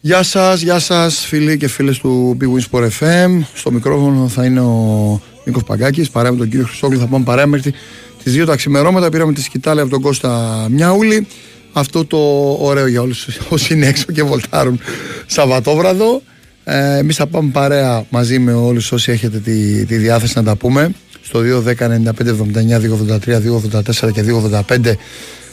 Γεια 0.00 0.22
σας, 0.22 0.60
γεια 0.60 0.78
σας, 0.78 1.24
φίλοι 1.26 1.56
και 1.56 1.68
φίλες 1.68 1.98
του 1.98 2.36
Big 2.40 2.44
Win 2.44 2.62
Sport 2.70 2.88
FM. 3.00 3.40
Στο 3.54 3.70
μικρόφωνο 3.72 4.28
θα 4.28 4.44
είναι 4.44 4.60
ο 4.60 5.20
Νίκος 5.44 5.62
Παγκάκης. 5.64 6.10
Παρέα 6.10 6.32
με 6.32 6.38
τον 6.38 6.48
κύριο 6.48 6.66
Χρυσόγλου 6.66 6.98
θα 6.98 7.06
πάμε 7.06 7.24
παρέα 7.24 7.46
μέχρι 7.46 7.72
τις 8.22 8.32
2 8.42 8.46
τα 8.46 8.56
ξημερώματα. 8.56 9.08
Πήραμε 9.08 9.32
τη 9.32 9.42
σκητάλη 9.42 9.80
από 9.80 9.90
τον 9.90 10.00
Κώστα 10.00 10.66
Μιάουλη. 10.70 11.26
Αυτό 11.72 12.04
το 12.04 12.18
ωραίο 12.60 12.86
για 12.86 13.00
όλους 13.00 13.26
όσοι 13.48 13.74
είναι 13.74 13.86
έξω 13.86 14.04
και 14.12 14.22
βολτάρουν 14.22 14.80
Σαββατόβραδο. 15.26 16.22
Ε, 16.64 16.96
Εμείς 16.98 17.16
θα 17.16 17.26
πάμε 17.26 17.50
παρέα 17.50 18.04
μαζί 18.10 18.38
με 18.38 18.52
όλους 18.52 18.92
όσοι 18.92 19.12
έχετε 19.12 19.38
τη, 19.38 19.84
τη 19.84 19.96
διάθεση 19.96 20.32
να 20.36 20.42
τα 20.42 20.56
πούμε 20.56 20.90
στο 21.28 21.40
2, 21.40 21.62
10, 21.62 21.74
95, 21.74 22.34
79, 22.56 22.80
283, 23.26 23.40
284 24.06 24.12
και 24.12 24.24
285 24.68 24.92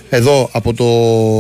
εδώ 0.09 0.49
από 0.52 0.73
το 0.73 0.86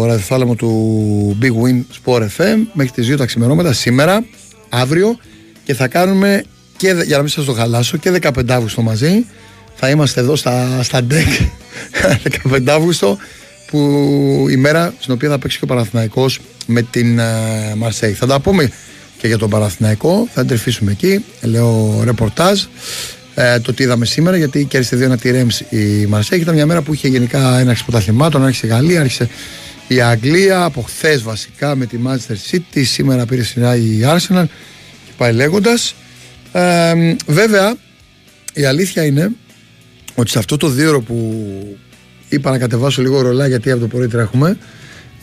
ραδιοθάλαμο 0.05 0.55
του 0.55 1.37
Big 1.41 1.51
Win 1.51 1.83
Sport 2.03 2.21
FM 2.21 2.57
μέχρι 2.73 2.91
τις 2.91 3.13
2 3.13 3.17
τα 3.17 3.25
ξημερώματα 3.25 3.73
σήμερα, 3.73 4.25
αύριο 4.69 5.17
και 5.63 5.73
θα 5.73 5.87
κάνουμε 5.87 6.43
και, 6.77 6.87
για 6.87 7.15
να 7.15 7.21
μην 7.21 7.31
σας 7.31 7.45
το 7.45 7.53
χαλάσω 7.53 7.97
και 7.97 8.19
15 8.21 8.49
Αύγουστο 8.49 8.81
μαζί. 8.81 9.25
Θα 9.75 9.89
είμαστε 9.89 10.19
εδώ 10.19 10.35
στα, 10.35 10.83
στα 10.83 11.01
DEC 11.09 11.47
15 12.51 12.67
Αύγουστο 12.75 13.17
που 13.67 13.79
η 14.49 14.55
μέρα 14.55 14.93
στην 14.99 15.13
οποία 15.13 15.29
θα 15.29 15.39
παίξει 15.39 15.57
και 15.57 15.63
ο 15.63 15.67
Παναθηναϊκός 15.67 16.39
με 16.65 16.81
την 16.81 17.19
uh, 17.79 18.13
Θα 18.15 18.27
τα 18.27 18.39
πούμε 18.39 18.71
και 19.17 19.27
για 19.27 19.37
τον 19.37 19.49
Παναθηναϊκό, 19.49 20.27
θα 20.33 20.45
τρεφήσουμε 20.45 20.91
εκεί, 20.91 21.25
λέω 21.41 22.01
ρεπορτάζ 22.03 22.63
ε, 23.35 23.59
το 23.59 23.73
τι 23.73 23.83
είδαμε 23.83 24.05
σήμερα, 24.05 24.37
γιατί 24.37 24.65
κέρδισε 24.65 24.95
δύο 24.95 25.11
1 25.13 25.19
τη 25.19 25.31
Ρέμς 25.31 25.59
η 25.59 26.05
Μαρσέη. 26.07 26.39
Ήταν 26.39 26.53
μια 26.53 26.65
μέρα 26.65 26.81
που 26.81 26.93
είχε 26.93 27.07
γενικά 27.07 27.59
έναρξη 27.59 27.83
πρωταθλημάτων, 27.83 28.43
άρχισε 28.43 28.65
η 28.65 28.69
Γαλλία, 28.69 28.99
άρχισε 28.99 29.29
η 29.87 30.01
Αγγλία, 30.01 30.63
από 30.63 30.81
χθες 30.81 31.21
βασικά 31.21 31.75
με 31.75 31.85
τη 31.85 31.97
Manchester 32.05 32.35
City, 32.51 32.81
σήμερα 32.83 33.25
πήρε 33.25 33.43
σειρά 33.43 33.75
η 33.75 33.99
Arsenal 34.03 34.45
και 35.05 35.11
πάει 35.17 35.33
λέγοντας. 35.33 35.95
Ε, 36.51 37.15
βέβαια, 37.25 37.75
η 38.53 38.65
αλήθεια 38.65 39.05
είναι 39.05 39.31
ότι 40.15 40.29
σε 40.29 40.39
αυτό 40.39 40.57
το 40.57 40.67
δύο 40.67 41.01
που 41.01 41.77
είπα 42.29 42.51
να 42.51 42.57
κατεβάσω 42.57 43.01
λίγο 43.01 43.21
ρολά 43.21 43.47
γιατί 43.47 43.71
από 43.71 43.79
το 43.79 43.87
πρωί 43.87 44.07
τρέχουμε, 44.07 44.57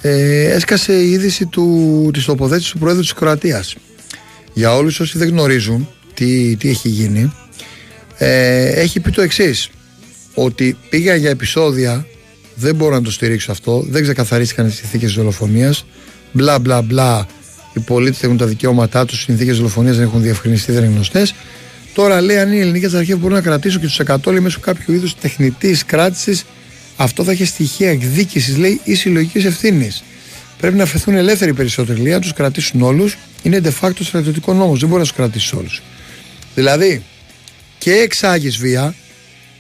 ε, 0.00 0.44
έσκασε 0.44 0.92
η 0.92 1.10
είδηση 1.10 1.46
του, 1.46 2.10
της 2.12 2.24
τοποθέτησης 2.24 2.70
του 2.70 2.78
Πρόεδρου 2.78 3.02
της 3.02 3.12
Κροατίας. 3.12 3.76
Για 4.54 4.74
όλους 4.74 5.00
όσοι 5.00 5.18
δεν 5.18 5.28
γνωρίζουν 5.28 5.88
τι, 6.14 6.56
τι 6.56 6.68
έχει 6.68 6.88
γίνει, 6.88 7.32
ε, 8.24 8.68
έχει 8.80 9.00
πει 9.00 9.10
το 9.10 9.22
εξής. 9.22 9.68
Ότι 10.34 10.76
πήγα 10.88 11.14
για 11.14 11.30
επεισόδια, 11.30 12.06
δεν 12.54 12.74
μπορώ 12.74 12.94
να 12.94 13.02
το 13.02 13.10
στηρίξω 13.10 13.52
αυτό, 13.52 13.84
δεν 13.88 14.02
ξεκαθαρίστηκαν 14.02 14.66
οι 14.66 14.70
συνθήκες 14.70 15.12
δολοφονίας. 15.12 15.86
Μπλα 16.32 16.58
μπλα 16.58 16.82
μπλα. 16.82 17.26
Οι 17.74 17.80
πολίτες 17.80 18.22
έχουν 18.22 18.36
τα 18.36 18.46
δικαιώματά 18.46 19.04
τους, 19.04 19.20
οι 19.20 19.22
συνθήκες 19.22 19.56
δολοφονίας 19.56 19.96
δεν 19.96 20.04
έχουν 20.04 20.22
διευκρινιστεί, 20.22 20.72
δεν 20.72 20.84
είναι 20.84 20.94
γνωστές. 20.94 21.34
Τώρα 21.94 22.20
λέει 22.20 22.38
αν 22.38 22.52
οι 22.52 22.58
ελληνικές 22.58 22.94
αρχές 22.94 23.18
μπορούν 23.18 23.36
να 23.36 23.42
κρατήσουν 23.42 23.80
και 23.80 23.86
τους 23.86 23.98
100 23.98 24.40
μέσω 24.40 24.60
κάποιου 24.60 24.94
είδους 24.94 25.14
τεχνητής 25.14 25.84
κράτησης, 25.84 26.44
αυτό 26.96 27.24
θα 27.24 27.30
έχει 27.30 27.44
στοιχεία 27.44 27.90
εκδίκησης, 27.90 28.56
λέει, 28.56 28.80
ή 28.84 28.94
συλλογικής 28.94 29.44
ευθύνης. 29.44 30.02
Πρέπει 30.58 30.76
να 30.76 30.82
αφαιθούν 30.82 31.14
ελεύθεροι 31.14 31.54
περισσότεροι, 31.54 32.00
λέει, 32.00 32.12
να 32.12 32.20
τους 32.20 32.32
κρατήσουν 32.32 32.82
όλους. 32.82 33.16
Είναι 33.42 33.60
de 33.64 33.70
facto 33.80 34.00
στρατιωτικό 34.00 34.52
νόμος, 34.52 34.80
δεν 34.80 34.88
μπορεί 34.88 35.00
να 35.00 35.06
τους 35.06 35.16
κρατήσεις 35.16 35.52
όλους. 35.52 35.82
Δηλαδή, 36.54 37.02
και 37.82 37.92
εξάγεις 37.92 38.56
βία 38.56 38.94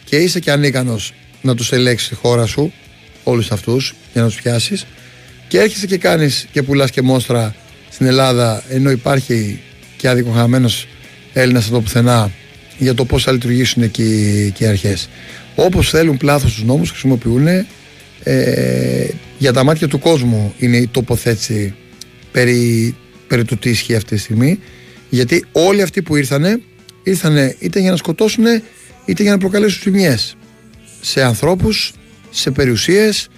και 0.04 0.16
είσαι 0.16 0.40
και 0.40 0.50
ανίκανος 0.50 1.12
να 1.42 1.54
τους 1.54 1.72
ελέγξεις 1.72 2.08
τη 2.08 2.14
χώρα 2.14 2.46
σου, 2.46 2.72
όλους 3.24 3.50
αυτούς, 3.50 3.94
για 4.12 4.22
να 4.22 4.28
τους 4.28 4.40
πιάσεις, 4.42 4.86
και 5.48 5.58
έρχεσαι 5.58 5.86
και 5.86 5.96
κάνεις 5.96 6.46
και 6.52 6.62
πουλάς 6.62 6.90
και 6.90 7.02
μόστρα 7.02 7.54
στην 7.90 8.06
Ελλάδα, 8.06 8.62
ενώ 8.68 8.90
υπάρχει 8.90 9.60
και 9.96 10.08
αδικοχαμένο 10.08 10.68
Έλληνας 11.32 11.64
από 11.64 11.74
το 11.74 11.80
πουθενά 11.80 12.30
για 12.78 12.94
το 12.94 13.04
πώς 13.04 13.22
θα 13.22 13.32
λειτουργήσουν 13.32 13.82
εκεί 13.82 14.52
και 14.54 14.64
οι 14.64 14.66
αρχές. 14.66 15.08
Όπως 15.54 15.90
θέλουν 15.90 16.16
πλάθος 16.16 16.54
τους 16.54 16.64
νόμους, 16.64 16.90
χρησιμοποιούν 16.90 17.46
ε, 18.22 19.06
για 19.38 19.52
τα 19.52 19.64
μάτια 19.64 19.88
του 19.88 19.98
κόσμου 19.98 20.54
είναι 20.58 20.76
η 20.76 20.86
τοποθέτηση 20.86 21.74
περί, 22.32 22.94
περί 23.28 23.44
του 23.44 23.56
τι 23.56 23.70
ισχύει 23.70 23.94
αυτή 23.94 24.14
τη 24.14 24.20
στιγμή. 24.20 24.58
Γιατί 25.08 25.44
όλοι 25.52 25.82
αυτοί 25.82 26.02
που 26.02 26.16
ήρθανε 26.16 26.60
ήρθαν 27.02 27.54
είτε 27.58 27.80
για 27.80 27.90
να 27.90 27.96
σκοτώσουν 27.96 28.44
είτε 29.04 29.22
για 29.22 29.32
να 29.32 29.38
προκαλέσουν 29.38 29.82
ζημιές. 29.82 30.36
Σε 31.00 31.22
ανθρώπους, 31.22 31.92
σε 32.30 32.50
περιουσίες 32.50 33.28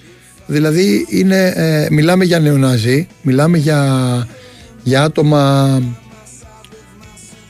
δηλαδή 0.47 1.07
είναι, 1.11 1.53
ε, 1.57 1.87
μιλάμε 1.91 2.25
για 2.25 2.41
νεοναζί 2.41 3.07
μιλάμε 3.23 3.59
για, 3.59 4.29
για 4.83 5.03
άτομα 5.03 5.83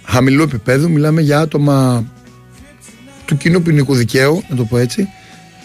χαμηλού 0.05 0.43
επίπεδου 0.43 0.91
μιλάμε 0.91 1.21
για 1.21 1.41
άτομα 1.41 2.07
του 3.25 3.37
κοινού 3.37 3.63
ποινικού 3.63 3.95
δικαίου 3.95 4.43
να 4.49 4.57
το 4.57 4.65
πω 4.65 4.79
έτσι 4.79 5.09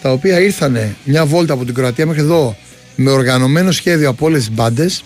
τα 0.02 0.12
οποία 0.12 0.40
ήρθαν 0.40 0.96
μια 1.04 1.26
βόλτα 1.26 1.52
από 1.52 1.64
την 1.64 1.74
Κροατία 1.74 2.06
μέχρι 2.06 2.22
εδώ 2.22 2.56
με 2.96 3.10
οργανωμένο 3.10 3.70
σχέδιο 3.70 4.08
από 4.08 4.26
όλες 4.26 4.38
τις 4.38 4.54
μπάντες 4.54 5.04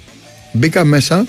μπήκα 0.52 0.84
μέσα 0.84 1.26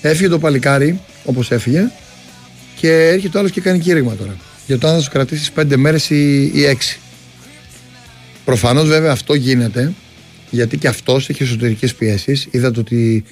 έφυγε 0.00 0.28
το 0.28 0.38
παλικάρι 0.38 1.00
όπως 1.24 1.50
έφυγε. 1.50 1.90
Και 2.76 2.92
έρχεται 2.92 3.36
ο 3.36 3.40
άλλος 3.40 3.52
και 3.52 3.60
κάνει 3.60 3.78
κήρυγμα 3.78 4.14
τώρα. 4.14 4.36
Για 4.66 4.78
το 4.78 4.88
αν 4.88 4.94
θα 4.94 5.00
του 5.00 5.10
κρατήσει 5.10 5.52
πέντε 5.52 5.76
μέρες 5.76 6.10
ή, 6.10 6.50
ή 6.54 6.64
έξι. 6.64 6.98
Προφανώς 8.44 8.88
βέβαια 8.88 9.12
αυτό 9.12 9.34
γίνεται 9.34 9.92
γιατί 10.50 10.76
και 10.76 10.88
αυτός 10.88 11.28
έχει 11.28 11.42
εσωτερικές 11.42 11.94
πιέσεις. 11.94 12.48
Είδατε 12.50 12.80
ότι, 12.80 13.24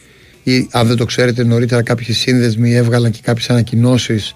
ή, 0.42 0.68
αν 0.70 0.86
δεν 0.86 0.96
το 0.96 1.04
ξέρετε, 1.04 1.44
νωρίτερα 1.44 1.82
κάποιοι 1.82 2.14
σύνδεσμοι 2.14 2.74
έβγαλαν 2.74 3.10
και 3.10 3.20
κάποιες 3.22 3.50
ανακοινώσεις 3.50 4.34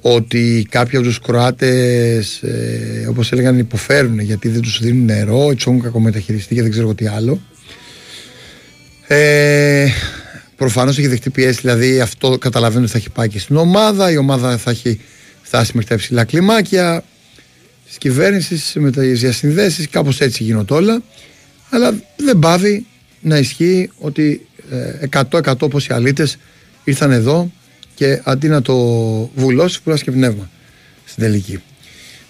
ότι 0.00 0.66
κάποιοι 0.70 0.98
από 0.98 1.06
τους 1.06 1.20
Κροάτες, 1.20 2.42
ε, 2.42 3.06
όπως 3.08 3.32
έλεγαν, 3.32 3.58
υποφέρουν 3.58 4.18
γιατί 4.18 4.48
δεν 4.48 4.60
τους 4.60 4.80
δίνουν 4.82 5.04
νερό, 5.04 5.50
έτσι 5.50 5.64
έχουν 5.68 5.82
κακομεταχειριστεί 5.82 6.54
και 6.54 6.62
δεν 6.62 6.70
ξέρω 6.70 6.94
τι 6.94 7.06
άλλο. 7.06 7.40
Ε, 9.06 9.86
Προφανώς 10.58 10.98
έχει 10.98 11.06
δεχτεί 11.06 11.30
πιέσεις, 11.30 11.60
δηλαδή 11.60 12.00
αυτό 12.00 12.38
καταλαβαίνω 12.38 12.82
ότι 12.82 12.92
θα 12.92 12.98
έχει 12.98 13.10
πάει 13.10 13.28
και 13.28 13.38
στην 13.38 13.56
ομάδα. 13.56 14.10
Η 14.10 14.16
ομάδα 14.16 14.56
θα 14.56 14.70
έχει 14.70 15.00
φτάσει 15.42 15.70
μέχρι 15.74 15.88
τα 15.88 15.94
υψηλά 15.94 16.24
κλιμάκια 16.24 17.04
της 17.86 17.98
κυβέρνησης 17.98 18.72
με 18.74 18.90
τι 18.90 19.12
διασυνδέσεις. 19.12 19.88
Κάπως 19.88 20.20
έτσι 20.20 20.42
γίνονται 20.42 20.74
όλα. 20.74 21.02
Αλλά 21.70 21.94
δεν 22.16 22.38
πάβει 22.38 22.86
να 23.20 23.38
ισχύει 23.38 23.90
ότι 23.98 24.46
100% 25.10 25.22
ε, 25.32 25.50
όπω 25.60 25.78
οι 25.78 25.86
αλήτες 25.88 26.36
ήρθαν 26.84 27.10
εδώ 27.10 27.52
και 27.94 28.20
αντί 28.24 28.48
να 28.48 28.62
το 28.62 28.74
βουλώσει, 29.34 29.80
βουλώσει 29.84 30.04
και 30.04 30.10
πνεύμα 30.10 30.50
στην 31.04 31.22
τελική. 31.22 31.62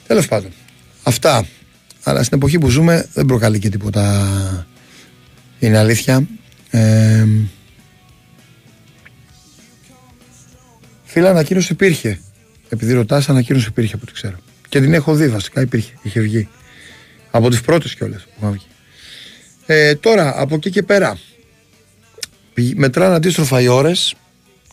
Τέλος 0.07 0.29
πάντων, 0.29 0.51
αυτά. 1.03 1.47
Αλλά 2.03 2.23
στην 2.23 2.37
εποχή 2.37 2.59
που 2.59 2.69
ζούμε 2.69 3.09
δεν 3.13 3.27
προκαλεί 3.27 3.59
και 3.59 3.69
τίποτα. 3.69 4.67
Είναι 5.59 5.79
αλήθεια. 5.79 6.27
Ε, 6.71 7.27
Φίλα, 11.11 11.31
ανακοίνωση 11.31 11.73
υπήρχε. 11.73 12.21
Επειδή 12.69 12.93
ρωτάς, 12.93 13.29
ανακοίνωση 13.29 13.67
υπήρχε 13.69 13.95
από 13.95 14.03
ό,τι 14.05 14.13
ξέρω. 14.13 14.37
Και 14.69 14.81
την 14.81 14.95
έχω 14.95 15.15
δει 15.15 15.29
βασικά, 15.29 15.61
υπήρχε, 15.61 15.93
είχε 16.03 16.21
βγει. 16.21 16.49
Από 17.31 17.51
τις 17.51 17.61
πρώτες 17.61 17.95
κιόλας 17.95 18.23
που 18.23 18.31
είχαν 18.39 18.53
βγει. 18.53 18.67
Ε, 19.67 19.95
τώρα, 19.95 20.41
από 20.41 20.55
εκεί 20.55 20.71
και 20.71 20.83
πέρα, 20.83 21.19
μετράνε 22.75 23.15
αντίστροφα 23.15 23.61
οι 23.61 23.69
ώρες. 23.69 24.15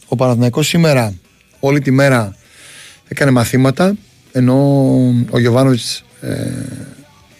Ο 0.07 0.15
Παναθηναϊκός 0.15 0.67
σήμερα 0.67 1.13
όλη 1.59 1.81
τη 1.81 1.91
μέρα 1.91 2.35
έκανε 3.07 3.31
μαθήματα 3.31 3.95
ενώ 4.31 4.55
ο 5.29 5.39
Γιωβάνοβιτς 5.39 6.03
ε, 6.21 6.51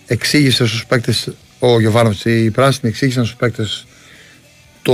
εξήγησε 0.08 0.66
στους 0.68 0.86
παίκτες. 0.86 1.34
Ο 1.60 1.80
Γιωβάνοβιτς, 1.80 2.26
οι 2.26 2.52
πράσινοι 2.52 2.90
εξήγησαν 2.92 3.26
στους 3.26 3.38
παίκτες 3.38 3.86
το, 4.82 4.94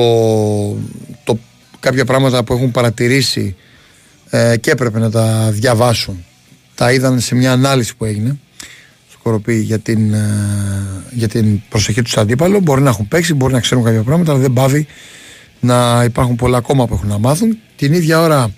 το, 1.24 1.39
κάποια 1.80 2.06
πράγματα 2.06 2.44
που 2.44 2.53
έχουν 2.53 2.71
παρατηρήσει 2.71 3.56
ε, 4.31 4.57
και 4.57 4.72
έπρεπε 4.72 5.00
να 5.00 5.12
τα 5.12 5.50
διαβάσουν. 5.51 6.25
Τα 6.75 6.92
είδαν 6.92 7.19
σε 7.19 7.36
μια 7.36 7.51
ανάλυση 7.51 7.95
που 7.95 8.06
έγινε 8.06 8.38
στο 9.10 9.19
Κοροπή 9.24 9.56
για 9.56 9.80
την, 9.80 10.13
ε, 10.13 10.30
για 11.12 11.28
την 11.28 11.62
προσοχή 11.69 12.01
τους 12.01 12.18
αντίπαλο. 12.18 12.60
Μπορεί 12.60 12.81
να 12.81 12.89
έχουν 12.89 13.07
παίξει, 13.07 13.33
μπορεί 13.33 13.54
να 13.54 13.60
ξέρουν 13.60 13.83
κάποια 13.83 14.01
πράγματα, 14.01 14.31
αλλά 14.31 14.42
δεν 14.42 14.54
πάβει 14.54 14.88
να 15.60 16.04
υπάρχουν 16.04 16.36
πολλά 16.36 16.57
ακόμα 16.57 16.88
που 16.88 16.94
έχουν 16.94 17.07
να 17.07 17.18
μάθουν. 17.18 17.57
Την 17.75 17.94
ίδια 17.94 18.22
ώρα 18.22 18.51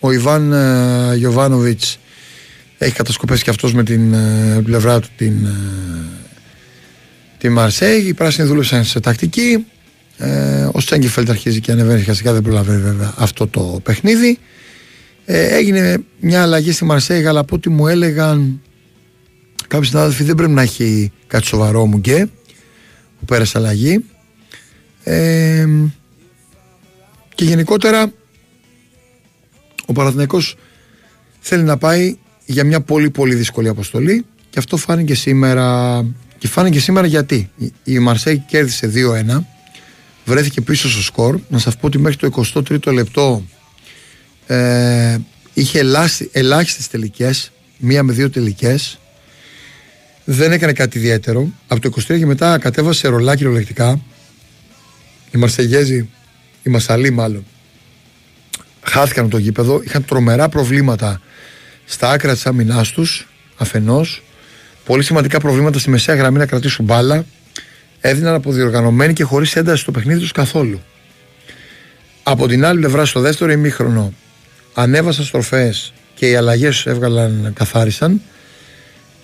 ο 0.00 0.12
Ιβάν 0.12 0.52
ε, 0.52 1.76
έχει 2.78 2.92
κατασκοπέσει 2.92 3.42
και 3.42 3.50
αυτός 3.50 3.74
με 3.74 3.82
την 3.82 4.12
ε, 4.14 4.60
πλευρά 4.64 5.00
του 5.00 5.08
την, 5.16 5.46
ε, 5.46 5.50
τη 7.38 7.48
Μαρσέη. 7.48 8.00
Οι 8.00 8.14
πράσινοι 8.14 8.48
δούλεψαν 8.48 8.84
σε 8.84 9.00
τακτική. 9.00 9.66
Ε, 10.18 10.68
ο 10.72 10.80
Στέγκεφελτ 10.80 11.30
αρχίζει 11.30 11.60
και 11.60 11.72
ανεβαίνει 11.72 12.14
σιγά 12.14 12.32
δεν 12.32 12.42
προλαβαίνει 12.42 12.82
βέβαια 12.82 13.14
αυτό 13.16 13.46
το 13.46 13.80
παιχνίδι. 13.82 14.38
Ε, 15.28 15.56
έγινε 15.56 15.98
μια 16.20 16.42
αλλαγή 16.42 16.72
στη 16.72 16.84
Μαρσέη, 16.84 17.26
αλλά 17.26 17.40
από 17.40 17.54
ό,τι 17.54 17.68
μου 17.68 17.86
έλεγαν 17.86 18.60
Κάποιοι 19.68 19.88
συνάδελφοι 19.88 20.24
δεν 20.24 20.34
πρέπει 20.34 20.52
να 20.52 20.62
έχει 20.62 21.12
κάτι 21.26 21.46
σοβαρό 21.46 21.86
μου 21.86 22.00
και 22.00 22.26
που 23.18 23.24
πέρασε 23.24 23.58
αλλαγή. 23.58 24.04
Ε, 25.02 25.66
και 27.34 27.44
γενικότερα 27.44 28.12
ο 29.86 29.92
Παναθηναϊκός 29.92 30.56
θέλει 31.40 31.62
να 31.62 31.76
πάει 31.76 32.16
για 32.46 32.64
μια 32.64 32.80
πολύ 32.80 33.10
πολύ 33.10 33.34
δύσκολη 33.34 33.68
αποστολή 33.68 34.24
και 34.50 34.58
αυτό 34.58 34.76
φάνηκε 34.76 35.14
σήμερα. 35.14 36.04
Και 36.38 36.48
φάνηκε 36.48 36.80
σήμερα 36.80 37.06
γιατί. 37.06 37.50
Η 37.84 37.98
Μαρσέη 37.98 38.38
κέρδισε 38.38 38.92
2-1 39.36 39.40
βρέθηκε 40.24 40.60
πίσω 40.60 40.90
στο 40.90 41.02
σκορ. 41.02 41.40
Να 41.48 41.58
σας 41.58 41.76
πω 41.76 41.86
ότι 41.86 41.98
μέχρι 41.98 42.16
το 42.16 42.44
23ο 42.54 42.92
λεπτό 42.92 43.42
ε, 44.46 45.18
είχε 45.52 45.78
ελάχιστες 46.32 46.88
τελικές 46.88 47.50
μία 47.78 48.02
με 48.02 48.12
δύο 48.12 48.30
τελικές. 48.30 48.98
Δεν 50.24 50.52
έκανε 50.52 50.72
κάτι 50.72 50.98
ιδιαίτερο. 50.98 51.48
Από 51.66 51.80
το 51.80 51.90
23 51.96 52.18
και 52.18 52.26
μετά 52.26 52.58
κατέβασε 52.58 53.08
ρολά 53.08 53.36
κυριολεκτικά. 53.36 54.00
Οι 55.30 55.38
Μαρσεγέζοι 55.38 56.08
οι 56.62 56.70
Μασαλοί 56.70 57.10
μάλλον 57.10 57.44
χάθηκαν 58.82 59.28
το 59.28 59.38
γήπεδο. 59.38 59.82
Είχαν 59.84 60.04
τρομερά 60.04 60.48
προβλήματα 60.48 61.20
στα 61.84 62.10
άκρα 62.10 62.32
της 62.32 62.46
άμυνάς 62.46 62.90
τους 62.90 63.28
αφενός. 63.56 64.22
Πολύ 64.84 65.02
σημαντικά 65.02 65.40
προβλήματα 65.40 65.78
στη 65.78 65.90
μεσαία 65.90 66.14
γραμμή 66.14 66.38
να 66.38 66.46
κρατήσουν 66.46 66.84
μπάλα. 66.84 67.24
Έδιναν 68.00 68.34
αποδιοργανωμένοι 68.34 69.12
και 69.12 69.24
χωρίς 69.24 69.56
ένταση 69.56 69.82
στο 69.82 69.90
παιχνίδι 69.90 70.20
τους 70.20 70.32
καθόλου. 70.32 70.82
Από 72.22 72.48
την 72.48 72.64
άλλη 72.64 72.78
πλευρά 72.78 73.04
στο 73.04 73.20
δεύτερο 73.20 73.52
ημίχρονο 73.52 74.12
ανέβασαν 74.76 75.24
στροφές 75.24 75.92
και 76.14 76.28
οι 76.28 76.34
αλλαγές 76.34 76.86
έβγαλαν 76.86 77.52
καθάρισαν. 77.54 78.20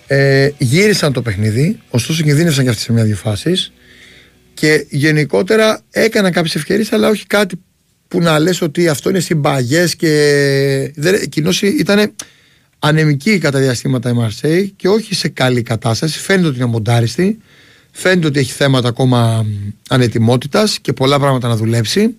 Ε, 0.07 0.49
γύρισαν 0.57 1.13
το 1.13 1.21
παιχνίδι 1.21 1.79
ωστόσο 1.89 2.23
κινδύνευσαν 2.23 2.63
και 2.63 2.69
αυτές 2.69 2.85
σε 2.85 2.93
μια-δύο 2.93 3.15
φάσεις. 3.15 3.71
Και 4.53 4.85
γενικότερα 4.89 5.81
έκαναν 5.89 6.31
κάποιες 6.31 6.55
ευκαιρίες 6.55 6.91
αλλά 6.91 7.09
όχι 7.09 7.25
κάτι 7.25 7.55
που 8.07 8.19
να 8.19 8.39
λες 8.39 8.61
ότι 8.61 8.87
αυτό 8.87 9.09
είναι 9.09 9.19
συμπαγές 9.19 9.95
και 9.95 10.91
δεν, 10.95 11.29
κοινώς 11.29 11.61
ήταν 11.61 12.13
ανεμική 12.79 13.37
κατά 13.37 13.59
διαστήματα 13.59 14.09
η 14.09 14.13
Μαρσέη 14.13 14.73
και 14.75 14.87
όχι 14.87 15.15
σε 15.15 15.27
καλή 15.27 15.61
κατάσταση. 15.61 16.19
Φαίνεται 16.19 16.47
ότι 16.47 16.57
είναι 16.57 16.65
μοντάριστη 16.65 17.37
φαίνεται 17.91 18.27
ότι 18.27 18.39
έχει 18.39 18.51
θέματα 18.51 18.87
ακόμα 18.87 19.45
ανετοιμότητας 19.89 20.79
και 20.79 20.93
πολλά 20.93 21.19
πράγματα 21.19 21.47
να 21.47 21.55
δουλέψει. 21.55 22.15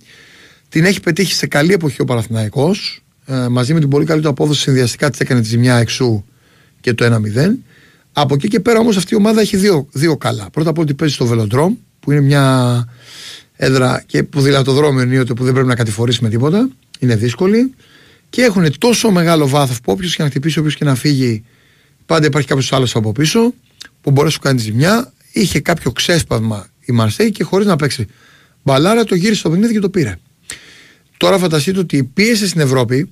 Την 0.69 0.85
έχει 0.85 1.01
πετύχει 1.01 1.35
σε 1.35 1.47
καλή 1.47 1.73
εποχή 1.73 2.03
ο 2.03 2.05
Παναθηναϊκός 2.05 3.04
ε, 3.26 3.49
μαζί 3.49 3.75
με 3.75 3.81
την 3.81 3.88
πολύ 3.88 4.05
καλή 4.05 4.23
του 4.23 4.29
απόδοση 4.29 4.61
συνδυαστικά 4.61 5.11
της 5.11 5.21
έκανε 5.21 5.41
τη 5.41 5.47
ζημιά 5.47 5.76
εξού 5.76 6.25
και 6.81 6.94
το 6.94 7.21
1-0. 7.37 7.50
Από 8.12 8.35
εκεί 8.35 8.49
και 8.49 8.61
πέρα 8.61 8.79
όμως 8.79 8.97
αυτή 8.97 9.15
η 9.15 9.17
ομάδα 9.17 9.41
έχει 9.41 9.56
δύο, 9.56 9.87
δύο 9.93 10.17
καλά. 10.17 10.50
Πρώτα 10.50 10.71
απ' 10.71 10.76
όλα 10.76 10.87
ότι 10.87 10.94
παίζει 10.94 11.15
στο 11.15 11.26
Βελοντρόμ, 11.26 11.75
που 12.00 12.12
είναι 12.12 12.21
μια 12.21 12.87
έδρα 13.56 14.03
και 14.06 14.23
που 14.23 14.29
ποδηλατοδρόμιο 14.29 15.03
ενίοτε 15.03 15.35
που 15.35 15.44
δεν 15.44 15.53
πρέπει 15.53 15.69
να 15.69 15.75
κατηφορήσει 15.75 16.23
με 16.23 16.29
τίποτα. 16.29 16.69
Είναι 16.99 17.17
δύσκολη. 17.17 17.75
Και 18.31 18.43
έχουν 18.43 18.79
τόσο 18.79 19.11
μεγάλο 19.11 19.49
βάθος 19.49 19.81
που 19.81 19.93
όποιος 19.93 20.17
και 20.17 20.23
να 20.23 20.29
χτυπήσει, 20.29 20.59
όποιος 20.59 20.77
και 20.77 20.85
να 20.85 20.94
φύγει, 20.94 21.44
πάντα 22.06 22.27
υπάρχει 22.27 22.49
κάποιος 22.49 22.73
άλλος 22.73 22.97
από 22.97 23.12
πίσω 23.12 23.55
που 24.00 24.11
μπορεί 24.11 24.27
να 24.27 24.32
σου 24.32 24.41
κάνει 24.41 24.59
ζημιά. 24.59 25.12
Είχε 25.32 25.61
κάποιο 25.61 25.93
ξέσπασμα 25.93 26.67
η 26.85 26.93
Μαρσέη 26.93 27.31
και 27.31 27.44
χωρίς 27.44 27.67
να 27.67 27.77
παίξει 27.77 28.06
μπαλάρα 28.62 29.05
το 29.05 29.15
γύρισε 29.15 29.41
στο 29.41 29.50
παιχνίδι 29.50 29.73
και 29.73 29.81
το 29.81 29.91
πήρε. 29.91 30.19
Τώρα 31.17 31.39
φανταστείτε 31.39 31.79
ότι 31.79 31.97
η 31.97 32.03
πίεση 32.03 32.49
στην 32.49 32.61
Ευρώπη 32.61 33.11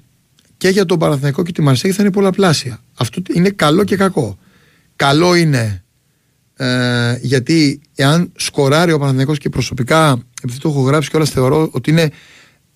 και 0.57 0.69
για 0.69 0.85
τον 0.85 0.99
Παναθηναϊκό 0.99 1.43
και 1.43 1.53
τη 1.53 1.63
Μαρσέη 1.63 1.91
θα 1.91 2.03
είναι 2.03 2.13
πολλαπλάσια. 2.13 2.81
Αυτό 2.95 3.23
είναι 3.35 3.51
καλό 3.51 3.85
και 3.85 3.97
κακό. 3.97 4.39
Καλό 4.97 5.35
είναι 5.35 5.83
ε, 6.57 7.19
γιατί 7.21 7.81
εάν 7.95 8.33
σκοράρει 8.37 8.93
ο 8.93 8.99
Παναθηναϊκός 8.99 9.39
και 9.39 9.49
προσωπικά, 9.49 10.23
επειδή 10.43 10.59
το 10.59 10.69
έχω 10.69 10.81
γράψει 10.81 11.11
και 11.11 11.17
όλα 11.17 11.25
θεωρώ 11.25 11.69
ότι 11.73 11.91
είναι 11.91 12.11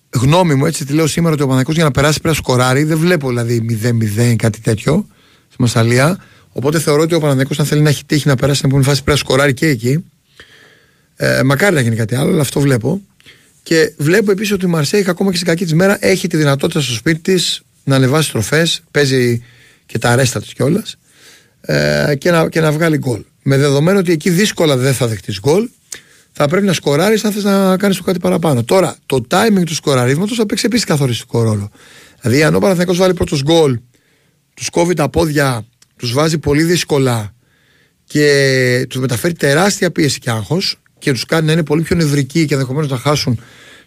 γνώμη 0.09 0.55
μου, 0.55 0.65
έτσι 0.65 0.85
τη 0.85 0.93
λέω 0.93 1.07
σήμερα 1.07 1.33
ότι 1.33 1.43
ο 1.43 1.47
Παναθηναϊκός 1.47 1.75
για 1.75 1.83
να 1.83 1.91
περάσει 1.91 2.21
πρέπει 2.21 2.35
να 2.35 2.43
σκοράρει. 2.43 2.83
Δεν 2.83 2.97
βλέπω 2.97 3.27
δηλαδή 3.27 3.79
0-0 3.83 4.35
κάτι 4.35 4.61
τέτοιο 4.61 5.07
στη 5.47 5.61
Μασαλία. 5.61 6.17
Οπότε 6.51 6.79
θεωρώ 6.79 7.01
ότι 7.01 7.15
ο 7.15 7.19
Παναθηναϊκός 7.19 7.59
αν 7.59 7.65
θέλει 7.65 7.81
να 7.81 7.89
έχει 7.89 8.05
τύχει 8.05 8.27
να 8.27 8.35
περάσει 8.35 8.57
στην 8.57 8.69
επόμενη 8.69 8.89
φάση 8.89 9.03
πρέπει 9.03 9.19
να 9.19 9.25
σκοράρει 9.25 9.53
και 9.53 9.67
εκεί. 9.67 10.05
Ε, 11.15 11.43
μακάρι 11.43 11.75
να 11.75 11.81
γίνει 11.81 11.95
κάτι 11.95 12.15
άλλο, 12.15 12.31
αλλά 12.31 12.41
αυτό 12.41 12.59
βλέπω. 12.59 13.01
Και 13.67 13.93
βλέπω 13.97 14.31
επίσης 14.31 14.51
ότι 14.51 14.65
η 14.65 14.69
Μαρσέη, 14.69 15.05
ακόμα 15.07 15.29
και 15.29 15.35
στην 15.35 15.47
κακή 15.47 15.63
της 15.63 15.73
μέρα, 15.73 15.97
έχει 15.99 16.27
τη 16.27 16.37
δυνατότητα 16.37 16.81
στο 16.81 16.93
σπίτι 16.93 17.19
της 17.19 17.61
να 17.83 17.95
ανεβάσει 17.95 18.31
τροφές, 18.31 18.81
παίζει 18.91 19.43
και 19.85 19.97
τα 19.97 20.09
αρέστα 20.09 20.41
της 20.41 20.53
κιόλας 20.53 20.95
ε, 21.61 22.13
και, 22.17 22.31
να, 22.31 22.49
και 22.49 22.61
να 22.61 22.71
βγάλει 22.71 22.97
γκολ. 22.97 23.23
Με 23.41 23.57
δεδομένο 23.57 23.99
ότι 23.99 24.11
εκεί 24.11 24.29
δύσκολα 24.29 24.77
δεν 24.77 24.93
θα 24.93 25.07
δεχτείς 25.07 25.39
γκολ, 25.39 25.69
θα 26.31 26.47
πρέπει 26.47 26.65
να 26.65 26.73
σκοράρεις 26.73 27.23
αν 27.23 27.31
θες 27.31 27.43
να 27.43 27.77
κάνεις 27.77 27.97
το 27.97 28.03
κάτι 28.03 28.19
παραπάνω. 28.19 28.63
Τώρα, 28.63 28.97
το 29.05 29.25
timing 29.29 29.63
του 29.65 29.75
σκοραρίσματος 29.75 30.37
θα 30.37 30.45
παίξει 30.45 30.65
επίσης 30.65 30.85
καθοριστικό 30.85 31.41
ρόλο. 31.41 31.71
Δηλαδή, 32.21 32.43
αν 32.43 32.55
ο 32.55 32.59
Παναθυνακό 32.59 32.93
βάλει 32.93 33.13
πρώτος 33.13 33.43
γκολ, 33.43 33.79
τους 34.53 34.69
κόβει 34.69 34.93
τα 34.93 35.09
πόδια, 35.09 35.65
τους 35.97 36.13
βάζει 36.13 36.37
πολύ 36.37 36.63
δύσκολα 36.63 37.33
και 38.03 38.85
τους 38.89 38.99
μεταφέρει 38.99 39.33
τεράστια 39.33 39.91
πίεση 39.91 40.19
και 40.19 40.29
άγχος 40.29 40.79
και 40.99 41.11
τους 41.11 41.25
κάνει 41.25 41.45
να 41.45 41.51
είναι 41.51 41.63
πολύ 41.63 41.81
πιο 41.81 41.95
νευρικοί 41.95 42.45
και 42.45 42.53
ενδεχομένως 42.53 42.89
να 42.89 42.97
χάσουν 42.97 43.39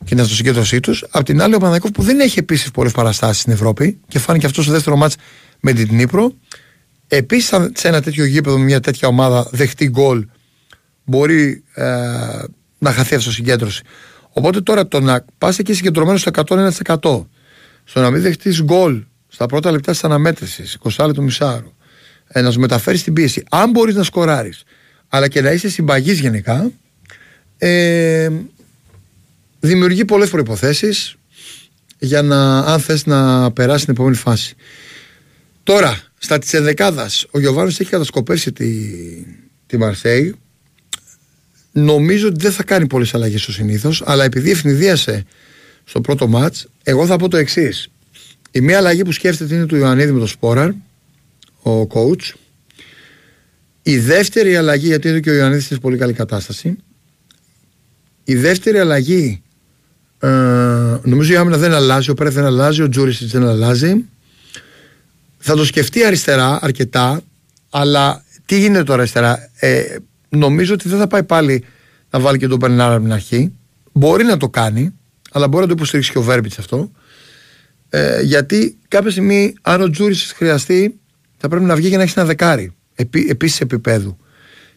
και 0.05 0.15
να 0.15 0.25
στο 0.25 0.35
συγκέντρωσή 0.35 0.81
τους. 0.81 1.05
Απ' 1.11 1.25
την 1.25 1.43
άλλη, 1.43 1.55
ο 1.55 1.59
Παναγιώτη 1.59 1.93
που 1.93 2.03
δεν 2.03 2.21
έχει 2.21 2.39
επίσης 2.39 2.71
πολλές 2.71 2.93
παραστάσεις 2.93 3.41
στην 3.41 3.53
Ευρώπη 3.53 4.01
και 4.09 4.19
φάνηκε 4.19 4.47
αυτός 4.47 4.65
στο 4.65 4.73
δεύτερο 4.73 4.97
μάτς 4.97 5.17
με 5.61 5.73
την 5.73 5.89
Νύπρο. 5.95 6.33
Επίσης, 7.09 7.47
σε 7.75 7.89
ένα 7.89 8.03
τέτοιο 8.03 8.25
γήπεδο 8.25 8.59
με 8.59 8.65
μια 8.65 8.81
τέτοια 8.81 9.09
ομάδα 9.09 9.49
δεχτεί 9.51 9.89
γκολ, 9.89 10.27
μπορεί 11.05 11.65
ε, 11.75 11.85
να 12.79 12.93
χαθεί 12.93 13.15
αυτό 13.15 13.31
συγκέντρωση. 13.33 13.83
Οπότε 14.33 14.61
τώρα 14.61 14.89
το 14.89 15.01
να 15.01 15.25
πας 15.39 15.59
εκεί 15.59 15.75
συγκεντρωμένος 15.75 16.21
στο 16.21 16.31
101%, 16.35 17.27
στο 17.85 18.01
να 18.01 18.11
μην 18.11 18.23
δεχτείς 18.23 18.63
γκολ 18.63 19.05
στα 19.29 19.47
πρώτα 19.47 19.71
λεπτά 19.71 19.93
της 19.93 20.05
αναμέτρησης, 20.05 20.79
20 20.83 21.07
λεπτό 21.07 21.23
μισάρο, 21.23 21.73
ε, 22.27 22.41
να 22.41 22.51
σου 22.51 22.61
μεταφέρεις 22.61 23.03
την 23.03 23.13
πίεση, 23.13 23.43
αν 23.51 23.71
μπορείς 23.71 23.95
να 23.95 24.03
σκοράρεις, 24.03 24.63
αλλά 25.09 25.29
και 25.29 25.41
να 25.41 25.51
είσαι 25.51 25.69
συμπαγής 25.69 26.21
γενικά, 26.21 26.71
ε, 27.63 28.31
δημιουργεί 29.61 30.05
πολλές 30.05 30.31
προϋποθέσεις 30.31 31.17
για 31.99 32.23
να, 32.23 32.59
αν 32.59 32.81
θες 32.81 33.07
να 33.07 33.53
περάσει 33.53 33.85
την 33.85 33.95
επόμενη 33.95 34.17
φάση. 34.17 34.55
Τώρα, 35.63 35.99
στα 36.19 36.39
της 36.39 36.55
ενδεκάδας, 36.55 37.27
ο 37.31 37.41
Γιωβάνος 37.41 37.81
έχει 37.81 37.91
κατασκοπεύσει 37.91 38.53
τη, 38.53 38.69
τη 39.67 39.77
Μαρσέη. 39.77 40.35
Νομίζω 41.73 42.29
ότι 42.29 42.37
δεν 42.41 42.53
θα 42.53 42.63
κάνει 42.63 42.87
πολλές 42.87 43.15
αλλαγές 43.15 43.49
ο 43.49 43.53
συνήθως, 43.53 44.03
αλλά 44.07 44.25
επειδή 44.25 44.51
ευνηδίασε 44.51 45.25
στο 45.85 46.01
πρώτο 46.01 46.29
μάτς, 46.29 46.67
εγώ 46.83 47.07
θα 47.07 47.17
πω 47.17 47.29
το 47.29 47.37
εξής. 47.37 47.89
Η 48.51 48.61
μία 48.61 48.79
αλλαγή 48.79 49.03
που 49.03 49.13
σκέφτεται 49.13 49.55
είναι 49.55 49.67
του 49.67 49.77
Ιωαννίδη 49.77 50.13
με 50.13 50.21
το 50.21 50.27
Σπόραρ, 50.27 50.71
ο 51.63 51.87
coach. 51.93 52.33
Η 53.83 53.99
δεύτερη 53.99 54.57
αλλαγή, 54.57 54.87
γιατί 54.87 55.09
είναι 55.09 55.21
και 55.21 55.31
ο 55.31 55.35
Ιωαννίδης 55.35 55.65
είναι 55.67 55.75
σε 55.75 55.81
πολύ 55.81 55.97
καλή 55.97 56.13
κατάσταση, 56.13 56.77
η 58.31 58.35
δεύτερη 58.35 58.79
αλλαγή, 58.79 59.43
ε, 60.19 60.29
νομίζω 61.03 61.33
η 61.33 61.37
άμυνα 61.37 61.57
δεν 61.57 61.73
αλλάζει, 61.73 62.11
ο 62.11 62.15
Πέρεθ 62.15 62.35
δεν 62.35 62.45
αλλάζει, 62.45 62.83
ο 62.83 62.89
Τζούρισιτς 62.89 63.33
δεν 63.33 63.47
αλλάζει. 63.47 64.05
Θα 65.39 65.57
το 65.57 65.65
σκεφτεί 65.65 66.05
αριστερά 66.05 66.59
αρκετά, 66.63 67.21
αλλά 67.71 68.25
τι 68.47 68.59
γίνεται 68.59 68.83
τώρα 68.83 69.01
αριστερά; 69.01 69.51
Ε, 69.59 69.97
νομίζω 70.29 70.75
ότι 70.75 70.89
δεν 70.89 70.99
θα 70.99 71.07
πάει 71.07 71.23
πάλι 71.23 71.65
να 72.11 72.21
βάλει 72.21 72.39
και 72.39 72.47
τον 72.47 72.59
Μπερνάρα 72.59 72.95
από 72.95 73.03
την 73.03 73.13
αρχή. 73.13 73.53
Μπορεί 73.93 74.25
να 74.25 74.37
το 74.37 74.49
κάνει, 74.49 74.95
αλλά 75.31 75.49
μπορεί 75.49 75.63
να 75.63 75.69
το 75.69 75.75
υποστηρίξει 75.77 76.13
και 76.13 76.19
ο 76.19 76.23
Βέρμπιτς 76.23 76.59
αυτό. 76.59 76.91
Ε, 77.89 78.23
γιατί 78.23 78.79
κάποια 78.89 79.11
στιγμή, 79.11 79.55
αν 79.61 79.81
ο 79.81 79.91
Τζούρισιτς 79.91 80.33
χρειαστεί, 80.33 81.01
θα 81.37 81.49
πρέπει 81.49 81.65
να 81.65 81.77
βγει 81.77 81.89
για 81.89 81.97
να 81.97 82.03
έχει 82.03 82.15
ένα 82.17 82.27
δεκάρι. 82.27 82.73
Επί, 82.95 83.27
Επίσης 83.31 83.61
επίπεδου. 83.61 84.17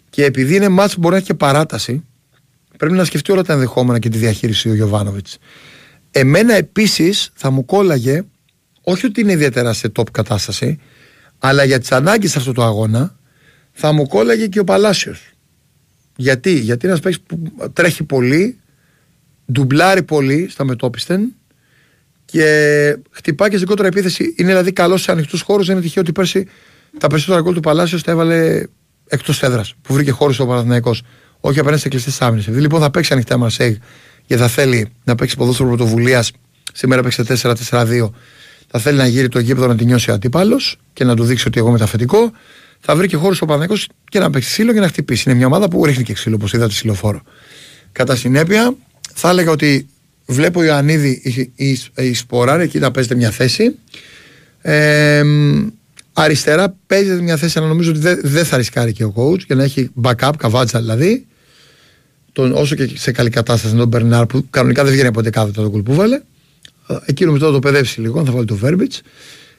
Και 0.10 0.26
επειδή 0.26 0.56
είναι 0.56 0.70
μάτς 0.70 0.94
που 0.94 1.00
μπορεί 1.00 1.14
να 1.14 1.20
έχει 1.20 1.28
και 1.28 1.34
παράταση, 1.34 2.04
πρέπει 2.78 2.94
να 2.94 3.04
σκεφτεί 3.04 3.32
όλα 3.32 3.44
τα 3.44 3.54
ενδεχόμενα 3.54 4.00
και 4.00 4.10
τη 4.10 4.18
διαχείριση 4.18 4.70
ο 4.70 4.74
Γιωβάνοβιτς. 4.74 5.38
Εμένα 6.12 6.54
επίσης 6.54 7.32
θα 7.34 7.52
μου 7.52 7.66
κόλλαγε, 7.66 8.24
όχι 8.82 9.06
ότι 9.06 9.22
είναι 9.22 9.32
ιδιαίτερα 9.32 9.74
σε 9.74 9.92
top 9.96 10.12
κατάσταση, 10.12 10.80
αλλά 11.40 11.64
για 11.64 11.80
τις 11.80 11.92
ανάγκες 11.92 12.36
αυτού 12.36 12.52
του 12.52 12.64
αγώνα 12.64 13.16
θα 13.72 13.92
μου 13.92 14.08
κόλλαγε 14.08 14.48
και 14.48 14.60
ο 14.60 14.64
Παλάσιος. 14.64 15.34
Γιατί, 16.16 16.60
γιατί 16.60 16.88
ένας 16.88 17.00
παίκτης 17.00 17.22
που 17.22 17.70
τρέχει 17.74 18.04
πολύ, 18.04 18.60
ντουμπλάρει 19.52 20.04
πολύ 20.04 20.48
στα 20.50 20.64
μετόπιστεν 20.64 21.36
και 22.26 22.98
χτυπάει 23.12 23.50
και 23.50 23.56
στην 23.56 23.68
κόντρα 23.68 23.88
επίθεση. 23.88 24.34
Είναι 24.38 24.50
δηλαδή 24.50 24.72
καλός 24.72 25.02
σε 25.02 25.12
ανοιχτούς 25.12 25.42
χώρους. 25.42 25.66
Δεν 25.66 25.76
είναι 25.76 25.86
τυχαίο 25.86 26.04
ότι 26.04 26.12
πέρσι 26.12 26.48
τα 26.98 27.08
περισσότερα 27.08 27.42
γκολ 27.42 27.54
του 27.54 27.60
Παλάσιος 27.60 28.04
τα 28.04 28.12
έβαλε 28.12 28.64
εκτός 29.08 29.44
έδρας 29.44 29.76
που 29.82 29.94
βρήκε 29.94 30.12
χώρο 30.12 30.34
ο 30.40 30.46
Παναθηναϊκός 30.46 31.02
όχι 31.46 31.60
απέναντι 31.60 31.82
σε 31.82 31.90
κλειστές 31.90 32.22
άμυνες. 32.22 32.48
Επειδή 32.48 32.62
λοιπόν 32.62 32.82
θα 32.82 32.92
παίξει 32.92 33.14
ανοιχτά 33.14 33.38
Μαρσέγ 33.38 33.76
και 34.26 34.38
θα 34.38 34.48
θέλει 34.48 34.88
να 35.04 35.16
παίξει 35.16 35.36
ποδόσφαιρο 35.36 35.68
πρωτοβουλίας, 35.68 36.32
σήμερα 36.74 37.02
παίξει 37.02 37.24
4-4-2, 37.70 38.10
θα 38.68 38.80
θέλει 38.80 38.98
να 38.98 39.08
γύρει 39.08 39.28
το 39.28 39.40
γήπεδο 39.40 39.68
να 39.68 39.76
την 39.76 39.88
νιώσει 39.88 40.12
ο 40.12 40.14
αντίπαλος 40.14 40.78
και 40.94 41.04
να 41.04 41.16
του 41.16 41.24
δείξει 41.24 41.48
ότι 41.48 41.60
εγώ 41.60 41.72
μεταφετικό. 41.72 42.32
θα 42.80 42.96
βρει 42.96 43.08
και 43.08 43.16
χώρο 43.16 43.36
ο 43.40 43.46
Παναγιώ 43.46 43.78
και 44.10 44.20
να 44.20 44.30
παίξει 44.30 44.50
ξύλο 44.50 44.74
και 44.74 44.80
να 44.80 44.88
χτυπήσει. 44.88 45.24
Είναι 45.30 45.38
μια 45.38 45.48
ομάδα 45.48 45.70
που 45.70 45.86
ρίχνει 45.86 46.04
και 46.04 46.14
ξύλο, 46.14 46.36
όπως 46.36 46.54
είδατε, 46.54 46.70
ξυλοφόρο. 46.70 47.22
Κατά 47.92 48.16
συνέπεια, 48.16 48.76
θα 49.14 49.30
έλεγα 49.30 49.52
ότι 49.52 49.88
βλέπω 50.26 50.60
ο 50.60 50.64
Ιωαννίδη 50.64 51.22
η, 51.24 51.52
η, 51.66 51.80
η 51.96 52.14
Σποράρη 52.14 52.64
εκεί 52.64 52.80
να 52.80 52.92
παίζεται 52.92 53.16
μια 53.16 53.32
θέση. 53.32 53.76
Ε, 54.62 55.24
αριστερά 56.14 56.76
παίζεται 56.88 57.22
μια 57.22 57.38
θέση, 57.38 57.58
αλλά 57.60 57.68
νομίζω 57.68 57.90
ότι 57.90 58.00
δεν 58.00 58.20
δε 58.24 58.44
θα 58.44 58.58
ρισκάρει 58.58 58.94
και 58.94 59.04
ο 59.04 59.14
coach 59.16 59.46
για 59.46 59.56
να 59.56 59.64
έχει 59.64 59.92
backup, 60.02 60.32
καβάτσα 60.38 60.80
δηλαδή. 60.80 61.26
Τον, 62.34 62.52
όσο 62.52 62.76
και 62.76 62.90
σε 62.96 63.12
καλή 63.12 63.30
κατάσταση 63.30 63.76
τον 63.76 63.88
Μπερνάρ 63.88 64.26
που 64.26 64.46
κανονικά 64.50 64.84
δεν 64.84 64.92
βγαίνει 64.92 65.08
από 65.08 65.22
κάθετα 65.22 65.62
το 65.62 65.70
κουλ 65.70 65.82
που 65.82 65.94
βάλε. 65.94 66.22
Εκεί 67.06 67.26
νομίζω 67.26 67.46
θα 67.46 67.52
το 67.52 67.60
παιδεύσει 67.60 68.02
λίγο, 68.02 68.26
θα 68.26 68.32
βάλει 68.32 68.46
το 68.46 68.56
Βέρμπιτς. 68.56 69.02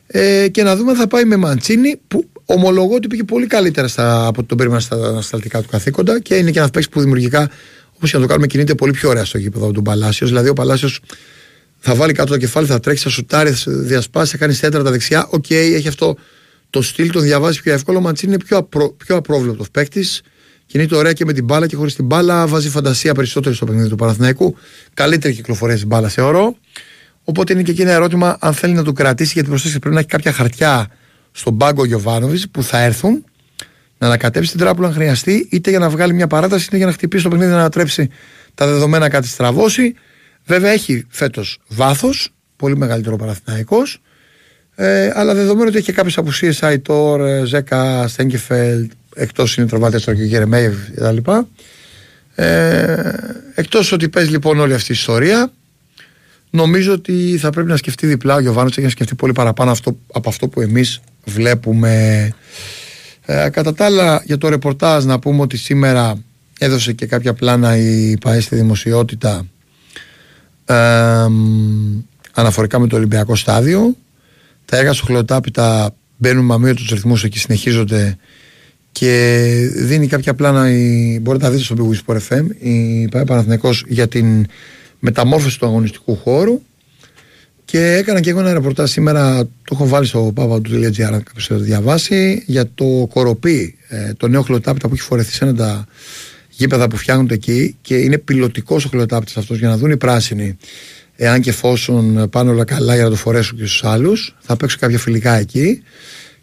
Ε, 0.06 0.48
και 0.48 0.62
να 0.62 0.76
δούμε 0.76 0.90
αν 0.90 0.96
θα 0.96 1.06
πάει 1.06 1.24
με 1.24 1.36
Μαντσίνη 1.36 2.00
που 2.08 2.28
ομολογώ 2.44 2.94
ότι 2.94 3.06
πήγε 3.06 3.24
πολύ 3.24 3.46
καλύτερα 3.46 3.88
στα, 3.88 4.26
από 4.26 4.42
τον 4.42 4.56
περίμενα 4.56 4.80
στα 4.80 4.96
ανασταλτικά 4.96 5.62
του 5.62 5.68
καθήκοντα 5.70 6.20
και 6.20 6.34
είναι 6.34 6.50
και 6.50 6.58
ένας 6.58 6.70
παίξει 6.70 6.88
που 6.88 7.00
δημιουργικά 7.00 7.50
όπως 7.96 8.10
και 8.10 8.16
να 8.16 8.22
το 8.22 8.28
κάνουμε 8.28 8.46
κινείται 8.46 8.74
πολύ 8.74 8.92
πιο 8.92 9.08
ωραία 9.08 9.24
στο 9.24 9.38
γήπεδο 9.38 9.70
του 9.70 9.82
Παλάσιος. 9.82 10.28
Δηλαδή 10.28 10.48
ο 10.48 10.52
Παλάσιος 10.52 11.00
θα 11.78 11.94
βάλει 11.94 12.12
κάτω 12.12 12.32
το 12.32 12.38
κεφάλι, 12.38 12.66
θα 12.66 12.80
τρέξει, 12.80 13.02
θα 13.02 13.10
σουτάρει, 13.10 13.50
θα 13.50 13.72
διασπάσει, 13.72 14.30
θα 14.30 14.36
κάνει 14.36 14.52
σέντρα 14.54 14.82
τα 14.82 14.90
δεξιά. 14.90 15.26
OK, 15.30 15.44
okay, 15.48 15.72
έχει 15.74 15.88
αυτό 15.88 16.16
το 16.70 16.82
στυλ, 16.82 17.10
τον 17.10 17.22
διαβάζει 17.22 17.62
πιο 17.62 17.72
εύκολο. 17.72 17.98
Ο 17.98 18.00
Μαντσίνι 18.00 18.32
είναι 18.32 18.44
πιο, 18.44 18.56
απρο, 18.56 18.90
πιο 18.90 19.16
απρόβλεπτος 19.16 19.70
παίκτης. 19.70 20.22
Κινείται 20.66 20.96
ωραία 20.96 21.12
και 21.12 21.24
με 21.24 21.32
την 21.32 21.44
μπάλα 21.44 21.66
και 21.66 21.76
χωρίς 21.76 21.94
την 21.94 22.04
μπάλα. 22.04 22.46
Βάζει 22.46 22.70
φαντασία 22.70 23.14
περισσότερο 23.14 23.54
στο 23.54 23.66
παιχνίδι 23.66 23.88
του 23.88 23.96
Παναθηναϊκού. 23.96 24.56
Καλύτερη 24.94 25.34
κυκλοφορία 25.34 25.76
στην 25.76 25.88
μπάλα 25.88 26.08
θεωρώ. 26.08 26.56
Οπότε 27.24 27.52
είναι 27.52 27.62
και 27.62 27.70
εκεί 27.70 27.82
ένα 27.82 27.92
ερώτημα 27.92 28.36
αν 28.40 28.54
θέλει 28.54 28.72
να 28.72 28.84
του 28.84 28.92
κρατήσει, 28.92 29.30
γιατί 29.34 29.48
προσθέσει 29.48 29.78
πρέπει 29.78 29.94
να 29.94 30.00
έχει 30.00 30.08
κάποια 30.08 30.32
χαρτιά 30.32 30.86
στον 31.32 31.56
πάγκο 31.56 31.84
Γιοβάνοβιτς 31.84 32.48
που 32.48 32.62
θα 32.62 32.78
έρθουν 32.82 33.24
να 33.98 34.06
ανακατέψει 34.06 34.50
την 34.50 34.60
τράπουλα 34.60 34.88
αν 34.88 34.94
χρειαστεί, 34.94 35.48
είτε 35.50 35.70
για 35.70 35.78
να 35.78 35.88
βγάλει 35.88 36.14
μια 36.14 36.26
παράταση, 36.26 36.64
είτε 36.64 36.76
για 36.76 36.86
να 36.86 36.92
χτυπήσει 36.92 37.22
το 37.22 37.28
παιχνίδι 37.28 37.50
να 37.50 37.58
ανατρέψει 37.58 38.08
τα 38.54 38.66
δεδομένα, 38.66 39.08
κάτι 39.08 39.28
στραβώσει. 39.28 39.94
Βέβαια 40.44 40.70
έχει 40.70 41.06
φέτος 41.08 41.58
βάθος, 41.68 42.34
πολύ 42.56 42.76
μεγαλύτερο 42.76 43.16
Παναθυναϊκό. 43.16 43.78
Ε, 44.74 45.12
αλλά 45.14 45.34
δεδομένου 45.34 45.66
ότι 45.68 45.76
έχει 45.76 45.86
και 45.86 45.92
κάποιες 45.92 46.18
απουσίες, 46.18 46.62
Αϊτόρ, 46.62 47.20
ε, 47.20 47.44
Ζέκα, 47.44 48.08
Στέγκεφελ, 48.08 48.88
εκτός 49.14 49.56
είναι 49.56 49.66
τροβάτε 49.66 49.98
τώρα 49.98 50.18
και 50.18 50.22
ο 50.22 50.26
Γερεμέιβ 50.26 50.74
κτλ. 50.94 51.30
Ε, 52.34 53.12
εκτός 53.54 53.92
ότι 53.92 54.08
παίζει 54.08 54.30
λοιπόν 54.30 54.58
όλη 54.58 54.74
αυτή 54.74 54.92
η 54.92 54.94
ιστορία, 54.94 55.52
νομίζω 56.50 56.92
ότι 56.92 57.36
θα 57.40 57.50
πρέπει 57.50 57.68
να 57.68 57.76
σκεφτεί 57.76 58.06
διπλά 58.06 58.34
ο 58.34 58.40
Γιωβάνος 58.40 58.74
και 58.74 58.80
να 58.80 58.88
σκεφτεί 58.88 59.14
πολύ 59.14 59.32
παραπάνω 59.32 59.70
αυτό, 59.70 59.98
από 60.12 60.28
αυτό 60.28 60.48
που 60.48 60.60
εμείς 60.60 61.00
βλέπουμε. 61.24 62.32
Ε, 63.26 63.48
κατά 63.48 63.74
τα 63.74 63.84
άλλα, 63.84 64.22
για 64.24 64.38
το 64.38 64.48
ρεπορτάζ 64.48 65.04
να 65.04 65.18
πούμε 65.18 65.40
ότι 65.40 65.56
σήμερα 65.56 66.22
έδωσε 66.58 66.92
και 66.92 67.06
κάποια 67.06 67.34
πλάνα 67.34 67.76
η 67.76 68.16
ΠαΕ 68.20 68.40
στη 68.40 68.56
δημοσιότητα 68.56 69.46
ε, 70.64 70.74
αναφορικά 72.32 72.78
με 72.78 72.86
το 72.86 72.96
Ολυμπιακό 72.96 73.36
στάδιο. 73.36 73.96
Τα 74.64 74.76
έργα 74.76 74.92
στο 74.92 75.04
χλωτάπιτα 75.04 75.94
μπαίνουν 76.16 76.44
με 76.44 76.54
αμύωτους 76.54 76.88
ρυθμούς 76.88 77.24
εκεί 77.24 77.38
συνεχίζονται 77.38 78.16
και 78.94 79.70
δίνει 79.74 80.06
κάποια 80.06 80.34
πλάνα, 80.34 80.70
η, 80.70 81.18
μπορείτε 81.22 81.44
να 81.44 81.50
δείτε 81.50 81.62
στο 81.62 81.76
Big 81.78 82.14
Sport 82.14 82.18
FM, 82.28 82.44
η 82.58 83.08
ΠαΕ 83.08 83.24
Παναθηναϊκός 83.24 83.84
για 83.88 84.08
την 84.08 84.46
μεταμόρφωση 84.98 85.58
του 85.58 85.66
αγωνιστικού 85.66 86.16
χώρου. 86.16 86.62
Και 87.64 87.92
έκανα 87.92 88.20
και 88.20 88.30
εγώ 88.30 88.40
ένα 88.40 88.52
ρεπορτάζ 88.52 88.90
σήμερα, 88.90 89.44
το 89.44 89.70
έχω 89.72 89.86
βάλει 89.86 90.06
στο 90.06 90.32
papa.gr 90.36 91.02
αν 91.02 91.22
κάποιος 91.22 91.46
το 91.46 91.58
διαβάσει, 91.58 92.42
για 92.46 92.70
το 92.74 93.08
κοροπή, 93.12 93.76
ε, 93.88 94.12
το 94.16 94.28
νέο 94.28 94.42
χλωτάπιτα 94.42 94.88
που 94.88 94.94
έχει 94.94 95.02
φορεθεί 95.02 95.32
σε 95.32 95.44
ένα 95.44 95.54
τα 95.54 95.86
γήπεδα 96.48 96.88
που 96.88 96.96
φτιάχνονται 96.96 97.34
εκεί. 97.34 97.76
Και 97.80 97.96
είναι 97.96 98.18
πιλωτικός 98.18 98.84
ο 98.84 98.88
χλωτάπιτας 98.88 99.36
αυτός 99.36 99.58
για 99.58 99.68
να 99.68 99.76
δουν 99.76 99.90
οι 99.90 99.96
πράσινοι 99.96 100.56
εάν 101.16 101.40
και 101.40 101.50
εφόσον 101.50 102.28
πάνε 102.30 102.50
όλα 102.50 102.64
καλά 102.64 102.94
για 102.94 103.04
να 103.04 103.10
το 103.10 103.16
φορέσουν 103.16 103.58
και 103.58 103.66
στους 103.66 103.84
άλλους. 103.84 104.36
Θα 104.40 104.56
παίξω 104.56 104.76
κάποια 104.80 104.98
φιλικά 104.98 105.34
εκεί. 105.34 105.82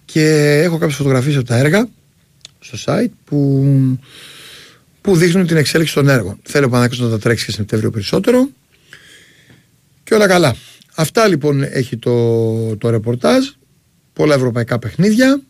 Και 0.06 0.60
έχω 0.64 0.78
κάποιες 0.78 0.98
φωτογραφίες 0.98 1.36
από 1.36 1.46
τα 1.46 1.58
έργα 1.58 1.88
στο 2.62 2.78
site 2.86 3.12
που, 3.24 3.66
που 5.02 5.16
δείχνουν 5.16 5.48
την 5.48 5.58
εξέλιξη 5.58 5.94
των 5.94 6.10
έργων. 6.10 6.40
Θέλω 6.44 6.70
ο 6.74 6.78
να 6.78 7.10
τα 7.10 7.20
τρέξεις 7.20 7.46
και 7.46 7.52
Σεπτέμβριο 7.52 7.92
περισσότερο 7.92 8.50
και 10.04 10.14
όλα 10.14 10.28
καλά. 10.28 10.56
Αυτά 10.96 11.28
λοιπόν 11.28 11.64
έχει 11.64 11.98
το, 11.98 12.76
το 12.78 12.90
ρεπορτάζ. 12.90 13.46
Πολλά 14.14 14.36
ευρωπαϊκά 14.36 14.80
παιχνίδια. 14.80 15.42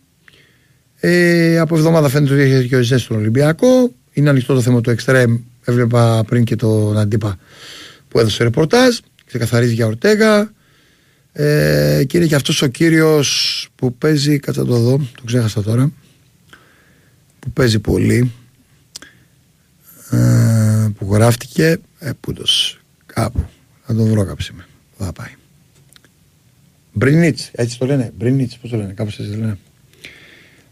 Ε, 1.00 1.60
από 1.60 1.76
εβδομάδα 1.76 2.10
φαίνεται 2.10 2.34
ότι 2.34 2.42
έχει 2.42 2.68
και 2.68 2.76
ο 2.76 2.82
Ζέστον 2.82 3.18
Ολυμπιακό. 3.18 3.92
Είναι 4.14 4.30
ανοιχτό 4.30 4.54
το 4.54 4.62
θέμα 4.62 4.82
του 4.82 4.96
Extreme. 4.98 5.40
Έβλεπα 5.64 6.24
πριν 6.24 6.44
και 6.44 6.56
τον 6.56 6.98
Αντίπα 6.98 7.38
που 8.08 8.20
έδωσε 8.20 8.44
ρεπορτάζ. 8.44 8.98
Ξεκαθαρίζει 9.26 9.74
για 9.74 9.86
Ορτέγα. 9.86 10.52
Ε, 11.34 12.04
και 12.08 12.18
είναι 12.18 12.26
και 12.26 12.36
αυτός 12.36 12.62
ο 12.62 12.68
κύριος 12.68 13.70
που 13.76 13.94
παίζει, 13.94 14.40
κάτσα 14.40 14.66
το 14.66 14.78
δω, 14.78 14.98
το 14.98 15.24
ξέχασα 15.26 15.64
τώρα, 15.64 15.92
που 17.42 17.52
παίζει 17.52 17.80
πολύ, 17.80 18.32
ε, 20.12 20.88
που 20.98 21.14
γράφτηκε, 21.14 21.78
ε, 22.00 22.12
πούτος, 22.20 22.82
κάπου, 23.06 23.46
θα 23.86 23.96
τον 23.96 24.10
βρω 24.10 24.26
κάψιμε 24.26 24.66
θα 25.06 25.14
πάει. 25.14 25.34
Μπρινίτς, 26.94 27.50
έτσι 27.54 27.78
το 27.78 27.86
λένε. 27.86 28.12
Μπρινίτς, 28.18 28.58
πώς 28.58 28.70
το 28.70 28.78
λένε, 28.78 28.94
κάπως 28.94 29.20
έτσι 29.20 29.32
το 29.32 29.38
λένε. 29.38 29.58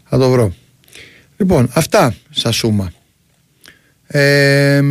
Θα 0.04 0.18
το 0.18 0.30
βρω. 0.30 0.54
Λοιπόν, 1.36 1.70
αυτά 1.72 2.14
σα 2.30 2.52
σούμα. 2.52 2.92
Ε, 4.06 4.82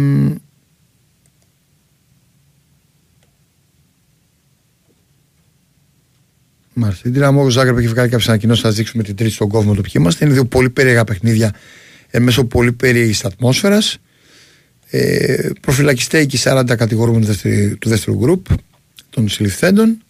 Μάλιστα. 6.79 7.03
Την 7.03 7.13
Δυναμό 7.13 7.50
Ζάγκρεπ 7.50 7.77
έχει 7.77 7.88
βγάλει 7.88 8.09
κάποιες 8.09 8.29
ανακοινώσεις. 8.29 8.63
Θα 8.63 8.71
δείξουμε 8.71 9.03
την 9.03 9.15
τρίτη 9.15 9.33
στον 9.33 9.48
κόσμο 9.48 9.74
το 9.75 9.81
ποιοι 9.81 9.91
είμαστε. 9.95 10.25
Είναι 10.25 10.33
δύο 10.33 10.45
πολύ 10.45 10.69
περίεργα 10.69 11.03
παιχνίδια 11.03 11.53
εν 12.09 12.24
μέσω 12.24 12.43
πολύ 12.43 12.71
περίεργης 12.71 13.25
ατμόσφαιρας. 13.25 13.98
Ε, 14.89 15.50
προφυλακιστέ 15.62 16.25
και 16.25 16.39
40 16.43 16.75
κατηγορούμενοι 16.77 17.25
του 17.79 17.89
δεύτερου 17.89 18.17
γκρουπ 18.17 18.45
των 19.09 19.29
συλληφθέντων. 19.29 20.03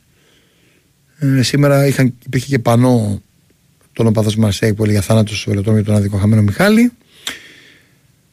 Ε, 1.19 1.41
σήμερα 1.41 1.87
είχαν, 1.87 2.13
υπήρχε 2.25 2.47
και 2.47 2.59
πανό 2.59 3.21
τον 3.93 4.07
οπαδός 4.07 4.35
Μαρσέη 4.35 4.73
που 4.73 4.83
έλεγε 4.83 5.01
θάνατος 5.01 5.39
στο 5.39 5.49
βελοτρόμιο 5.49 5.83
τον 5.83 5.95
άδικο 5.95 6.17
χαμένο 6.17 6.41
Μιχάλη. 6.41 6.91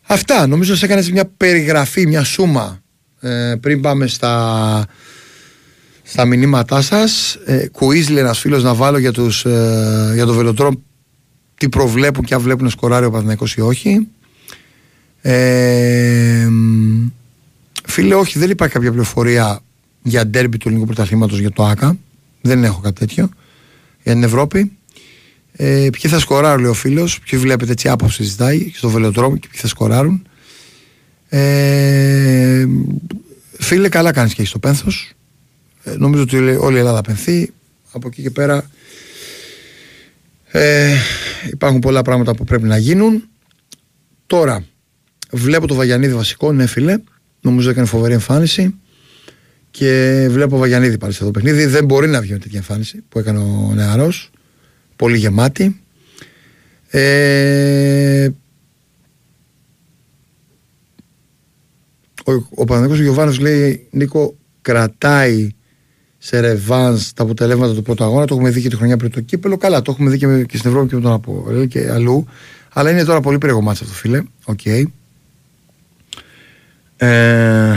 Αυτά. 0.02 0.46
Νομίζω 0.46 0.76
σε 0.76 0.84
έκανε 0.84 1.08
μια 1.12 1.24
περιγραφή, 1.36 2.06
μια 2.06 2.24
σούμα 2.24 2.82
ε, 3.20 3.54
πριν 3.60 3.80
πάμε 3.80 4.06
στα, 4.06 4.86
στα 6.08 6.24
μηνύματά 6.24 6.82
σας. 6.82 7.38
Ε, 7.44 7.68
Κουίζλε 7.72 8.20
ένας 8.20 8.38
φίλος 8.38 8.62
να 8.62 8.74
βάλω 8.74 8.98
για, 8.98 9.12
τους, 9.12 9.44
ε, 9.44 10.10
για 10.14 10.26
το 10.26 10.32
βελοτρόμιο 10.32 10.82
τι 11.56 11.68
προβλέπουν 11.68 12.24
και 12.24 12.34
αν 12.34 12.40
βλέπουν 12.40 12.64
να 12.64 12.70
σκοράρει 12.70 13.06
ο 13.06 13.10
Παθηναϊκός 13.10 13.54
ή 13.54 13.60
όχι. 13.60 14.06
Ε, 15.20 16.48
φίλε, 17.86 18.14
όχι, 18.14 18.38
δεν 18.38 18.50
υπάρχει 18.50 18.74
κάποια 18.74 18.90
πληροφορία 18.90 19.60
για 20.02 20.26
ντέρμπι 20.26 20.56
του 20.56 20.68
ελληνικού 20.68 20.86
πρωταθλήματος 20.86 21.38
για 21.38 21.50
το 21.50 21.64
ΑΚΑ. 21.64 21.96
Δεν 22.40 22.64
έχω 22.64 22.80
κάτι 22.80 22.98
τέτοιο. 22.98 23.28
Για 24.02 24.12
την 24.12 24.22
Ευρώπη. 24.22 24.72
Ε, 25.52 25.88
ποιοι 25.92 26.10
θα 26.10 26.18
σκοράρουν, 26.18 26.60
λέει 26.60 26.70
ο 26.70 26.74
φίλος. 26.74 27.20
Ποιοι 27.20 27.38
βλέπετε 27.38 27.72
έτσι 27.72 27.88
άποψη 27.88 28.22
ζητάει 28.22 28.70
στο 28.74 28.88
βελοτρόμο 28.88 29.36
και 29.36 29.48
ποιοι 29.50 29.60
θα 29.60 29.68
σκοράρουν. 29.68 30.26
Ε, 31.28 32.66
φίλε, 33.58 33.88
καλά 33.88 34.12
κάνεις 34.12 34.34
και 34.34 34.40
έχεις 34.40 34.52
το 34.52 34.58
πένθος. 34.58 35.15
Ε, 35.86 35.96
νομίζω 35.96 36.22
ότι 36.22 36.36
όλη 36.36 36.76
η 36.76 36.78
Ελλάδα 36.78 37.00
πενθεί. 37.00 37.52
Από 37.92 38.08
εκεί 38.08 38.22
και 38.22 38.30
πέρα 38.30 38.70
ε, 40.44 40.94
υπάρχουν 41.50 41.80
πολλά 41.80 42.02
πράγματα 42.02 42.34
που 42.34 42.44
πρέπει 42.44 42.66
να 42.66 42.76
γίνουν. 42.76 43.28
Τώρα, 44.26 44.64
βλέπω 45.30 45.66
το 45.66 45.74
Βαγιανίδη 45.74 46.14
βασικό, 46.14 46.52
ναι 46.52 46.66
φίλε. 46.66 46.98
Νομίζω 47.40 47.70
έκανε 47.70 47.86
φοβερή 47.86 48.12
εμφάνιση. 48.12 48.74
Και 49.70 50.26
βλέπω 50.30 50.58
Βαγιανίδη 50.58 50.98
πάλι 50.98 51.12
σε 51.12 51.18
αυτό 51.22 51.32
το 51.32 51.40
παιχνίδι. 51.40 51.66
Δεν 51.66 51.84
μπορεί 51.84 52.08
να 52.08 52.20
βγει 52.20 52.32
με 52.32 52.38
τέτοια 52.38 52.58
εμφάνιση 52.58 53.04
που 53.08 53.18
έκανε 53.18 53.38
ο 53.38 53.72
νεαρός. 53.74 54.30
Πολύ 54.96 55.18
γεμάτη. 55.18 55.80
Ε, 56.88 58.28
ο, 62.24 62.32
ο 62.54 62.64
Παναγιώτης 62.64 63.02
Γιωβάνος 63.02 63.38
λέει 63.38 63.86
Νίκο 63.90 64.36
κρατάει 64.62 65.55
σε 66.26 66.40
ρεβάνς 66.40 67.00
τα 67.14 67.22
αποτελέσματα 67.22 67.74
του 67.74 67.82
πρώτου 67.82 68.04
αγώνα. 68.04 68.26
Το 68.26 68.34
έχουμε 68.34 68.50
δει 68.50 68.62
και 68.62 68.68
τη 68.68 68.76
χρονιά 68.76 68.96
πριν 68.96 69.10
το 69.10 69.20
κύπελο. 69.20 69.56
Καλά, 69.56 69.82
το 69.82 69.90
έχουμε 69.90 70.10
δει 70.10 70.18
και, 70.18 70.44
και 70.44 70.56
στην 70.56 70.70
Ευρώπη 70.70 70.88
και 70.88 70.94
με 70.94 71.00
τον 71.00 71.12
Από 71.12 71.44
και 71.68 71.90
αλλού. 71.90 72.26
Αλλά 72.72 72.90
είναι 72.90 73.04
τώρα 73.04 73.20
πολύ 73.20 73.38
περίεργο 73.38 73.62
μάτσα 73.62 73.84
αυτό, 73.84 73.96
φίλε. 73.96 74.22
OK. 74.44 74.60
Okay. 74.64 74.84
Ε, 76.96 77.76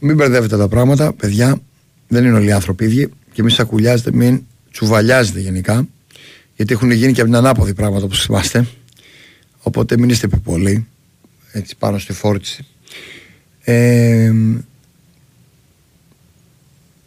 Μην 0.00 0.16
μπερδεύετε 0.16 0.56
τα 0.56 0.68
πράγματα, 0.68 1.12
παιδιά. 1.12 1.60
Δεν 2.08 2.24
είναι 2.24 2.36
όλοι 2.36 2.48
οι 2.48 2.52
άνθρωποι 2.52 2.84
ίδιοι 2.84 3.08
και 3.32 3.42
μην 3.42 3.50
σακουλιάζετε, 3.54 4.12
μην 4.12 4.42
τσουβαλιάζετε 4.70 5.40
γενικά. 5.40 5.86
Γιατί 6.60 6.74
έχουν 6.74 6.90
γίνει 6.90 7.12
και 7.12 7.20
από 7.20 7.30
την 7.30 7.38
ανάποδη 7.38 7.74
πράγματα 7.74 8.04
όπως 8.04 8.22
θυμάστε. 8.22 8.66
Οπότε 9.62 9.98
μην 9.98 10.08
είστε 10.08 10.26
πολύ 10.26 10.86
έτσι 11.52 11.76
πάνω 11.76 11.98
στη 11.98 12.12
φόρτιση. 12.12 12.66
Ε, 13.60 14.32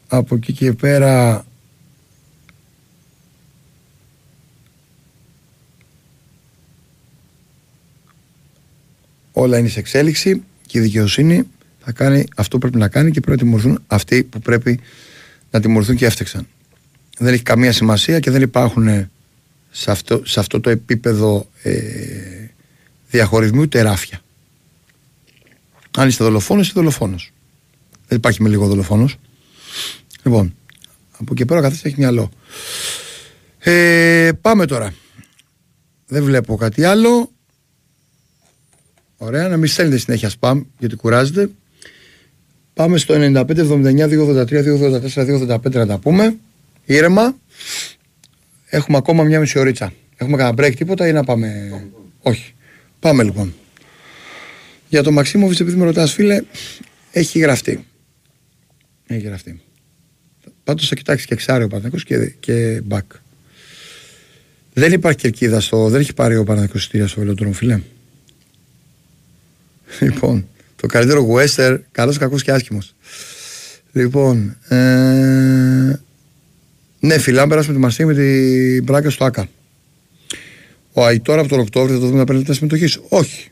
από 0.08 0.36
εκεί 0.36 0.54
και 0.54 0.74
πέρα 0.74 1.46
όλα 9.32 9.58
είναι 9.58 9.68
σε 9.68 9.80
εξέλιξη 9.80 10.44
και 10.66 10.78
η 10.78 10.82
δικαιοσύνη 10.82 11.44
θα 11.80 11.92
κάνει 11.92 12.26
αυτό 12.36 12.58
που 12.58 12.62
πρέπει 12.62 12.78
να 12.78 12.88
κάνει 12.88 13.12
και 13.12 13.20
πρέπει 13.20 13.38
να 13.38 13.44
τιμωρηθούν 13.44 13.84
αυτοί 13.88 14.24
που 14.24 14.40
πρέπει 14.40 14.80
να 15.52 15.60
τιμωρηθούν 15.60 15.96
και 15.96 16.06
έφτεξαν. 16.06 16.48
Δεν 17.18 17.34
έχει 17.34 17.44
καμία 17.44 17.72
σημασία 17.72 18.20
και 18.20 18.32
δεν 18.32 18.42
υπάρχουν 18.42 19.12
σε 19.76 19.92
αυτό, 19.92 20.22
σε 20.26 20.40
αυτό 20.40 20.60
το 20.60 20.70
επίπεδο 20.70 21.50
ε, 21.64 21.74
διαχωρισμού 23.10 23.68
τεράφια. 23.68 24.22
Αν 25.98 26.08
είστε 26.08 26.24
δολοφόνος, 26.24 26.68
είστε 26.68 26.80
δολοφόνος. 26.80 27.32
Δεν 28.08 28.18
υπάρχει 28.18 28.42
με 28.42 28.50
λίγο 28.50 28.68
δολοφόνος. 28.68 29.16
Λοιπόν, 30.24 30.56
από 31.12 31.34
εκεί 31.34 31.46
πέρα 31.46 31.62
καθένας 31.62 31.86
έχει 31.86 31.96
μυαλό. 31.98 32.30
Ε, 33.60 34.32
πάμε 34.42 34.66
τώρα. 34.66 34.94
Δεν 36.08 36.24
βλέπω 36.24 36.56
κάτι 36.56 36.84
άλλο. 36.84 37.32
Ωραία, 39.18 39.48
να 39.48 39.58
μην 39.58 39.70
στέλνετε 39.70 39.98
συνέχεια 39.98 40.32
spam 40.40 40.62
γιατί 40.80 40.96
κουράζετε. 40.96 41.50
Πάμε 42.74 42.98
στο 42.98 43.14
95, 43.14 43.58
79, 43.58 44.08
283, 44.08 44.64
284, 45.16 45.58
285 45.64 45.72
να 45.72 45.88
τα 45.88 45.98
πούμε. 45.98 46.36
Ήρεμα. 46.86 47.36
Έχουμε 48.74 48.98
ακόμα 48.98 49.24
μια 49.24 49.40
μισή 49.40 49.60
ωρίτσα. 49.60 49.94
Έχουμε 50.16 50.38
κανένα 50.38 50.64
break 50.64 50.76
τίποτα 50.76 51.08
ή 51.08 51.12
να 51.12 51.24
πάμε; 51.24 51.72
Όχι. 52.20 52.54
Πάμε 53.00 53.24
λοιπόν. 53.24 53.54
Για 54.90 55.04
τον 55.04 55.14
Μαξίμοβιτ, 55.14 55.60
επειδή 55.60 55.78
με 55.78 55.86
ρωτάς, 55.86 56.14
φίλε, 56.14 56.42
έχει 57.12 57.40
γραφτεί. 57.40 57.86
Έχει 59.08 59.26
γραφτεί. 59.26 59.62
Πάντως 60.64 60.88
θα 60.88 60.96
κοιτάξεις 60.96 61.26
και 61.26 61.34
εξάρι 61.34 61.64
ο 61.64 61.68
Παναγικό 61.68 61.98
και, 61.98 62.34
και 62.40 62.82
μπακ. 62.84 63.12
Δεν 64.74 64.92
υπάρχει 64.92 65.18
κερκίδα 65.18 65.60
στο. 65.60 65.90
Δεν 65.90 66.02
έχει 66.02 66.14
πάρει 66.14 66.36
ο 66.36 66.44
Παναγικό 66.44 66.78
στήρια 66.78 67.08
στο 67.08 67.20
βελοτρόν, 67.20 67.54
φίλε. 67.54 67.80
Λοιπόν, 70.00 70.48
το 70.76 70.88
καλύτερο 70.88 71.36
Western, 71.36 71.78
καλός, 71.92 72.18
κακός 72.18 72.44
και 72.44 72.52
άσχημος. 72.52 72.96
Λοιπόν, 73.92 74.58
ε, 74.68 76.00
ναι, 77.06 77.18
φίλε, 77.18 77.42
αν 77.42 77.50
περάσουμε 77.50 77.74
τη 77.74 77.80
Μαρσία 77.80 78.06
με 78.06 78.14
την 78.14 78.84
Μπράγκα 78.84 79.10
στο 79.10 79.26
ΑΚΑ. 79.26 79.50
Ο 80.94 81.06
Αϊτόρ 81.06 81.40
από 81.40 81.48
τον 81.48 81.60
Οκτώβριο 81.60 81.96
θα 81.96 82.02
το 82.02 82.08
δούμε 82.08 82.20
να 82.20 82.26
παίρνει 82.26 82.44
τα 82.44 82.54
συμμετοχή. 82.54 83.00
Όχι. 83.10 83.50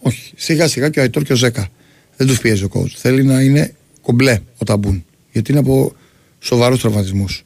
Όχι. 0.00 0.32
Σιγά 0.36 0.68
σιγά 0.68 0.88
και 0.88 0.98
ο 0.98 1.02
Αϊτόρ 1.02 1.22
και 1.22 1.32
ο 1.32 1.36
Ζέκα. 1.36 1.68
Δεν 2.16 2.26
τους 2.26 2.38
πιέζει 2.38 2.64
ο 2.64 2.68
coach. 2.72 2.90
Θέλει 2.96 3.24
να 3.24 3.40
είναι 3.40 3.74
κομπλέ 4.02 4.38
όταν 4.58 4.78
μπουν. 4.78 5.04
Γιατί 5.32 5.50
είναι 5.50 5.60
από 5.60 5.94
σοβαρούς 6.38 6.80
τραυματισμούς. 6.80 7.44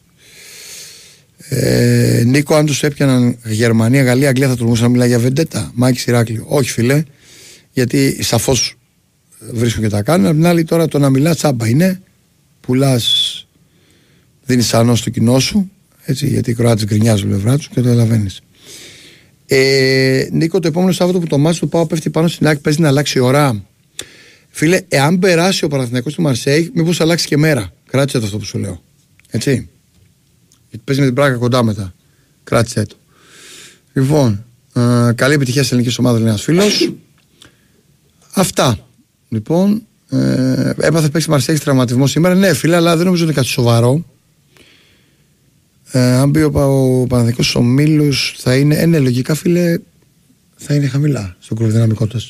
Ε, 1.49 2.23
Νίκο, 2.27 2.55
αν 2.55 2.67
τους 2.67 2.83
έπιαναν 2.83 3.37
Γερμανία, 3.45 4.03
Γαλλία, 4.03 4.29
Αγγλία 4.29 4.49
θα 4.49 4.57
τολμούσαν 4.57 4.85
να 4.85 4.91
μιλάει 4.91 5.09
για 5.09 5.19
βεντέτα. 5.19 5.71
Μάκης 5.75 6.07
Ηράκλειο. 6.07 6.45
Όχι, 6.49 6.71
φίλε. 6.71 7.03
Γιατί 7.73 8.23
σαφώς 8.23 8.75
βρίσκουν 9.50 9.83
και 9.83 9.89
τα 9.89 10.03
κάνουν. 10.03 10.27
Απ' 10.27 10.35
την 10.35 10.47
άλλη, 10.47 10.65
τώρα 10.65 10.89
το 10.89 10.99
να 10.99 11.11
μιλάς 11.11 11.37
τσάμπα 11.37 11.69
είναι. 11.69 12.00
Πουλάς, 12.61 13.47
δίνεις 14.51 14.75
ανώ 14.75 14.95
στο 14.95 15.11
κοινό 15.11 15.39
σου. 15.39 15.71
Έτσι, 16.05 16.27
γιατί 16.27 16.51
οι 16.51 16.55
Κροάτε 16.55 16.85
γκρινιάζουν 16.85 17.29
πλευρά 17.29 17.57
τους 17.57 17.69
και 17.69 17.75
το 17.75 17.83
καταλαβαίνεις. 17.83 18.41
Ε, 19.47 20.29
Νίκο, 20.33 20.61
το 20.61 20.69
επόμενο 20.69 20.93
Σάββατο 20.93 21.19
που 21.19 21.27
το 21.27 21.39
μάτι 21.39 21.59
του 21.59 21.69
Πάου 21.69 21.87
πέφτει 21.87 22.11
πάνω 22.11 22.29
στην 22.29 22.47
άκρη, 22.47 22.61
παίζει 22.61 22.81
να 22.81 22.89
αλλάξει 22.89 23.19
η 23.19 23.21
ώρα. 23.21 23.65
Φίλε, 24.49 24.81
εάν 24.89 25.19
περάσει 25.19 25.65
ο 25.65 25.69
Παναθηναϊκός 25.69 26.15
του 26.15 26.23
Μαρσέη, 26.23 26.71
μήπως 26.75 27.01
αλλάξει 27.01 27.27
και 27.27 27.37
μέρα. 27.37 27.73
Κράτησε 27.91 28.19
το 28.19 28.25
αυτό 28.25 28.39
που 28.39 28.45
σου 28.45 28.59
λέω. 28.59 28.83
Έτσι. 29.31 29.69
Γιατί 30.69 30.85
παίζει 30.85 31.01
με 31.01 31.07
την 31.07 31.15
πράγκα 31.15 31.37
κοντά 31.37 31.63
μετά. 31.63 31.95
Κράτησε 32.45 32.87
το. 32.87 32.97
Λοιπόν, 33.93 34.45
ε, 34.75 35.13
καλή 35.15 35.35
επιτυχία 35.35 35.63
στην 35.63 35.77
ελληνική 35.77 36.01
ομάδα, 36.01 36.19
λέει 36.19 36.29
ένας 36.29 36.43
φίλος. 36.43 36.93
Αυτά. 38.33 38.89
Λοιπόν, 39.29 39.87
ε, 40.09 40.71
έπαθες 40.81 41.11
παίξει 41.11 41.31
Μαρσέη 41.31 41.59
τραυματισμό 41.59 42.07
σήμερα. 42.07 42.35
Ναι, 42.35 42.55
φίλε, 42.55 42.77
αλλά 42.77 42.97
δεν 42.97 43.05
νομίζω 43.05 43.23
ότι 43.23 43.33
είναι 43.33 43.41
κάτι 43.41 43.53
σοβαρό. 43.53 44.05
Ε, 45.92 46.00
αν 46.00 46.31
πει 46.31 46.38
ο, 46.38 46.50
ο 47.00 47.07
Παναδικός 47.07 47.55
ο 47.55 47.62
Μίλους 47.62 48.35
θα 48.38 48.57
είναι, 48.57 48.74
ε, 48.74 48.87
ναι, 48.87 48.98
λογικά 48.98 49.35
φίλε, 49.35 49.79
θα 50.57 50.74
είναι 50.74 50.87
χαμηλά 50.87 51.37
στο 51.38 51.55
κροβδυναμικότητα. 51.55 52.20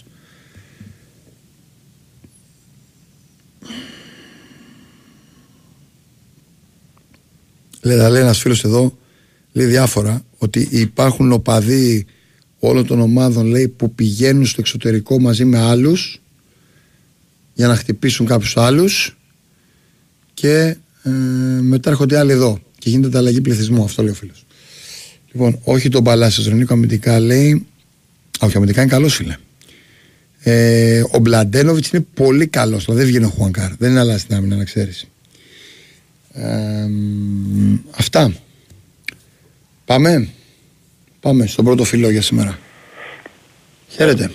Λέει, 7.83 8.11
λέει 8.11 8.23
ένας 8.23 8.38
φίλος 8.38 8.64
εδώ, 8.64 8.99
λέει 9.53 9.66
διάφορα, 9.66 10.25
ότι 10.38 10.68
υπάρχουν 10.70 11.33
οπαδοί 11.33 12.07
όλων 12.59 12.87
των 12.87 13.01
ομάδων 13.01 13.46
λέει, 13.46 13.68
που 13.68 13.94
πηγαίνουν 13.94 14.46
στο 14.46 14.61
εξωτερικό 14.61 15.20
μαζί 15.20 15.44
με 15.44 15.59
άλλους 15.59 16.20
για 17.55 17.68
να 17.68 17.77
χτυπήσουν 17.77 18.27
κάποιους 18.27 18.57
άλλους 18.57 19.16
και 20.35 20.77
ε, 21.03 21.11
μετά 21.61 21.90
έρχονται 21.90 22.18
άλλοι 22.18 22.33
εδώ 22.33 22.59
και 22.81 22.90
γίνεται 22.90 23.07
ανταλλαγή 23.07 23.40
πληθυσμού. 23.40 23.85
Αυτό 23.85 24.03
λέει 24.03 24.12
ο 24.12 24.14
φίλος. 24.14 24.45
Λοιπόν, 25.33 25.61
όχι 25.64 25.88
τον 25.88 26.05
Παλάσιο 26.05 26.45
Ρενίκο 26.49 26.73
αμυντικά 26.73 27.21
λέει. 27.21 27.66
Όχι, 28.40 28.57
αμυντικά 28.57 28.83
είναι 28.83 28.90
καλός 28.90 29.14
φίλε. 29.14 29.37
Ε, 30.43 31.03
ο 31.11 31.19
Μπλαντένοβιτς 31.19 31.90
είναι 31.90 32.07
πολύ 32.14 32.47
καλός. 32.47 32.85
Δεν 32.88 33.07
βγαίνει 33.07 33.25
ο 33.25 33.29
Χουανκάρ. 33.29 33.77
Δεν 33.79 33.90
είναι 33.90 34.01
αλλάζει 34.01 34.25
την 34.25 34.37
άμυνα, 34.37 34.57
να 34.57 34.64
ξέρεις. 34.64 35.07
Ε, 36.33 36.87
αυτά. 37.90 38.33
Πάμε. 39.85 40.29
Πάμε 41.21 41.47
στον 41.47 41.64
πρώτο 41.64 41.85
φιλό 41.85 42.11
για 42.11 42.23
σήμερα. 42.23 42.59
Χαίρετε. 43.88 44.31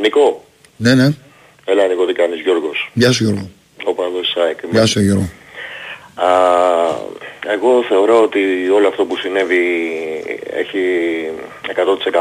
Νικό. 0.00 0.44
Ναι, 0.76 0.94
ναι. 0.94 1.14
Έλα 1.64 1.86
Νικό, 1.88 2.06
τι 2.06 2.12
κάνεις 2.12 2.40
Γιώργος. 2.40 2.90
Γεια 2.94 3.12
σου 3.12 3.24
Γιώργο. 3.24 3.50
Ο 3.84 3.94
Παδός 3.94 4.32
Σάικ. 4.34 4.58
Γεια 4.70 4.86
σου 4.86 5.00
Γιώργο. 5.00 5.30
Α, 6.14 6.26
εγώ 7.52 7.82
θεωρώ 7.82 8.22
ότι 8.22 8.68
όλο 8.68 8.88
αυτό 8.88 9.04
που 9.04 9.16
συνέβη 9.16 9.64
έχει 10.52 10.82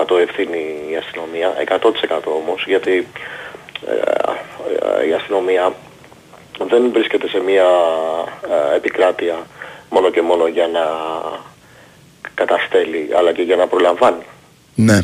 100% 0.09 0.19
ευθύνη 0.19 0.75
η 0.91 0.95
αστυνομία, 0.95 1.53
100% 2.09 2.19
όμως, 2.25 2.63
γιατί 2.67 3.07
ε, 3.87 3.93
ε, 5.01 5.07
η 5.07 5.13
αστυνομία 5.13 5.73
δεν 6.67 6.91
βρίσκεται 6.91 7.27
σε 7.27 7.39
μια 7.39 7.67
ε, 8.71 8.75
επικράτεια 8.75 9.47
μόνο 9.89 10.09
και 10.09 10.21
μόνο 10.21 10.47
για 10.47 10.67
να 10.67 10.85
καταστέλει, 12.33 13.09
αλλά 13.17 13.31
και 13.31 13.41
για 13.41 13.55
να 13.55 13.67
προλαμβάνει. 13.67 14.25
Ναι. 14.75 14.99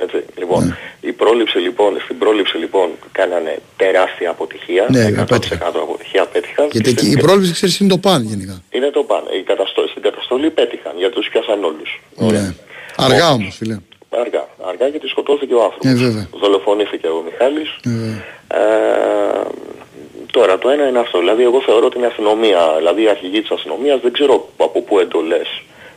Έτσι, 0.00 0.24
λοιπόν, 0.38 0.64
Ναι. 0.64 0.76
η 1.00 1.12
πρόληψη 1.12 1.58
λοιπόν, 1.58 2.00
στην 2.04 2.18
πρόληψη 2.18 2.56
λοιπόν 2.56 2.88
κάνανε 3.12 3.58
τεράστια 3.76 4.30
αποτυχία, 4.30 4.86
Ναι, 4.90 5.04
100% 5.06 5.20
απέτυχαν. 5.20 5.68
αποτυχία 5.74 6.26
πέτυχαν. 6.26 6.68
Γιατί 6.72 6.90
εκεί 6.90 7.10
η 7.10 7.16
πρόληψη 7.16 7.52
ξέρεις 7.52 7.78
είναι 7.78 7.88
το 7.88 7.98
παν 7.98 8.22
γενικά. 8.22 8.62
Είναι 8.70 8.90
το 8.90 9.02
πάνω. 9.02 9.26
Η 9.40 9.42
καταστολή, 9.42 9.88
στην 9.88 10.02
καταστολή 10.02 10.50
πέτυχαν 10.50 10.92
γιατί 10.96 11.14
τους 11.14 11.28
πιάσαν 11.32 11.64
όλους. 11.64 12.00
Ναι. 12.16 12.54
Αργά 12.96 13.30
όμως, 13.32 13.54
φίλε. 13.56 13.76
Αργά. 14.10 14.48
Αργά 14.68 14.86
γιατί 14.88 15.06
σκοτώθηκε 15.08 15.54
ο 15.54 15.62
άνθρωπος. 15.62 15.90
Ε, 15.90 15.94
βέβαια. 15.94 16.28
Δολοφονήθηκε 16.40 17.06
ο 17.06 17.22
Μιχάλης. 17.28 17.70
Ε, 17.84 17.90
Ε, 18.54 19.40
τώρα 20.30 20.58
το 20.58 20.68
ένα 20.68 20.88
είναι 20.88 20.98
αυτό. 20.98 21.18
Δηλαδή 21.18 21.42
εγώ 21.42 21.60
θεωρώ 21.62 21.88
την 21.88 22.04
αστυνομία, 22.04 22.74
δηλαδή 22.76 23.02
η 23.02 23.08
αρχηγή 23.08 23.40
της 23.40 23.50
αστυνομίας 23.50 24.00
δεν 24.00 24.12
ξέρω 24.12 24.48
από 24.56 24.80
πού 24.82 24.98
εντολές. 24.98 25.48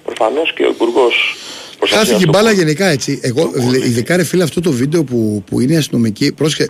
Προφανώς 0.06 0.54
και 0.54 0.64
ο 0.64 0.70
Υπουργός 0.70 1.14
Προστασίας 1.16 1.45
Χάθηκε 1.90 2.22
η 2.22 2.26
του 2.26 2.30
μπάλα 2.30 2.52
γενικά 2.52 2.86
έτσι. 2.88 3.20
Εγώ, 3.24 3.52
δηλαδή, 3.54 3.78
ειδικά 3.78 4.16
ρε 4.18 4.24
φίλε, 4.24 4.44
αυτό 4.44 4.62
το 4.62 4.72
βίντεο 4.72 5.04
που, 5.04 5.44
που 5.50 5.60
είναι 5.60 5.78
αστυνομική, 5.78 6.32
πρόσχε, 6.34 6.70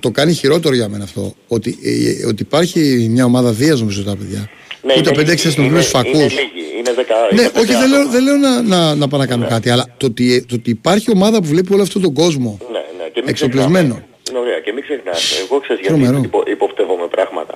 το 0.00 0.10
κάνει 0.10 0.32
χειρότερο 0.32 0.74
για 0.74 0.88
μένα 0.88 1.04
αυτό. 1.04 1.34
Ότι, 1.48 1.78
ε, 2.22 2.26
ότι 2.26 2.42
υπάρχει 2.42 3.06
μια 3.10 3.24
ομάδα 3.24 3.50
βία 3.52 3.74
νομίζω 3.74 4.02
τα 4.04 4.16
παιδιά. 4.16 4.50
Ναι, 4.82 4.94
Ούτε 4.98 5.10
είναι 5.10 5.18
5-6 5.22 5.26
λίγοι, 5.28 5.46
αστυνομικούς 5.48 5.90
είναι- 5.90 6.02
φακούς. 6.02 6.12
Είναι 6.20 6.24
λίγοι, 6.40 6.64
είναι 6.78 6.92
δεκα, 6.92 7.14
Ναι, 7.32 7.40
είναι 7.40 7.50
όχι, 7.56 7.66
πέντε 7.66 7.78
δεν 7.78 7.88
λέω, 7.88 7.98
άτομα. 8.00 8.12
δεν 8.12 8.22
λέω 8.24 8.36
να, 8.36 8.62
να, 8.62 8.94
να 8.94 9.08
πάω 9.08 9.20
να 9.20 9.26
κάνω 9.26 9.46
κάτι, 9.48 9.70
αλλά 9.70 9.84
το 9.96 10.06
ότι, 10.06 10.44
το 10.48 10.54
ότι 10.54 10.70
υπάρχει 10.70 11.10
ομάδα 11.10 11.40
που 11.40 11.46
βλέπει 11.46 11.72
όλο 11.72 11.82
αυτόν 11.82 12.02
τον 12.02 12.12
κόσμο 12.14 12.58
Ναι, 12.72 12.78
ναι, 12.98 13.04
και 13.12 13.20
μην 13.20 13.28
εξοπλισμένο. 13.28 13.72
ξεχνάμε. 13.94 14.04
Είναι 14.30 14.38
ωραία 14.38 14.58
και 14.64 14.72
μην 14.72 14.82
ξεχνάς. 14.82 15.20
Εγώ 15.44 15.60
ξέρεις 15.60 15.86
Τρομερό. 15.86 16.10
γιατί 16.12 16.26
υπο, 16.26 16.42
υποπτεύομαι 16.56 17.06
πράγματα. 17.16 17.54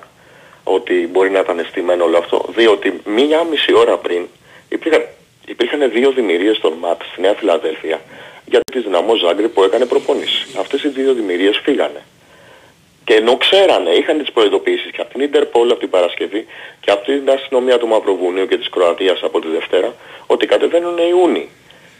Ότι 0.77 0.95
μπορεί 1.13 1.31
να 1.31 1.41
ήταν 1.45 1.57
στημένο 1.71 2.05
όλο 2.05 2.19
αυτό. 2.19 2.39
Διότι 2.57 2.89
μία 3.17 3.39
μισή 3.51 3.73
ώρα 3.83 3.95
πριν 4.05 4.21
υπήρχαν, 4.69 5.03
υπήρχαν 5.47 5.91
δύο 5.93 6.11
δημιουργίες 6.11 6.59
των 6.59 6.73
ΜΑΤ 6.81 7.01
στη 7.13 7.21
Νέα 7.21 7.35
Φιλαδέλφια 7.39 8.01
για 8.47 8.61
τη 8.73 8.79
δυναμό 8.81 9.15
Ζάγκρη 9.15 9.49
που 9.49 9.63
έκανε 9.63 9.85
προπόνηση. 9.87 10.47
Αυτές 10.61 10.83
οι 10.83 10.89
δύο 10.89 11.13
δημιουργίες 11.15 11.61
φύγανε. 11.65 12.03
Και 13.05 13.15
ενώ 13.15 13.37
ξέρανε, 13.37 13.91
είχαν 13.91 14.19
τις 14.19 14.33
προειδοποίησεις 14.33 14.91
και 14.91 15.01
από 15.01 15.11
την 15.13 15.21
Ιντερπόλ 15.21 15.71
από 15.71 15.81
την 15.81 15.91
Παρασκευή 15.91 16.47
και 16.81 16.91
από 16.91 17.05
την 17.05 17.31
αστυνομία 17.31 17.79
του 17.79 17.87
Μαυροβουνίου 17.87 18.47
και 18.47 18.57
της 18.57 18.69
Κροατίας 18.71 19.21
από 19.23 19.41
τη 19.41 19.49
Δευτέρα, 19.49 19.95
ότι 20.27 20.47
κατεβαίνουν 20.47 20.99
Ιούνιοι. 21.11 21.49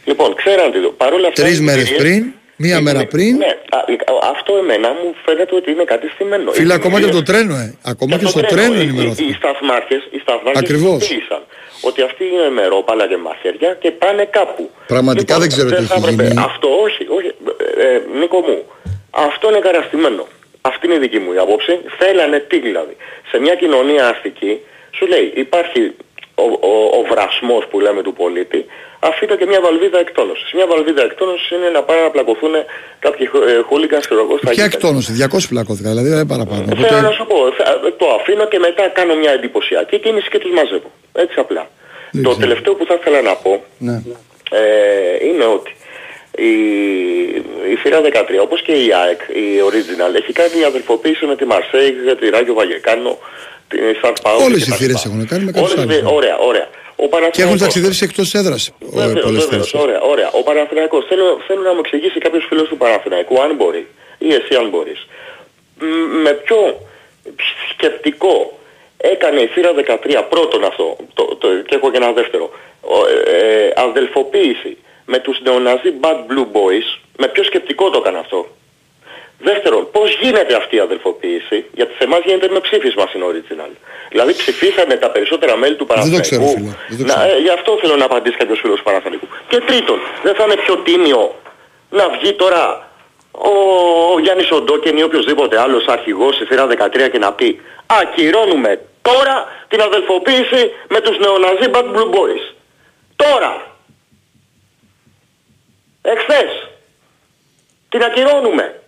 Λοιπόν, 0.05 0.35
ξέραν 0.35 0.71
τι 0.71 0.79
παρόλα 0.97 1.27
αυτά... 1.27 1.43
Τρεις 1.43 1.57
οι 1.57 1.61
μέρες 1.61 1.91
εταιρείες- 1.91 2.01
πριν, 2.19 2.33
μία 2.55 2.81
μέρα 2.81 3.05
πριν. 3.05 3.35
Ναι, 3.37 3.45
α, 3.69 3.77
α, 3.77 4.29
αυτό 4.33 4.55
εμένα 4.57 4.89
μου 4.89 5.15
φαίνεται 5.25 5.55
ότι 5.55 5.71
είναι 5.71 5.83
κάτι 5.83 6.07
στημένο. 6.13 6.51
Φίλε, 6.51 6.73
Οι 6.73 6.75
ακόμα 6.75 6.99
και 6.99 7.05
εταιρείες- 7.05 7.25
το 7.25 7.31
τρένο, 7.31 7.55
ε. 7.55 7.77
Ακόμα 7.83 8.17
και 8.17 8.23
το 8.23 8.29
στο 8.29 8.41
τρένο 8.41 8.73
Οι, 8.73 8.77
οι, 8.77 8.79
οι 8.79 8.83
ενημερώθηκα. 8.87 9.33
σταθμάρχες, 9.41 10.01
οι 10.11 10.17
σταθμάρχες 10.25 10.61
Ακριβώς. 10.63 10.99
ειδοποίησαν 11.09 11.41
ότι 11.81 12.01
αυτοί 12.01 12.23
είναι 12.25 12.49
μερόπαλα 12.49 13.07
και 13.07 13.17
μαχαίρια 13.17 13.73
και 13.81 13.91
πάνε 13.91 14.25
κάπου. 14.25 14.61
Λοιπόν, 14.61 14.85
Πραγματικά 14.87 15.37
δεν 15.39 15.47
ξέρω 15.47 15.69
τι 15.69 15.75
θα 15.75 15.81
έχει 15.81 16.03
έπρεπε- 16.03 16.27
γίνει. 16.27 16.43
Αυτό 16.49 16.67
όχι, 16.81 17.03
όχι. 17.17 17.31
Ε, 17.77 17.85
ε, 17.87 18.01
Νίκο 18.19 18.39
μου, 18.39 18.63
αυτό 19.11 19.49
είναι 19.49 19.59
καραστημένο. 19.59 20.27
Αυτή 20.61 20.85
είναι 20.85 20.95
η 20.95 20.99
δική 20.99 21.19
μου 21.19 21.33
η 21.33 21.37
άποψη. 21.37 21.79
Θέλανε 21.99 22.39
τι 22.39 22.59
δηλαδή. 22.59 22.95
Σε 23.31 23.39
μια 23.39 23.55
κοινωνία 23.55 24.07
αστική 24.07 24.59
σου 24.91 25.05
λέει 25.07 25.31
υπάρχει 25.35 25.95
ο, 26.35 26.43
ο, 26.43 26.73
ο 26.99 27.01
βρασμός 27.09 27.65
που 27.69 27.79
λέμε 27.79 28.01
του 28.01 28.13
πολίτη, 28.13 28.65
αφήνω 29.09 29.35
και 29.39 29.45
μια 29.51 29.61
βαλβίδα 29.65 29.99
εκτόνωσης. 30.05 30.49
Μια 30.57 30.67
βαλβίδα 30.71 31.01
εκτόνωσης 31.09 31.49
είναι 31.55 31.69
να 31.77 31.81
πάνε 31.87 32.01
να 32.07 32.09
πλακωθούν 32.15 32.53
κάποιοι 33.05 33.25
ε, 33.49 33.61
χούλιγκαν 33.67 33.99
ξέρω 34.07 34.21
εγώ 34.25 34.35
στα 34.41 34.49
Ποια 34.49 34.63
γήπεδα. 34.65 34.75
εκτόνωση, 34.77 35.09
200 35.35 35.49
πλακώθηκα, 35.53 35.89
δηλαδή 35.93 36.07
δεν 36.13 36.17
είναι 36.19 36.31
παραπάνω. 36.35 36.63
Θέλω 36.63 37.01
να 37.09 37.11
Οπότε, 37.11 37.15
σου 37.17 37.25
πω, 37.31 37.37
θα- 37.59 37.79
το 38.01 38.05
αφήνω 38.19 38.43
και 38.51 38.59
μετά 38.67 38.83
κάνω 38.97 39.13
μια 39.21 39.31
εντυπωσιακή 39.37 39.97
κίνηση 40.03 40.27
και 40.33 40.39
τους 40.43 40.51
μαζεύω. 40.57 40.89
Έτσι 41.23 41.35
απλά. 41.45 41.63
Δεν 42.11 42.23
το 42.23 42.29
ξέρω. 42.29 42.43
τελευταίο 42.45 42.73
που 42.77 42.85
θα 42.89 42.95
ήθελα 42.99 43.19
να 43.29 43.33
πω 43.43 43.51
ναι. 43.87 43.95
ε, 44.59 45.25
είναι 45.27 45.45
ότι 45.57 45.71
η, 46.49 46.51
η 47.73 47.75
θύρα 47.81 47.99
13 48.01 48.07
όπως 48.41 48.61
και 48.61 48.71
η 48.71 48.87
ΑΕΚ, 49.01 49.21
η 49.43 49.45
Original, 49.67 50.11
έχει 50.21 50.31
κάνει 50.33 50.63
αδελφοποίηση 50.71 51.25
με 51.25 51.35
τη 51.35 51.45
Μαρσέη, 51.45 51.91
τη 52.19 52.29
Ράγιο 52.29 52.53
Βαγεκάνο, 52.53 53.17
την 53.69 53.79
Σαν 54.01 54.13
Πάο. 54.21 54.43
Όλες 54.43 54.67
οι 54.67 54.71
θύρες 54.71 55.05
έχουν 55.05 55.27
κάνει 55.27 55.43
με 55.43 55.51
κάποιους 55.51 55.77
άλλους, 55.77 56.01
ναι. 56.01 56.09
Ωραία, 56.17 56.37
ωραία. 56.37 56.67
Ο 57.03 57.07
Και 57.07 57.15
έχουν 57.17 57.19
Παναθηναϊκός- 57.19 57.59
ταξιδέψει 57.61 58.03
εκτός 58.03 58.33
έδρας 58.33 58.71
Βεβαίως, 58.79 59.23
πολλές 59.25 59.45
βεβαίως, 59.45 59.69
φορές. 59.69 59.83
Ωραία, 59.85 60.01
ωραία. 60.01 60.29
Ο 60.39 60.43
Παναθηναϊκός, 60.43 61.05
θέλω, 61.09 61.41
θέλω 61.47 61.61
να 61.61 61.73
μου 61.73 61.79
εξηγήσει 61.79 62.19
κάποιος 62.19 62.45
φίλος 62.49 62.67
του 62.67 62.77
Παναθηναϊκού, 62.77 63.41
αν 63.41 63.55
μπορεί, 63.55 63.87
ή 64.17 64.33
εσύ 64.33 64.53
αν 64.55 64.69
μπορείς, 64.69 65.07
μ, 65.79 65.85
με 66.23 66.31
ποιο 66.33 66.59
σκεπτικό 67.73 68.59
έκανε 68.97 69.39
η 69.41 69.47
θύρα 69.47 69.71
13 69.73 70.23
πρώτον 70.29 70.63
αυτό, 70.63 70.95
το, 71.13 71.23
το, 71.35 71.47
και 71.67 71.75
έχω 71.75 71.91
και 71.91 71.97
ένα 71.97 72.11
δεύτερο, 72.11 72.51
ο, 72.81 72.97
ε, 73.07 73.65
ε, 73.65 73.71
αδελφοποίηση 73.75 74.77
με 75.05 75.19
τους 75.19 75.41
νεοναζί 75.43 75.93
Bad 76.01 76.19
Blue 76.31 76.47
Boys, 76.57 76.87
με 77.17 77.27
ποιο 77.27 77.43
σκεπτικό 77.43 77.89
το 77.89 77.97
έκανε 77.97 78.17
αυτό; 78.17 78.47
Δεύτερον, 79.43 79.87
πώς 79.91 80.17
γίνεται 80.21 80.55
αυτή 80.55 80.75
η 80.75 80.79
αδελφοποίηση, 80.79 81.65
γιατί 81.73 81.91
σε 81.97 82.03
εμάς 82.03 82.19
γίνεται 82.25 82.47
με 82.49 82.59
ψήφισμα 82.59 83.05
στην 83.07 83.21
Original. 83.29 83.71
Δηλαδή 84.09 84.33
ψηφίσανε 84.35 84.95
τα 84.95 85.09
περισσότερα 85.09 85.55
μέλη 85.57 85.75
του 85.75 85.85
Δεν 85.85 85.87
το 85.87 85.93
Παναθηναϊκού. 85.93 86.27
ξέρω, 86.27 86.45
φίλε. 86.47 86.73
Δεν 86.89 86.97
το 86.97 87.13
Να, 87.13 87.13
ξέρω. 87.19 87.35
ε, 87.37 87.39
γι' 87.39 87.49
αυτό 87.49 87.77
θέλω 87.81 87.95
να 87.95 88.05
απαντήσει 88.05 88.37
κάποιος 88.37 88.59
φίλος 88.59 88.77
του 88.77 88.83
Παναθηναϊκού. 88.83 89.27
Και 89.47 89.57
τρίτον, 89.59 89.99
δεν 90.23 90.35
θα 90.35 90.43
είναι 90.43 90.55
πιο 90.55 90.75
τίμιο 90.77 91.35
να 91.89 92.09
βγει 92.09 92.33
τώρα 92.33 92.89
ο, 93.31 93.49
ο 94.13 94.19
Γιάννης 94.19 94.51
Οντόκεν 94.51 94.97
ή 94.97 95.03
οποιοδήποτε 95.03 95.59
άλλος 95.59 95.85
αρχηγός 95.87 96.35
στη 96.35 96.45
θύρα 96.45 96.67
13 96.67 97.09
και 97.11 97.17
να 97.17 97.33
πει 97.33 97.61
ακυρώνουμε 97.85 98.81
τώρα 99.01 99.35
την 99.67 99.81
αδελφοποίηση 99.81 100.71
με 100.89 100.99
τους 101.01 101.17
νεοναζί 101.19 101.67
Bad 101.73 101.83
Blue 101.95 102.09
Boys. 102.15 102.53
Τώρα. 103.15 103.65
Εχθές. 106.01 106.67
Την 107.89 108.03
ακυρώνουμε. 108.03 108.80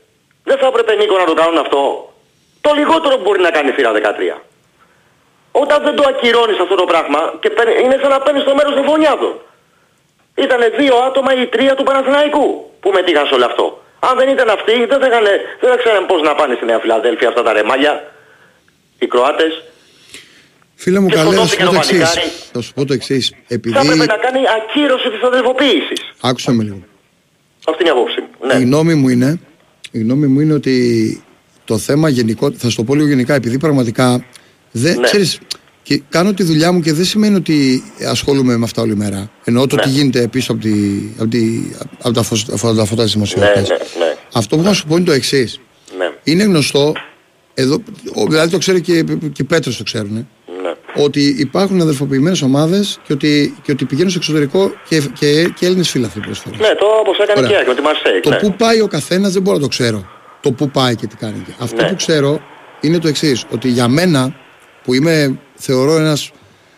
Δεν 0.44 0.58
θα 0.62 0.68
έπρεπε 0.72 0.92
Νίκο 0.96 1.18
να 1.18 1.28
το 1.32 1.34
κάνουν 1.42 1.58
αυτό. 1.66 1.82
Το 2.62 2.72
λιγότερο 2.80 3.14
που 3.18 3.22
μπορεί 3.26 3.42
να 3.42 3.52
κάνει 3.56 3.70
η 3.70 3.72
θύρα 3.78 3.92
13. 3.92 4.42
Όταν 5.52 5.84
δεν 5.84 5.96
το 5.96 6.04
ακυρώνεις 6.12 6.60
αυτό 6.66 6.76
το 6.76 6.86
πράγμα 6.92 7.20
και 7.42 7.50
παίρνει- 7.50 7.80
είναι 7.84 7.98
σαν 8.02 8.10
να 8.10 8.20
παίρνεις 8.26 8.44
το 8.44 8.56
μέρος 8.56 8.74
των 8.78 8.84
φωνιάδων. 8.90 9.34
Ήτανε 10.36 10.68
δύο 10.80 10.96
άτομα 11.08 11.32
ή 11.42 11.48
τρία 11.48 11.74
του 11.76 11.84
Παναθηναϊκού 11.84 12.46
που 12.82 12.90
μετήχαν 12.98 13.26
σε 13.28 13.34
όλο 13.34 13.46
αυτό. 13.46 13.66
Αν 14.00 14.18
δεν 14.20 14.28
ήταν 14.30 14.50
αυτοί 14.50 14.86
δεν 14.86 15.00
θα, 15.02 15.08
είχαν, 15.08 15.24
δεν 15.62 15.70
θα 15.72 15.78
ξέραν 15.78 16.06
πώς 16.06 16.22
να 16.22 16.36
πάνε 16.36 16.54
στη 16.56 16.66
Νέα 16.66 16.80
Φιλαδέλφια 16.80 17.28
αυτά 17.28 17.42
τα 17.44 17.54
ρεμάλια. 17.54 17.94
Οι 19.00 19.08
Κροάτες. 19.08 19.54
Φίλε 20.76 21.00
μου 21.00 21.08
Και 21.08 21.16
καλές, 21.16 21.34
θα 21.36 21.46
σου 21.46 21.48
σκοτώθηκε 21.48 21.64
πω 21.64 21.70
το 21.70 21.72
το 21.72 21.78
εξής; 21.78 22.00
παλικάρι. 22.14 22.32
Θα 22.54 22.62
σου 22.62 22.74
πω 22.74 22.86
το 22.86 22.94
εξής. 22.94 23.30
Θα 23.30 23.38
Επειδή... 23.48 23.78
έπρεπε 23.78 24.06
να 24.06 24.18
κάνει 24.26 24.40
ακύρωση 24.58 25.10
της 25.10 25.22
αδελφοποίησης. 25.24 26.02
Άκουσα 26.22 26.52
με 26.52 26.64
λίγο. 26.64 26.82
Αυτή 27.68 27.82
είναι 27.84 27.90
η 27.94 27.98
απόψη 27.98 28.20
μου. 28.22 28.28
Ναι. 28.48 28.54
Η 28.54 28.62
γνώμη 28.64 28.94
μου 28.94 29.10
είναι, 29.10 29.40
η 29.96 30.00
γνώμη 30.00 30.28
μου 30.28 30.40
είναι 30.40 30.54
ότι 30.54 31.24
το 31.66 31.78
θέμα 31.78 32.10
γενικό, 32.10 32.52
θα 32.52 32.70
σου 32.70 32.76
το 32.76 32.84
πω 32.84 32.96
λίγο 32.96 33.08
γενικά, 33.08 33.34
επειδή 33.34 33.58
πραγματικά 33.58 34.26
δεν, 34.72 34.96
Ναι. 35.00 35.04
ξέρεις, 35.06 35.40
και 35.84 36.02
κάνω 36.10 36.34
τη 36.34 36.44
δουλειά 36.44 36.72
μου 36.72 36.80
και 36.82 36.94
δεν 36.94 37.06
σημαίνει 37.06 37.36
ότι 37.36 37.84
ασχολούμαι 38.08 38.58
με 38.58 38.64
αυτά 38.64 38.82
όλη 38.82 38.96
μέρα. 38.96 39.32
Εννοώ 39.44 39.68
το 39.68 39.76
Ναι. 39.76 39.82
τι 39.82 39.90
γίνεται 39.90 40.28
πίσω 40.28 40.52
από, 40.52 40.62
τη, 40.62 40.72
από, 41.18 41.28
τη, 41.30 41.62
από 42.02 42.14
τα, 42.14 42.24
φως, 42.24 42.46
από 42.52 42.74
τα 42.74 42.86
φώτα 42.86 43.04
της 43.04 43.16
Ναι, 43.16 43.24
δημοσιότητας. 43.26 43.70
ναι, 43.70 43.76
ναι. 44.06 44.16
Αυτό 44.34 44.58
που 44.58 44.64
θα 44.64 44.74
σου 44.74 44.88
πω 44.88 44.96
είναι 44.96 45.06
το 45.06 45.12
εξής. 45.12 45.60
Ναι, 45.98 46.06
Είναι 46.34 46.44
γνωστό, 46.44 46.94
εδώ, 47.54 47.84
ο- 48.14 48.26
δηλαδή 48.28 48.52
το 48.52 48.58
ξέρει 48.58 48.82
και, 48.82 49.04
και 49.04 49.42
οι 49.42 49.44
Πέτρος 49.44 49.78
το 49.78 49.84
ξέρουν, 49.84 50.14
ναι. 50.14 50.26
Ότι 50.96 51.36
υπάρχουν 51.40 51.82
αδερφοποιημένες 51.82 52.42
ομάδες 52.42 53.00
και 53.08 53.14
ότι, 53.14 53.56
και 53.62 53.72
ότι 53.72 53.86
πηγαίνουν 53.86 54.10
στο 54.10 54.20
εξωτερικό 54.22 54.72
και, 54.90 55.02
και, 55.20 55.50
και 55.56 55.66
Έλληνες 55.66 55.90
φίλαθλοι 55.90 56.22
προσφορές. 56.22 56.60
Ναι, 56.60 56.68
το 56.68 56.86
όπως 57.00 57.18
έκανε 57.18 57.40
Ωραία. 57.40 57.50
και 57.50 57.54
η 57.54 57.58
ΑΕΚ 57.58 57.68
με 57.68 57.76
τη 57.76 57.82
Μαρσέη. 57.82 58.20
Το 58.20 58.30
ναι. 58.30 58.40
πού 58.40 58.54
πάει 58.58 58.82
ο 58.82 58.88
καθένας 58.88 59.34
δεν 59.34 59.42
μπορώ 59.42 59.56
να 59.56 59.62
το 59.62 59.68
ξέρω. 59.70 60.06
Το 60.42 60.52
πού 60.52 60.70
πάει 60.70 60.96
και 60.96 61.08
τι 61.08 61.16
κάνει. 61.16 61.46
Αυτό 61.60 61.82
Ναι. 61.82 61.88
που 61.88 61.96
ξέρω 61.96 62.40
είναι 62.82 63.00
το 63.00 63.08
εξής: 63.08 63.46
Ότι 63.52 63.68
για 63.70 63.88
μένα, 63.88 64.36
που 64.84 64.94
είμαι, 64.94 65.40
θεωρώ 65.56 65.96
ένας 65.98 66.32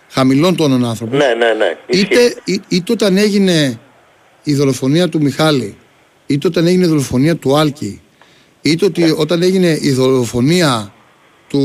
χαμηλών 0.09 0.55
τόνων 0.55 0.85
άνθρωπος, 0.85 1.17
Ναι, 1.19 1.25
ναι, 1.37 1.53
ναι. 1.53 1.77
Ισχύει. 1.87 2.03
είτε, 2.05 2.35
ή- 2.43 2.61
είτε 2.67 2.91
όταν 2.91 3.17
έγινε 3.17 3.79
η 4.43 4.53
δολοφονία 4.53 5.09
του 5.09 5.21
Μιχάλη, 5.21 5.77
είτε 6.25 6.47
όταν 6.47 6.67
έγινε 6.67 6.85
η 6.85 6.87
δολοφονία 6.87 7.35
του 7.35 7.57
Άλκη, 7.57 8.01
είτε 8.61 8.85
ότι 8.85 9.13
όταν 9.17 9.41
έγινε 9.41 9.77
η 9.81 9.91
δολοφονία 9.91 10.93
του, 11.47 11.59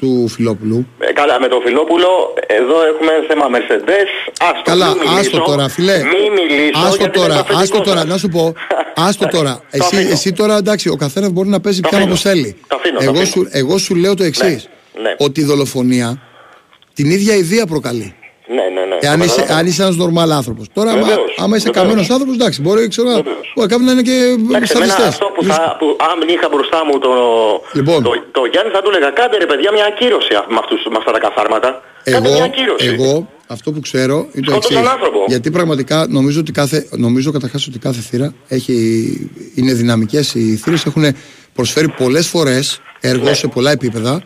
του, 0.00 0.06
του 0.22 0.28
Φιλόπουλου. 0.28 0.86
Ε, 0.98 1.12
καλά, 1.12 1.40
με 1.40 1.48
τον 1.48 1.60
Φιλόπουλο, 1.62 2.08
εδώ 2.46 2.76
έχουμε 2.90 3.12
θέμα 3.28 3.44
Mercedes. 3.54 4.08
Άστο, 4.38 4.62
Καλά, 4.64 4.88
μη 4.88 4.94
μιλήσω, 4.98 5.18
άστο 5.20 5.38
τώρα, 5.40 5.68
φιλέ. 5.68 5.96
Μη 5.98 6.30
μιλήσω, 6.42 6.80
Άστο 6.86 6.96
γιατί 6.96 7.18
τώρα, 7.18 7.34
είναι 7.34 7.42
το 7.42 7.48
άστο 7.48 7.56
αφεντικό 7.56 7.82
τώρα, 7.82 8.00
σας. 8.00 8.08
να 8.08 8.16
σου 8.18 8.28
πω. 8.28 8.54
Άστο 9.06 9.24
Εντάξει, 9.24 9.36
τώρα. 9.38 9.54
το 9.56 9.64
Εσύ, 9.70 9.96
αφήνω. 9.96 10.10
εσύ 10.10 10.32
τώρα 10.32 10.56
εντάξει, 10.56 10.88
ο 10.88 10.96
καθένας 10.96 11.30
μπορεί 11.30 11.48
να 11.48 11.60
παίζει 11.60 11.80
Το 11.80 11.88
πιάνο 11.88 12.04
αφήνω. 12.04 12.18
όπως 12.20 12.30
θέλει. 12.32 12.56
Το 12.66 12.76
αφήνω, 12.76 12.98
το 12.98 13.04
εγώ, 13.04 13.12
αφήνω. 13.20 13.26
σου, 13.26 13.48
εγώ 13.50 13.78
σου 13.78 13.94
λέω 13.94 14.14
το 14.14 14.24
εξής. 14.24 14.68
Ναι, 14.94 15.02
ναι. 15.02 15.14
Ότι 15.18 15.40
η 15.40 15.44
δολοφονία 15.44 16.22
την 16.94 17.10
ίδια 17.10 17.34
ιδέα 17.34 17.66
προκαλεί. 17.66 18.14
Ναι, 18.56 18.64
ναι, 18.74 18.82
ναι. 18.90 18.96
Εάν 19.06 19.18
Το 19.18 19.24
είσαι, 19.24 19.34
καταλαβαίνω. 19.40 19.58
αν 19.58 19.66
είσαι 19.66 19.82
ένας 19.82 19.96
νορμάλ 20.02 20.30
άνθρωπος. 20.40 20.64
Τώρα, 20.78 20.90
άμα, 20.90 21.00
Βεβαίως, 21.06 21.30
άμα 21.44 21.54
είσαι 21.56 21.66
βεβαίως. 21.66 21.84
καμένος 21.86 22.10
άνθρωπος, 22.14 22.34
εντάξει, 22.38 22.58
μπορεί, 22.64 22.88
ξέρω, 22.94 23.08
Βεβαίως. 23.22 23.46
μπορεί 23.54 23.68
κάποιοι 23.72 23.84
να 23.88 23.92
είναι 23.92 24.02
και 24.10 24.16
Εντάξει, 24.48 24.72
εμένα 24.76 24.92
στατιστέ. 24.92 25.06
αυτό 25.14 25.26
που, 25.34 25.42
θα, 25.50 25.76
που 25.78 25.86
αν 26.10 26.16
είχα 26.34 26.48
μπροστά 26.52 26.78
μου 26.86 26.94
το, 27.04 27.12
Λοιπόν. 27.78 28.02
το, 28.06 28.10
το 28.36 28.42
Γιάννη 28.52 28.70
θα 28.76 28.80
του 28.82 28.88
έλεγα 28.92 29.10
κάντε 29.18 29.36
ρε 29.42 29.46
παιδιά 29.50 29.70
μια 29.76 29.86
ακύρωση 29.92 30.32
με, 30.54 30.58
αυτούς, 30.62 30.80
με 30.92 30.96
αυτά 31.00 31.10
τα 31.16 31.20
καθάρματα. 31.26 31.68
Κάντε 32.04 32.28
μια 32.28 32.36
Εγώ, 32.36 32.44
ακύρωση. 32.50 32.86
εγώ 32.94 33.12
αυτό 33.56 33.68
που 33.74 33.80
ξέρω 33.88 34.16
είναι 34.34 34.44
το 34.46 34.50
Σκότωσαν 34.52 34.76
εξής. 34.76 34.92
άνθρωπο. 34.94 35.18
Γιατί 35.32 35.48
πραγματικά 35.58 35.96
νομίζω 36.18 36.38
ότι 36.44 36.52
κάθε, 36.60 36.78
νομίζω 37.06 37.28
καταρχάς 37.36 37.62
ότι 37.70 37.78
κάθε 37.78 38.00
θύρα 38.08 38.28
έχει, 38.48 38.74
είναι 39.54 39.72
δυναμικές 39.72 40.34
οι 40.34 40.56
θύρες 40.62 40.84
έχουν 40.86 41.04
προσφέρει 41.54 41.88
πολλές 41.88 42.26
φορές 42.28 42.80
έργο 43.00 43.24
Ναι. 43.24 43.34
σε 43.34 43.46
πολλά 43.46 43.70
επίπεδα. 43.70 44.22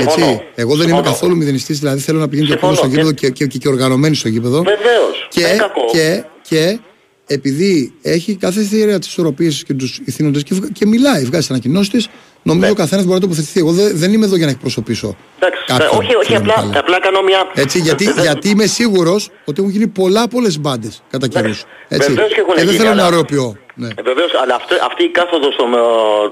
Συμφωνώ. 0.00 0.26
Έτσι. 0.26 0.42
Εγώ 0.54 0.68
δεν 0.76 0.86
είμαι 0.86 0.94
Συμφωνώ. 0.94 1.02
καθόλου 1.14 1.36
μηδενιστής, 1.36 1.78
δηλαδή 1.78 2.00
θέλω 2.00 2.18
να 2.18 2.28
πηγαίνει 2.28 2.46
και 2.48 2.52
ο 2.52 2.56
Συμφωνώ. 2.58 2.76
κόσμος 2.80 2.92
στο 2.92 3.00
γήπεδο 3.00 3.14
Και- 3.20 3.26
και, 3.30 3.44
και, 3.44 3.46
και, 3.52 3.58
και 3.58 3.68
οργανωμένοι 3.68 4.14
στο 4.14 4.28
γήπεδο. 4.28 4.62
Βεβαίως. 4.62 5.28
Και, 5.30 5.40
Δεν 5.40 5.50
είναι 5.50 5.58
κακό. 5.58 5.80
και, 5.92 6.24
και 6.48 6.78
επειδή 7.26 7.92
έχει 8.02 8.34
κάθε 8.36 8.62
θύρα 8.62 8.98
τις 8.98 9.08
ισορροπίες 9.08 9.64
και 9.66 9.74
τους 9.74 10.00
ηθήνοντες 10.04 10.42
και, 10.42 10.54
βγα- 10.54 10.68
και 10.72 10.86
μιλάει, 10.86 11.20
βγάζει 11.24 11.38
τις 11.38 11.50
ανακοινώσεις 11.50 11.90
της, 11.92 12.08
νομίζω 12.42 12.64
Ναι. 12.66 12.70
ο 12.70 12.74
καθένας 12.74 13.04
μπορεί 13.04 13.14
να 13.14 13.20
τοποθετηθεί. 13.26 13.58
Εγώ 13.60 13.72
δεν, 13.72 13.90
δεν 13.94 14.12
είμαι 14.12 14.24
εδώ 14.24 14.36
για 14.36 14.46
να 14.46 14.50
εκπροσωπήσω. 14.52 15.16
Εντάξει, 15.38 15.64
κάποιον, 15.66 15.88
ε, 15.92 15.96
όχι, 15.96 16.14
όχι, 16.14 16.26
φίλε 16.26 16.38
μου, 16.38 16.44
απλά, 16.50 16.62
καλά. 16.62 16.78
απλά 16.78 17.00
κάνω 17.00 17.22
μια... 17.22 17.40
Έτσι, 17.54 17.78
γιατί, 17.78 18.04
Ε, 18.06 18.12
δεν- 18.12 18.22
γιατί 18.24 18.48
είμαι 18.48 18.66
σίγουρος 18.66 19.30
ότι 19.44 19.60
έχουν 19.60 19.72
γίνει 19.72 19.86
πολλά 19.86 20.28
πολλέ 20.28 20.50
μπάντες 20.60 21.02
κατά 21.10 21.26
καιρούς. 21.28 21.58
Εντάξει, 21.60 21.86
Έτσι. 21.88 22.08
βεβαίως 22.12 22.32
και 22.34 22.40
έχουν 22.40 22.54
Και 22.54 22.60
δεν 22.60 22.66
γίνει, 22.68 22.78
θέλω 22.78 22.94
να 22.94 23.02
αλλά- 23.04 23.04
αεροποιώ. 23.14 23.56
Ναι. 23.74 23.86
Ε, 23.88 24.02
βεβαίως, 24.02 24.30
αλλά 24.42 24.54
αυτή, 24.54 24.74
αυτή 24.90 25.02
η 25.04 25.10
κάθοδος 25.10 25.56
των, 25.56 25.74
ε, 25.74 25.78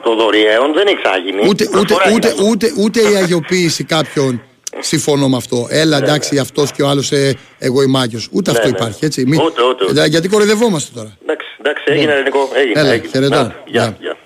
των 0.05 0.17
δωρηαίων 0.17 0.73
δεν 0.73 0.87
έχει 0.87 0.99
ξαναγίνει. 1.03 1.41
Ούτε, 1.49 1.65
ούτε, 1.65 1.71
Προφορά 1.71 2.13
ούτε, 2.15 2.29
έγινε. 2.29 2.49
ούτε, 2.51 2.73
ούτε 2.77 3.01
η 3.01 3.15
αγιοποίηση 3.17 3.85
κάποιον 3.85 4.43
συμφωνώ 4.79 5.29
με 5.29 5.37
αυτό. 5.37 5.67
Έλα 5.71 5.97
εντάξει 5.97 6.39
αυτός 6.39 6.73
και 6.73 6.83
ο 6.83 6.89
άλλος 6.89 7.13
ε, 7.13 7.35
εγώ 7.59 7.83
είμαι 7.83 7.99
Άγιος. 7.99 8.29
Ούτε 8.33 8.51
Ναι, 8.51 8.57
αυτό 8.59 8.71
ναι. 8.71 8.77
υπάρχει. 8.79 9.05
Έτσι. 9.05 9.25
Μη- 9.27 9.39
Ούτε, 9.45 9.63
ούτε, 9.63 9.85
ούτε. 9.91 10.03
Ε, 10.03 10.07
Γιατί 10.07 10.29
κοροϊδευόμαστε 10.29 10.91
τώρα. 10.95 11.17
Εντάξει, 11.23 11.47
εντάξει, 11.61 11.85
έγινε 11.87 12.13
ελληνικό. 12.13 12.49
Έγινε, 12.55 12.81
Έλα, 12.81 12.91
έγινε. 12.93 13.09
χαιρετώ. 13.13 13.35
Να, 13.35 13.55
Γεια, 13.67 13.97
Γεια. 14.01 14.17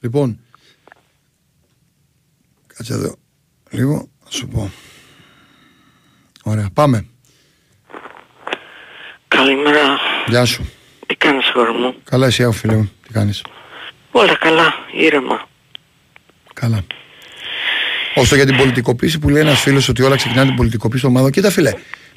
Γεια. 0.00 0.10
Λοιπόν. 0.10 0.38
Κάτσε 2.66 2.92
εδώ. 2.92 3.16
Λίγο, 3.70 4.08
θα 4.24 4.30
σου 4.30 4.48
πω. 4.48 4.70
Ωραία, 6.42 6.68
πάμε. 6.72 7.06
Καλημέρα. 9.28 9.98
Γεια 10.26 10.44
σου. 10.44 10.70
Τι 11.06 11.14
κάνεις 11.14 11.50
χώρο 11.52 11.72
μου; 11.72 11.94
Καλά, 12.04 12.26
εσύ, 12.26 12.42
άγω, 12.42 12.52
φίλε 12.52 12.74
μου. 12.74 12.90
Τι 13.06 13.12
κάνεις; 13.12 13.42
Όλα 14.10 14.36
καλά, 14.36 14.74
ήρεμα. 14.92 15.48
Καλά. 16.54 16.84
Όσο 18.14 18.34
για 18.34 18.46
την 18.46 18.56
πολιτικοποίηση 18.56 19.18
που 19.18 19.28
λέει 19.28 19.42
ένας 19.42 19.60
φίλος 19.60 19.88
ότι 19.88 20.02
όλα 20.02 20.16
ξεκινάνε 20.16 20.46
την 20.46 20.56
πολιτικοποίηση 20.56 21.02
των 21.02 21.10
ομάδων. 21.10 21.30
Κοίτα, 21.30 21.50
φίλε, 21.50 21.72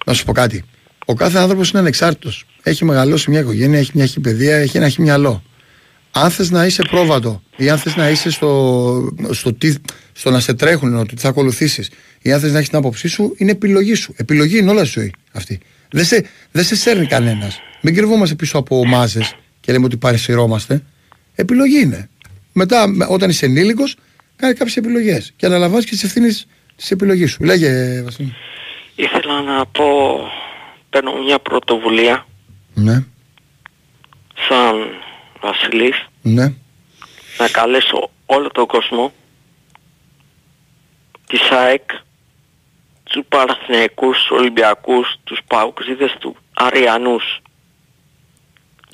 να 0.06 0.14
σου 0.14 0.26
πω 0.26 0.32
κάτι. 0.32 0.64
Ο 1.06 1.14
κάθε 1.14 1.38
άνθρωπος 1.38 1.70
είναι 1.70 1.80
ανεξάρτητος. 1.80 2.46
Έχει 2.64 2.86
μεγαλώσει 2.86 3.30
μια 3.30 3.40
οικογένεια, 3.40 3.80
έχει 3.80 3.92
μια 3.94 4.04
έχει 4.04 4.20
παιδεία, 4.20 4.56
έχει 4.56 4.78
ένα 4.78 4.86
έχει 4.86 5.02
μυαλό. 5.02 5.44
Αν 6.16 6.32
θες 6.32 6.52
να 6.52 6.66
είσαι 6.66 6.82
πρόβατο 6.90 7.42
ή 7.56 7.70
αν 7.70 7.78
θες 7.78 7.96
να 7.96 8.10
είσαι 8.10 8.30
στο, 8.30 9.16
στο, 9.32 9.54
τι, 9.54 9.76
στο 10.14 10.32
να 10.32 10.40
σε 10.40 10.54
τρέχουν, 10.54 10.96
ότι 10.96 11.16
θα 11.18 11.30
ακολουθήσεις 11.30 11.90
ή 12.22 12.34
αν 12.34 12.40
θες 12.40 12.52
να 12.52 12.58
έχεις 12.58 12.70
την 12.70 12.78
άποψή 12.78 13.08
σου, 13.08 13.36
είναι 13.38 13.52
επιλογή 13.52 13.94
σου. 13.94 14.14
Επιλογή 14.18 14.58
είναι 14.58 14.70
όλα 14.72 14.86
στη 14.86 15.00
ζωή 15.00 15.14
αυτή. 15.32 15.60
Δεν 15.92 16.06
σε, 16.06 16.26
δεν 16.52 16.64
σε 16.64 16.76
σέρνει 16.76 17.06
κανένας. 17.06 17.60
Μην 17.82 17.96
κρυβόμαστε 17.96 18.36
πίσω 18.36 18.58
από 18.58 18.80
ομάδε 18.80 19.28
και 19.60 19.72
λέμε 19.72 19.86
ότι 19.86 19.98
παρεσυρώμαστε. 19.98 20.84
Επιλογή 21.36 21.80
είναι. 21.80 22.10
Μετά, 22.54 22.86
όταν 23.10 23.30
είσαι 23.30 23.46
ενήλικος, 23.46 23.96
κάνει 24.36 24.54
κάποιες 24.54 24.78
επιλογές 24.78 25.34
και 25.36 25.46
αναλαμβάνεις 25.46 25.86
και 25.86 25.92
τις 25.92 26.04
ευθύνες 26.04 26.48
της 26.76 26.92
επιλογής 26.92 27.32
σου. 27.32 27.44
Λέγε, 27.44 28.02
Βασίλη. 28.04 28.36
Ήθελα 28.96 29.42
να 29.42 29.66
πω, 29.66 29.86
παίρνω 30.90 31.12
μια 31.26 31.40
πρωτοβουλία 31.40 32.26
Ναι, 32.74 33.04
σαν 34.48 34.76
Βασιλής 35.44 36.06
ναι. 36.22 36.54
να 37.38 37.50
καλέσω 37.52 38.10
όλο 38.26 38.50
τον 38.50 38.66
κόσμο 38.66 39.14
της 41.28 41.52
ΑΕΚ 41.52 41.90
τους 43.04 43.24
Παναθηναϊκούς, 43.30 44.18
τους 44.18 44.38
Ολυμπιακούς, 44.38 45.16
τους 45.24 45.40
Παουξίδες 45.48 46.16
τους 46.20 46.34
Αριανούς 46.54 47.42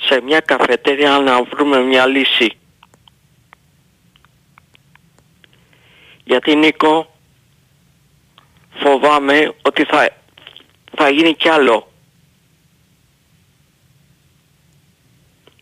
σε 0.02 0.22
μια 0.22 0.40
καφετέρια 0.40 1.20
να 1.20 1.44
βρούμε 1.44 1.80
μια 1.80 2.06
λύση. 2.06 2.58
Γιατί 6.24 6.56
Νίκο 6.56 7.14
φοβάμαι 8.70 9.54
ότι 9.62 9.84
θα, 9.84 10.10
θα 10.96 11.10
γίνει 11.10 11.34
κι 11.34 11.50
άλλο. 11.50 11.88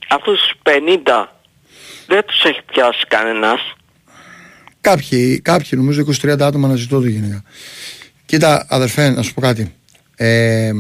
Αυτούς 0.10 0.40
τους 0.40 0.54
50 0.64 1.28
δεν 2.08 2.26
τους 2.26 2.44
έχει 2.44 2.62
πιάσει 2.72 3.06
κανένας. 3.08 3.60
Κάποιοι, 4.82 5.40
κάποιοι 5.42 5.70
νομίζω 5.72 6.06
20-30 6.22 6.40
άτομα 6.42 6.68
να 6.68 6.76
ζητώ 6.76 7.00
το 7.00 7.08
γενικά. 7.08 7.44
Κοίτα, 8.26 8.66
αδερφέ, 8.70 9.10
να 9.10 9.22
σου 9.22 9.34
πω 9.34 9.42
κάτι. 9.42 9.74
Ε, 10.16 10.72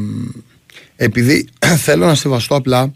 επειδή 0.95 1.47
θέλω 1.85 2.05
να 2.05 2.15
σεβαστώ 2.15 2.55
απλά 2.55 2.93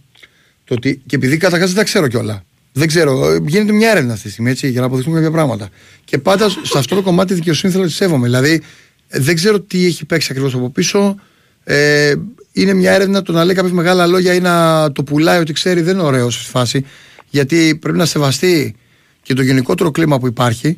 το 0.63 0.73
ότι. 0.73 1.01
και 1.05 1.15
επειδή 1.15 1.37
καταρχά 1.37 1.65
δεν 1.65 1.75
τα 1.75 1.83
ξέρω 1.83 2.07
κιόλα. 2.07 2.43
Δεν 2.73 2.87
ξέρω. 2.87 3.31
ε, 3.31 3.37
Γίνεται 3.45 3.71
μια 3.71 3.89
έρευνα 3.91 4.13
αυτή 4.13 4.25
τη 4.25 4.31
στιγμή 4.31 4.49
έτσι, 4.49 4.69
για 4.69 4.79
να 4.79 4.85
αποδειχθούν 4.85 5.13
κάποια 5.13 5.31
πράγματα. 5.31 5.69
Και 6.05 6.17
πάντα 6.17 6.49
σε 6.49 6.77
αυτό 6.77 6.95
το 6.95 7.01
κομμάτι 7.01 7.33
δικαιοσύνη 7.33 7.71
θέλω 7.71 7.83
να 7.83 7.89
τη 7.89 7.95
σέβομαι. 7.95 8.25
Δηλαδή, 8.25 8.61
ε, 9.07 9.19
δεν 9.19 9.35
ξέρω 9.35 9.59
τι 9.59 9.85
έχει 9.85 10.05
παίξει 10.05 10.27
ακριβώς 10.31 10.53
από 10.53 10.69
πίσω. 10.69 11.15
Ε, 11.63 12.13
είναι 12.51 12.73
μια 12.73 12.91
έρευνα 12.91 13.21
το 13.21 13.31
να 13.31 13.43
λέει 13.45 13.55
κάποια 13.55 13.73
μεγάλα 13.73 14.07
λόγια 14.07 14.33
ή 14.33 14.39
να 14.39 14.87
το 14.91 15.03
πουλάει 15.03 15.39
ότι 15.39 15.53
ξέρει 15.53 15.81
δεν 15.81 15.93
είναι 15.93 16.03
ωραίο 16.03 16.29
στη 16.29 16.45
φάση. 16.49 16.85
Γιατί 17.29 17.77
πρέπει 17.81 17.97
να 17.97 18.05
σεβαστεί 18.05 18.75
και 19.21 19.33
το 19.33 19.41
γενικότερο 19.41 19.91
κλίμα 19.91 20.19
που 20.19 20.27
υπάρχει. 20.27 20.77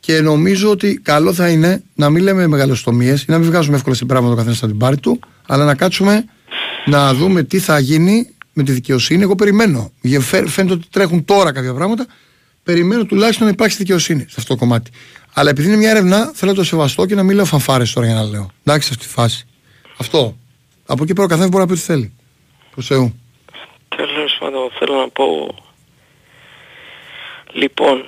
Και 0.00 0.20
νομίζω 0.20 0.70
ότι 0.70 1.00
καλό 1.02 1.32
θα 1.34 1.48
είναι 1.48 1.82
να 1.94 2.10
μην 2.10 2.22
λέμε 2.22 2.46
μεγαλοστομίες 2.46 3.22
ή 3.22 3.24
να 3.28 3.38
μην 3.38 3.48
βγάζουμε 3.48 3.76
εύκολα 3.76 3.94
συμπράγματα 3.94 4.30
το 4.30 4.36
καθένας 4.36 4.56
στην 4.58 4.78
πάρη 4.78 4.96
του, 4.98 5.20
αλλά 5.46 5.64
να 5.64 5.74
κάτσουμε 5.74 6.24
να 6.86 7.14
δούμε 7.14 7.42
τι 7.42 7.58
θα 7.58 7.78
γίνει 7.78 8.28
με 8.52 8.62
τη 8.62 8.72
δικαιοσύνη. 8.72 9.22
Εγώ 9.22 9.34
περιμένω. 9.34 9.92
Για- 10.00 10.20
φαι- 10.20 10.48
Φαίνεται 10.48 10.74
ότι 10.74 10.86
τρέχουν 10.90 11.24
τώρα 11.24 11.52
κάποια 11.52 11.74
πράγματα. 11.74 12.06
Περιμένω 12.62 13.04
τουλάχιστον 13.04 13.46
να 13.46 13.52
υπάρξει 13.52 13.76
δικαιοσύνη 13.76 14.20
σε 14.20 14.34
αυτό 14.38 14.52
το 14.54 14.58
κομμάτι. 14.60 14.90
Αλλά 15.32 15.50
επειδή 15.50 15.68
είναι 15.68 15.76
μια 15.76 15.90
έρευνα, 15.90 16.30
θέλω 16.34 16.50
να 16.50 16.56
το 16.56 16.64
σεβαστώ 16.64 17.06
και 17.06 17.14
να 17.14 17.22
μην 17.22 17.36
λέω 17.36 17.44
φανφάρες 17.44 17.92
τώρα 17.92 18.06
για 18.06 18.14
να 18.14 18.22
λέω. 18.22 18.50
Εντάξει, 18.64 18.86
σε 18.88 18.94
αυτή 18.94 19.06
τη 19.06 19.12
φάση. 19.12 19.46
Αυτό. 19.96 20.36
Από 20.86 21.02
εκεί 21.02 21.12
πέρα 21.12 21.26
ο 21.26 21.28
καθένας 21.28 21.50
μπορεί 21.50 21.62
να 21.62 21.66
πει 21.66 21.72
ό,τι 21.72 21.82
θέλει. 21.82 22.16
Προς 22.70 22.86
Θεού. 22.86 23.20
Τέλος 23.96 24.36
πάντων 24.38 24.70
θέλω 24.78 24.94
να 24.94 25.08
πω... 25.08 25.54
Λοιπόν, 27.52 28.04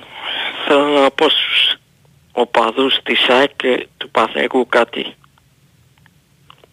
θέλω 0.67 0.87
να 0.87 1.11
πω 1.11 1.29
στους 1.29 1.75
οπαδούς 2.31 2.97
της 3.03 3.29
ΑΕΚ 3.29 3.55
και 3.55 3.87
του 3.97 4.11
Παθαϊκού 4.11 4.67
κάτι. 4.67 5.15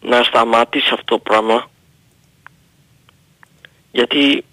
Να 0.01 0.23
σταματήσει 0.23 0.89
αυτό 0.93 1.05
το 1.05 1.19
πράγμα. 1.19 1.69
Γιατί 3.91 4.45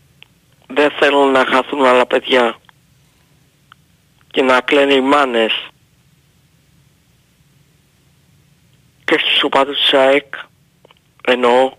δεν 0.67 0.91
θέλω 0.91 1.25
να 1.25 1.45
χαθούν 1.47 1.85
άλλα 1.85 2.07
παιδιά 2.07 2.57
και 4.31 4.43
να 4.43 4.61
κλαίνουν 4.61 4.97
οι 4.97 5.01
μάνες. 5.01 5.53
Και 9.05 9.19
στους 9.19 9.43
οπαδούς 9.43 9.81
της 9.81 9.93
ΑΕΚ 9.93 10.35
εννοώ 11.27 11.73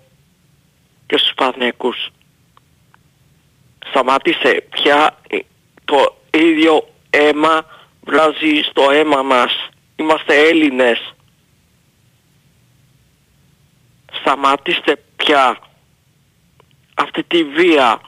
και 1.06 1.18
στους 1.18 1.34
Παναθηναϊκούς 1.34 2.10
σταμάτησε 3.90 4.68
πια 4.70 5.18
το 5.86 6.18
ίδιο 6.34 6.90
αίμα 7.10 7.66
βράζει 8.02 8.62
στο 8.70 8.92
αίμα 8.92 9.22
μας. 9.22 9.70
Είμαστε 9.96 10.48
Έλληνες. 10.48 11.14
Σταματήστε 14.12 15.04
πια 15.16 15.60
αυτή 16.94 17.24
τη 17.24 17.44
βία. 17.44 18.02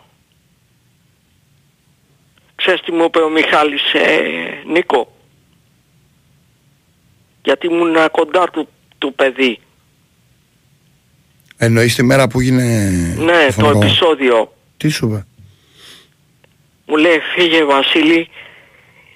Ξέρεις 2.56 2.82
τι 2.82 2.92
μου 2.92 3.04
είπε 3.04 3.20
ο 3.20 3.30
Μιχάλης 3.30 3.94
ε, 3.94 4.62
Νίκο; 4.66 5.16
Γιατί 7.44 7.68
ήμουν 7.68 8.12
κοντά 8.12 8.50
του, 8.50 8.68
του 8.98 9.14
παιδί. 9.14 9.60
Εννοείς 11.58 11.96
τη 11.96 12.04
μέρα 12.04 12.28
που 12.28 12.40
έγινε. 12.40 12.64
Ναι, 13.18 13.46
το 13.46 13.52
φωνικό; 13.52 13.86
επεισόδιο. 13.86 14.54
Τι 14.78 14.90
σου 14.90 15.08
είπε; 15.08 15.26
Μου 16.86 16.96
λέει 16.96 17.20
φύγε 17.36 17.64
Βασίλη 17.64 18.30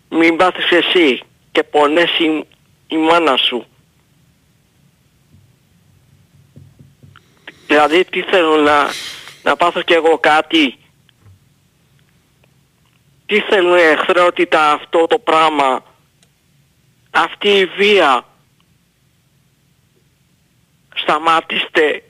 μην 0.09 0.35
πάθεις 0.35 0.71
εσύ 0.71 1.21
και 1.51 1.63
πονέσει 1.63 2.23
η, 2.23 2.47
η 2.87 2.97
μάνα 2.97 3.37
σου. 3.37 3.65
Δηλαδή 7.67 8.05
τι 8.05 8.21
θέλω 8.21 8.55
να, 8.55 8.87
να 9.43 9.55
πάθω 9.55 9.81
κι 9.81 9.93
εγώ 9.93 10.17
κάτι; 10.17 10.77
Τι 13.25 13.39
θέλουν 13.39 13.77
η 13.77 13.81
εχθρότητα 13.81 14.71
αυτό 14.71 15.07
το 15.07 15.19
πράγμα. 15.19 15.83
Αυτή 17.11 17.49
η 17.49 17.65
βία. 17.65 18.23
Σταμάτηστε 20.95 22.03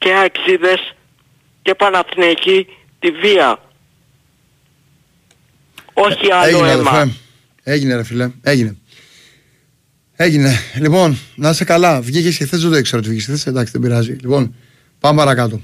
και 0.00 0.14
αξίδες 0.24 0.94
και 1.62 1.74
Παναθηναϊκοί 1.74 2.66
τη 2.98 3.10
βία. 3.10 3.58
Όχι 5.92 6.32
άλλο 6.32 6.46
Έγινε, 6.56 6.70
αίμα. 6.70 6.90
αδερφέ. 6.90 7.12
Έγινε, 7.62 7.96
ρε 7.96 8.04
φιλέ. 8.04 8.30
Έγινε. 8.42 8.76
Έγινε. 10.16 10.50
Λοιπόν, 10.80 11.18
να 11.34 11.50
είσαι 11.50 11.64
καλά. 11.64 12.00
Βγήκες 12.00 12.36
και 12.36 12.44
χθες, 12.44 12.60
δεν 12.62 12.70
το 12.70 12.76
ήξερα 12.76 12.98
ότι 12.98 13.08
βγήκες 13.08 13.26
χθες. 13.26 13.46
Εντάξει, 13.46 13.72
δεν 13.72 13.80
πειράζει. 13.80 14.12
Λοιπόν, 14.20 14.54
πάμε 15.00 15.16
παρακάτω. 15.18 15.60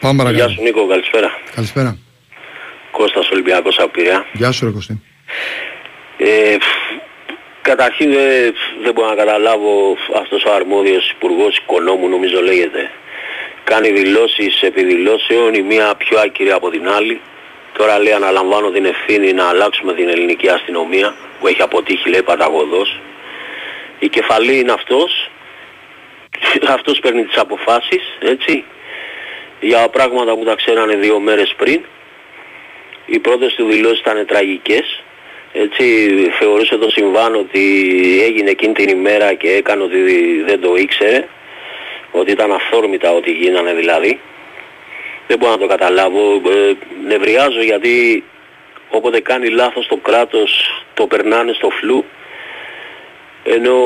Πάμε 0.00 0.22
Γεια 0.22 0.24
παρακάτω. 0.24 0.50
σου 0.52 0.62
Νίκο, 0.62 0.88
καλησπέρα. 0.88 1.30
Καλησπέρα. 1.54 1.96
Κώστας 2.90 3.28
Ολυμπιακός 3.30 3.76
από 3.78 3.90
Πειραιά. 3.90 4.26
Γεια 4.32 4.50
σου, 4.52 4.64
ρε 4.64 4.70
Κωστή. 4.70 5.02
Ε, 6.18 6.56
φ, 6.60 6.64
καταρχήν 7.62 8.12
δεν, 8.12 8.54
δεν 8.82 8.92
μπορώ 8.92 9.08
να 9.08 9.14
καταλάβω 9.14 9.96
αυτός 10.16 10.44
ο 10.44 10.52
αρμόδιος 10.52 11.10
υπουργός 11.10 11.56
οικονόμου 11.56 12.08
νομίζω 12.08 12.42
λέγεται. 12.42 12.90
Κάνει 13.64 13.90
δηλώσεις 13.90 14.62
επί 14.62 14.84
δηλώσεων, 14.84 15.54
η 15.54 15.62
μία 15.62 15.94
πιο 15.94 16.20
άκυρη 16.20 16.50
από 16.50 16.70
την 16.70 16.88
άλλη. 16.88 17.20
Τώρα 17.78 17.98
λέει 17.98 18.12
αναλαμβάνω 18.12 18.70
την 18.70 18.84
ευθύνη 18.84 19.32
να 19.32 19.48
αλλάξουμε 19.48 19.94
την 19.94 20.08
ελληνική 20.08 20.48
αστυνομία 20.48 21.14
που 21.40 21.46
έχει 21.46 21.62
αποτύχει 21.62 22.08
λέει 22.08 22.22
παταγωδός. 22.22 23.00
Η 23.98 24.08
κεφαλή 24.08 24.58
είναι 24.58 24.72
αυτός. 24.72 25.30
Αυτός 26.76 26.98
παίρνει 26.98 27.24
τις 27.24 27.36
αποφάσεις, 27.36 28.02
έτσι. 28.20 28.64
Για 29.60 29.88
πράγματα 29.88 30.36
που 30.36 30.44
τα 30.44 30.54
ξέρανε 30.54 30.94
δύο 30.96 31.20
μέρες 31.20 31.54
πριν. 31.56 31.84
Οι 33.06 33.18
πρώτες 33.18 33.54
του 33.54 33.66
δηλώσεις 33.66 34.00
ήταν 34.00 34.26
τραγικές. 34.26 35.02
Έτσι 35.52 35.84
θεωρούσε 36.38 36.76
το 36.76 36.90
συμβάν 36.90 37.34
ότι 37.34 37.60
έγινε 38.24 38.50
εκείνη 38.50 38.72
την 38.72 38.88
ημέρα 38.88 39.34
και 39.34 39.50
έκανε 39.50 39.82
ότι 39.82 40.02
δεν 40.46 40.60
το 40.60 40.76
ήξερε. 40.76 41.26
Ότι 42.10 42.30
ήταν 42.30 42.52
αυθόρμητα 42.52 43.12
ότι 43.12 43.30
γίνανε 43.30 43.74
δηλαδή. 43.74 44.20
Δεν 45.26 45.38
μπορώ 45.38 45.52
να 45.52 45.58
το 45.58 45.66
καταλάβω. 45.66 46.32
Ε, 46.34 46.72
νευριάζω 47.06 47.62
γιατί 47.62 48.24
όποτε 48.88 49.20
κάνει 49.20 49.48
λάθος 49.48 49.86
το 49.86 49.96
κράτος 49.96 50.82
το 50.94 51.06
περνάνε 51.06 51.52
στο 51.52 51.70
φλου. 51.70 52.04
Ενώ 53.44 53.76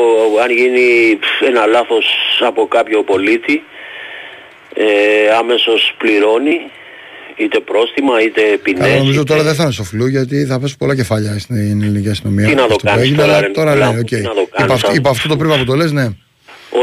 αν 0.43 0.51
γίνει 0.51 1.19
ένα 1.41 1.67
λάθος 1.67 2.07
από 2.41 2.67
κάποιο 2.67 3.03
πολίτη 3.03 3.65
ε, 4.75 5.31
άμεσος 5.39 5.95
πληρώνει 5.99 6.71
Είτε 7.37 7.61
πρόστιμα 7.61 8.21
είτε 8.23 8.43
ποινές. 8.63 8.81
Καλά, 8.87 8.97
νομίζω 8.99 9.21
είτε- 9.21 9.31
τώρα 9.33 9.43
δεν 9.43 9.55
θα 9.55 9.63
είναι 9.63 9.73
στο 9.73 9.83
φλού 9.83 10.07
γιατί 10.07 10.45
θα 10.45 10.61
πέσουν 10.61 10.77
πολλά 10.79 10.95
κεφάλια 10.95 11.39
στην 11.39 11.57
ελληνική 11.83 12.09
αστυνομία. 12.09 12.47
Τι 12.49 12.55
να 12.55 12.57
το 12.57 12.63
Αυτό 12.65 12.77
που 12.77 12.85
κάνεις 12.87 13.03
έγινε, 13.03 13.17
τώρα, 13.23 13.33
αλλά 13.37 13.41
ρε, 13.47 13.53
τώρα 13.53 13.71
Νικόλα 13.75 13.91
ναι, 13.91 13.95
μου, 13.97 14.01
οκ. 14.03 14.09
τι 14.09 14.21
να 14.21 14.35
το 14.35 14.41
Είπα, 14.41 14.57
κάνεις, 14.57 14.73
αυτό- 14.75 14.89
αν- 14.89 14.97
είπα 14.97 15.11
αυτό 15.11 15.29
το 15.29 15.37
πριν 15.37 15.51
που 15.59 15.65
το 15.65 15.75
λες, 15.75 15.93
ναι. 15.93 16.07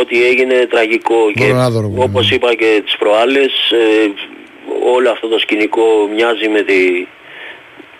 Ό,τι 0.01 0.25
έγινε 0.25 0.55
τραγικό 0.69 1.15
και 1.35 1.43
Γρονάδωρο 1.45 1.87
που 1.89 2.01
όπως 2.07 2.23
λέμε. 2.23 2.35
είπα 2.35 2.49
και 2.61 2.81
τις 2.85 2.95
προάλλες 2.97 3.51
ε, 3.81 4.11
όλο 4.95 5.09
αυτό 5.11 5.27
το 5.27 5.39
σκηνικό 5.39 5.85
μοιάζει 6.15 6.47
με 6.55 6.61
τη, 6.69 6.79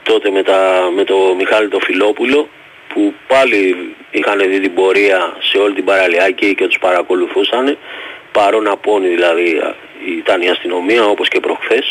τότε 0.04 0.30
με, 0.36 0.44
τα, 0.44 0.60
με 0.96 1.04
το 1.04 1.16
Μιχάλη 1.38 1.68
το 1.68 1.80
Φιλόπουλο 1.88 2.50
που 2.94 3.14
πάλι 3.28 3.60
είχαν 4.12 4.38
δει 4.52 4.60
την 4.66 4.74
πορεία 4.74 5.20
σε 5.50 5.58
όλη 5.58 5.74
την 5.80 5.86
παραλιακή 5.86 6.56
και 6.56 6.66
τους 6.68 6.80
παρακολουθούσαν 6.80 7.78
παρόν 8.32 8.68
απόνη 8.68 9.08
δηλαδή 9.08 9.48
α, 9.68 9.76
ήταν 10.22 10.42
η 10.42 10.50
αστυνομία 10.50 11.04
όπως 11.14 11.28
και 11.28 11.40
προχθές 11.40 11.86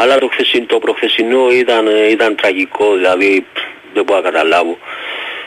αλλά 0.00 0.18
το, 0.18 0.28
χθεσι- 0.28 0.66
το 0.66 0.78
προχθεσινό 0.78 1.50
ήταν, 1.50 1.86
ήταν 2.10 2.34
τραγικό 2.34 2.94
δηλαδή 2.94 3.46
π, 3.52 3.56
δεν 3.94 4.04
μπορώ 4.04 4.20
να 4.20 4.30
καταλάβω 4.30 4.78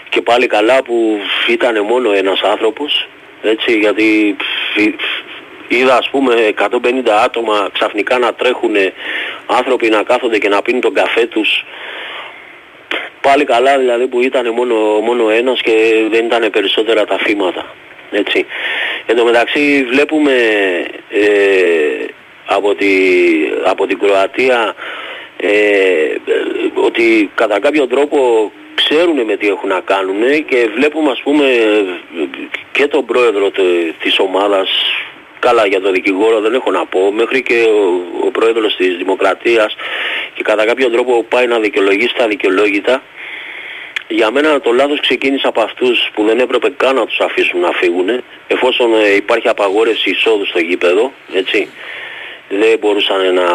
και 0.09 0.21
πάλι 0.21 0.47
καλά 0.47 0.83
που 0.83 1.19
ήταν 1.47 1.85
μόνο 1.85 2.11
ένας 2.11 2.41
άνθρωπος 2.41 3.07
έτσι 3.43 3.77
γιατί 3.77 4.35
π, 4.37 4.79
είδα 5.67 5.97
ας 5.97 6.09
πούμε 6.09 6.53
150 6.57 6.69
άτομα 7.23 7.69
ξαφνικά 7.73 8.17
να 8.17 8.33
τρέχουν 8.33 8.75
άνθρωποι 9.45 9.89
να 9.89 10.03
κάθονται 10.03 10.37
και 10.37 10.49
να 10.49 10.61
πίνουν 10.61 10.81
τον 10.81 10.93
καφέ 10.93 11.25
τους 11.25 11.65
πάλι 13.21 13.43
καλά 13.43 13.77
δηλαδή 13.77 14.07
που 14.07 14.21
ήταν 14.21 14.49
μόνο, 14.53 14.75
μόνο 14.99 15.29
ένας 15.29 15.61
και 15.61 15.71
δεν 16.11 16.25
ήταν 16.25 16.49
περισσότερα 16.49 17.05
τα 17.05 17.17
θύματα. 17.17 17.75
Έτσι. 18.11 18.45
Εν 19.05 19.15
τω 19.15 19.23
μεταξύ 19.23 19.85
βλέπουμε 19.89 20.33
ε, 21.09 22.05
από, 22.45 22.75
τη, 22.75 22.87
από 23.65 23.87
την 23.87 23.99
Κροατία 23.99 24.75
ε, 25.37 25.47
ε, 25.47 26.15
ότι 26.73 27.31
κατά 27.35 27.59
κάποιο 27.59 27.87
τρόπο 27.87 28.51
ξέρουν 28.75 29.23
με 29.25 29.35
τι 29.37 29.47
έχουν 29.47 29.69
να 29.69 29.79
κάνουν 29.79 30.45
και 30.45 30.69
βλέπουμε 30.75 31.11
ας 31.11 31.21
πούμε 31.23 31.45
και 32.71 32.87
τον 32.87 33.05
πρόεδρο 33.05 33.51
τε- 33.51 33.93
της 33.99 34.19
ομάδας 34.19 34.69
Καλά 35.39 35.65
για 35.65 35.81
τον 35.81 35.93
δικηγόρο 35.93 36.39
δεν 36.39 36.53
έχω 36.53 36.71
να 36.71 36.85
πω, 36.85 37.11
μέχρι 37.11 37.43
και 37.43 37.53
ο, 37.53 38.25
ο 38.27 38.31
πρόεδρος 38.31 38.75
της 38.75 38.97
Δημοκρατίας 38.97 39.75
και 40.33 40.43
κατά 40.43 40.65
κάποιο 40.65 40.89
τρόπο 40.89 41.23
πάει 41.29 41.47
να 41.47 41.59
δικαιολογήσει 41.59 42.15
τα 42.17 42.27
δικαιολόγητα. 42.27 43.03
Για 44.07 44.31
μένα 44.31 44.59
το 44.59 44.71
λάθος 44.71 44.99
ξεκίνησε 44.99 45.47
από 45.47 45.61
αυτούς 45.61 46.09
που 46.13 46.23
δεν 46.23 46.39
έπρεπε 46.39 46.69
καν 46.77 46.95
να 46.95 47.05
τους 47.05 47.19
αφήσουν 47.19 47.59
να 47.59 47.71
φύγουν, 47.71 48.23
εφόσον 48.47 48.93
ε, 48.93 49.15
υπάρχει 49.15 49.47
απαγόρευση 49.47 50.09
εισόδου 50.09 50.45
στο 50.45 50.59
γήπεδο, 50.59 51.13
έτσι. 51.33 51.69
Δεν 52.59 52.77
μπορούσαν 52.79 53.33
να, 53.33 53.47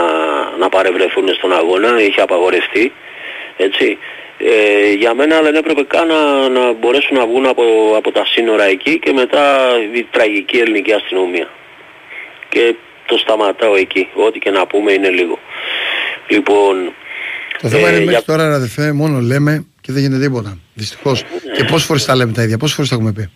να 0.59 0.69
παρευρεθούν 0.69 1.29
στον 1.39 1.53
αγώνα, 1.53 2.03
είχε 2.03 2.21
απαγορευτεί, 2.21 2.93
έτσι. 3.57 3.99
Ε, 4.41 4.93
για 4.93 5.15
μένα 5.15 5.41
δεν 5.43 5.55
έπρεπε 5.55 5.83
καν 5.83 6.07
να, 6.09 6.49
να 6.49 6.73
μπορέσουν 6.73 7.17
να 7.17 7.27
βγουν 7.27 7.47
από, 7.47 7.63
από 7.97 8.13
τα 8.13 8.25
σύνορα 8.27 8.65
εκεί 8.65 8.99
και 8.99 9.13
μετά 9.13 9.45
η 9.95 10.07
τραγική 10.11 10.57
ελληνική 10.59 10.93
αστυνομία 10.93 11.49
και 12.49 12.75
το 13.07 13.19
σταματάω 13.19 13.75
εκεί. 13.77 14.09
Ό,τι 14.15 14.39
και 14.39 14.51
να 14.51 14.67
πούμε 14.67 14.93
είναι 14.93 15.09
λίγο. 15.09 15.39
Λοιπόν, 16.29 16.93
Το 17.63 17.69
θέμα 17.69 17.81
Ε, 17.87 17.91
είναι 17.91 17.91
μέχρι 17.99 18.09
για- 18.11 18.23
τώρα, 18.23 18.55
αδερφέ, 18.55 18.93
μόνο 18.93 19.21
λέμε 19.21 19.67
και 19.81 19.93
δεν 19.93 20.03
γίνεται 20.03 20.23
τίποτα. 20.23 20.59
Δυστυχώς. 20.75 21.25
Και 21.57 21.65
πόσες 21.65 21.87
φορές 21.87 22.05
τα 22.05 22.17
λέμε 22.17 22.33
τα 22.33 22.43
ίδια, 22.43 22.57
πόσες 22.59 22.75
φορές 22.75 22.91
τα 22.91 22.97
έχουμε 22.97 23.13
πει. 23.13 23.23
τα 23.23 23.31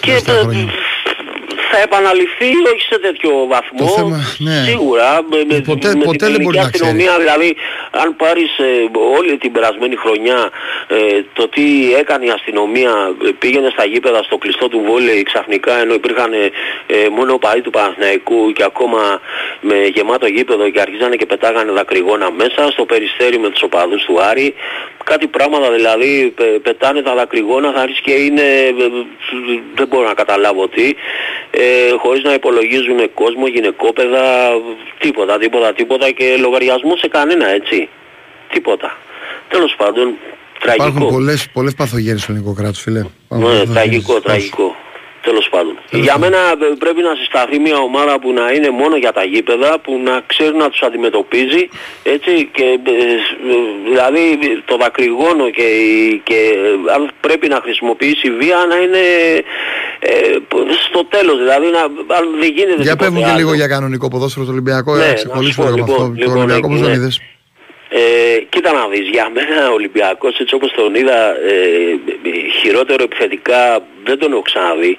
και 0.00 0.06
τελευταία 0.06 0.36
ε, 0.36 0.40
χρόνια; 0.40 0.72
Θα 1.70 1.78
επαναληφθεί 1.86 2.50
όχι 2.72 2.82
σε 2.90 2.98
τέτοιο 2.98 3.30
βαθμό. 3.52 3.78
Το 3.78 3.86
θέμα, 3.86 4.18
ναι. 4.38 4.62
Σίγουρα 4.70 5.08
με, 5.30 5.38
με, 5.48 5.60
Ποτέ- 5.60 5.94
με 5.96 6.04
ποτέ 6.04 6.16
την 6.24 6.32
δεν 6.32 6.40
μπορεί 6.42 6.56
ελληνική 6.58 6.58
να 6.58 6.70
ξέρεις. 6.70 6.80
αστυνομία, 6.80 7.14
δηλαδή 7.22 7.56
αν 8.02 8.16
πάρεις 8.16 8.58
ε, 8.58 8.70
όλη 9.18 9.36
την 9.38 9.52
περασμένη 9.52 9.96
χρονιά 9.96 10.50
ε, 10.88 10.96
το 11.32 11.48
τι 11.48 11.94
έκανε 12.02 12.24
η 12.24 12.30
αστυνομία 12.30 12.92
ε, 13.26 13.30
πήγαινε 13.38 13.68
στα 13.72 13.84
γήπεδα 13.84 14.22
στο 14.22 14.36
κλειστό 14.38 14.68
του 14.68 14.80
βόλεϊ 14.86 15.22
ξαφνικά 15.22 15.72
ενώ 15.82 15.94
υπήρχαν 15.94 16.32
ε, 16.32 16.50
ε, 16.86 17.08
μόνο 17.08 17.32
οπαδοί 17.32 17.60
του 17.60 17.70
Παναθηναϊκού 17.70 18.52
και 18.52 18.64
ακόμα 18.64 19.20
με 19.60 19.74
γεμάτο 19.94 20.26
γήπεδο 20.26 20.70
και 20.70 20.80
αρχίζανε 20.80 21.16
και 21.16 21.26
πετάγανε 21.26 21.72
δακρυγόνα 21.72 22.30
μέσα 22.30 22.70
στο 22.70 22.84
περιστέρι 22.84 23.38
με 23.38 23.48
τους 23.50 23.62
οπαδούς 23.62 24.04
του 24.04 24.20
Άρη 24.22 24.54
κάτι 25.04 25.26
πράγματα 25.26 25.70
δηλαδή 25.70 26.32
πε- 26.36 26.58
πετάνε 26.58 27.02
τα 27.02 27.14
δακρυγόνα 27.14 27.72
θα 27.72 27.80
άρχισε 27.80 28.00
και 28.04 28.12
είναι 28.12 28.42
ε, 28.42 28.68
ε, 28.68 28.88
δεν 29.74 29.86
μπορώ 29.88 30.06
να 30.08 30.14
καταλάβω 30.14 30.68
τι 30.68 30.88
ε, 31.62 31.90
χωρίς 32.02 32.22
να 32.22 32.32
υπολογίζουμε 32.32 33.06
κόσμο, 33.14 33.46
γυναικόπαιδα 33.46 34.24
τίποτα, 34.98 35.38
τίποτα, 35.38 35.72
τίποτα 35.72 36.10
και 36.10 36.36
λογαριασμό 36.40 36.96
σε 36.96 37.08
κανένα 37.08 37.48
έτσι 37.48 37.88
τίποτα 38.52 38.96
τέλος 39.48 39.74
πάντων 39.76 40.14
τραγικό 40.60 40.86
Υπάρχουν 40.88 41.08
πολλές 41.08 41.48
πολλές 41.52 41.74
παθογένειες 41.74 42.22
στο 42.22 42.32
ελληνικό 42.32 42.54
κράτος, 42.54 42.80
φίλε. 42.80 42.98
Υπάρχουν 42.98 43.48
ναι, 43.48 43.54
πολλές 43.54 43.70
τραγικό, 43.72 44.12
παθογένειες. 44.12 44.22
τραγικό. 44.50 44.76
Τέλος 45.22 45.48
πάντων. 45.50 45.78
Τέλος 45.90 46.04
για 46.04 46.12
πάντων. 46.14 46.30
μένα 46.30 46.66
ε, 46.66 46.74
πρέπει 46.78 47.02
να 47.02 47.14
συσταθεί 47.14 47.58
μια 47.58 47.76
ομάδα 47.78 48.18
που 48.20 48.32
να 48.32 48.50
είναι 48.52 48.70
μόνο 48.70 48.96
για 48.96 49.12
τα 49.12 49.24
γήπεδα, 49.24 49.78
που 49.78 50.00
να 50.04 50.22
ξέρει 50.26 50.56
να 50.56 50.68
τους 50.70 50.80
αντιμετωπίζει, 50.82 51.68
έτσι, 52.02 52.48
και 52.52 52.62
ε, 52.62 52.90
ε, 52.90 53.16
δηλαδή 53.88 54.38
το 54.64 54.76
δακρυγόνο 54.76 55.50
και, 55.50 55.62
η- 55.62 56.20
και 56.24 56.34
ε, 56.88 56.92
αν 56.94 57.10
πρέπει 57.20 57.48
να 57.48 57.60
χρησιμοποιήσει 57.62 58.30
βία 58.30 58.58
να 58.68 58.76
είναι 58.76 59.02
ε, 59.98 60.10
στο 60.88 61.04
τέλος, 61.04 61.38
δηλαδή 61.38 61.66
να, 61.66 61.80
αν 62.16 62.24
δεν 62.40 62.50
γίνεται 62.50 62.82
Για 62.82 62.92
τίποτε 62.92 62.96
πες 62.96 63.08
μου 63.08 63.18
και 63.18 63.24
άλλο. 63.24 63.36
λίγο 63.36 63.54
για 63.54 63.66
κανονικό 63.66 64.08
ποδόσφαιρο 64.08 64.44
του 64.44 64.52
Ολυμπιακό. 64.52 64.94
Ναι, 64.94 65.02
Ναι, 65.02 65.08
να 65.08 65.14
ξεκολλήσουμε 65.14 65.66
σου 65.66 65.72
πω, 65.72 65.76
λίγο 65.76 65.86
με 65.86 65.92
λοιπόν, 65.92 66.10
αυτό. 66.10 66.18
Το 66.18 66.24
λοιπόν, 66.24 66.36
Ολυμπιακό 66.36 66.68
πώς 66.68 66.80
τον 66.80 66.88
ναι. 66.88 66.96
είδες; 66.96 67.20
Ε, 67.88 68.40
κοίτα 68.48 68.72
να 68.72 68.88
δεις, 68.88 69.08
για 69.08 69.30
μένα 69.34 69.70
ο 69.70 69.72
Ολυμπιακός 69.72 70.38
έτσι 70.38 70.54
όπως 70.54 70.72
τον 70.72 70.94
είδα 70.94 71.20
ε, 71.30 71.60
χειρότερο 72.60 73.02
επιθετικά 73.02 73.80
δεν 74.04 74.18
τον 74.18 74.32
έχω 74.32 74.42
ξαναδεί. 74.42 74.98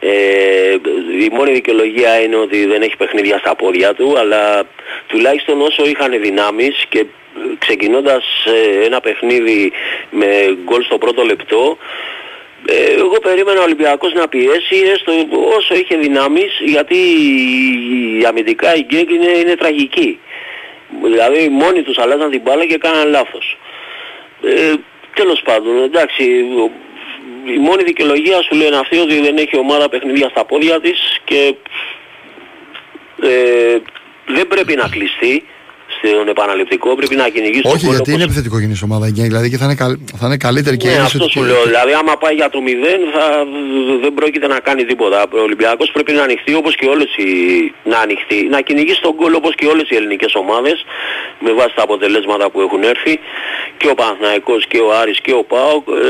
Ε, 0.00 0.76
η 1.24 1.28
μόνη 1.32 1.52
δικαιολογία 1.52 2.20
είναι 2.20 2.36
ότι 2.36 2.66
δεν 2.66 2.82
έχει 2.82 2.96
παιχνίδια 2.96 3.38
στα 3.38 3.54
πόδια 3.54 3.94
του, 3.94 4.18
αλλά 4.18 4.62
τουλάχιστον 5.06 5.60
όσο 5.60 5.84
είχαν 5.86 6.20
δυνάμεις 6.22 6.84
και 6.88 6.98
ε, 6.98 7.06
ξεκινώντας 7.58 8.24
ε, 8.46 8.84
ένα 8.84 9.00
παιχνίδι 9.00 9.72
με 10.10 10.26
γκολ 10.64 10.82
στο 10.82 10.98
πρώτο 10.98 11.22
λεπτό, 11.22 11.76
ε, 11.76 12.23
εγώ 12.98 13.18
περίμενα 13.22 13.60
ο 13.60 13.62
Ολυμπιακός 13.62 14.12
να 14.12 14.28
πιέσει 14.28 14.76
έστω 14.92 15.12
όσο 15.56 15.74
είχε 15.74 15.96
δυνάμεις 15.96 16.52
γιατί 16.64 16.96
η 18.20 18.24
αμυντικά 18.26 18.74
η 18.74 18.80
γκέγκ 18.80 19.10
είναι, 19.10 19.30
είναι 19.30 19.54
τραγική. 19.56 20.18
Δηλαδή 21.02 21.48
μόνοι 21.48 21.82
τους 21.82 21.98
αλλάζαν 21.98 22.30
την 22.30 22.40
μπάλα 22.40 22.66
και 22.66 22.78
κάναν 22.78 23.08
λάθος. 23.10 23.58
Ε, 24.44 24.72
τέλος 25.14 25.40
πάντων, 25.44 25.82
εντάξει, 25.82 26.24
ο- 26.58 26.70
η 27.54 27.58
μόνη 27.58 27.82
δικαιολογία 27.82 28.42
σου 28.42 28.54
λένε 28.54 28.76
αυτή 28.76 28.98
ότι 28.98 29.20
δεν 29.20 29.36
έχει 29.36 29.56
ομάδα 29.58 29.88
παιχνίδια 29.88 30.28
στα 30.28 30.44
πόδια 30.44 30.80
της 30.80 31.20
και 31.24 31.54
ε, 33.22 33.78
δεν 34.26 34.46
πρέπει 34.48 34.74
να 34.74 34.88
κλειστεί 34.88 35.44
στον 36.14 36.28
επαναληπτικό, 36.28 36.88
πρέπει 36.94 37.16
να 37.22 37.28
κυνηγήσει 37.34 37.62
τον 37.62 37.72
Όχι, 37.72 37.84
γκολ 37.84 37.94
γιατί 37.94 38.10
όπως- 38.10 38.14
είναι 38.14 38.24
επιθετικό 38.30 38.56
γίνει 38.62 38.74
η 38.80 38.84
ομάδα. 38.88 39.06
Γκέγκ, 39.14 39.28
Δηλαδή 39.32 39.48
και 39.50 39.56
θα 39.60 39.64
είναι, 39.68 39.78
καλ- 39.82 39.98
θα 40.20 40.26
είναι 40.28 40.36
καλύτερη 40.46 40.76
και 40.76 40.86
ναι, 40.88 40.92
είναι 40.94 41.02
αυτό 41.10 41.22
σε- 41.24 41.30
σου 41.34 41.42
λέω. 41.50 41.62
Δηλαδή, 41.70 41.92
άμα 42.00 42.14
πάει 42.22 42.34
για 42.40 42.48
το 42.54 42.58
0, 42.60 42.98
θα, 43.14 43.24
δεν 44.02 44.12
πρόκειται 44.18 44.46
να 44.54 44.58
κάνει 44.68 44.82
τίποτα. 44.90 45.18
Ο 45.38 45.40
Ολυμπιακός 45.48 45.88
πρέπει 45.96 46.12
να 46.18 46.22
ανοιχτεί 46.28 46.52
όπως 46.60 46.74
και 46.80 46.86
όλες 46.94 47.10
οι... 47.16 47.28
να 47.92 47.98
ανοιχτεί, 48.04 48.38
να 48.54 48.60
κυνηγήσει 48.60 49.00
τον 49.06 49.12
γκολ 49.18 49.32
όπως 49.40 49.52
και 49.58 49.66
όλες 49.72 49.86
οι 49.90 49.94
ελληνικές 50.00 50.32
ομάδες 50.42 50.76
με 51.44 51.50
βάση 51.58 51.72
τα 51.78 51.82
αποτελέσματα 51.82 52.44
που 52.50 52.58
έχουν 52.66 52.82
έρθει 52.82 53.14
και 53.80 53.88
ο 53.92 53.94
Παναθηναϊκός 54.00 54.62
και 54.70 54.78
ο 54.86 54.88
Άρης 55.00 55.18
και 55.24 55.32
ο 55.40 55.42
ΠΑΟΚ. 55.52 55.84
Ε, 55.88 56.02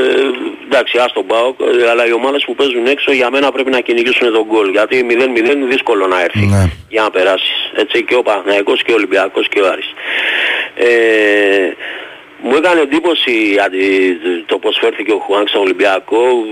εντάξει, 0.67 0.97
ας 1.05 1.11
τον 1.17 1.25
ΠΑΟΚ, 1.31 1.55
ε, 1.59 1.89
αλλά 1.91 2.03
οι 2.09 2.13
ομάδες 2.19 2.41
που 2.45 2.55
παίζουν 2.59 2.85
έξω 2.95 3.09
για 3.19 3.29
μένα 3.33 3.47
πρέπει 3.55 3.71
να 3.77 3.79
κυνηγήσουν 3.87 4.25
τον 4.37 4.45
γκολ. 4.49 4.67
Γιατί 4.77 4.95
0-0 5.09 5.53
είναι 5.55 5.65
δύσκολο 5.75 6.03
να 6.13 6.17
έρθει 6.27 6.45
Ναι. 6.55 6.63
για 6.93 7.01
να 7.05 7.09
περάσεις. 7.15 7.53
Έτσι 7.83 7.97
και 8.07 8.15
ο 8.15 8.21
Παναθηναϊκός 8.27 8.79
και 8.85 8.91
ο 8.91 8.95
Ολυμπιακός 8.99 9.45
και 9.51 9.59
ο 9.61 9.67
Άρης. 9.71 9.84
Ε, 10.75 11.71
μου 12.41 12.55
έκανε 12.55 12.81
εντύπωση 12.81 13.59
αντι- 13.63 14.45
το 14.45 14.57
πως 14.57 14.77
φέρθηκε 14.81 15.11
ο 15.11 15.17
Χουάνκ 15.17 15.47
στον 15.47 15.61
Ολυμπιακό. 15.61 16.45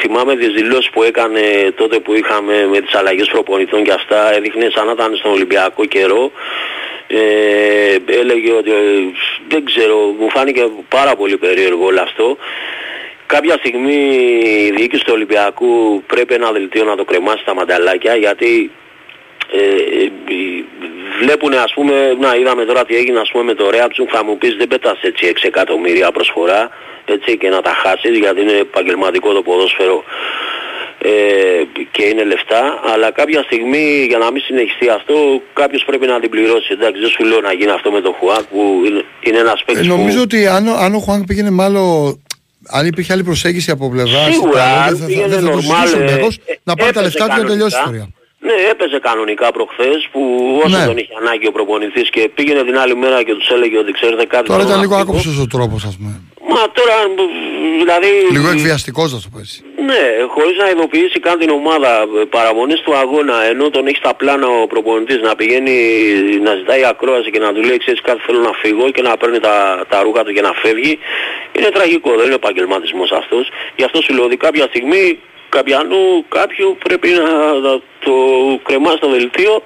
Θυμάμαι 0.00 0.36
τις 0.36 0.48
δηλώσεις 0.48 0.90
που 0.90 1.02
έκανε 1.02 1.40
τότε 1.76 1.98
που 1.98 2.14
είχαμε 2.14 2.66
με 2.66 2.80
τις 2.80 2.94
αλλαγές 2.94 3.28
προπονητών 3.28 3.82
και 3.84 3.92
αυτά. 3.92 4.34
Έδειχνε 4.34 4.70
σαν 4.74 4.86
να 4.86 4.92
ήταν 4.92 5.16
στον 5.16 5.32
Ολυμπιακό 5.32 5.84
καιρό. 5.84 6.32
Ε, 7.06 7.96
έλεγε 8.06 8.52
ότι 8.52 8.70
ε, 8.70 8.74
δεν 9.48 9.64
ξέρω, 9.64 9.96
μου 9.96 10.30
φάνηκε 10.30 10.68
πάρα 10.88 11.16
πολύ 11.16 11.36
περίεργο 11.36 11.84
όλο 11.84 12.00
αυτό. 12.00 12.36
Κάποια 13.26 13.54
στιγμή 13.54 13.94
η 14.66 14.70
διοίκηση 14.76 15.04
του 15.04 15.12
Ολυμπιακού 15.14 16.02
πρέπει 16.06 16.34
ένα 16.34 16.52
δελτίο 16.52 16.84
να 16.84 16.96
το 16.96 17.04
κρεμάσει 17.04 17.44
τα 17.44 17.54
μανταλάκια 17.54 18.16
γιατί 18.16 18.70
ε, 18.70 18.70
ε, 18.70 18.83
βλέπουν 21.22 21.52
ας 21.54 21.72
πούμε, 21.74 21.94
να 22.20 22.34
είδαμε 22.40 22.64
τώρα 22.64 22.84
τι 22.84 22.94
έγινε 22.96 23.18
ας 23.20 23.30
πούμε 23.32 23.44
με 23.44 23.54
το 23.54 23.70
Ρέαψουν 23.70 24.06
θα 24.08 24.24
μου 24.24 24.38
πεις 24.38 24.54
δεν 24.58 24.68
πετάς 24.68 24.98
έτσι 25.02 25.32
6 25.34 25.38
εκατομμύρια 25.42 26.10
προσφορά 26.12 26.70
έτσι 27.04 27.36
και 27.38 27.48
να 27.48 27.60
τα 27.60 27.72
χάσεις 27.82 28.18
γιατί 28.18 28.40
είναι 28.40 28.52
επαγγελματικό 28.52 29.32
το 29.32 29.42
ποδόσφαιρο 29.42 30.04
ε, 30.98 31.10
και 31.90 32.04
είναι 32.04 32.24
λεφτά, 32.24 32.80
αλλά 32.92 33.10
κάποια 33.10 33.42
στιγμή 33.42 34.04
για 34.08 34.18
να 34.18 34.30
μην 34.32 34.42
συνεχιστεί 34.42 34.88
αυτό 34.88 35.14
κάποιος 35.52 35.84
πρέπει 35.86 36.06
να 36.06 36.20
την 36.20 36.30
πληρώσει. 36.30 36.68
Εντάξει, 36.72 37.00
δεν 37.00 37.10
σου 37.10 37.24
λέω 37.24 37.40
να 37.40 37.52
γίνει 37.52 37.70
αυτό 37.70 37.90
με 37.90 38.00
το 38.00 38.16
Χουάκ 38.18 38.42
που 38.42 38.82
είναι, 38.86 39.04
είναι 39.20 39.38
ένας 39.38 39.60
Ε, 39.60 39.62
παίκτης 39.66 39.86
νομίζω 39.86 40.16
που... 40.16 40.22
ότι 40.24 40.46
αν, 40.46 40.66
ο- 40.68 40.76
αν 40.84 40.94
ο 40.94 40.98
Χουάνκ 40.98 41.24
πήγαινε 41.26 41.50
μάλλον. 41.50 42.22
Αν 42.68 42.86
υπήρχε 42.86 43.12
άλλη 43.12 43.22
προσέγγιση 43.24 43.70
από 43.70 43.90
πλευράς 43.90 44.32
Σίγουρα, 44.34 44.62
αν 44.82 45.04
πήγαινε 45.06 45.26
δεν 45.28 45.40
θα 45.40 45.50
το 45.50 45.56
normal, 45.56 45.60
συζητήσει 45.60 45.94
ο 45.94 45.98
ε, 45.98 46.02
Ολυμπιακός, 46.02 46.36
ε, 46.46 46.52
να 46.62 46.74
πάρει 46.74 46.92
τα 46.92 47.00
έπαιζε 47.00 47.18
λεφτά 47.18 47.34
του 47.34 47.36
και 47.40 47.42
να 47.42 47.48
τελειώσει 47.48 47.76
η 47.76 47.78
κανονικά. 47.78 48.02
ιστορία. 48.04 48.23
Ναι, 48.46 48.52
έπαιζε 48.70 48.98
κανονικά 49.08 49.46
προχθές 49.52 50.08
που 50.12 50.22
όσο 50.64 50.78
Ναι. 50.78 50.86
τον 50.86 50.96
είχε 50.96 51.12
ανάγκη 51.20 51.46
ο 51.46 51.52
προπονητής 51.52 52.10
και 52.10 52.30
πήγαινε 52.34 52.62
την 52.64 52.78
άλλη 52.78 52.96
μέρα 52.96 53.22
και 53.22 53.34
τους 53.34 53.48
έλεγε 53.50 53.78
ότι 53.78 53.92
ξέρετε 53.92 54.24
κάτι 54.26 54.46
Τώρα 54.46 54.58
θέλω 54.60 54.68
ήταν 54.68 54.76
να 54.76 54.82
λίγο 54.84 54.94
φύγω. 54.96 55.04
άκοψος 55.10 55.38
ο 55.38 55.46
τρόπος, 55.46 55.84
ας 55.84 55.96
πούμε. 55.96 56.12
Μα 56.54 56.62
τώρα 56.78 56.96
δηλαδή... 57.82 58.10
Λίγο 58.36 58.48
εκβιαστικός, 58.48 59.12
να 59.12 59.18
το 59.24 59.28
πω 59.32 59.38
έτσι. 59.38 59.56
Ναι, 59.90 60.02
χωρίς 60.34 60.56
να 60.62 60.66
ειδοποιήσει 60.70 61.18
καν 61.20 61.38
την 61.38 61.50
ομάδα 61.50 61.90
ε, 62.20 62.24
παραμονής 62.36 62.80
του 62.80 62.94
αγώνα 62.96 63.36
ενώ 63.52 63.70
τον 63.70 63.86
έχει 63.86 63.96
στα 63.96 64.14
πλάνα 64.14 64.46
ο 64.46 64.66
προπονητής 64.66 65.20
να 65.28 65.34
πηγαίνει 65.38 65.76
να 66.46 66.52
ζητάει 66.54 66.84
ακρόαση 66.84 67.30
και 67.30 67.38
να 67.38 67.52
του 67.54 67.60
λέει 67.68 67.76
ξέρεις 67.84 68.00
κάτι 68.00 68.20
θέλω 68.26 68.40
να 68.40 68.52
φύγω 68.62 68.90
και 68.90 69.02
να 69.02 69.16
παίρνει 69.16 69.38
τα, 69.40 69.84
τα 69.88 70.02
ρούχα 70.02 70.24
του 70.24 70.32
και 70.32 70.40
να 70.40 70.52
φεύγει 70.62 70.98
είναι 71.58 71.68
τραγικό, 71.76 72.10
δεν 72.18 72.24
είναι 72.26 72.34
επαγγελματισμός 72.34 73.10
αυτός 73.12 73.44
γι' 73.76 73.84
αυτό 73.84 74.00
σου 74.02 74.14
λέω 74.14 74.24
ότι 74.24 74.36
κάποια 74.36 74.64
στιγμή 74.70 75.18
καπιανού 75.56 76.24
κάποιου 76.28 76.76
πρέπει 76.84 77.08
να, 77.08 77.52
να 77.52 77.80
το 78.04 78.14
κρεμάσει 78.62 78.96
στο 78.96 79.08
δελτίο 79.08 79.62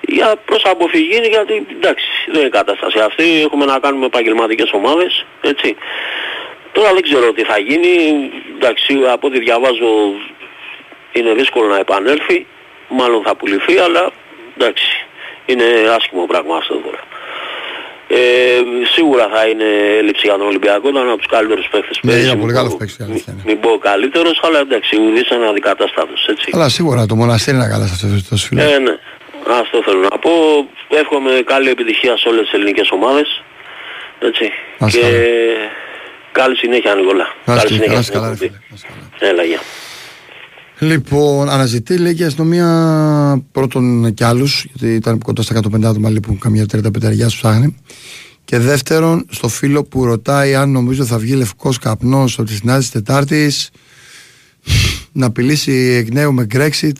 για 0.00 0.36
προς 0.44 0.64
αποφυγή 0.64 1.20
γιατί 1.30 1.66
εντάξει 1.76 2.06
δεν 2.26 2.40
είναι 2.40 2.48
κατάσταση 2.48 2.98
αυτή 2.98 3.42
έχουμε 3.44 3.64
να 3.64 3.78
κάνουμε 3.78 4.06
επαγγελματικές 4.06 4.70
ομάδες 4.72 5.24
έτσι 5.40 5.76
Τώρα 6.74 6.92
δεν 6.92 7.02
ξέρω 7.02 7.32
τι 7.32 7.44
θα 7.44 7.58
γίνει. 7.58 7.92
Εντάξει, 8.54 8.94
από 9.12 9.26
ό,τι 9.26 9.38
διαβάζω 9.38 9.90
είναι 11.12 11.32
δύσκολο 11.32 11.66
να 11.68 11.78
επανέλθει. 11.78 12.46
Μάλλον 12.88 13.22
θα 13.22 13.34
πουληθεί, 13.36 13.78
αλλά 13.78 14.10
εντάξει, 14.56 15.06
είναι 15.46 15.64
άσχημο 15.96 16.26
πράγμα 16.26 16.56
αυτό 16.56 16.74
τώρα. 16.74 16.98
Ε, 18.08 18.16
σίγουρα 18.94 19.28
θα 19.34 19.46
είναι 19.46 19.64
έλλειψη 20.00 20.22
για 20.28 20.36
τον 20.36 20.46
Ολυμπιακό, 20.46 20.88
ήταν 20.88 21.08
από 21.08 21.16
τους 21.18 21.26
καλύτερους 21.26 21.66
παίκτες 21.72 21.98
Ναι, 22.02 22.10
πέρυσι. 22.10 22.26
είναι 22.28 22.34
πολύ 22.36 22.46
Μην 22.46 22.54
καλός 22.54 22.70
πω- 22.70 22.78
παίκτης, 22.78 22.96
η 22.98 23.02
αλήθεια 23.08 23.32
είναι. 23.32 23.42
Μην 23.46 23.60
πω 23.60 23.70
καλύτερος, 23.78 24.40
αλλά 24.46 24.58
εντάξει, 24.58 24.92
ουδής 25.00 25.28
είναι 25.30 25.46
αδικατάστατος, 25.48 26.26
έτσι. 26.32 26.50
Αλλά 26.54 26.68
σίγουρα 26.68 27.06
το 27.06 27.14
μοναστήρι 27.16 27.56
είναι 27.56 27.68
καλά 27.68 27.86
σε 27.86 27.92
αυτό 27.94 28.06
το 28.30 28.36
φίλο. 28.36 28.60
Ε, 28.62 28.78
ναι. 28.78 28.94
Αυτό 29.60 29.82
θέλω 29.86 30.00
να 30.10 30.18
πω. 30.24 30.30
Εύχομαι 30.88 31.30
καλή 31.52 31.68
επιτυχία 31.70 32.16
σε 32.16 32.28
όλες 32.28 32.44
τις 32.44 32.52
ελληνικές 32.52 32.88
ομάδες. 32.90 33.42
Έτσι. 34.18 34.50
Να 34.78 34.86
είσαι 34.86 34.98
και 34.98 35.04
καλά. 35.04 35.18
καλή 36.32 36.56
συνέχεια 36.56 36.94
Νικόλα. 36.94 37.26
Να 37.44 37.54
Καλή 37.54 37.58
είσαι 37.58 37.66
συνέχεια. 37.66 37.86
καλά, 37.92 38.02
στην 38.02 38.14
καλά, 38.14 38.26
ρε 38.28 38.32
εκπομπή. 38.32 38.48
φίλε. 38.50 38.58
Να 38.70 38.74
είσαι 38.76 38.86
καλά. 39.18 39.30
Έλα, 39.32 39.42
γεια. 39.50 39.60
Λοιπόν, 40.78 41.48
αναζητεί 41.48 41.98
λέει 41.98 42.14
και 42.14 42.22
η 42.22 42.26
αστυνομία 42.26 43.44
πρώτον 43.52 44.14
κι 44.14 44.24
άλλους, 44.24 44.66
γιατί 44.72 44.94
ήταν 44.94 45.18
κοντά 45.18 45.42
στα 45.42 45.60
150 45.72 45.84
άτομα 45.84 46.08
λέει, 46.08 46.20
που 46.20 46.38
καμιά 46.38 46.66
τρίτα 46.66 46.90
πενταριά 46.90 47.28
σου 47.28 47.36
ψάχνει. 47.36 47.74
Και 48.44 48.58
δεύτερον, 48.58 49.26
στο 49.30 49.48
φίλο 49.48 49.84
που 49.84 50.04
ρωτάει 50.04 50.54
αν 50.54 50.70
νομίζω 50.70 51.04
θα 51.04 51.18
βγει 51.18 51.34
λευκός 51.34 51.78
καπνός 51.78 52.38
από 52.38 52.48
τη 52.48 52.54
συνάντηση 52.54 52.92
Τετάρτης 52.92 53.70
να 55.12 55.26
απειλήσει 55.26 55.72
εκ 55.72 56.12
νέου 56.12 56.32
με 56.32 56.46
Brexit. 56.54 56.96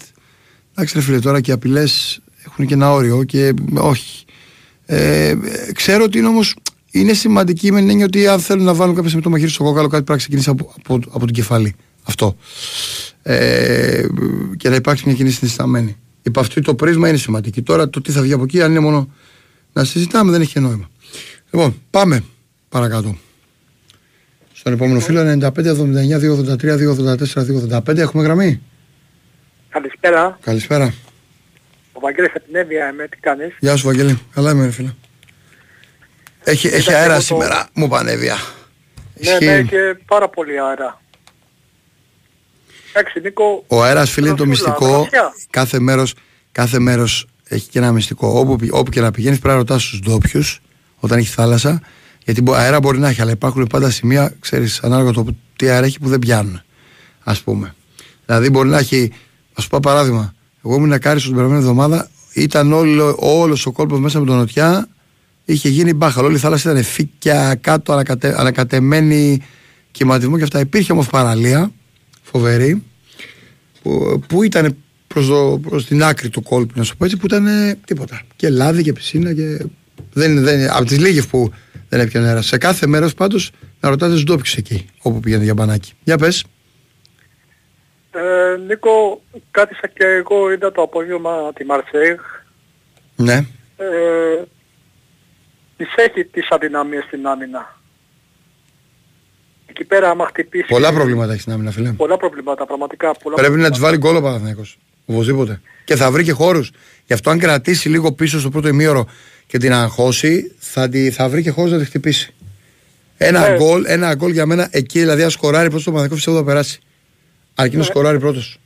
Εντάξει, 0.73 0.95
ρε 0.95 1.01
φίλε, 1.01 1.19
τώρα 1.19 1.41
και 1.41 1.51
οι 1.51 1.55
απειλές 1.55 2.21
έχουν 2.47 2.67
και 2.67 2.75
ένα 2.75 2.93
όριο 2.93 3.25
και 3.25 3.55
όχι. 3.75 4.25
Ε, 4.87 5.35
ξέρω 5.73 6.05
ότι 6.05 6.19
είναι 6.19 6.29
όμως 6.29 6.55
είναι 6.91 7.13
σημαντική 7.13 7.73
με 7.73 7.81
την 7.81 7.91
έννοια 7.91 8.05
ότι 8.05 8.27
αν 8.27 8.41
θέλουν 8.41 8.65
να 8.65 8.75
βάλουν 8.75 8.95
κάποια 8.95 9.11
με 9.15 9.21
το 9.21 9.31
μαχαίρι 9.31 9.51
στο 9.51 9.65
κόκαλο, 9.65 9.89
κάτι 9.89 10.05
πρέπει 10.05 10.11
να 10.11 10.17
ξεκινήσει 10.17 10.51
από, 10.51 10.75
από, 10.79 11.01
από 11.11 11.25
την 11.25 11.35
κεφαλή. 11.35 11.75
Αυτό. 12.09 12.37
Ε, 13.23 14.07
και 14.57 14.69
να 14.69 14.75
υπάρξει 14.75 15.03
μια 15.07 15.15
κοινή 15.15 15.31
συνισταμένη. 15.31 15.97
Υπ' 16.23 16.39
αυτού 16.39 16.61
το 16.61 16.75
πρίσμα 16.75 17.09
είναι 17.09 17.17
σημαντική. 17.17 17.63
Τώρα 17.63 17.91
το 17.91 18.01
τι 18.01 18.13
θα 18.13 18.21
βγει 18.23 18.33
από 18.33 18.43
εκεί, 18.43 18.63
αν 18.63 18.71
είναι 18.71 18.81
μόνο 18.81 19.13
να 19.73 19.85
συζητάμε, 19.85 20.31
δεν 20.31 20.41
έχει 20.41 20.53
και 20.53 20.61
νόημα. 20.61 20.89
Λοιπόν, 21.51 21.81
πάμε 21.91 22.25
παρακάτω. 22.69 23.17
Στον 24.53 24.73
επόμενο 24.73 25.01
φίλο 25.01 25.21
95, 25.21 25.51
79, 25.51 26.19
283, 26.19 26.77
284, 26.77 27.45
285. 27.87 27.99
Έχουμε 27.99 28.23
γραμμή; 28.23 28.61
Καλησπέρα. 29.69 30.39
Καλησπέρα. 30.43 30.95
Ο 31.93 32.01
Βαγγέλης 32.01 32.31
από 32.35 32.45
την 32.45 32.55
Εύβοια 32.57 32.89
είμαι. 32.91 33.09
Τι 33.09 33.17
κάνεις; 33.17 33.55
Γεια 33.61 33.77
σου, 33.77 33.87
Βαγγέλη. 33.87 34.19
Καλά 34.35 34.51
είμαι, 34.51 34.65
ρε 34.65 34.71
φίλε. 34.71 34.93
Έχει, 36.45 36.67
έχει 36.67 36.89
εγώ 36.91 36.99
αέρα 36.99 37.15
το- 37.17 37.23
σήμερα, 37.23 37.69
μου 37.75 37.89
πανέβια. 37.89 38.37
Ναι, 39.41 39.47
ναι, 39.47 39.63
και 39.63 39.77
πάρα 40.07 40.29
πολύ 40.29 40.61
αέρα. 40.61 41.01
Εντάξει, 42.95 43.21
Νίκο. 43.21 43.65
Ο 43.67 43.83
αέρας, 43.83 44.11
φίλε, 44.11 44.27
είναι 44.29 44.37
το 44.37 44.45
Ρωσούλα, 44.45 44.69
μυστικό. 44.71 44.97
Ρωσιά. 44.97 45.33
Κάθε 45.51 45.81
μέρος 45.81 46.15
κάθε 46.53 46.79
μέρος 46.79 47.27
έχει 47.49 47.69
και 47.69 47.79
ένα 47.79 47.93
μυστικό. 47.93 48.29
Όπου, 48.39 48.57
πη- 48.57 48.73
όπου 48.73 48.91
και 48.91 49.01
να 49.01 49.11
πηγαίνεις, 49.11 49.39
πρέπει 49.39 49.53
να 49.55 49.61
ρωτάς 49.61 49.85
τους 49.89 50.01
ντόπιους 50.01 50.61
όταν 50.99 51.19
έχει 51.19 51.29
θάλασσα. 51.29 51.81
Γιατί 52.25 52.43
μπο- 52.43 52.55
αέρα 52.55 52.81
μπορεί 52.81 52.99
να 52.99 53.09
έχει, 53.09 53.21
αλλά 53.21 53.31
υπάρχουν 53.31 53.67
πάντα 53.67 53.91
σημεία, 53.91 54.35
ξέρεις, 54.41 54.81
ανάλογα 54.83 55.11
το 55.13 55.25
τι 55.57 55.69
αέρα 55.69 55.87
έχει 55.87 55.99
που 55.99 56.09
δεν 56.09 56.19
πιάνουν. 56.19 56.61
Α 57.25 57.33
πούμε. 57.45 57.75
Δηλαδή, 58.27 58.51
μπορεί 58.51 58.69
να 58.69 58.79
έχει. 58.79 59.13
Α 59.55 59.63
σου 59.63 59.69
πω 59.69 59.79
παράδειγμα. 59.83 60.35
Εγώ 60.65 60.75
ήμουν 60.75 60.99
κάρι 60.99 61.21
την 61.21 61.31
περασμένη 61.35 61.61
εβδομάδα, 61.61 62.09
ήταν 62.33 62.73
όλο 62.73 63.17
όλος 63.19 63.67
ο 63.67 63.73
κόλπος 63.73 64.01
μέσα 64.01 64.21
με 64.21 64.27
τον 64.27 64.37
νοτιά, 64.37 64.89
είχε 65.45 65.69
γίνει 65.69 65.93
μπάχαλο. 65.95 66.27
Όλη 66.27 66.37
η 66.37 66.39
θάλασσα 66.39 66.71
ήταν 66.71 66.83
φύκια 66.83 67.55
κάτω, 67.61 67.93
ανακατε, 67.93 68.35
ανακατεμένη 68.39 69.43
κυματισμό 69.91 70.37
και 70.37 70.43
αυτά. 70.43 70.61
Υπήρχε 70.61 70.93
όμως 70.93 71.07
παραλία, 71.07 71.71
φοβερή, 72.25 72.83
που, 73.83 74.23
που 74.29 74.43
ήταν 74.43 74.77
προς, 75.07 75.27
το, 75.27 75.61
προς 75.63 75.87
την 75.87 76.03
άκρη 76.03 76.29
του 76.29 76.43
κόλπου, 76.43 76.73
να 76.77 76.83
σου 76.83 76.97
πω 76.97 77.05
έτσι, 77.05 77.17
που 77.17 77.27
ήταν 77.27 77.47
ε, 77.47 77.79
τίποτα. 77.85 78.23
Και 78.37 78.49
λάδι 78.49 78.83
και 78.83 78.93
πισίνα 78.93 79.35
και. 79.35 79.65
Δεν, 80.13 80.43
δεν, 80.43 80.71
από 80.71 80.85
τις 80.85 80.99
λίγες 80.99 81.27
που 81.27 81.53
δεν 81.89 82.01
έπιανε 82.01 82.27
αέρα. 82.27 82.43
Σε 82.43 82.59
κάθε 82.59 82.87
μέρος 82.87 83.15
πάντως 83.15 83.51
να 83.81 83.89
ρωτάτε 83.89 84.15
του 84.15 84.23
ντόπιου 84.23 84.53
εκεί, 84.57 84.87
όπου 85.03 85.21
πηγαίνει 85.21 85.45
για 85.45 85.55
μπανάκι. 85.55 85.93
Για 86.05 86.19
πες. 86.19 86.45
Ε, 88.11 88.57
Νίκο, 88.67 89.23
κάτισα 89.51 89.87
και 89.87 90.05
εγώ 90.05 90.53
είδα 90.53 90.73
το 90.73 90.83
απόγευμα 90.83 91.53
τη 91.53 91.65
Μαρσέιγ. 91.65 92.21
Ναι. 93.17 93.47
Ε, 93.77 94.43
της 95.77 95.89
έχει 95.97 96.25
τις 96.25 96.51
αδυναμίες 96.51 97.05
στην 97.05 97.27
άμυνα. 97.27 97.81
Εκεί 99.77 99.85
πέρα 99.85 100.11
άμα 100.11 100.27
χτυπήσει... 100.27 100.67
Πολλά 100.69 100.93
προβλήματα 100.93 101.31
έχεις 101.31 101.43
στην 101.43 101.53
άμυνα, 101.55 101.71
φίλε. 101.71 101.93
Πολλά 101.93 102.17
προβλήματα, 102.17 102.67
πραγματικά. 102.67 103.13
Πολλά 103.23 103.35
Πρέπει 103.37 103.57
να 103.57 103.69
προβλήματα. 103.69 103.75
τη 103.75 103.81
βάλει 103.81 103.97
γκολ 103.97 104.17
ο 104.17 104.23
Παναθηναϊκός. 104.23 104.79
Οπωσδήποτε. 105.07 105.61
Και 105.85 105.97
θα 105.97 106.11
βρει 106.11 106.25
και 106.25 106.33
χώρους. 106.33 106.71
Γι' 107.07 107.13
αυτό, 107.13 107.31
αν 107.31 107.39
κρατήσει 107.39 107.89
λίγο 107.89 108.13
πίσω 108.13 108.41
στο 108.41 108.51
πρώτο 108.51 108.69
ημίωρο 108.69 109.07
και 109.47 109.59
την 109.59 109.73
αγχώσει, 109.73 110.55
θα, 110.59 110.89
τη, 110.89 111.11
θα 111.11 111.29
βρει 111.29 111.43
και 111.43 111.51
χώρους 111.51 111.71
να 111.73 111.79
τη 111.79 111.85
χτυπήσει. 111.85 112.35
Ένα 113.17 113.49
Ναι. 113.51 113.57
γκολ, 113.57 113.85
ένα 113.87 114.15
γκολ 114.15 114.31
για 114.33 114.47
μένα 114.47 114.69
εκεί, 114.71 114.99
δηλαδή, 114.99 115.23
αν 115.23 115.31
σκοράρει 115.31 115.67
πρώτος 115.69 115.85
το 115.85 115.91
Παναθηναϊκός, 115.91 116.17
πιστεύω 116.17 116.37
θα 116.39 116.45
περάσει. 116.53 116.81
Αρκεί 117.55 117.73
να 117.73 117.79
Ναι. 117.79 117.85
σκοράρει 117.85 118.19
πρώτος. 118.19 118.59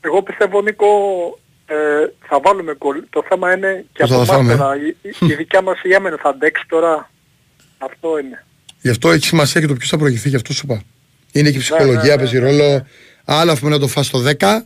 Εγώ 0.00 0.22
πιστεύω 0.22 0.62
Νίκο 0.62 0.86
ε, 1.66 1.74
θα 2.28 2.40
βάλουμε 2.42 2.74
γκολ. 2.76 3.02
Το 3.10 3.24
θέμα 3.28 3.52
είναι 3.56 3.84
και 3.92 3.98
Πώς 4.06 4.10
θα 4.10 4.16
από 4.16 4.24
τα 4.26 4.34
εμάς 4.34 4.46
φάμε, 4.46 4.56
τώρα. 4.56 4.76
Η, 4.76 4.96
η- 5.02 5.32
η 5.32 5.34
δικιά 5.34 5.62
μας 5.62 5.82
η 5.82 5.94
άμυνα 5.94 6.16
θα 6.22 6.28
αντέξει 6.28 6.64
τώρα. 6.68 7.10
Αυτό 7.78 8.18
είναι. 8.18 8.44
Γι' 8.84 8.90
αυτό 8.90 9.10
έχει 9.10 9.24
σημασία 9.24 9.60
και 9.60 9.66
το 9.66 9.74
ποιος 9.74 9.90
θα 9.90 9.98
προηγηθεί, 9.98 10.28
γι' 10.28 10.36
αυτό 10.36 10.52
σου 10.52 10.60
είπα. 10.64 10.82
Είναι 11.32 11.50
και 11.50 11.54
η 11.54 11.58
Ναι, 11.58 11.62
ψυχολογία, 11.62 12.02
ναι, 12.02 12.08
ναι, 12.08 12.16
παίζει 12.16 12.38
ναι, 12.38 12.50
ρόλο. 12.50 12.86
Άλλο 13.24 13.52
ας 13.52 13.58
πούμε 13.58 13.70
να 13.70 13.78
το 13.78 13.88
φας 13.88 14.06
στο 14.06 14.22
10, 14.38 14.60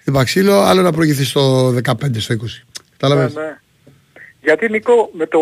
στην 0.00 0.12
Παξίλο, 0.12 0.60
άλλο 0.60 0.82
να 0.82 0.92
προηγηθεί 0.92 1.24
στο 1.24 1.68
15, 1.68 2.20
στο 2.20 2.34
20. 2.34 2.38
Κατάλαβες. 2.96 3.34
Ναι, 3.34 3.42
ναι. 3.42 3.58
Γιατί 4.42 4.68
Νίκο, 4.68 5.10
με 5.12 5.26
το... 5.26 5.40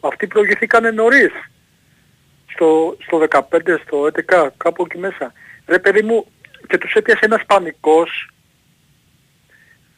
αυτοί 0.00 0.26
προηγηθήκανε 0.26 0.90
νωρίς. 0.90 1.30
Στο, 2.46 2.96
στο 3.06 3.26
15, 3.30 3.40
στο 3.86 4.10
11, 4.28 4.48
κάπου 4.56 4.84
εκεί 4.84 4.98
μέσα. 4.98 5.32
Ρε 5.66 5.78
παιδί 5.78 6.02
μου, 6.02 6.26
και 6.68 6.78
τους 6.78 6.92
έπιασε 6.92 7.24
ένας 7.24 7.42
πανικός. 7.46 8.30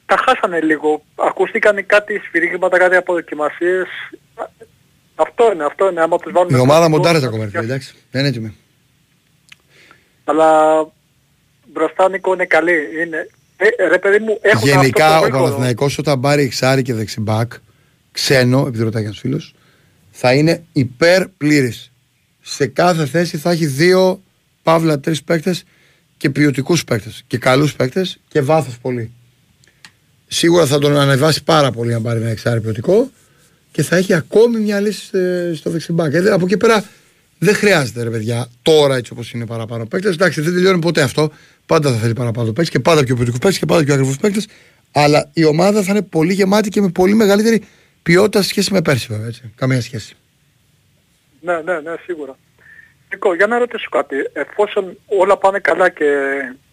Τα 0.06 0.16
χάσανε 0.16 0.60
λίγο. 0.60 1.02
Ακούστηκαν 1.14 1.86
κάτι 1.86 2.20
σφυρίγματα, 2.24 2.78
κάτι 2.78 2.96
αποδοκιμασίες. 2.96 3.88
Αυτό 5.26 5.52
είναι, 5.52 5.64
αυτό 5.64 5.90
είναι. 5.90 6.00
Άμα 6.00 6.18
τους 6.18 6.32
βάλουν... 6.32 6.54
Η 6.54 6.58
ομάδα 6.58 6.80
πανικό, 6.80 6.96
μοντάρεται 6.96 7.24
θα 7.24 7.28
ακόμα, 7.28 7.44
τους 7.44 7.52
ρε 7.52 7.60
φίλε, 7.60 7.72
εντάξει. 7.72 7.94
Δεν 8.10 8.20
είναι 8.20 8.30
έτοιμη. 8.30 8.56
Αλλά 10.24 10.48
μπροστά 11.72 12.08
Νίκο 12.08 12.32
είναι 12.32 12.44
καλή. 12.44 12.72
Είναι... 13.02 13.28
Ε, 13.56 13.88
ρε 13.88 13.98
παιδί 13.98 14.18
μου, 14.18 14.38
έχουν 14.40 14.68
Γενικά 14.68 15.06
αυτό 15.06 15.16
ο 15.16 15.20
το 15.20 15.24
γρήγορο. 15.24 15.44
Παναθηναϊκός 15.44 15.98
όταν 15.98 16.20
πάρει 16.20 16.42
εξάρι 16.42 16.82
και 16.82 16.94
δεξιμπάκ, 16.94 17.52
ξένο, 18.12 18.64
επειδή 18.66 18.84
ρωτάει 18.84 19.04
ένας 19.04 19.18
φίλος, 19.18 19.54
θα 20.10 20.34
είναι 20.34 20.64
υπέρ 20.72 21.28
πλήρης. 21.28 21.92
Σε 22.40 22.66
κάθε 22.66 23.06
θέση 23.06 23.36
θα 23.36 23.50
έχει 23.50 23.66
δύο, 23.66 24.22
παύλα 24.62 25.00
τρεις 25.00 25.22
παίκτες 25.22 25.64
και 26.16 26.30
ποιοτικούς 26.30 26.84
παίκτες 26.84 27.24
και 27.26 27.38
καλούς 27.38 27.74
παίκτες 27.74 28.20
και 28.28 28.40
βάθος 28.40 28.78
πολύ. 28.78 29.10
Σίγουρα 30.26 30.66
θα 30.66 30.78
τον 30.78 30.96
ανεβάσει 30.96 31.44
πάρα 31.44 31.70
πολύ 31.70 31.94
αν 31.94 32.02
πάρει 32.02 32.20
ένα 32.20 32.30
εξάρι 32.30 32.60
ποιοτικό 32.60 33.10
και 33.72 33.82
θα 33.82 33.96
έχει 33.96 34.14
ακόμη 34.14 34.58
μια 34.58 34.80
λύση 34.80 35.18
ε, 35.18 35.52
στο 35.54 35.70
δεξιμπάκ. 35.70 36.14
Ε, 36.14 36.30
από 36.30 36.44
εκεί 36.44 36.56
πέρα 36.56 36.84
Δεν 37.38 37.54
χρειάζεται 37.54 38.02
ρε 38.02 38.10
παιδιά 38.10 38.48
τώρα 38.62 38.96
έτσι 38.96 39.12
όπως 39.12 39.32
είναι 39.32 39.46
παραπάνω 39.46 39.86
παίκτες. 39.86 40.14
Εντάξει, 40.14 40.40
δεν 40.40 40.54
τελειώνει 40.54 40.78
ποτέ 40.78 41.02
αυτό. 41.02 41.32
Πάντα 41.66 41.90
θα 41.90 41.96
θέλει 41.96 42.12
παραπάνω 42.12 42.46
παίκτες 42.46 42.70
και 42.70 42.80
πάντα 42.80 43.04
πιο 43.04 43.14
ποιοτικού 43.14 43.38
παίκτες 43.38 43.58
και 43.58 43.66
πάντα 43.66 43.84
πιο 43.84 43.94
ακριβούς 43.94 44.16
παίκτες. 44.16 44.46
Αλλά 44.92 45.30
η 45.32 45.44
ομάδα 45.44 45.82
θα 45.82 45.92
είναι 45.92 46.02
πολύ 46.02 46.32
γεμάτη 46.32 46.68
και 46.68 46.80
με 46.80 46.88
πολύ 46.88 47.14
μεγαλύτερη 47.14 47.64
ποιότητα 48.02 48.42
σε 48.42 48.48
σχέση 48.48 48.72
με 48.72 48.82
πέρσι, 48.82 49.06
βέβαια. 49.10 49.26
Έτσι. 49.26 49.52
Καμία 49.54 49.80
σχέση. 49.80 50.16
Ναι, 51.40 51.54
ναι, 51.54 51.80
ναι, 51.80 51.94
σίγουρα. 52.04 52.36
Νίκο, 53.10 53.34
για 53.34 53.46
να 53.46 53.58
ρωτήσω 53.58 53.88
κάτι. 53.90 54.16
Εφόσον 54.32 54.98
όλα 55.06 55.36
πάνε 55.36 55.58
καλά 55.58 55.88
και 55.88 56.04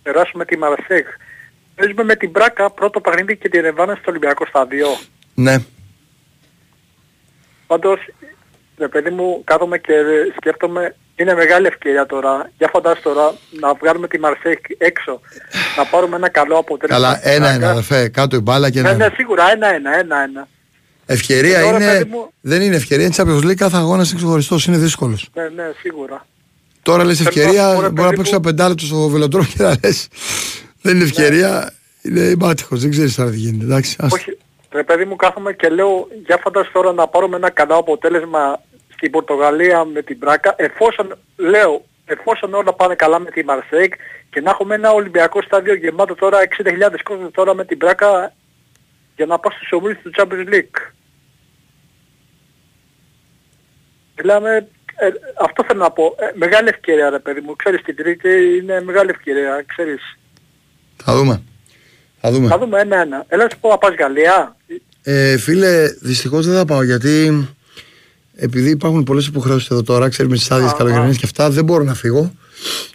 περάσουμε 0.04 0.46
τη 0.46 0.58
Μαρσέγ, 0.58 1.06
παίζουμε 1.76 2.04
με 2.04 2.16
την 2.16 2.30
Μπράκα 2.30 2.72
πρώτο 2.72 3.02
παιχνίδι 3.02 3.38
και 3.38 3.50
τη 3.50 3.60
Ρεβάνα 3.60 3.96
στο 3.96 4.10
Ολυμπιακό 4.10 4.46
Στάδιο. 4.46 4.88
Ναι. 5.34 5.56
Πάντως, 7.70 8.00
ρε 8.78 8.88
παιδί 8.88 9.10
μου, 9.10 9.42
κάθομαι 9.44 9.78
και 9.78 9.94
σκέφτομαι, 10.38 10.96
είναι 11.16 11.34
μεγάλη 11.34 11.68
ευκαιρία 11.68 12.06
τώρα. 12.06 12.52
Για 12.58 12.70
φαντάσου 12.74 13.02
τώρα 13.02 13.34
να 13.60 13.74
βγάλουμε 13.74 14.08
τη 14.08 14.20
Μαρσέικ 14.20 14.60
έξω, 14.78 15.20
να 15.78 15.86
πάρουμε 15.86 16.16
ένα 16.16 16.30
καλό 16.30 16.58
αποτέλεσμα. 16.58 17.02
Καλά, 17.02 17.16
στην 17.18 17.32
ένα-ένα, 17.32 17.58
Μπράκα. 17.58 17.72
αδερφέ. 17.72 18.08
Κάτω 18.10 18.36
η 18.36 18.40
μπάλα 18.40 18.70
και 18.70 18.82
Ναι, 18.82 18.90
ένα. 18.90 18.98
ναι, 18.98 19.14
σίγουρα, 19.16 19.52
ένα-ένα, 19.52 20.00
ένα-ένα. 20.00 20.48
Ευκαιρία 21.06 21.58
Και 21.58 21.64
τώρα, 21.64 21.76
είναι. 21.78 21.92
παιδί 21.92 22.10
μου- 22.10 22.32
Δεν 22.42 22.62
είναι 22.62 22.76
ευκαιρία. 22.76 23.06
Είναι 23.06 23.14
Champions 23.18 23.44
League. 23.46 23.56
Κάθε 23.56 23.78
αγώνας 23.78 24.10
είναι 24.10 24.18
ξεχωριστό. 24.20 24.58
Είναι 24.68 24.78
δύσκολος. 24.78 25.30
Ναι, 25.34 25.44
ναι, 25.44 25.72
σίγουρα. 25.82 26.26
Τώρα 26.82 27.04
λες 27.04 27.18
Θέλω 27.18 27.30
να 27.36 27.42
ευκαιρία. 27.42 27.74
πω, 27.74 27.82
ρε 27.82 27.90
Μπορεί 27.90 27.94
να 27.94 28.04
παιδί 28.04 28.16
παίξει 28.16 28.32
μου- 28.34 28.40
ένα 28.44 28.50
πεντάλεπτο 28.56 28.86
στο 28.86 29.08
βελοντρό 29.08 29.44
και 29.44 29.64
να 29.64 29.76
λες. 29.84 30.08
Δεν 30.82 30.96
είναι 30.96 31.04
ευκαιρία. 31.04 31.74
Είναι 32.02 32.36
μάτυχο. 32.40 32.76
Δεν 32.78 32.90
ξέρεις 32.92 33.16
τώρα 33.16 33.30
τι 33.30 33.38
γίνεται. 33.38 33.64
Εντάξει, 33.64 33.96
άστα. 34.00 34.16
Όχι, 34.16 34.38
ρε 34.72 34.84
παιδί 34.84 35.06
μου 35.06 35.16
κάθομαι 35.16 35.54
και 35.54 35.70
λέω 35.70 36.08
για 36.26 36.38
φαντάσου 36.38 36.72
τώρα 36.72 36.94
να 36.94 37.08
πάρουμε 37.08 37.36
ένα 37.36 37.50
καλό 37.50 37.76
αποτέλεσμα 37.76 38.62
στην 38.94 39.12
Πορτογαλία 39.12 39.86
με 39.86 40.02
την 40.02 40.18
Μπράκα 40.18 40.54
εφόσον, 40.58 41.18
λέω, 41.36 41.86
εφόσον 42.06 42.54
όλα 42.54 42.74
πάνε 42.74 42.96
καλά 42.96 43.20
με 43.20 43.30
τη 43.30 43.44
Μαρσέικ 43.44 43.94
και 44.30 44.42
να 44.42 44.50
έχουμε 44.50 44.76
ένα 44.76 44.92
Ολυμπιακό 44.92 45.42
στάδιο 45.42 45.74
γεμάτο 45.74 46.16
τώρα 46.16 46.40
60.000 46.64 46.96
κόσμος 47.04 47.32
τώρα 47.32 47.54
με 47.54 47.66
την 47.66 47.78
Μπράκα 47.78 48.34
για 49.16 49.26
να 49.26 49.40
πάω 49.40 49.52
στους 49.52 49.72
ομίλους 49.72 50.02
του 50.02 50.12
Champions 50.18 50.54
League. 50.54 50.92
Μιλάμε, 54.18 54.68
ε, 54.96 55.10
αυτό 55.40 55.64
θέλω 55.68 55.80
να 55.80 55.92
πω, 55.92 56.16
ε, 56.20 56.32
μεγάλη 56.34 56.68
ευκαιρία 56.68 57.10
ρε 57.10 57.20
παιδί 57.20 57.42
μου, 57.42 57.56
ξέρεις 57.56 57.82
την 57.82 57.96
τρίτη 57.96 58.58
είναι 58.62 58.82
μεγάλη 58.82 59.10
ευκαιρία, 59.10 59.64
ξέρεις. 59.68 60.18
Θα 60.96 61.16
δούμε. 61.16 61.44
Θα 62.22 62.32
δούμε. 62.32 62.48
Θα 62.48 62.58
δούμε 62.58 62.80
ένα-ένα. 62.80 63.26
Έλα 63.28 63.44
να 63.44 63.50
σου 63.50 63.60
πω 63.60 63.70
να 63.70 63.78
πας 63.78 63.94
Γαλλία. 63.94 64.56
Ε, 65.04 65.38
φίλε, 65.38 65.88
δυστυχώς 66.02 66.46
δεν 66.46 66.56
θα 66.56 66.66
πάω 66.66 66.84
γιατί 66.84 67.48
επειδή 68.36 68.70
υπάρχουν 68.70 69.04
πολλές 69.04 69.26
υποχρεώσεις 69.28 69.70
εδώ 69.70 69.84
τώρα, 69.84 70.10
ξέρεις 70.10 70.32
με 70.32 70.38
τις 70.38 70.52
άδειες 70.52 70.72
Α, 70.72 70.76
καλοκαιρινέ 70.78 71.10
α. 71.10 71.14
και 71.14 71.22
αυτά, 71.24 71.50
δεν 71.50 71.64
μπορώ 71.64 71.84
να 71.84 71.94
φύγω. 71.94 72.34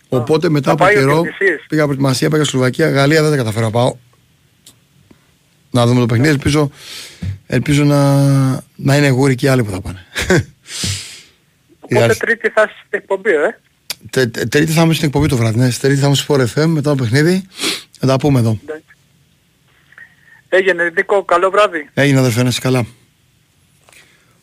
Οπότε 0.08 0.48
μετά 0.48 0.66
Θα 0.66 0.72
από 0.72 0.84
πάει 0.84 0.94
ο 0.94 0.98
καιρό 0.98 1.12
Διονυσής. 1.12 1.66
πήγα 1.68 1.84
προετοιμασία, 1.84 2.30
πήγα 2.30 2.44
Σλοβακία, 2.44 2.90
Γαλλία 2.90 3.22
δεν 3.22 3.30
τα 3.30 3.36
καταφέρω 3.36 3.64
να 3.64 3.70
πάω. 3.70 3.96
Να 5.70 5.86
δούμε 5.86 6.00
το 6.00 6.06
παιχνίδι, 6.06 6.30
ελπίζω, 6.30 6.70
ελπίζω 7.46 7.84
να, 7.84 8.14
να 8.76 8.96
είναι 8.96 9.08
γούρι 9.08 9.34
και 9.34 9.46
οι 9.46 9.48
άλλοι 9.48 9.62
που 9.64 9.70
θα 9.70 9.80
πάνε. 9.80 9.98
Η 10.28 10.34
Οπότε 11.80 12.02
αρχή- 12.04 12.20
τρίτη 12.20 12.48
θα 12.48 12.62
είσαι 12.62 12.74
στην 12.86 12.98
εκπομπή, 12.98 13.30
ε. 13.30 13.58
Τε- 14.10 14.30
τε- 14.32 14.48
Τρίτη 14.48 14.72
θα 14.72 14.82
είμαι 14.82 14.94
στην 14.94 15.06
εκπομπή 15.06 15.28
το 15.28 15.36
βράδυ. 15.36 15.58
Ναι. 15.58 15.70
Τρίτη 15.70 16.00
θα 16.00 16.06
είμαι 16.06 16.14
στο 16.16 16.34
Sport 16.34 16.44
FM 16.54 16.66
μετά 16.66 16.94
το 16.94 17.02
παιχνίδι. 17.02 17.44
Θα 17.98 18.06
τα 18.06 18.16
πούμε 18.16 18.38
εδώ. 18.38 18.58
Εντάξει. 18.62 18.84
Έγινε 20.56 20.92
Νίκο, 20.96 21.24
καλό 21.24 21.50
βράδυ. 21.50 21.88
Έγινε 21.94 22.18
αδερφέ, 22.18 22.42
να 22.42 22.48
είσαι 22.48 22.60
καλά. 22.60 22.86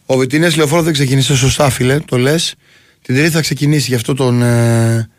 Ο 0.05 0.17
Βιτίνε 0.17 0.49
λεωφόρος 0.49 0.83
δεν 0.83 0.93
ξεκίνησε 0.93 1.35
σωστά, 1.35 1.69
φίλε, 1.69 1.99
το 1.99 2.17
λες. 2.17 2.55
Την 3.01 3.15
Τρίτη 3.15 3.29
θα 3.29 3.41
ξεκινήσει, 3.41 3.89
γι' 3.89 3.95
αυτό, 3.95 4.13
τον, 4.13 4.41
ε, 4.41 5.09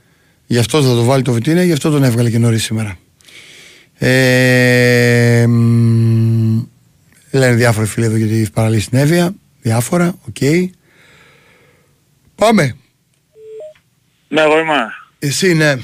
γι 0.47 0.59
αυτό 0.59 0.83
θα 0.83 0.95
το 0.95 1.05
βάλει 1.05 1.23
το 1.23 1.33
Βιτίνε, 1.33 1.65
γι' 1.65 1.73
αυτό 1.73 1.91
τον 1.91 2.05
έβγαλε 2.05 2.31
και 2.31 2.39
νωρίς 2.39 2.65
σήμερα. 2.65 2.99
Ε, 3.99 5.47
μ, 5.49 6.63
λένε 7.31 7.55
διάφοροι 7.55 7.87
φίλοι 7.87 8.07
εδώ 8.07 8.17
για 8.17 8.27
τη 8.27 8.51
παραλύση 8.51 8.85
στην 8.85 8.99
Εύβοια. 8.99 9.35
Διάφορα, 9.61 10.15
οκ. 10.29 10.71
Πάμε. 12.35 12.77
Ναι, 14.29 14.41
εγώ 14.41 14.59
είμαι. 14.59 14.75
Εσύ, 15.19 15.55
ναι. 15.55 15.77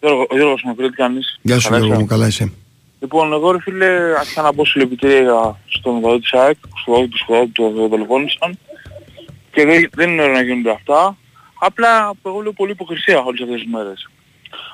Γιώργο, 0.00 0.26
ο 0.30 0.36
Γιώργος 0.36 0.62
μου, 0.64 0.74
τι 0.74 0.88
κάνεις; 0.88 1.38
Γεια 1.42 1.58
σου, 1.58 1.68
Καλά 1.68 1.78
Γιώργο 1.78 1.94
είσαι; 1.94 2.02
μου, 2.02 2.08
καλά 2.08 2.26
είσαι. 2.26 2.52
Λοιπόν, 3.00 3.32
εγώ 3.32 3.50
ρε 3.50 3.60
φίλε, 3.60 4.18
άρχισα 4.18 4.42
να 4.42 4.52
πω 4.52 4.64
συλλυπητήρια 4.64 5.60
στον 5.68 6.00
οπαδό 6.00 6.18
της 6.18 6.32
ΑΕΚ, 6.32 6.56
στον 6.82 6.92
οπαδό 6.92 7.06
του 7.06 7.18
σχολείου 7.18 7.52
του 7.52 7.72
το 7.74 7.88
δολοφόνησαν 7.88 8.58
και 9.50 9.64
δεν, 9.64 9.90
δεν 9.94 10.10
είναι 10.10 10.22
ωραίο 10.22 10.34
να 10.34 10.42
γίνονται 10.42 10.70
αυτά. 10.70 11.16
Απλά 11.60 12.12
εγώ 12.26 12.40
λέω 12.40 12.52
πολύ 12.52 12.70
υποκρισία 12.70 13.18
όλες 13.18 13.40
αυτές 13.40 13.60
τις 13.60 13.70
μέρες. 13.70 14.08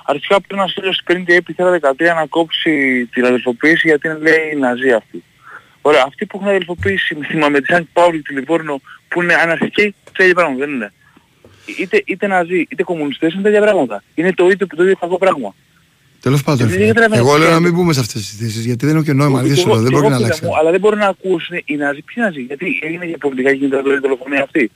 Αρχικά 0.04 0.40
πριν 0.40 0.58
ένας 0.58 0.72
φίλος 0.72 1.00
πριν 1.04 1.24
τη 1.24 1.36
Θύρα 1.36 1.78
13 1.82 2.14
να 2.14 2.26
κόψει 2.26 3.06
την 3.06 3.24
αδελφοποίηση 3.24 3.88
γιατί 3.88 4.08
είναι 4.08 4.18
λέει 4.18 4.54
ναζί 4.58 4.92
αυτή. 4.92 5.24
Ωραία, 5.80 6.04
αυτοί 6.06 6.26
που 6.26 6.36
έχουν 6.36 6.48
αδελφοποίηση 6.48 7.14
με 7.14 7.26
θυμάμαι 7.26 7.60
τη 7.60 7.72
Σαν 7.72 7.88
Παύλη, 7.92 8.22
τη 8.22 8.34
Λιβόρνο 8.34 8.80
που 9.08 9.22
είναι 9.22 9.34
αναρχικοί, 9.34 9.94
τέτοια 10.12 10.34
πράγματα 10.34 10.64
δεν 10.64 10.74
είναι. 10.74 10.92
Είτε, 11.78 12.02
είτε 12.06 12.26
ναζί, 12.26 12.66
είτε 12.68 12.82
κομμουνιστές 12.82 13.32
είναι 13.32 13.42
τέτοια 13.42 13.60
πράγματα. 13.60 14.02
Είναι 14.14 14.32
το 14.32 14.48
ίδιο, 14.48 14.66
το 14.66 14.82
ίδιο 14.82 14.96
κακό 14.96 15.18
πράγμα. 15.18 15.54
Τέλο 16.22 16.38
πάντων, 16.44 16.66
Δεν 16.68 16.76
φίλε. 16.76 16.86
καταλαβαίνω 16.86 17.22
εγώ 17.22 17.36
λέω 17.36 17.46
τι 17.46 17.52
να 17.52 17.58
μην 17.60 17.68
είναι. 17.68 17.76
μπούμε 17.76 17.92
σε 17.92 18.00
αυτέ 18.00 18.18
τι 18.18 18.24
συζητήσει 18.24 18.60
γιατί 18.60 18.86
δεν 18.86 18.94
έχω 18.94 19.04
και 19.04 19.12
νόημα. 19.12 19.42
Και 19.42 19.48
Δύσκολο, 19.48 19.72
εγώ- 19.74 19.82
δεν 19.82 19.90
και 19.92 19.96
μπορεί 19.96 20.06
εγώ, 20.06 20.14
να 20.14 20.16
φίλε 20.20 20.26
αλλάξει. 20.26 20.44
μου, 20.44 20.56
Αλλά 20.58 20.70
δεν 20.70 20.80
μπορεί 20.80 20.96
να 20.96 21.06
ακούσουν 21.06 21.56
οι 21.64 21.74
Ναζί. 21.76 22.02
Ποιοι 22.02 22.16
Ναζί, 22.24 22.40
γιατί 22.40 22.78
έγινε 22.82 23.04
για 23.06 23.18
πολιτικά 23.18 23.50
και 23.50 23.56
γίνεται 23.56 23.76
η 23.94 23.98
δολοφονία 23.98 24.42
αυτή. 24.42 24.70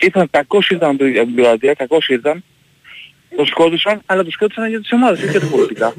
Ήρθαν, 0.00 0.28
κακώς 0.30 0.70
ήρθαν 0.70 0.88
από 0.90 0.98
την 1.04 1.34
πειρατεία, 1.34 1.74
κακώς 1.74 2.08
ήρθαν, 2.08 2.44
το 3.36 3.44
σκότωσαν, 3.44 4.00
αλλά 4.06 4.24
το 4.24 4.30
σκότωσαν 4.30 4.68
για 4.68 4.80
τις 4.80 4.92
ομάδες, 4.92 5.18
όχι 5.22 5.30
για 5.30 5.40
τα 5.40 5.46
πολιτικά. 5.46 5.94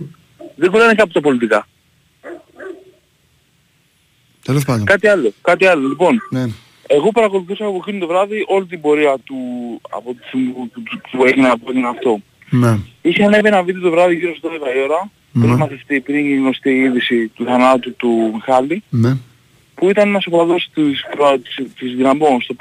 Δεν 0.55 0.72
κολλάνε 0.72 0.93
κάπου 0.93 1.11
τα 1.11 1.22
πολιτικά. 1.22 1.67
Τέλο 4.45 4.61
πάντων. 4.65 4.86
Κάτι 4.86 5.07
άλλο, 5.07 5.34
κάτι 5.41 5.65
άλλο. 5.65 5.88
Λοιπόν, 5.88 6.22
Ναι. 6.30 6.45
εγώ 6.88 7.11
παρακολουθούσα 7.11 7.65
από 7.65 7.76
εκείνη 7.82 7.99
το 7.99 8.07
βράδυ 8.07 8.43
όλη 8.47 8.65
την 8.65 8.82
πορεία 8.82 9.17
του, 9.24 9.36
από 9.89 10.13
τη 10.13 10.28
στιγμή 10.28 10.51
που, 10.51 10.69
που, 10.72 10.82
που, 11.11 11.26
έγινε, 11.26 11.49
που 11.63 11.69
έγινε 11.69 11.88
αυτό. 11.88 12.19
Ναι. 12.54 12.78
Είχε 13.02 13.24
ανέβει 13.24 13.47
ένα 13.47 13.64
βίντεο 13.64 13.82
το 13.82 13.89
βράδυ 13.91 14.16
γύρω 14.16 14.36
στις 14.36 14.41
12 14.49 14.76
η 14.78 14.82
ώρα, 14.84 15.10
Ναι. 15.32 15.43
πριν 15.45 15.56
μαθευτεί, 15.58 15.99
πριν 15.99 16.20
γίνει 16.20 16.36
γνωστή 16.39 16.70
η 16.70 16.80
είδηση 16.82 17.28
του 17.28 17.45
θανάτου 17.45 17.95
του 17.95 18.32
Μιχάλη, 18.34 18.84
Ναι. 18.89 19.18
που 19.76 19.89
ήταν 19.89 20.08
ένας 20.08 20.26
οπαδός 20.26 20.70
της, 20.74 21.02
προ- 21.12 21.41
της, 21.41 21.56
της 21.80 21.95
Δυναμπών, 21.95 22.41
στο, 22.41 22.56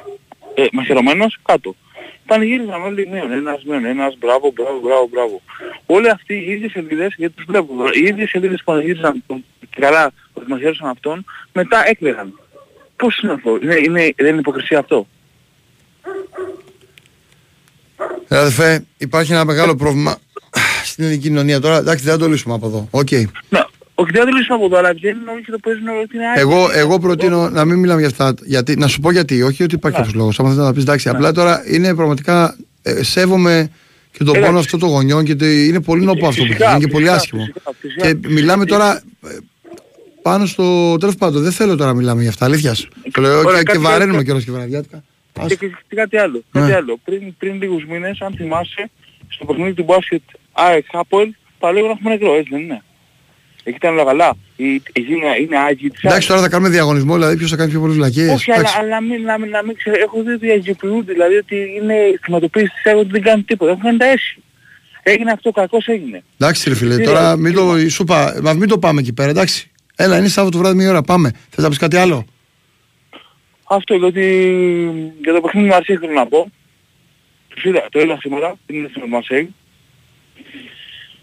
ε, 0.55 0.65
μαχαιρωμένος, 0.73 1.39
κάτω. 1.43 1.75
Πανηγύριζαν 2.27 2.83
όλοι 2.83 3.09
μείον, 3.13 3.33
ένας 3.33 3.63
μείον, 3.65 3.85
ένας 3.85 4.17
μπράβο, 4.19 4.53
μπράβο, 4.55 4.81
μπράβο, 4.81 5.09
μπράβο. 5.13 5.43
Όλοι 5.87 6.11
αυτοί 6.11 6.35
οι 6.35 6.51
ίδιες 6.51 6.71
σελίδες, 6.71 7.15
γιατί 7.17 7.35
τους 7.35 7.45
βλέπω 7.45 7.75
τώρα, 7.77 7.91
οι 7.95 8.03
ίδιες 8.05 8.29
σελίδες 8.31 8.59
που 8.59 8.65
πανηγύριζαν 8.65 9.23
τον, 9.27 9.45
και 9.61 9.81
καλά 9.81 10.13
ότι 10.33 10.51
μαχαίρωσαν 10.51 10.89
αυτόν, 10.89 11.25
μετά 11.53 11.89
έκλαιγαν. 11.89 12.41
Πώς 12.97 13.19
είναι 13.19 13.33
αυτό, 13.33 13.59
είναι, 13.63 13.75
είναι, 13.85 14.13
δεν 14.17 14.27
είναι 14.29 14.39
υποκρισία 14.39 14.79
αυτό; 14.79 15.07
Ε, 18.29 18.37
Αδερφέ, 18.37 18.85
υπάρχει 18.99 19.33
ένα 19.33 19.45
μεγάλο 19.45 19.75
πρόβλημα 19.77 20.17
στην 20.85 21.05
ελληνική 21.05 21.29
κοινωνία 21.29 21.61
τώρα. 21.61 21.77
Εντάξει, 21.79 22.05
δεν 22.05 22.13
θα 22.13 22.19
το 22.19 22.29
λύσουμε 22.29 22.55
από 22.55 22.67
εδώ. 22.67 22.89
Οκ. 22.91 23.09
Να, 23.49 23.69
όχι 23.95 24.11
δεν 24.11 24.21
θα 24.25 24.29
το 24.31 24.37
λύσουμε 24.37 24.55
από 24.57 24.65
εδώ, 24.65 24.77
αλλά 24.77 24.93
βγαίνουν 24.93 25.29
όλοι 25.29 25.43
και 25.45 25.51
το 25.51 25.59
παίζουν 25.59 25.89
ότι 25.89 26.17
είναι 26.17 26.29
άκρη. 26.29 26.41
Εγώ, 26.41 26.69
εγώ 26.75 26.99
προτείνω 26.99 27.49
να 27.51 27.65
μην 27.65 27.79
μιλάμε 27.79 28.01
για 28.01 28.09
αυτά. 28.09 28.35
Γιατί, 28.45 28.77
να 28.77 28.87
σου 28.87 29.01
πω 29.01 29.11
γιατί, 29.11 29.43
όχι 29.43 29.63
ότι 29.63 29.75
υπάρχει 29.75 29.99
Ναι. 29.99 30.05
κάποιο 30.05 30.19
λόγος. 30.21 30.41
Αν 30.41 30.47
θέλει 30.47 30.59
να 30.59 30.73
πεις 30.73 30.83
εντάξει, 30.83 31.09
απλά 31.09 31.33
τώρα 31.33 31.63
είναι 31.67 31.95
πραγματικά. 31.95 32.57
Ε, 32.83 33.03
σέβομαι 33.03 33.71
και 34.11 34.19
τον 34.19 34.29
Εντάξει. 34.29 34.47
πόνο 34.47 34.59
αυτό 34.59 34.79
των 34.79 34.89
γονιών 34.89 35.25
και 35.25 35.35
το, 35.35 35.45
είναι 35.47 35.81
πολύ 35.81 36.05
νοπό 36.05 36.27
αυτό 36.27 36.43
που 36.43 36.47
Φυσικά, 36.49 36.69
γίνει 36.71 36.81
και 36.85 36.87
πολύ 36.91 37.05
φυσικά, 37.05 37.21
άσχημο. 37.21 37.43
φυσικά, 37.45 37.73
φυσικά. 37.81 38.07
Και 38.13 38.29
μιλάμε 38.29 38.65
τώρα 38.65 39.03
ε, 39.27 39.37
πάνω 40.23 40.47
στο. 40.47 40.97
Τέλος 40.99 41.15
πάντων, 41.17 41.43
δεν 41.43 41.53
θέλω 41.53 41.77
τώρα 41.77 41.91
να 41.91 41.97
μιλάμε 41.97 42.21
για 42.21 42.31
αυτά. 42.31 42.45
Αλήθεια 42.45 42.75
σου. 42.75 42.89
Το 43.13 43.21
λέω 43.21 43.39
Ωραία, 43.39 43.51
και, 43.53 43.59
και 43.59 43.63
κάτι- 43.65 43.79
βαραίνουμε 43.79 44.13
κάτι- 44.13 44.25
κιόλας 44.25 44.45
και 44.45 44.51
βραδιάτικα. 44.51 45.03
Και, 45.47 45.55
Άστα. 45.55 45.67
και, 45.67 45.73
και 45.89 45.97
κάτι 45.97 46.17
άλλο. 46.17 46.43
Ναι. 46.53 46.61
Κάτι 46.61 46.73
άλλο. 46.73 46.99
Πριν, 47.05 47.37
πριν 47.37 47.55
λίγους 47.55 47.85
μήνες, 47.85 48.21
αν 48.21 48.35
θυμάσαι, 48.37 48.91
στο 49.29 49.45
παιχνίδι 49.45 49.73
του 49.73 49.83
μπάσκετ 49.83 50.23
ΑΕΚ 50.53 50.85
Χάπολ, 50.91 51.35
παλαιό 51.59 51.87
να 51.87 51.91
έχουμε 51.91 52.11
νεκρό, 52.11 52.35
έτσι 52.35 52.49
δεν 52.51 52.61
είναι. 52.61 52.83
Εκεί 53.65 53.77
ήταν 53.77 53.93
όλα 53.93 54.05
καλά. 54.05 54.33
Η, 54.57 54.83
εκεί 54.93 55.13
είναι, 55.13 55.37
είναι 55.41 55.59
Άγιοι 55.59 55.91
της 55.91 56.03
Εντάξει, 56.03 56.29
τώρα 56.29 56.41
θα 56.41 56.49
κάνουμε 56.49 56.69
διαγωνισμό, 56.69 57.15
δηλαδή 57.15 57.37
ποιος 57.37 57.51
θα 57.51 57.57
κάνει 57.57 57.71
πιο 57.71 57.81
πολλέ 57.81 57.93
βλακίε. 57.93 58.33
Όχι, 58.33 58.53
αλλά, 58.53 58.69
αλλά 58.79 59.01
μην, 59.01 59.23
να, 59.23 59.39
μην, 59.39 59.51
να 59.51 59.63
μην 59.63 59.77
ξέρω, 59.77 59.97
έχω 60.01 60.23
δει 60.23 60.33
ότι 60.33 60.51
αγιοποιούνται, 60.51 61.13
δηλαδή 61.13 61.35
ότι 61.35 61.57
είναι 61.83 61.95
η 61.95 62.19
χρηματοποίηση 62.23 62.67
της 62.67 62.87
ΑΕΚ 62.87 62.97
ότι 62.97 63.11
δεν 63.11 63.23
κάνουν 63.23 63.45
τίποτα, 63.45 63.71
έχουν 63.71 63.83
κάνει 63.83 63.99
τα 63.99 64.07
έσυ. 64.07 64.43
Έγινε 65.03 65.31
αυτό, 65.31 65.51
κακώς 65.51 65.87
έγινε. 65.87 66.23
Εντάξει, 66.39 66.69
ρε 66.69 66.75
φίλε, 66.75 66.97
Τι 66.97 67.05
τώρα 67.05 67.23
λέω, 67.23 67.37
μην 67.37 67.55
το, 67.55 67.89
σου 67.89 68.03
είπα, 68.03 68.41
μα 68.43 68.53
μην 68.53 68.69
το 68.69 68.79
πάμε 68.79 69.01
εκεί 69.01 69.13
πέρα, 69.13 69.31
εντάξει. 69.31 69.71
Έλα, 69.97 70.19
είναι 70.19 70.29
Σάββατο 70.29 70.59
βράδυ 70.59 70.77
μία 70.77 70.91
ώρα, 70.91 71.03
πάμε. 71.03 71.33
Θες 71.51 71.65
να 71.65 71.69
πεις 71.69 71.79
κάτι 71.79 71.97
άλλο; 71.97 72.25
Αυτό 73.73 73.95
γιατί 73.95 74.25
για 75.23 75.33
το 75.33 75.41
παιχνίδι 75.41 75.69
του 75.69 75.75
Μαρσέη 75.75 75.97
θέλω 75.97 76.13
να 76.13 76.27
πω. 76.27 76.51
Τους 77.49 77.65
είδα, 77.65 77.87
το 77.91 78.01
είδα 78.01 78.19
σήμερα, 78.21 78.57
την 78.67 78.77
είδα 78.77 78.89
στην 78.89 79.03
Μαρσέη. 79.09 79.55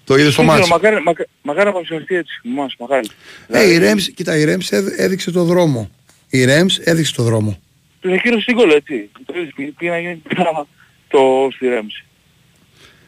Το 0.04 0.16
είδες 0.18 0.34
στο 0.34 0.42
Δεν 0.44 0.52
ξέρω, 0.52 0.68
μάτς. 0.68 0.70
Μακάρι, 0.84 1.04
μακα, 1.04 1.26
μακάρι 1.42 1.66
να 1.66 1.72
παρουσιαστεί 1.72 2.16
έτσι, 2.16 2.40
μας, 2.44 2.76
μακάρι. 2.80 3.08
Ε, 3.48 3.72
η 3.74 3.78
Ρέμς, 3.78 4.10
κοίτα, 4.12 4.38
η 4.38 4.44
Ρέμς 4.44 4.72
έδ- 4.72 5.00
έδειξε 5.00 5.32
το 5.32 5.44
δρόμο. 5.44 5.90
Η 6.30 6.46
Ρέμς 6.46 6.78
έδειξε 6.78 7.14
το 7.14 7.24
δρόμο. 7.24 7.60
Τους 8.00 8.12
ακύρωσε 8.14 8.46
την 8.46 8.56
κόλλο, 8.56 8.76
έτσι. 8.76 9.10
Το 9.26 9.34
είδες, 9.40 9.50
πήγε 9.56 9.72
πήγε 9.78 9.92
να 9.92 10.00
γίνει 10.00 10.22
πράγμα. 10.36 10.68
το 11.08 11.48
στη 11.56 11.68
Ρέμψη. 11.68 12.04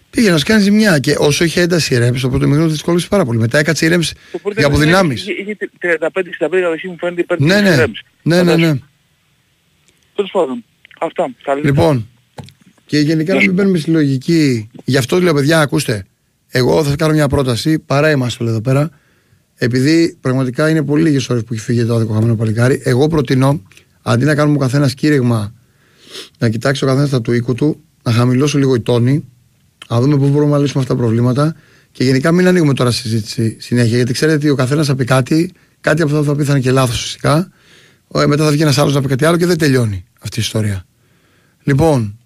Πήγε 0.09 0.29
να 0.31 0.37
σου 0.37 0.45
κάνει 0.45 0.61
ζημιά 0.61 0.99
και 0.99 1.15
όσο 1.19 1.43
είχε 1.43 1.61
ένταση 1.61 1.93
η 1.93 1.97
ρέμψη, 1.97 2.21
το 2.21 2.29
πρώτο 2.29 2.47
μήνυμα 2.47 2.67
δυσκόλυσε 2.67 3.07
πάρα 3.07 3.25
πολύ. 3.25 3.39
Μετά 3.39 3.57
έκατσε 3.59 3.85
η 3.85 3.89
ρέμψη 3.89 4.13
Το 4.13 4.37
πρώτο 4.37 4.59
για 4.59 4.67
ήταν- 4.67 4.71
αποδυνάμεις. 4.71 5.21
Είχε, 5.21 5.31
είχε 5.41 5.57
35-65 5.79 6.61
καταρχή 6.61 6.87
μου 6.87 6.95
φαίνεται 6.99 7.21
υπέρ 7.21 7.39
Ναι, 7.39 7.53
της 7.53 7.61
ναι, 7.69 7.75
Ρέμψη. 7.75 8.03
ναι, 8.21 8.43
ναι, 8.43 8.55
ναι. 8.55 8.73
Τέλος 10.19 10.31
πάντων. 10.33 10.63
Αυτά. 10.99 11.31
Καλή 11.43 11.61
Λοιπόν, 11.61 12.07
και 12.85 12.99
γενικά 12.99 13.33
να 13.33 13.39
μην 13.39 13.53
μπαίνουμε 13.53 13.77
στη 13.77 13.91
λογική. 13.91 14.69
Γι' 14.83 14.97
αυτό 14.97 15.21
λέω, 15.21 15.33
παιδιά, 15.33 15.59
ακούστε. 15.59 16.05
Εγώ 16.47 16.77
θα 16.77 16.83
σας 16.83 16.95
κάνω 16.95 17.13
μια 17.13 17.27
πρόταση. 17.27 17.79
Παρά 17.79 18.11
είμαστε 18.11 18.43
όλοι 18.43 18.51
εδώ 18.51 18.61
πέρα. 18.61 18.89
Επειδή 19.55 20.17
πραγματικά 20.21 20.69
είναι 20.69 20.83
πολύ 20.83 21.03
λίγες 21.03 21.29
ώρες 21.29 21.43
που 21.43 21.53
έχει 21.53 21.63
φύγει 21.63 21.85
το 21.85 21.95
άδικο 21.95 22.13
χαμένο 22.13 22.35
παλικάρι, 22.35 22.81
εγώ 22.83 23.07
προτείνω 23.07 23.61
αντί 24.01 24.25
να 24.25 24.35
κάνουμε 24.35 24.57
ο 24.57 24.59
καθένας 24.59 24.93
κήρυγμα, 24.93 25.53
να 26.37 26.49
κοιτάξει 26.49 26.83
ο 26.83 26.87
καθένας 26.87 27.09
τα 27.09 27.21
του 27.21 27.31
οίκου 27.31 27.53
του, 27.53 27.83
να 28.03 28.11
χαμηλώσω 28.11 28.57
λίγο 28.57 28.75
η 28.75 28.79
τόνη, 28.79 29.25
να 29.89 30.01
δούμε 30.01 30.17
πού 30.17 30.27
μπορούμε 30.27 30.51
να 30.51 30.57
λύσουμε 30.57 30.81
αυτά 30.83 30.95
τα 30.95 30.99
προβλήματα 30.99 31.55
και 31.91 32.03
γενικά 32.03 32.31
μην 32.31 32.47
ανοίγουμε 32.47 32.73
τώρα 32.73 32.91
συζήτηση 32.91 33.57
συνέχεια. 33.59 33.95
Γιατί 33.95 34.13
ξέρετε 34.13 34.37
ότι 34.37 34.49
ο 34.49 34.55
καθένας 34.55 34.87
θα 34.87 34.95
πει 34.95 35.03
κάτι, 35.03 35.51
κάτι 35.81 36.01
από 36.01 36.11
αυτό 36.11 36.23
θα 36.23 36.35
πει 36.35 36.43
θα 36.43 36.51
είναι 36.51 36.61
και 36.61 36.71
λάθος 36.71 37.01
φυσικά. 37.01 37.51
Ε, 38.13 38.25
μετά 38.25 38.43
θα 38.43 38.51
βγει 38.51 38.61
ένας 38.61 38.77
άλλος 38.77 38.93
να 38.93 39.01
πει 39.01 39.07
κάτι 39.07 39.25
άλλο 39.25 39.37
και 39.37 39.45
δεν 39.45 39.57
τελειώνει 39.57 40.03
αυτή 40.19 40.39
η 40.39 40.41
ιστορία. 40.41 40.85
Λοιπόν, 41.63 42.17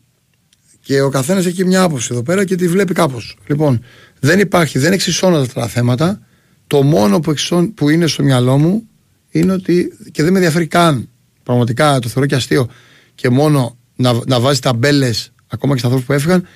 και 0.79 1.01
ο 1.01 1.09
καθένας 1.09 1.45
έχει 1.45 1.55
και 1.55 1.65
μια 1.65 1.81
άποψη 1.81 2.07
εδώ 2.11 2.23
πέρα 2.23 2.45
και 2.45 2.55
τη 2.55 2.67
βλέπει 2.67 2.93
κάπως. 2.93 3.37
Λοιπόν, 3.47 3.83
δεν 4.19 4.39
υπάρχει, 4.39 4.79
δεν 4.79 4.93
εξισώνονται 4.93 5.41
αυτά 5.41 5.61
τα 5.61 5.67
θέματα. 5.67 6.19
Το 6.67 6.83
μόνο 6.83 7.19
που, 7.19 7.31
εξισών, 7.31 7.73
που 7.73 7.89
είναι 7.89 8.07
στο 8.07 8.23
μυαλό 8.23 8.57
μου 8.57 8.87
είναι 9.29 9.51
ότι. 9.53 9.97
και 10.11 10.23
δεν 10.23 10.31
με 10.31 10.37
ενδιαφέρει 10.37 10.67
καν. 10.67 11.09
Πραγματικά 11.43 11.99
το 11.99 12.07
θεωρώ 12.09 12.27
και 12.27 12.35
αστείο. 12.35 12.69
Και 13.15 13.29
μόνο 13.29 13.77
να, 13.95 14.19
να 14.25 14.39
βάζει 14.39 14.59
ταμπέλες 14.59 15.31
ακόμα 15.47 15.73
και 15.73 15.79
στα 15.79 15.87
ανθρώπους 15.87 16.07
που 16.07 16.13
έφυγαν. 16.13 16.47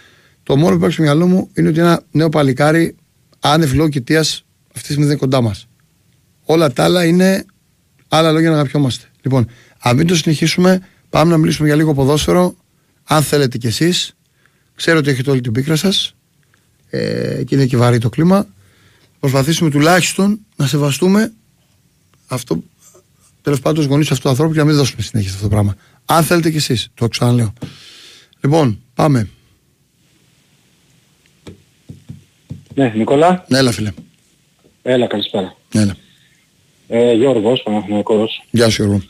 Το 0.43 0.55
μόνο 0.55 0.69
που 0.69 0.75
υπάρχει 0.75 0.93
στο 0.93 1.03
μυαλό 1.03 1.27
μου 1.27 1.49
είναι 1.53 1.69
ότι 1.69 1.79
ένα 1.79 2.03
νέο 2.11 2.29
παλικάρι 2.29 2.95
άνευ 3.39 3.73
λόγου 3.73 3.89
κοιτίας 3.89 4.45
αυτή 4.67 4.79
τη 4.79 4.85
στιγμή 4.85 5.03
δεν 5.03 5.11
είναι 5.11 5.19
κοντά 5.19 5.41
μας. 5.41 5.67
Όλα 6.43 6.73
τα 6.73 6.83
άλλα 6.83 7.05
είναι 7.05 7.45
άλλα 8.07 8.31
λόγια 8.31 8.49
να 8.49 8.55
αγαπιόμαστε. 8.55 9.05
Λοιπόν, 9.21 9.47
αν 9.79 9.95
μην 9.95 10.07
το 10.07 10.15
συνεχίσουμε, 10.15 10.81
πάμε 11.09 11.31
να 11.31 11.37
μιλήσουμε 11.37 11.67
για 11.67 11.75
λίγο 11.75 11.93
ποδόσφαιρο. 11.93 12.55
Αν 13.03 13.23
θέλετε 13.23 13.57
κι 13.57 13.67
εσείς, 13.67 14.15
ξέρω 14.75 14.97
ότι 14.97 15.09
έχετε 15.09 15.31
όλη 15.31 15.41
την 15.41 15.51
πίκρα 15.51 15.75
σας 15.75 16.15
ε, 16.89 17.43
και 17.45 17.55
είναι 17.55 17.65
και 17.65 17.77
βαρύ 17.77 17.97
το 17.97 18.09
κλίμα. 18.09 18.47
Προσπαθήσουμε 19.19 19.69
τουλάχιστον 19.69 20.39
να 20.55 20.67
σεβαστούμε 20.67 21.33
αυτό, 22.27 22.63
τέλος 23.41 23.59
πάντων, 23.59 23.77
τους 23.77 23.85
γονείς 23.85 24.11
αυτού 24.11 24.23
του 24.23 24.29
ανθρώπου 24.29 24.53
και 24.53 24.59
να 24.59 24.65
μην 24.65 24.75
δώσουμε 24.75 25.01
συνέχεια 25.01 25.29
σε 25.29 25.35
αυτό 25.35 25.47
το 25.47 25.53
πράγμα. 25.53 25.75
Αν 26.05 26.23
θέλετε 26.23 26.49
κι 26.51 26.57
εσείς, 26.57 26.89
το 26.93 27.07
ξαναλέω. 27.07 27.53
Λοιπόν, 28.41 28.81
πάμε. 28.93 29.29
Ναι, 32.73 32.93
Νικόλα. 32.95 33.45
Ναι, 33.47 33.57
έλα, 33.57 33.71
φίλε. 33.71 33.91
Έλα, 34.81 35.07
καλησπέρα. 35.07 35.55
Ναι, 35.73 35.81
έλα. 35.81 35.97
Ε, 36.87 37.13
Γιώργος, 37.13 37.61
Παναθηναϊκός. 37.63 38.43
Γεια 38.51 38.69
σου, 38.69 38.83
Γιώργο. 38.83 39.03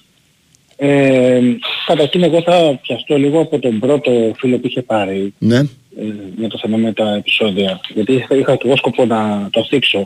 Ε, 0.80 1.42
καταρχήν 1.86 2.24
εγώ 2.24 2.42
θα 2.42 2.80
πιαστώ 2.82 3.18
λίγο 3.18 3.40
από 3.40 3.60
τον 3.60 3.80
πρώτο 3.80 4.12
φίλο 4.38 4.58
που 4.58 4.68
είχε 4.68 4.82
πάρει 4.82 5.34
Ναι, 5.38 5.58
ε, 5.58 6.04
για 6.38 6.48
το 6.48 6.58
θέμα 6.62 6.78
με 6.78 6.94
τα 6.94 7.16
επεισόδια. 7.16 7.80
Γιατί 7.94 8.14
είχα, 8.14 8.36
είχα 8.36 8.56
και 8.56 8.68
εγώ 8.68 8.76
σκοπό 8.76 9.06
να 9.06 9.48
το 9.52 9.66
θίξω. 9.70 10.06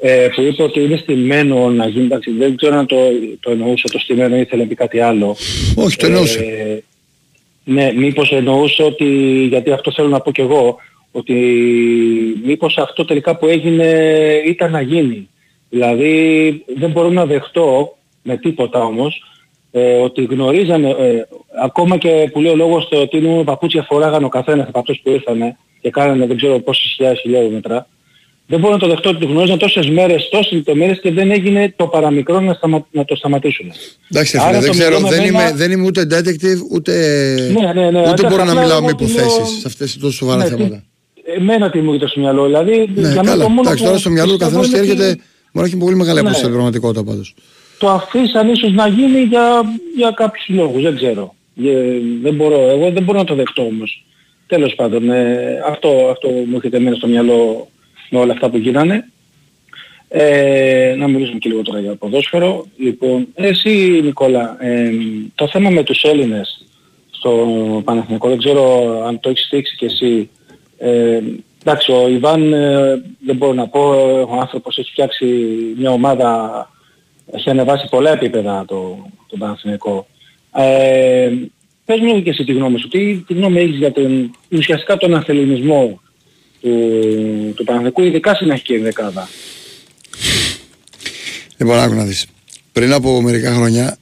Ε, 0.00 0.28
που 0.34 0.40
είπε 0.42 0.62
ότι 0.62 0.80
είναι 0.80 0.96
στημένο 0.96 1.70
να 1.70 1.88
γίνει, 1.88 2.04
εντάξει, 2.04 2.30
δεν 2.30 2.56
ξέρω 2.56 2.76
αν 2.76 2.86
το, 2.86 2.96
το 3.40 3.50
εννοούσε 3.50 3.88
το 3.88 3.98
στημένο 3.98 4.36
ή 4.36 4.40
ήθελε 4.40 4.62
να 4.62 4.68
πει 4.68 4.74
κάτι 4.74 5.00
άλλο. 5.00 5.36
όχι, 5.76 5.96
το 5.96 6.06
εννοούσε. 6.06 6.38
Ε, 6.38 6.82
ναι, 7.64 7.92
μήπως 7.92 8.32
εννοούσε 8.32 8.82
ότι, 8.82 9.06
γιατί 9.48 9.70
αυτό 9.70 9.92
θέλω 9.92 10.08
να 10.08 10.20
πω 10.20 10.32
κι 10.32 10.40
εγώ, 10.40 10.76
ότι 11.10 11.34
μήπως 12.44 12.78
αυτό 12.78 13.04
τελικά 13.04 13.36
που 13.36 13.46
έγινε 13.46 13.86
ήταν 14.46 14.70
να 14.70 14.80
γίνει. 14.80 15.28
Δηλαδή 15.70 16.64
δεν 16.76 16.90
μπορώ 16.90 17.10
να 17.10 17.26
δεχτώ 17.26 17.96
με 18.22 18.36
τίποτα 18.36 18.84
όμως 18.84 19.22
ε, 19.78 19.96
ότι 19.96 20.24
γνωρίζανε, 20.24 20.88
ε, 20.90 21.26
ακόμα 21.64 21.96
και 21.96 22.28
που 22.32 22.40
λέει 22.40 22.52
ο 22.52 22.56
λόγος 22.56 22.88
το 22.88 22.96
ότι 23.00 23.16
είναι 23.16 23.44
παπούτσια 23.44 23.82
φοράγανε 23.82 24.24
ο 24.24 24.28
καθένας 24.28 24.68
από 24.68 24.78
αυτούς 24.78 25.00
που 25.02 25.10
ήρθανε 25.10 25.56
και 25.80 25.90
κάνανε 25.90 26.26
δεν 26.26 26.36
ξέρω 26.36 26.58
πόσες 26.60 26.92
χιλιάδες 26.96 27.20
χιλιόμετρα. 27.20 27.86
Δεν 28.48 28.58
μπορώ 28.60 28.72
να 28.72 28.78
το 28.78 28.86
δεχτώ 28.88 29.08
ότι 29.10 29.24
γνώριζαν 29.26 29.58
τόσες 29.58 29.88
μέρες, 29.90 30.28
τόσες 30.30 30.52
λεπτομέρειες 30.52 31.00
και 31.00 31.12
δεν 31.12 31.30
έγινε 31.30 31.72
το 31.76 31.86
παραμικρό 31.86 32.40
να, 32.40 32.52
σταμα, 32.52 32.86
να 32.90 33.04
το 33.04 33.16
σταματήσουν. 33.16 33.72
Εντάξει, 34.10 34.36
Άρα 34.38 34.46
φίλε, 34.46 34.58
δεν 34.58 34.66
το 34.70 34.72
ξέρω, 34.76 34.96
μιλώ 34.96 35.00
με 35.08 35.16
δεν, 35.16 35.20
εμένα- 35.26 35.42
είμαι, 35.48 35.56
δεν 35.56 35.70
είμαι 35.70 35.86
ούτε 35.86 36.02
detective, 36.02 36.60
ούτε, 36.70 36.92
Ναι, 37.52 37.72
ναι, 37.72 37.90
ναι, 37.90 37.98
ούτε 38.00 38.08
εντάξει, 38.08 38.26
μπορώ 38.26 38.44
να 38.44 38.50
απλά 38.50 38.62
μιλάω 38.62 38.76
εγώ 38.78 38.86
με 38.86 38.92
του 38.92 39.04
λέω- 39.04 39.12
υποθέσεις 39.24 39.58
σε 39.60 39.66
αυτές 39.66 39.92
τι 39.92 39.98
τόσο 40.00 40.16
σοβαρά 40.16 40.42
Ναι, 40.42 40.48
θέματα. 40.48 40.82
Εμένα 41.36 41.70
τι 41.70 41.78
μου 41.78 41.92
έρχεται 41.92 42.10
στο 42.10 42.20
μυαλό, 42.20 42.44
δηλαδή 42.44 42.70
Ναι, 42.70 43.00
για 43.00 43.08
μένα 43.08 43.22
καλά. 43.22 43.42
το 43.42 43.48
μόνο 43.48 43.60
Εντάξει, 43.60 43.78
που 43.82 43.84
τώρα 43.88 43.98
στο 43.98 44.10
μυαλό 44.10 44.32
του 44.32 44.38
πιστεύω 44.38 44.60
καθενό 44.60 44.72
τι 44.72 44.78
είναι 44.82 44.92
ότι 44.92 45.02
έρχεται. 45.02 45.22
Μπορεί 45.52 45.68
να 45.68 45.74
έχει 45.74 45.76
πολύ 45.84 45.96
μεγάλη 45.96 46.14
Ναι. 46.14 46.20
απόσταση 46.20 46.40
στην 46.40 46.52
πραγματικότητα 46.52 47.04
πάντως. 47.04 47.34
Το 47.78 47.90
αφήσαν 47.90 48.48
ίσως 48.48 48.72
να 48.72 48.86
γίνει 48.86 49.20
για, 49.20 49.62
για 49.96 50.10
κάποιους 50.10 50.48
λόγους, 50.48 50.82
δεν 50.82 50.96
ξέρω. 50.96 51.34
Ε, 51.64 51.98
δεν 52.22 52.34
μπορώ, 52.34 52.68
εγώ 52.68 52.90
δεν 52.90 53.02
μπορώ 53.02 53.18
να 53.18 53.24
το 53.24 53.34
δεχτώ 53.34 53.62
όμως. 53.62 54.04
Τέλος 54.46 54.74
πάντων, 54.74 55.10
ε, 55.10 55.62
αυτό, 55.66 56.08
αυτό 56.10 56.28
μου 56.28 56.54
έρχεται 56.54 56.76
εμένα 56.76 56.96
στο 56.96 57.06
μυαλό 57.06 57.68
με 58.10 58.18
όλα 58.18 58.32
αυτά 58.32 58.50
που 58.50 58.56
γίνανε. 58.56 59.10
Ε, 60.08 60.94
να 60.98 61.08
μιλήσουμε 61.08 61.38
και 61.38 61.48
λίγο 61.48 61.62
τώρα 61.62 61.80
για 61.80 61.94
ποδόσφαιρο. 61.94 62.66
Λοιπόν, 62.76 63.26
εσύ 63.34 64.00
Νικόλα, 64.04 64.56
ε, 64.60 64.90
το 65.34 65.48
θέμα 65.48 65.70
με 65.70 65.82
τους 65.82 66.02
Έλληνες 66.02 66.66
στο 67.10 67.30
Παναθηναϊκό, 67.84 68.28
δεν 68.28 68.38
ξέρω 68.38 68.86
αν 69.06 69.20
το 69.20 69.28
έχεις 69.28 69.48
δείξει 69.50 69.76
και 69.76 69.86
εσύ. 69.86 70.30
Ε, 70.78 71.20
εντάξει, 71.60 71.92
ο 71.92 72.08
Ιβάν 72.08 72.52
ε, 72.52 73.02
δεν 73.26 73.36
μπορώ 73.36 73.52
να 73.52 73.68
πω, 73.68 73.80
ο 74.28 74.40
άνθρωπος 74.40 74.78
έχει 74.78 74.90
φτιάξει 74.90 75.26
μια 75.78 75.90
ομάδα, 75.90 76.70
έχει 77.32 77.50
ανεβάσει 77.50 77.88
πολλά 77.90 78.10
επίπεδα 78.12 78.64
το, 78.66 79.06
το 79.26 79.36
Παναθηναϊκό. 79.36 80.06
Ε, 80.56 81.30
πες 81.84 82.00
μου 82.00 82.22
και 82.22 82.30
εσύ 82.30 82.44
τη 82.44 82.52
γνώμη 82.52 82.78
σου, 82.78 82.88
τι, 82.88 83.16
τι 83.16 83.34
γνώμη 83.34 83.60
έχεις 83.60 83.76
για 83.76 83.92
τον, 83.92 84.30
ουσιαστικά 84.52 84.96
τον 84.96 85.14
αθεληνισμό 85.14 86.00
του, 86.60 86.70
του 87.54 87.64
Παναθηναϊκού, 87.64 88.02
ειδικά 88.02 88.34
στην 88.34 88.50
αρχική 88.50 88.76
δεκάδα; 88.76 89.28
Λοιπόν, 91.56 91.78
άκου 91.78 91.94
να 91.94 92.04
δεις. 92.04 92.26
Πριν 92.72 92.92
από 92.92 93.20
μερικά 93.20 93.54
χρόνια, 93.54 93.96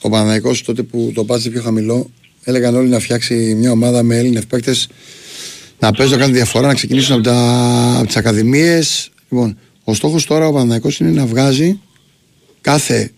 ο 0.00 0.08
Παναδικό 0.08 0.52
τότε 0.66 0.82
που 0.82 1.12
το 1.14 1.24
πάτησε 1.24 1.50
πιο 1.50 1.62
χαμηλό, 1.62 2.10
έλεγαν 2.44 2.74
όλοι 2.74 2.88
να 2.88 2.98
φτιάξει 2.98 3.34
μια 3.34 3.70
ομάδα 3.70 4.02
με 4.02 4.16
Έλληνες 4.16 4.46
παίκτες 4.46 4.88
να 5.78 5.92
παίζουν, 5.92 6.14
να 6.14 6.20
κάνουν 6.20 6.36
διαφορά, 6.36 6.66
να 6.66 6.74
ξεκινήσουν 6.74 7.14
από, 7.14 7.22
τα, 7.22 7.94
από 7.96 8.06
τις 8.06 8.16
ακαδημίες. 8.16 9.10
Λοιπόν, 9.30 9.58
ο 9.84 9.94
στόχος 9.94 10.26
τώρα 10.26 10.46
ο 10.46 10.52
Παναδικό 10.52 10.88
είναι 11.00 11.10
να 11.10 11.26
βγάζει 11.26 11.80
κάθε 12.64 13.10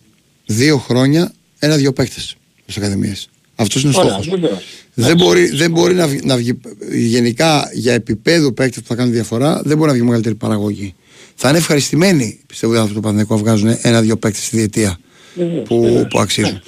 δύο 0.47 0.79
χρόνια 0.79 1.33
ένα-δύο 1.59 1.93
παίκτες 1.93 2.37
στις 2.63 2.77
ακαδημίες. 2.77 3.29
Αυτός 3.57 3.83
είναι 3.83 3.93
ο 3.97 3.99
Ωραία, 4.01 4.11
στόχος. 4.13 4.29
βεβαίως. 4.41 4.65
Δεν 4.95 5.17
μπορεί, 5.17 5.49
δεν 5.51 5.71
μπορεί 5.71 5.95
να, 5.95 6.07
βγει, 6.07 6.21
να 6.25 6.37
βγει. 6.37 6.59
Γενικά 6.93 7.71
για 7.75 7.93
επίπεδο 7.93 8.53
παίκτες 8.53 8.83
που 8.83 8.89
θα 8.89 8.95
κάνουν 8.95 9.13
διαφορά, 9.13 9.61
δεν 9.65 9.77
μπορεί 9.77 9.89
να 9.89 9.95
βγει 9.97 10.05
μεγαλύτερη 10.05 10.35
παραγωγή. 10.35 10.95
Θα 11.35 11.49
είναι 11.49 11.59
ευχαριστημένοι, 11.59 12.41
πιστεύω, 12.47 12.73
οι 12.75 12.77
άνθρωποι 12.77 12.95
του 13.01 13.07
Παναθηναϊκού 13.07 13.35
να 13.35 13.41
βγάζουν 13.41 13.79
ένα-δύο 13.83 14.17
παίκτες 14.17 14.45
στη 14.45 14.57
διετία 14.57 14.99
Βεβαίως, 15.35 15.69
που, 15.69 15.81
βεβαίως. 15.83 16.07
που 16.11 16.19
αξίζουν. 16.21 16.61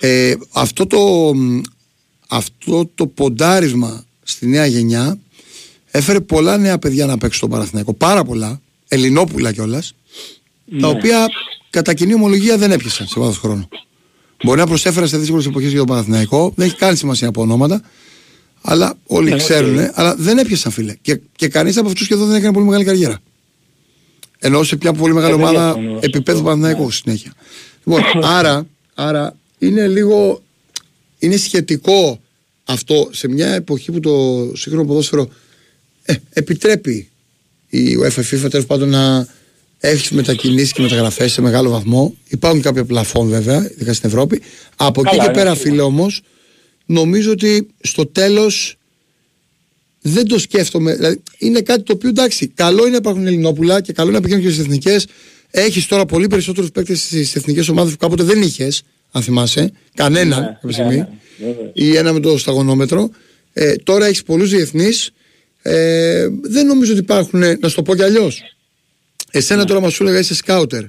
Ε, 0.00 0.34
αυτό, 0.52 0.86
το, 0.86 1.32
μ, 1.34 1.60
αυτό 2.28 2.90
το 2.94 3.06
ποντάρισμα 3.06 4.04
στη 4.22 4.46
νέα 4.46 4.66
γενιά 4.66 5.18
έφερε 5.90 6.20
πολλά 6.20 6.56
νέα 6.56 6.78
παιδιά 6.78 7.06
να 7.06 7.12
παίξουν 7.18 7.36
στον 7.38 7.50
Παναθηναϊκό. 7.50 7.92
Πάρα 7.94 8.24
πολλά, 8.24 8.60
Ελληνόπουλα 8.88 9.52
κιόλας, 9.52 9.94
τα 10.70 10.76
Ναι. 10.76 10.86
οποία 10.86 11.26
κατά 11.72 11.94
κοινή 11.94 12.14
ομολογία 12.14 12.58
δεν 12.58 12.72
έπιασαν 12.72 13.06
σε 13.06 13.20
βάθος 13.20 13.38
χρόνου. 13.38 13.68
Μπορεί 14.44 14.58
να 14.58 14.66
προσέφεραν 14.66 15.08
σε 15.08 15.18
δύσκολες 15.18 15.46
εποχές 15.46 15.68
για 15.68 15.78
τον 15.78 15.86
Παναθηναϊκό, 15.86 16.52
δεν 16.56 16.66
έχει 16.66 16.76
καν 16.76 16.96
σημασία 16.96 17.28
από 17.28 17.40
ονόματα, 17.40 17.82
αλλά 18.62 18.98
όλοι 19.06 19.30
Ναι, 19.30 19.36
ξέρουν, 19.36 19.78
οκ. 19.78 19.90
αλλά 19.94 20.14
δεν 20.16 20.38
έπιασαν 20.38 20.72
φίλε. 20.72 20.94
Και, 21.02 21.20
και 21.36 21.48
κανείς 21.48 21.76
από 21.76 21.88
αυτούς 21.88 22.04
σχεδόν 22.04 22.26
δεν 22.26 22.36
έκανε 22.36 22.52
πολύ 22.52 22.64
μεγάλη 22.66 22.84
καριέρα. 22.84 23.18
Ενώ 24.38 24.62
σε 24.62 24.76
μια 24.80 24.92
πολύ 24.92 25.14
μεγάλη 25.14 25.32
Ε, 25.32 25.36
δεν 25.36 25.46
ομάδα 25.46 25.72
διαφωνώ 25.74 26.00
σε 26.00 26.06
επίπεδου 26.06 26.38
αυτό, 26.38 26.50
Παναθηναϊκού 26.50 26.84
ναι. 26.84 26.92
συνέχεια. 26.92 27.32
Λοιπόν, 27.84 28.24
άρα, 28.24 28.66
άρα 28.94 29.36
είναι 29.58 29.88
λίγο. 29.88 30.42
Είναι 31.18 31.36
σχετικό 31.36 32.20
αυτό 32.64 33.08
σε 33.12 33.28
μια 33.28 33.48
εποχή 33.48 33.92
που 33.92 34.00
το 34.00 34.50
σύγχρονο 34.56 34.86
ποδόσφαιρο 34.86 35.28
ε, 36.02 36.14
επιτρέπει 36.30 37.08
η 37.68 37.96
UEFA 38.02 38.20
FIFA 38.20 38.50
τέλος 38.50 38.66
πάντων 38.66 38.88
να 38.88 39.26
έχεις 39.84 40.10
μετακινήσεις 40.10 40.72
και 40.72 40.82
μεταγραφές 40.82 41.32
σε 41.32 41.40
μεγάλο 41.40 41.70
βαθμό. 41.70 42.14
Υπάρχουν 42.28 42.60
κάποια 42.62 42.84
πλαφόν 42.84 43.28
βέβαια, 43.28 43.70
ειδικά 43.72 43.92
στην 43.92 44.08
Ευρώπη. 44.08 44.40
Από 44.76 45.00
εκεί 45.00 45.10
Καλά, 45.10 45.22
και 45.22 45.28
είναι 45.30 45.38
πέρα, 45.38 45.54
σίγουρα. 45.54 45.70
φίλε 45.70 45.82
όμως, 45.82 46.20
νομίζω 46.86 47.30
ότι 47.30 47.66
στο 47.80 48.06
τέλος 48.06 48.76
δεν 50.00 50.26
το 50.26 50.38
σκέφτομαι. 50.38 50.94
Δηλαδή, 50.94 51.22
είναι 51.38 51.60
κάτι 51.60 51.82
το 51.82 51.92
οποίο 51.92 52.08
εντάξει, 52.08 52.46
καλό 52.46 52.80
είναι 52.82 52.90
να 52.90 52.96
υπάρχουν 52.96 53.26
Ελληνόπουλα 53.26 53.80
και 53.80 53.92
καλό 53.92 54.08
είναι 54.08 54.16
να 54.18 54.22
πηγαίνουν 54.24 54.44
και 54.44 54.50
στις 54.50 54.64
εθνικές. 54.64 55.06
Έχεις 55.50 55.86
τώρα 55.86 56.04
πολύ 56.06 56.26
περισσότερους 56.26 56.70
παίκτες 56.70 57.00
στις 57.02 57.36
εθνικές 57.36 57.68
ομάδες 57.68 57.92
που 57.92 57.98
κάποτε 57.98 58.22
δεν 58.22 58.42
είχες, 58.42 58.82
αν 59.12 59.22
θυμάσαι. 59.22 59.72
Κανένα 59.94 60.40
Ναι, 60.40 60.44
κάποια 60.46 60.58
ναι, 60.62 60.72
στιγμή. 60.72 60.96
ναι, 60.96 61.06
βέβαια. 61.38 61.70
Ή 61.74 61.96
ένα 61.96 62.12
με 62.12 62.20
το 62.20 62.38
σταγονόμετρο. 62.38 63.10
Ε, 63.52 63.74
τώρα 63.74 64.06
έχεις 64.06 64.22
πολλούς 64.22 64.50
διεθνείς. 64.50 65.10
Ε, 65.62 66.26
δεν 66.42 66.66
νομίζω 66.66 66.92
ότι 66.92 67.00
υπάρχουν. 67.00 67.42
ε, 67.42 67.56
Να 67.60 67.68
σου 67.68 67.74
το 67.74 67.82
πω 67.82 67.94
κι 67.94 68.02
αλλιώς. 68.02 68.42
Εσένα 69.34 69.64
τώρα 69.64 69.80
μας 69.80 69.92
σου 69.92 70.02
έλεγα 70.02 70.18
είσαι 70.18 70.34
σκάουτερ. 70.34 70.82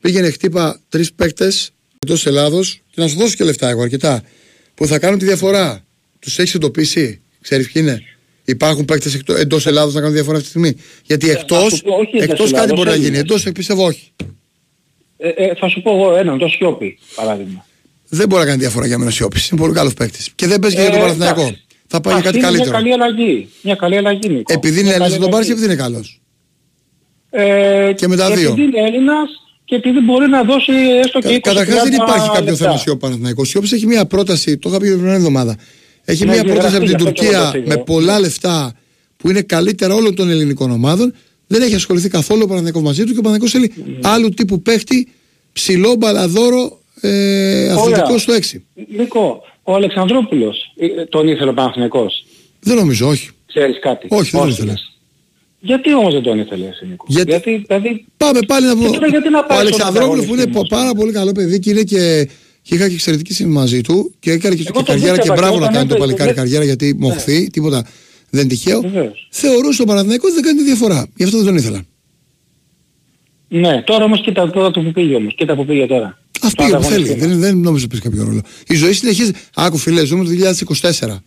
Πήγαινε 0.00 0.30
χτύπα 0.30 0.80
τρεις 0.88 1.12
παίκτες 1.12 1.70
εντό 2.06 2.16
Ελλάδος 2.24 2.80
και 2.90 3.00
να 3.00 3.08
σου 3.08 3.16
δώσω 3.16 3.34
και 3.34 3.44
λεφτά 3.44 3.68
εγώ 3.68 3.82
αρκετά. 3.82 4.22
Που 4.74 4.86
θα 4.86 4.98
κάνουν 4.98 5.18
τη 5.18 5.24
διαφορά. 5.24 5.84
Τους 6.18 6.38
έχεις 6.38 6.54
εντοπίσει. 6.54 7.20
Ξέρεις 7.40 7.70
ποιοι 7.72 7.82
είναι. 7.86 8.02
Υπάρχουν 8.44 8.84
παίκτες 8.84 9.14
εντός 9.38 9.66
Ελλάδος 9.66 9.94
να 9.94 10.00
κάνουν 10.00 10.14
διαφορά 10.14 10.38
αυτή 10.38 10.52
τη 10.52 10.58
στιγμή. 10.58 10.82
Γιατί 11.04 11.30
εκτό 11.30 11.56
Ε, 11.56 11.68
σου 11.68 11.82
πω, 11.82 11.94
όχι 11.94 12.10
εντός 12.16 12.22
εκτός 12.22 12.38
κάτι 12.50 12.54
Ελλάδος, 12.54 12.76
μπορεί 12.76 12.88
να 12.88 12.94
γίνει. 12.94 13.06
Έλληνες. 13.06 13.20
Εντός 13.40 13.52
πιστεύω 13.52 13.84
όχι. 13.86 14.12
Ε, 15.16 15.28
ε, 15.28 15.54
θα 15.54 15.68
σου 15.68 15.82
πω 15.82 15.90
εγώ 15.90 16.16
έναν, 16.16 16.38
το 16.38 16.48
Σιώπη, 16.48 16.98
παράδειγμα. 17.14 17.66
Δεν 18.08 18.28
μπορεί 18.28 18.42
να 18.42 18.48
κάνει 18.48 18.60
διαφορά 18.60 18.86
για 18.86 18.98
μένα 18.98 19.10
ο 19.10 19.12
Σιώπης. 19.12 19.48
Είναι 19.48 19.60
πολύ 19.60 19.72
καλός 19.72 19.94
παίκτης. 19.94 20.30
Και 20.34 20.46
δεν 20.46 20.58
παίζει 20.58 20.76
και 20.76 20.82
για 20.82 20.90
τον 20.90 20.98
Ε, 20.98 21.02
Παναθηναϊκό. 21.02 21.40
εντάξει. 21.40 21.64
Θα 21.86 22.00
πάει 22.00 22.20
για 22.20 22.30
Αυτή 22.30 22.40
κάτι 22.40 22.54
είναι 22.54 22.58
καλύτερο. 22.58 22.82
Μια 22.82 22.96
καλή 22.96 23.02
αλλαγή. 23.02 23.48
Μια 23.62 23.74
καλή 23.74 23.96
αλλαγή, 23.96 24.28
Νίκο. 24.28 24.52
Επειδή 24.52 24.74
είναι 24.80 24.82
Μια 24.82 24.90
Έλληνα, 24.90 25.04
καλή 25.08 25.12
θα 25.14 25.20
τον 25.20 25.30
πάρεις 25.30 25.46
αλλαγή. 25.48 25.64
επειδή 25.64 25.64
είναι 25.72 25.82
καλός; 25.82 26.20
Ε, 27.38 27.92
Και 27.92 28.08
με 28.08 28.16
τα 28.16 28.30
δύο. 28.30 28.50
Επειδή 28.50 28.62
είναι 28.62 28.80
Έλληνας 28.86 29.28
και 29.64 29.74
επειδή 29.74 30.00
μπορεί 30.00 30.26
να 30.28 30.42
δώσει 30.42 30.72
έστω 31.04 31.18
και 31.20 31.34
20 31.36 31.38
Καταρχάς 31.40 31.82
δεν 31.82 31.92
30 31.92 31.94
υπάρχει 32.02 32.26
κάποιο 32.28 32.44
λεπτά. 32.50 32.56
θέμα 32.56 32.82
ο 32.92 32.96
Παναθηναϊκό. 32.96 33.40
Ο 33.42 33.44
Σιώπη 33.44 33.68
έχει 33.74 33.86
μια 33.86 34.06
πρόταση, 34.06 34.58
το 34.58 34.68
είχα 34.68 34.78
πει 34.78 34.84
την 34.84 34.92
προηγούμενη 34.92 35.16
εβδομάδα. 35.18 35.56
Έχει 36.04 36.24
Ναι, 36.24 36.30
μια 36.30 36.40
έχει 36.40 36.48
πρόταση 36.52 36.76
από 36.76 36.84
γραφτεί, 36.84 37.04
την 37.04 37.04
γι' 37.04 37.20
αυτό 37.20 37.22
και 37.22 37.26
εγώ 37.26 37.42
Τουρκία 37.42 37.50
το 37.52 37.58
είπα. 37.58 37.76
με 37.76 37.82
πολλά 37.84 38.20
λεφτά 38.20 38.72
που 39.16 39.30
είναι 39.30 39.42
καλύτερα 39.42 39.94
όλων 39.94 40.14
των 40.14 40.30
ελληνικών 40.30 40.70
ομάδων. 40.70 41.14
Δεν 41.46 41.62
έχει 41.62 41.74
ασχοληθεί 41.74 42.08
καθόλου 42.08 42.40
ο 42.44 42.46
Παναθηναϊκός 42.46 42.82
μαζί 42.82 43.04
του 43.04 43.12
και 43.12 43.18
ο 43.18 43.22
Παναθηναϊκός 43.22 43.50
θέλει 43.50 43.98
άλλου 44.02 44.28
τύπου 44.28 44.62
παίχτη, 44.62 45.08
ψηλό 45.52 45.94
μπαλαδόρο, 45.94 46.78
ε, 47.00 47.70
αθλητικός 47.70 48.22
στο 48.22 48.32
6. 48.32 48.62
Νίκο, 48.96 49.42
ο 49.62 49.74
Αλεξανδρόπουλος 49.74 50.72
ε, 50.76 51.04
τον 51.04 51.28
ήθελε 51.28 51.50
ο 51.50 51.54
Παναθηναϊκός; 51.54 52.24
Δεν 52.60 52.76
νομίζω, 52.76 53.08
όχι. 53.08 53.28
Ξέρεις 53.46 53.78
κάτι; 53.80 54.06
Όχι, 54.10 54.30
δεν 54.30 54.40
τον 54.40 54.48
ήθελε. 54.50 54.70
λες; 54.70 54.95
Γιατί 55.66 55.94
όμως 55.94 56.12
δεν 56.12 56.22
τον 56.22 56.38
ήθελε 56.38 56.66
εσύ 56.66 56.86
Νίκο; 56.90 57.04
Γιατί- 57.08 57.30
Γιατί, 57.30 57.64
δηλαδή, 57.66 58.04
Πάμε 58.16 58.38
πάλι 58.46 58.66
να 58.66 58.74
πούμε. 58.76 58.88
τώρα 58.90 59.06
γιατί 59.06 59.28
να 59.28 59.38
Ο 59.38 59.44
πάει 59.46 59.56
στον 59.58 59.66
Αλεξανδρόπουλος 59.66 60.24
που 60.26 60.32
είναι 60.32 60.42
ανταγωνισμό, 60.42 60.76
πάρα 60.78 60.92
πολύ 60.94 61.12
καλό 61.12 61.32
παιδί 61.32 61.58
και 61.58 61.70
είναι 61.70 61.82
και. 61.82 62.28
Και 62.62 62.74
είχα 62.74 62.88
και 62.88 62.94
εξαιρετική 62.94 63.32
σχέση 63.32 63.48
μαζί 63.48 63.80
του 63.80 64.14
και 64.18 64.30
έκανε 64.30 64.54
και, 64.54 64.62
Εγώ 64.66 64.70
και 64.70 64.72
τον 64.76 64.84
καριέρα 64.84 65.10
και 65.12 65.16
πίστευα 65.16 65.34
μπράβο 65.40 65.54
και 65.54 65.60
να 65.60 65.64
όταν 65.66 65.74
κάνει 65.76 65.88
το 65.88 65.94
έπαιζε, 65.94 66.06
παλικάρι 66.06 66.32
δεν- 66.32 66.38
καριέρα 66.44 66.64
γιατί 66.64 66.96
μοχθεί, 66.98 67.46
τίποτα 67.50 67.86
δεν 68.30 68.48
τυχαίο. 68.48 68.80
Βεβαίως. 68.80 69.28
Θεωρούσε 69.30 69.78
τον 69.78 69.86
Παναθηναϊκό 69.86 70.24
ότι 70.26 70.34
δεν 70.34 70.44
κάνει 70.44 70.58
τη 70.58 70.64
διαφορά. 70.64 71.06
Γι' 71.16 71.24
αυτό 71.24 71.36
δεν 71.36 71.46
τον 71.46 71.56
ήθελα. 71.56 71.82
ναι, 73.48 73.82
τώρα 73.82 74.04
όμως 74.04 74.20
κοίτα 74.20 74.50
τώρα 74.50 74.70
το 74.70 74.80
που 74.80 74.90
πήγε 74.92 75.14
όμως. 75.14 75.34
Κοίτα 75.36 75.54
που 75.54 75.64
πήγε 75.64 75.86
τώρα. 75.86 76.06
Α 76.06 76.16
Το 76.40 76.50
πήγε 76.56 76.76
που 76.76 76.82
θέλει. 76.82 76.94
ανταγωνιστικό. 76.94 77.26
Δεν, 77.28 77.38
δεν 77.40 77.56
νομίζω 77.58 77.84
ότι 77.84 77.96
παίζει 77.98 78.16
κάποιο 78.16 78.28
ρόλο. 78.30 78.40
Η 78.68 78.74
ζωή 78.74 78.92
συνεχίζεται. 78.92 79.38
Άκου 79.54 79.76
φίλε, 79.76 80.04
ζούμε 80.04 80.24
το 80.24 80.30
2024. 80.30 81.22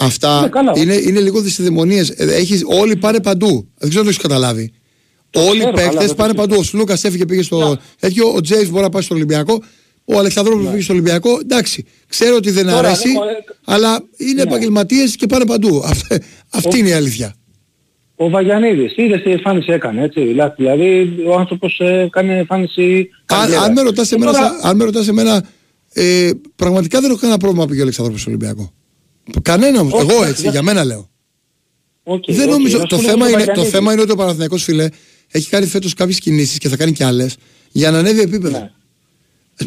Αυτά 0.00 0.40
Ναι, 0.40 0.48
καλά. 0.48 0.72
είναι, 0.76 0.94
είναι 0.94 1.20
λίγο 1.20 1.40
δυσδαιμονίε. 1.40 2.04
Όλοι 2.80 2.96
πάνε 2.96 3.20
παντού. 3.20 3.68
Δεν 3.78 3.88
ξέρω 3.88 4.00
αν 4.00 4.04
το 4.04 4.08
έχεις 4.08 4.16
καταλάβει. 4.22 4.72
Όλοι 5.34 5.46
οι 5.56 5.58
ξέρω, 5.58 5.70
καλά, 5.76 5.88
παίκτε 5.90 6.06
δεν 6.06 6.14
πάνε 6.14 6.32
το 6.32 6.40
παντού. 6.40 6.56
Ο 6.58 6.62
Σλούκα 6.62 6.92
έφυγε, 7.02 7.24
πήγε 7.26 7.42
στο. 7.42 7.68
Ναι. 7.68 7.74
Έτσι, 8.00 8.20
ο 8.36 8.40
Τζέι 8.40 8.68
μπορεί 8.70 8.82
να 8.82 8.88
πάει 8.88 9.02
στο 9.02 9.14
Ολυμπιακό. 9.14 9.62
Ο 10.04 10.18
Αλεξανδρόπουλος 10.18 10.70
πήγε 10.70 10.82
στο 10.82 10.92
Ολυμπιακό. 10.92 11.38
Εντάξει, 11.42 11.84
ξέρω 12.08 12.36
ότι 12.36 12.50
δεν 12.50 12.64
Τώρα, 12.66 12.78
αρέσει, 12.78 13.08
Νίκο, 13.08 13.22
ε, 13.24 13.26
αλλά 13.64 14.02
είναι 14.16 14.32
Ναι. 14.32 14.42
επαγγελματίες 14.42 15.16
και 15.16 15.26
πάνε 15.26 15.46
παντού. 15.46 15.82
Αυτή, 15.84 16.22
αυτή 16.50 16.78
είναι 16.78 16.88
η 16.88 16.92
αλήθεια. 16.92 17.34
Ο 18.16 18.28
Βαγιανίδης, 18.28 18.96
είδες 18.96 19.22
τι 19.22 19.30
εμφάνιση 19.30 19.72
έκανε, 19.72 20.02
έτσι. 20.02 20.20
Δηλαδή, 20.24 20.54
Δηλαδή, 20.56 21.16
ο 21.26 21.34
άνθρωπος 21.34 21.78
ε, 21.80 22.08
κάνει 22.10 22.32
εμφάνιση 22.32 23.08
Αν, 23.26 23.38
καριέρας. 23.38 23.64
αν 23.64 23.72
με 23.72 23.82
ρωτάς 23.82 24.08
Και 24.08 24.14
εμένα, 24.14 24.32
τώρα- 24.32 24.46
σαν- 24.46 24.58
αν 24.62 24.76
με 24.76 24.84
ρωτάς 24.84 25.08
εμένα 25.08 25.44
ε, 25.92 26.30
πραγματικά 26.56 27.00
δεν 27.00 27.10
έχω 27.10 27.18
κανένα 27.18 27.38
πρόβλημα 27.38 27.62
που 27.62 27.68
πήγε 27.68 27.80
ο 27.80 27.82
Αλεξανδρόπουλο 27.82 28.22
στο 28.22 28.30
Ολυμπιακό. 28.30 28.72
Κανένα 29.42 29.80
όμως. 29.80 29.92
Όχι, 29.92 30.02
Εγώ 30.02 30.12
εντάξει, 30.12 30.30
έτσι, 30.30 30.42
δεν- 30.42 30.52
για 30.52 30.62
μένα 30.62 30.84
λέω. 30.84 31.08
Οκ, 32.02 32.24
δεν 32.26 32.44
οκ, 32.48 32.50
νομίζω. 32.50 32.78
να 32.78 32.84
Το 32.86 32.96
σου 32.96 33.02
λέω 33.02 33.10
θέμα, 33.10 33.28
για 33.28 33.36
τον 33.36 33.44
είναι, 33.44 33.46
το 33.46 33.60
Βαγιανίδη. 33.60 33.76
θέμα 33.76 33.92
είναι 33.92 34.02
ότι 34.02 34.12
ο 34.12 34.16
Παναθηναϊκός 34.16 34.62
φίλε 34.62 34.88
έχει 35.30 35.48
κάνει 35.48 35.66
φέτος 35.66 35.94
κάποιες 35.94 36.18
κινήσεις 36.18 36.58
και 36.58 36.68
θα 36.68 36.76
κάνει 36.76 36.92
κι 36.92 37.04
άλλες 37.04 37.36
για 37.72 37.90
να 37.90 37.98
ανέβει 37.98 38.20
επίπεδο. 38.20 38.58
Ναι. 38.58 38.70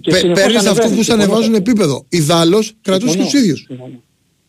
Και 0.02 0.12
Πε, 0.12 0.18
συνεχώς 0.18 0.42
Παίρνεις 0.42 0.60
ανεβαίνει, 0.60 0.80
αυτού 0.80 0.90
που 0.90 0.96
σου 0.98 1.04
συμφωνώ. 1.04 1.24
ανεβάζουν 1.24 1.54
επίπεδο. 1.54 2.06
Ιδάλω 2.10 2.64
κρατούσε 2.82 3.12
Συμφωνώ, 3.12 3.30
τους 3.32 3.40
ίδιους. 3.42 3.66
συμφωνώ. 3.68 4.02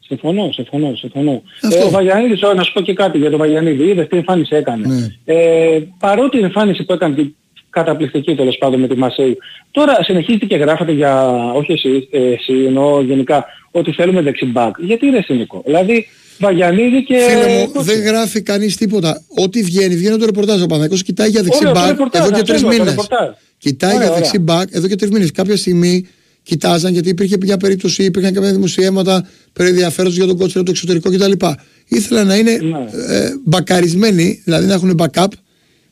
Συμφωνώ, 0.07 0.53
συμφωνώ, 0.53 0.95
συμφωνώ. 0.97 1.43
Αυτό. 1.63 1.79
Ε, 1.81 1.85
ο 1.85 1.91
Βαγιανίδης, 1.91 2.39
τώρα 2.41 2.55
να 2.55 2.63
σου 2.63 2.73
πω 2.73 2.81
και 2.81 2.93
κάτι 2.95 3.19
για 3.19 3.31
τον 3.31 3.39
Βαγιανίδη. 3.39 3.85
Είδες 3.89 4.07
τι 4.09 4.17
εμφάνιση 4.17 4.57
έκανε. 4.57 4.87
Ναι. 4.87 5.09
Ε, 5.35 5.81
παρότι 5.99 6.39
η 6.39 6.43
εμφάνιση 6.43 6.85
που 6.85 6.93
έκανε 6.93 7.15
την 7.15 7.35
καταπληκτική 7.71 8.35
τέλος 8.35 8.57
πάντων 8.59 8.81
με 8.81 8.89
τη 8.89 8.95
Μασέη, 8.97 9.39
τώρα 9.71 9.97
συνεχίζετε 10.03 10.47
και 10.47 10.57
γράφετε 10.57 10.93
για, 10.93 11.33
όχι 11.53 11.73
εσύ, 11.73 12.09
ε, 12.11 12.19
εσύ 12.33 12.53
εννοώ 12.67 13.03
γενικά, 13.03 13.45
ότι 13.73 13.93
θέλουμε 13.93 14.21
δεξιμπάκ. 14.23 14.75
Γιατί 14.79 15.07
είναι 15.07 15.21
συνικό. 15.25 15.63
Δηλαδή, 15.67 16.07
Βαγιανίδη 16.39 17.05
και... 17.05 17.15
Φίλε 17.29 17.59
μου, 17.59 17.71
πώς 17.73 17.85
δεν 17.85 17.97
είναι. 18.01 18.05
γράφει 18.09 18.43
κανείς 18.43 18.77
τίποτα. 18.77 19.23
Ό,τι 19.29 19.63
βγαίνει, 19.63 19.97
βγαίνει 19.97 20.17
το 20.19 20.25
ρεπορτάζ. 20.25 20.57
Ο 20.57 20.67
Παναθηναϊκός 20.67 21.03
κοιτάει 21.03 21.29
για 21.29 21.43
δεξί 21.43 21.59
Ωραία, 21.61 21.73
το 21.73 21.81
μπακ 21.81 21.89
ρεπορτάζ, 21.89 22.21
εδώ 22.21 22.31
και 22.31 22.35
αυτό 22.41 22.47
τρεις 22.53 22.61
λέω, 22.63 22.71
το 22.71 22.77
μήνες. 22.77 22.89
ρεπορτάζ. 22.95 23.29
Κοιτάει 23.59 23.95
Ωραία, 23.95 24.07
για 24.07 24.17
δεξί 24.17 24.31
ωραία. 24.41 24.57
μπακ 24.57 24.69
εδώ 24.73 24.89
και 24.89 24.97
τρεις 24.97 25.11
μήνες. 25.11 25.31
Κάποια 25.31 25.57
στιγμή 25.57 26.07
κοιτάζαν 26.43 26.93
γιατί 26.93 27.09
υπήρχε 27.09 27.37
μια 27.41 27.57
περίπτωση, 27.57 28.05
υπήρχαν 28.05 28.33
κάποια 28.33 28.53
δημοσιεύματα 28.53 29.29
περί 29.53 29.69
ενδιαφέροντος 29.69 30.17
για 30.17 30.27
τον 30.27 30.37
κότσο 30.39 30.57
από 30.61 30.67
το 30.67 30.73
εξωτερικό 30.73 31.11
κτλ. 31.11 31.47
Ήθελαν 31.89 32.27
να 32.27 32.37
είναι 32.37 32.59
Ναι. 32.63 33.15
ε, 33.17 33.31
μπακαρισμένοι, 33.45 34.41
δηλαδή 34.45 34.67
να 34.67 34.75
έχουν 34.75 35.01
backup, 35.03 35.27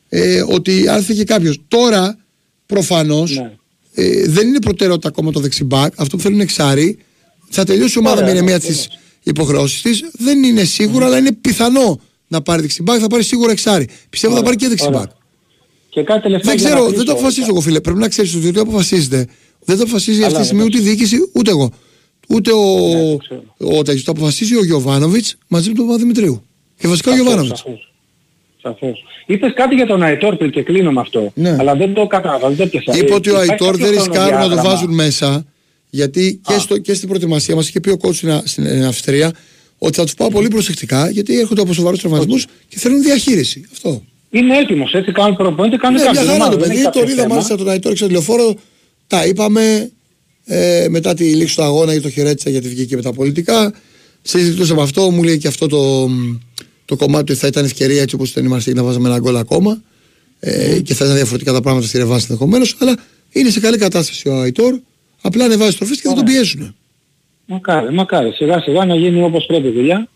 ε, 0.09 0.43
ότι 0.47 0.87
αν 0.87 1.03
φύγει 1.03 1.23
κάποιος. 1.23 1.61
Τώρα 1.67 2.17
προφανώς 2.65 3.35
Ναι. 3.35 3.51
ε, 3.93 4.27
δεν 4.27 4.47
είναι 4.47 4.59
προτεραιότητα 4.59 5.07
ακόμα 5.07 5.31
το 5.31 5.39
δεξιμπάκ. 5.39 5.93
Αυτό 5.97 6.15
που 6.15 6.21
θέλουν 6.21 6.35
είναι 6.35 6.43
εξάρι. 6.43 6.97
Θα 7.51 7.63
τελειώσει 7.63 7.93
η 7.97 7.99
ομάδα 7.99 8.15
Ωραία, 8.15 8.25
με 8.25 8.31
είναι 8.31 8.39
ναι, 8.39 8.45
μία 8.45 8.59
της 8.59 8.67
βεβαίως. 8.67 8.87
υποχρεώσεις 9.23 9.81
της. 9.81 10.03
Δεν 10.11 10.43
είναι 10.43 10.63
σίγουρο, 10.63 11.05
αλλά 11.05 11.17
είναι 11.17 11.31
πιθανό 11.31 11.99
να 12.27 12.41
πάρει 12.41 12.61
δεξιμπάκ. 12.61 12.97
Θα 13.01 13.07
πάρει 13.07 13.23
σίγουρα 13.23 13.51
εξάρι. 13.51 13.87
Πιστεύω 14.09 14.33
θα 14.33 14.39
Ωραία, 14.39 14.51
πάρει 14.51 14.55
και 14.63 14.67
δεξιμπάκ. 14.69 14.95
ωραία. 15.01 15.13
Και 15.89 16.03
κάτι 16.03 16.21
τελευταίο 16.21 16.51
Δεν 16.53 16.59
για 16.61 16.69
να 16.69 16.73
ξέρω, 16.75 16.85
κλείσω. 16.87 16.97
δεν 16.97 17.05
το 17.05 17.11
αποφασίζω 17.11 17.47
εγώ, 17.49 17.61
φίλε. 17.61 17.79
Πρέπει 17.79 17.99
να 17.99 18.07
ξέρεις 18.07 18.35
ότι 18.35 18.47
ό,τι 18.47 18.59
αποφασίζετε 18.59 19.27
δεν 19.65 19.77
το 19.77 19.83
αποφασίζει 19.83 20.19
αυτή 20.19 20.29
τη 20.31 20.35
Αλλά, 20.35 20.45
στιγμή 20.45 20.63
ούτε 20.63 20.77
η 20.77 20.81
διοίκηση 20.81 21.17
ούτε 21.33 21.49
εγώ. 21.51 21.69
Ούτε 22.29 22.51
ο, 22.53 22.63
Ναι, 22.93 23.11
το 23.11 23.17
ξέρω. 23.17 23.43
ο, 23.77 23.81
τέτοιος. 23.81 24.03
το 24.03 24.11
αποφασίζει 24.11 24.55
ο 24.55 24.63
Γιωβάνοβιτς 24.65 25.35
μαζί 25.47 25.69
με 25.69 25.75
τον 25.75 25.85
Παπαδημητρίου. 25.85 26.43
Και 26.77 26.87
βασικά 26.87 27.11
ο 27.11 27.15
Γιωβάνοβιτς. 27.15 27.59
Σαφώς. 27.59 27.91
Σαφώς. 28.61 29.03
Είπες 29.25 29.53
κάτι 29.55 29.75
για 29.75 29.85
τον 29.85 30.03
Αϊτόρ 30.03 30.35
πριν 30.35 30.51
και 30.51 30.63
κλείνω 30.63 30.91
με 30.91 30.99
αυτό. 31.01 31.31
Ναι. 31.35 31.55
Αλλά 31.59 31.75
δεν 31.75 31.93
το 31.93 32.07
κατάλαβα, 32.07 32.47
δεν 32.47 32.57
το 32.57 32.67
πιασα. 32.67 32.97
Είπε 32.99 33.11
Ε, 33.11 33.15
ότι 33.15 33.29
ο 33.29 33.31
υπάρχει 33.33 33.51
Αϊτόρ 33.51 33.71
κάποιο 33.71 33.85
δεν 33.85 33.95
ρισκάρουν 33.95 34.17
να 34.23 34.29
το 34.29 34.35
χρονοδιάγραμμα. 34.37 34.69
βάζουν 34.75 34.93
μέσα. 34.93 35.45
Γιατί 35.93 36.39
και, 36.47 36.57
στο, 36.59 36.77
και 36.77 36.93
στην 36.93 37.07
προετοιμασία 37.07 37.55
μας 37.55 37.67
είχε 37.69 37.79
πει 37.79 37.89
ο 37.89 37.97
κότσου 37.97 38.17
στην, 38.17 38.41
στην 38.43 38.65
ε, 38.65 38.85
Αυστρία 38.85 39.31
ότι 39.77 39.95
θα 39.95 40.03
τους 40.03 40.13
πάω 40.13 40.29
πολύ 40.29 40.47
προσεκτικά 40.47 41.09
γιατί 41.09 41.39
έρχονται 41.39 41.61
από 41.61 41.73
σοβαρούς 41.73 41.99
τραυματισμούς 41.99 42.45
και 42.67 42.79
θέλουν 42.79 43.01
διαχείριση. 43.01 43.65
Αυτό. 43.71 44.03
Είναι 44.29 44.57
έτοιμος, 44.57 44.93
έτσι 44.93 45.11
κάνουν 45.11 45.35
προπονητή, 45.35 45.77
κάνουν 45.77 45.99
Ναι, 45.99 46.05
κάτι. 46.05 46.17
μια 46.17 46.25
χαρά 46.25 46.35
ομάδα, 46.35 46.51
το 46.51 46.57
δεν 46.59 46.67
παιδί. 46.67 46.81
έχει 46.81 46.91
Το 46.91 46.99
κάποιο 46.99 47.13
είδα 47.13 47.21
θέμα. 47.21 47.33
μάλιστα 47.33 47.55
τον 47.57 47.69
Αϊτόρ 47.69 47.95
στο 47.95 48.07
τηλεφόρο. 48.07 48.55
Τα 49.07 49.25
είπαμε 49.25 49.91
ε, 50.45 50.85
μετά 50.89 51.13
τη 51.13 51.23
λήξη 51.35 51.55
του 51.55 51.63
αγώνα 51.63 51.91
γιατί 51.91 52.01
το 52.07 52.09
χαιρέτησα 52.13 52.49
γιατί 52.49 52.67
βγήκε 52.67 52.95
με 52.95 53.01
τα 53.01 53.13
πολιτικά. 53.13 53.73
Συζητούσαμε 54.21 54.81
αυτό, 54.81 55.09
μου 55.11 55.23
λέει 55.23 55.37
και 55.37 55.47
αυτό 55.47 55.67
το, 55.67 56.09
το 56.85 56.95
κομμάτι 56.95 57.31
ότι 57.31 57.41
θα 57.41 57.47
ήταν 57.47 57.65
ευκαιρία 57.65 58.01
έτσι 58.01 58.15
όπως 58.15 58.29
ήταν 58.29 58.45
η 58.45 58.47
Μαρσίγη 58.47 58.75
να 58.75 58.83
βάζαμε 58.83 59.07
ένα 59.07 59.19
γκολ 59.19 59.35
ακόμα. 59.37 59.81
Ε, 60.39 60.79
και 60.79 60.93
θα 60.93 61.03
ήταν 61.05 61.15
διαφορετικά 61.17 61.51
τα 61.53 61.61
πράγματα 61.61 61.87
στη 61.87 61.97
Ρεβάνση 61.97 62.25
ενδεχομένως. 62.29 62.75
Αλλά 62.79 62.95
είναι 63.29 63.49
σε 63.49 63.59
καλή 63.59 63.77
κατάσταση 63.77 64.29
ο 64.29 64.39
Αϊτόρ. 64.39 64.79
Απλά 65.21 65.45
ανεβάζει 65.45 65.77
τροφές 65.77 66.01
και 66.01 66.07
θα 66.07 66.13
τον 66.13 66.25
πιέσουν. 66.25 66.75
Μακάρι, 67.45 67.93
μακάρι. 67.93 68.31
Σιγά 68.31 68.61
σιγά 68.61 68.85
να 68.85 68.95
γίνει 68.95 69.23
όπως 69.23 69.45
πρέπει 69.45 69.67
η 69.67 69.71
δουλειά. 69.71 70.07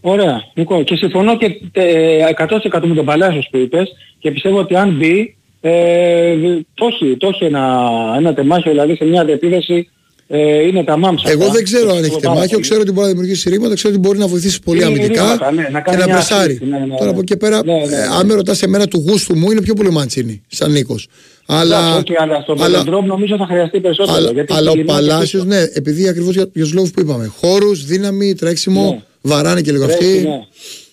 Ωραία. 0.00 0.44
Νικό, 0.54 0.82
και 0.82 0.96
συμφωνώ 0.96 1.36
και 1.36 1.60
ε, 1.72 2.28
100% 2.38 2.80
με 2.82 2.94
τον 2.94 3.04
Παλάσιος 3.04 3.48
που 3.50 3.56
είπες 3.56 3.92
και 4.18 4.30
πιστεύω 4.30 4.58
ότι 4.58 4.76
αν 4.76 4.90
μπει, 4.90 5.36
ε, 5.60 6.36
το 6.74 6.86
έχει, 6.86 7.16
το 7.16 7.28
έχει 7.28 7.44
ένα, 7.44 7.90
ένα 8.16 8.34
τεμάχιο, 8.34 8.70
δηλαδή 8.70 8.96
σε 8.96 9.04
μια 9.04 9.20
αντεπίδεση 9.20 9.88
ε, 10.26 10.66
είναι 10.66 10.84
τα 10.84 10.96
μάμψα. 10.96 11.30
Εγώ 11.30 11.40
αυτά. 11.42 11.52
δεν 11.54 11.64
ξέρω 11.64 11.90
αν 11.90 11.96
Το 11.96 12.04
έχει 12.04 12.08
πάρα 12.10 12.20
τεμάχιο, 12.20 12.48
πολύ. 12.50 12.62
ξέρω 12.62 12.80
ότι 12.80 12.90
μπορεί 12.92 13.06
να 13.06 13.12
δημιουργήσει 13.12 13.50
ρήματα, 13.50 13.74
ξέρω 13.74 13.92
ότι 13.92 14.02
μπορεί 14.02 14.18
να 14.18 14.26
βοηθήσει 14.26 14.60
πολύ 14.60 14.78
Είναι 14.78 14.86
αμυντικά 14.86 15.22
ρήματα, 15.22 15.52
ναι, 15.52 15.62
να 15.72 15.80
και 15.80 15.90
κάνει 15.90 15.98
να 15.98 16.04
μια 16.04 16.14
πρεσάρει. 16.14 16.58
assist, 16.62 16.66
ναι, 16.68 16.78
ναι, 16.78 16.84
ναι. 16.84 16.96
Τώρα 16.96 17.10
από 17.10 17.18
εκεί 17.18 17.26
και 17.32 17.36
πέρα, 17.36 17.64
Ναι, 17.64 17.72
ναι, 17.72 17.78
ναι. 17.86 17.96
ε, 17.96 18.02
αν 18.18 18.26
με 18.26 18.34
ρωτάς 18.34 18.62
εμένα 18.62 18.86
του 18.86 19.04
γούστου 19.08 19.36
μου, 19.36 19.50
είναι 19.50 19.60
πιο 19.60 19.74
πολύ 19.74 19.90
Μαντσίνη, 19.90 20.42
σαν 20.48 20.70
Νίκος. 20.70 21.06
Αλλά, 21.46 21.78
Εντάξει, 21.78 22.12
οκ, 22.12 22.20
αλλά 22.20 22.40
στον 22.42 22.62
αλλά, 22.62 22.70
Πελεντρόμ 22.78 23.06
νομίζω 23.06 23.36
θα 23.36 23.46
χρειαστεί 23.46 23.80
περισσότερο. 23.80 24.16
αλλά, 24.16 24.30
γιατί 24.30 24.52
αλλά 24.54 24.70
ο 24.70 24.74
κυλινά 24.74 24.92
και 24.92 24.98
Παλάσιο, 25.08 25.38
πίσω. 25.44 25.44
ναι, 25.54 25.62
επειδή 25.72 26.08
ακριβώς 26.08 26.34
για, 26.34 26.48
για 26.52 26.62
τους 26.64 26.72
λόγους 26.72 26.90
που 26.90 27.00
είπαμε. 27.00 27.32
Χώρους, 27.40 27.84
δύναμη, 27.84 28.34
τρέξιμο, 28.34 28.90
Ναι. 28.90 29.02
βαράνε 29.20 29.60
και 29.60 29.72
λίγο 29.72 29.84
Τρέχει, 29.86 30.04
αυτή. 30.04 30.28
ναι. 30.28 30.38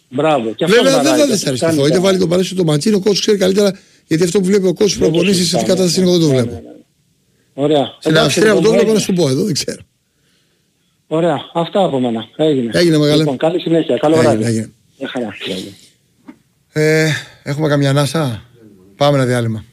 Μπράβο. 0.09 0.53
Και 0.55 0.63
αυτό 0.63 0.75
Βέβαια 0.77 0.93
δεν 0.93 1.03
βαράει, 1.03 1.19
θα 1.19 1.25
και 1.25 1.31
δυσαρεστηθώ. 1.31 1.71
κάνει 1.75 1.87
Είτε 1.87 1.95
τα- 1.95 2.01
βάλει 2.01 2.17
τον 2.17 2.29
Παλάσιο 2.29 2.55
τον 2.55 2.65
Μαντσίνη, 2.65 2.95
ο 2.95 2.99
κόσμος 2.99 3.19
ξέρει 3.19 3.37
καλύτερα 3.37 3.79
γιατί 4.07 4.23
αυτό 4.23 4.39
που 4.39 4.45
βλέπει 4.45 4.67
ο 4.67 4.73
κόσμος 4.73 4.97
Δεν 4.97 5.03
το 5.03 5.09
προπονήσεις 5.09 5.37
σε 5.37 5.41
τι 5.41 5.49
συζητάμε, 5.49 5.67
κατάσταση 5.67 5.99
ναι. 5.99 6.05
είναι 6.05 6.15
εγώ 6.15 6.25
δεν 6.27 6.29
το 6.29 6.35
Ναι, 6.35 6.41
βλέπω. 6.41 6.69
Ναι, 7.55 7.67
ναι. 7.67 7.73
Ωραία. 7.73 7.85
Στην 7.99 8.11
Εντάξει, 8.11 8.25
Αυστρία 8.39 8.53
που 8.55 8.61
το 8.61 8.69
λοιπόν, 8.71 8.71
βλέπω 8.71 8.85
να 8.93 8.99
έγινε. 8.99 8.99
σου 8.99 9.13
πω 9.13 9.29
εδώ, 9.29 9.43
δεν 9.43 9.53
ξέρω. 9.53 9.81
Ωραία. 11.07 11.37
Αυτά 11.53 11.83
από 11.83 11.99
μένα. 11.99 12.25
Έγινε. 12.35 12.69
Έγινε, 12.73 12.97
μεγάλε. 12.97 13.17
Λοιπόν, 13.17 13.37
καλή 13.37 13.59
συνέχεια. 13.59 13.97
Καλό 13.97 14.15
Έγινε, 14.15 14.29
βράδυ. 14.31 14.45
έγινε. 14.45 14.71
Μια 14.99 15.09
χαρά. 15.09 15.35
Ε, 16.73 17.09
έχουμε 17.43 17.67
καμιά 17.67 17.89
ανάσα; 17.89 18.41
Πάμε 18.97 19.17
ένα 19.17 19.25
διάλειμμα. 19.25 19.63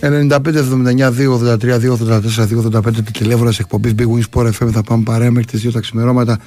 95-79, 0.00 1.10
283, 1.10 1.78
284, 1.78 2.46
285 2.46 2.82
το 2.94 3.02
τηλέφωνο 3.12 3.50
τη 3.50 3.56
εκπομπής 3.60 3.92
Big 3.98 4.02
Wings 4.06 4.22
Sport 4.32 4.46
FM. 4.46 4.68
Θα 4.72 4.82
πάμε 4.82 5.02
παρέα 5.02 5.30
μέχρι 5.30 5.50
τις 5.50 5.66
2 5.68 5.72
τα 5.72 5.80
ξημερώματα. 5.80 6.38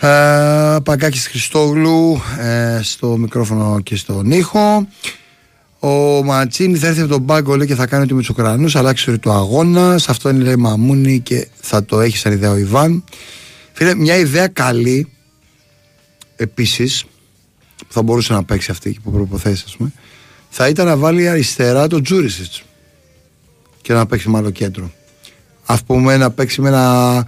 Ε, 0.00 0.76
Παγκάκης 0.84 1.26
Χριστόγλου 1.28 2.20
ε, 2.40 2.80
στο 2.82 3.16
μικρόφωνο 3.16 3.80
και 3.82 3.96
στον 3.96 4.30
ήχο. 4.30 4.86
Ο 5.84 6.22
Ματσίνη 6.24 6.76
θα 6.76 6.86
έρθει 6.86 7.00
από 7.00 7.08
τον 7.08 7.24
πάγκο 7.24 7.56
λέει, 7.56 7.66
και 7.66 7.74
θα 7.74 7.86
κάνει 7.86 8.02
ότι 8.02 8.14
με 8.14 8.20
τους 8.20 8.28
Ουκρανούς. 8.28 8.76
Αλλάξει 8.76 9.18
το 9.18 9.32
αγώνα. 9.32 9.98
Σε 9.98 10.10
αυτό 10.10 10.28
είναι 10.28 10.44
λέει 10.44 10.56
Μαμούνι 10.56 11.20
και 11.20 11.48
θα 11.60 11.84
το 11.84 12.00
έχει 12.00 12.16
σαν 12.16 12.32
ιδέα 12.32 12.50
ο 12.50 12.56
Ιβάν. 12.56 13.04
Φίλε, 13.72 13.94
μια 13.94 14.16
ιδέα 14.16 14.48
καλή 14.48 15.08
επίσης 16.36 17.04
που 17.76 17.92
θα 17.92 18.02
μπορούσε 18.02 18.32
να 18.32 18.44
παίξει 18.44 18.70
αυτή 18.70 18.88
υπό 18.88 19.10
προποθέσει, 19.10 19.64
ας 19.66 19.76
πούμε, 19.76 19.92
θα 20.48 20.68
ήταν 20.68 20.86
να 20.86 20.96
βάλει 20.96 21.28
αριστερά 21.28 21.86
το 21.86 22.00
Τζούρισιτς 22.00 22.62
και 23.82 23.92
να 23.92 24.06
παίξει 24.06 24.28
μάλλον 24.28 24.52
κέντρο. 24.52 24.90
Α 25.66 25.76
πούμε 25.86 26.16
να 26.16 26.30
παίξει 26.30 26.60
με 26.60 26.68
ένα. 26.68 27.26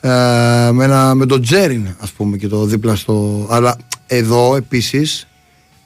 Ε, 0.00 0.70
με, 0.72 0.84
ένα, 0.84 1.14
με 1.14 1.26
τον 1.26 1.42
Τζέριν, 1.42 1.86
ας 1.98 2.10
πούμε, 2.10 2.36
και 2.36 2.48
το 2.48 2.64
δίπλα 2.64 2.94
στο. 2.94 3.46
Αλλά 3.50 3.76
εδώ 4.06 4.56
επίσης 4.56 5.26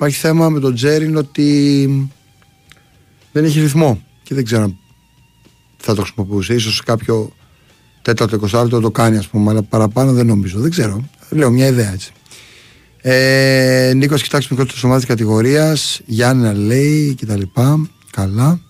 υπάρχει 0.01 0.19
θέμα 0.19 0.49
με 0.49 0.61
τον 0.61 0.75
Τζέριν 0.75 1.17
ότι 1.17 2.11
δεν 3.33 3.45
έχει 3.45 3.61
ρυθμό 3.61 4.03
και 4.23 4.35
δεν 4.35 4.45
ξέρω 4.45 4.63
αν 4.63 4.77
θα 5.77 5.95
το 5.95 6.03
χρησιμοποιούσε. 6.03 6.55
Ίσως 6.55 6.83
κάποιο 6.83 7.33
τέταρτο, 8.03 8.37
εικοσάρτο 8.37 8.81
το 8.81 8.91
κάνει, 8.91 9.17
ας 9.17 9.29
πούμε, 9.29 9.51
αλλά 9.51 9.63
παραπάνω 9.63 10.13
δεν 10.13 10.27
νομίζω. 10.27 10.61
Δεν 10.61 10.71
ξέρω. 10.71 11.09
Λέω 11.31 11.51
μια 11.51 11.67
ιδέα 11.67 11.93
έτσι. 11.93 12.13
Ε, 12.97 13.93
Νίκος, 13.97 14.23
κοιτάξτε 14.23 14.55
μικρό 14.55 14.73
τη 14.73 14.81
ομάδα 14.85 15.07
κατηγορίας. 15.07 16.01
Γιάννα 16.07 16.53
λέει 16.53 17.15
κτλ. 17.21 17.43
Καλά. 18.11 18.61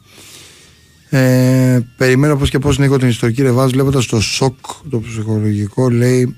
Ε, 1.08 1.80
περιμένω 1.96 2.36
πώς 2.36 2.50
και 2.50 2.58
πώς 2.58 2.78
Νίκο 2.78 2.98
την 2.98 3.08
ιστορική 3.08 3.42
ρεβάζ 3.42 3.70
βλέποντας 3.70 4.06
το 4.06 4.20
σοκ 4.20 4.56
το 4.90 5.00
ψυχολογικό 5.00 5.90
λέει 5.90 6.36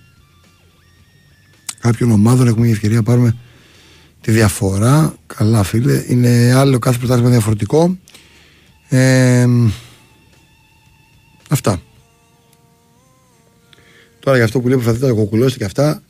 κάποιων 1.81 2.11
ομάδων 2.11 2.47
έχουμε 2.47 2.67
η 2.67 2.71
ευκαιρία 2.71 2.97
να 2.97 3.03
πάρουμε 3.03 3.37
τη 4.23 4.31
διαφορά. 4.33 5.15
Καλά, 5.27 5.63
φίλε. 5.63 6.05
Είναι 6.09 6.53
άλλο 6.55 6.79
κάθε 6.79 6.99
πρωτάθλημα 6.99 7.31
διαφορετικό. 7.31 7.99
Ε, 8.89 9.47
αυτά. 11.49 11.83
Τώρα 14.21 14.37
για 14.37 14.45
αυτό 14.45 14.61
που 14.61 14.69
λέει 14.69 14.77
που 14.79 14.83
θα 14.85 14.99
το 14.99 15.15
κοκκουλώσετε 15.15 15.59
και 15.59 15.65
αυτά. 15.65 16.03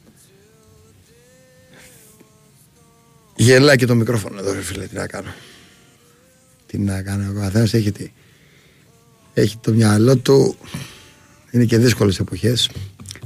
Γελάει 3.36 3.76
και 3.76 3.86
το 3.86 3.94
μικρόφωνο 3.94 4.38
εδώ, 4.38 4.52
ρε 4.52 4.60
φίλε. 4.62 4.86
Τι 4.86 4.94
να 4.96 5.06
κάνω. 5.06 5.30
Τι 6.66 6.78
να 6.78 7.02
κάνω. 7.02 7.30
Ο 7.30 7.40
καθένας 7.40 7.74
έχει, 7.74 7.92
τη- 7.92 8.10
έχει 9.34 9.56
το 9.58 9.72
μυαλό 9.72 10.16
του. 10.16 10.56
Είναι 11.50 11.64
και 11.64 11.78
δύσκολες 11.78 12.18
εποχές. 12.18 12.70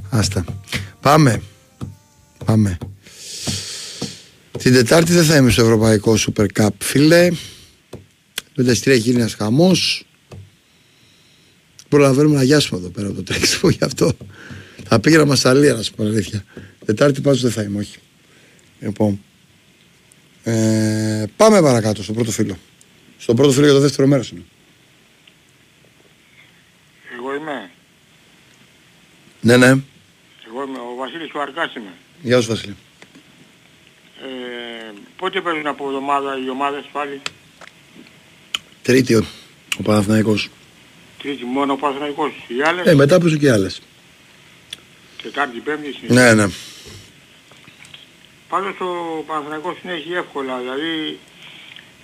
Άστα. 0.09 0.45
Πάμε. 1.01 1.41
Πάμε. 2.45 2.77
Την 4.57 4.73
Τετάρτη 4.73 5.13
δεν 5.13 5.23
θα 5.23 5.35
είμαι 5.35 5.49
στο 5.49 5.61
Ευρωπαϊκό 5.61 6.17
Super 6.17 6.45
Cup, 6.53 6.69
φίλε. 6.77 7.29
Με 8.55 8.63
τα 8.63 8.71
εστία 8.71 8.93
έχει 8.93 9.01
γίνει 9.01 9.19
ένας 9.19 9.33
χαμός. 9.33 10.05
Προλαβαίνουμε 11.89 12.35
να 12.35 12.43
γιάσουμε 12.43 12.79
εδώ 12.79 12.89
πέρα 12.89 13.07
από 13.07 13.15
το 13.15 13.23
τρέξιμο 13.23 13.71
γι' 13.71 13.83
αυτό. 13.83 14.11
Θα 14.87 14.99
πήγαινα 14.99 15.25
μασαλία, 15.25 15.73
να 15.73 15.81
σου 15.81 15.93
πω 15.93 16.03
αλήθεια. 16.03 16.45
Τετάρτη 16.85 17.21
πάντως 17.21 17.41
δεν 17.41 17.51
θα 17.51 17.61
είμαι, 17.61 17.79
όχι. 17.79 17.97
Λοιπόν. 18.79 19.21
Ε, 20.43 21.23
πάμε 21.37 21.61
παρακάτω 21.61 22.03
στο 22.03 22.13
πρώτο 22.13 22.31
φίλο. 22.31 22.57
Στο 23.17 23.33
πρώτο 23.33 23.51
φίλο 23.51 23.65
για 23.65 23.75
το 23.75 23.79
δεύτερο 23.79 24.07
μέρος 24.07 24.29
είναι. 24.29 24.43
Εγώ 27.17 27.35
είμαι. 27.35 27.69
Ναι, 29.41 29.57
ναι. 29.57 29.67
Εγώ 30.47 30.63
είμαι. 30.67 30.77
Ο 30.77 30.95
Βασίλης 30.97 31.29
του 31.29 31.41
Αρκάς 31.41 31.75
είμαι. 31.75 31.93
Γεια 32.21 32.41
σου, 32.41 32.47
Βασίλη. 32.47 32.75
Ε, 34.21 34.93
πότε 35.17 35.41
παίζουν 35.41 35.67
από 35.67 35.85
εβδομάδα 35.87 36.37
οι 36.45 36.49
ομάδες 36.49 36.83
πάλι; 36.91 37.21
Τρίτη 38.81 39.15
ο, 39.15 39.25
ο 39.79 39.81
Παναθηναϊκός. 39.81 40.49
Τρίτη 41.21 41.45
μόνο 41.45 41.73
ο 41.73 41.75
Παναθηναϊκός. 41.75 42.31
Οι 42.47 42.61
άλλες; 42.61 42.85
Ε, 42.85 42.95
μετά 42.95 43.19
παίζουν 43.19 43.39
και 43.39 43.51
άλλες. 43.51 43.81
Τετάρτη, 45.21 45.59
Πέμπτη. 45.59 45.83
συνεχίζει. 45.91 46.13
Ναι, 46.13 46.33
ναι. 46.33 46.45
Πάντως 48.49 48.75
ο 48.79 49.23
Παναθηναϊκός 49.27 49.77
συνέχει 49.81 50.13
εύκολα. 50.13 50.57
Δηλαδή 50.59 51.19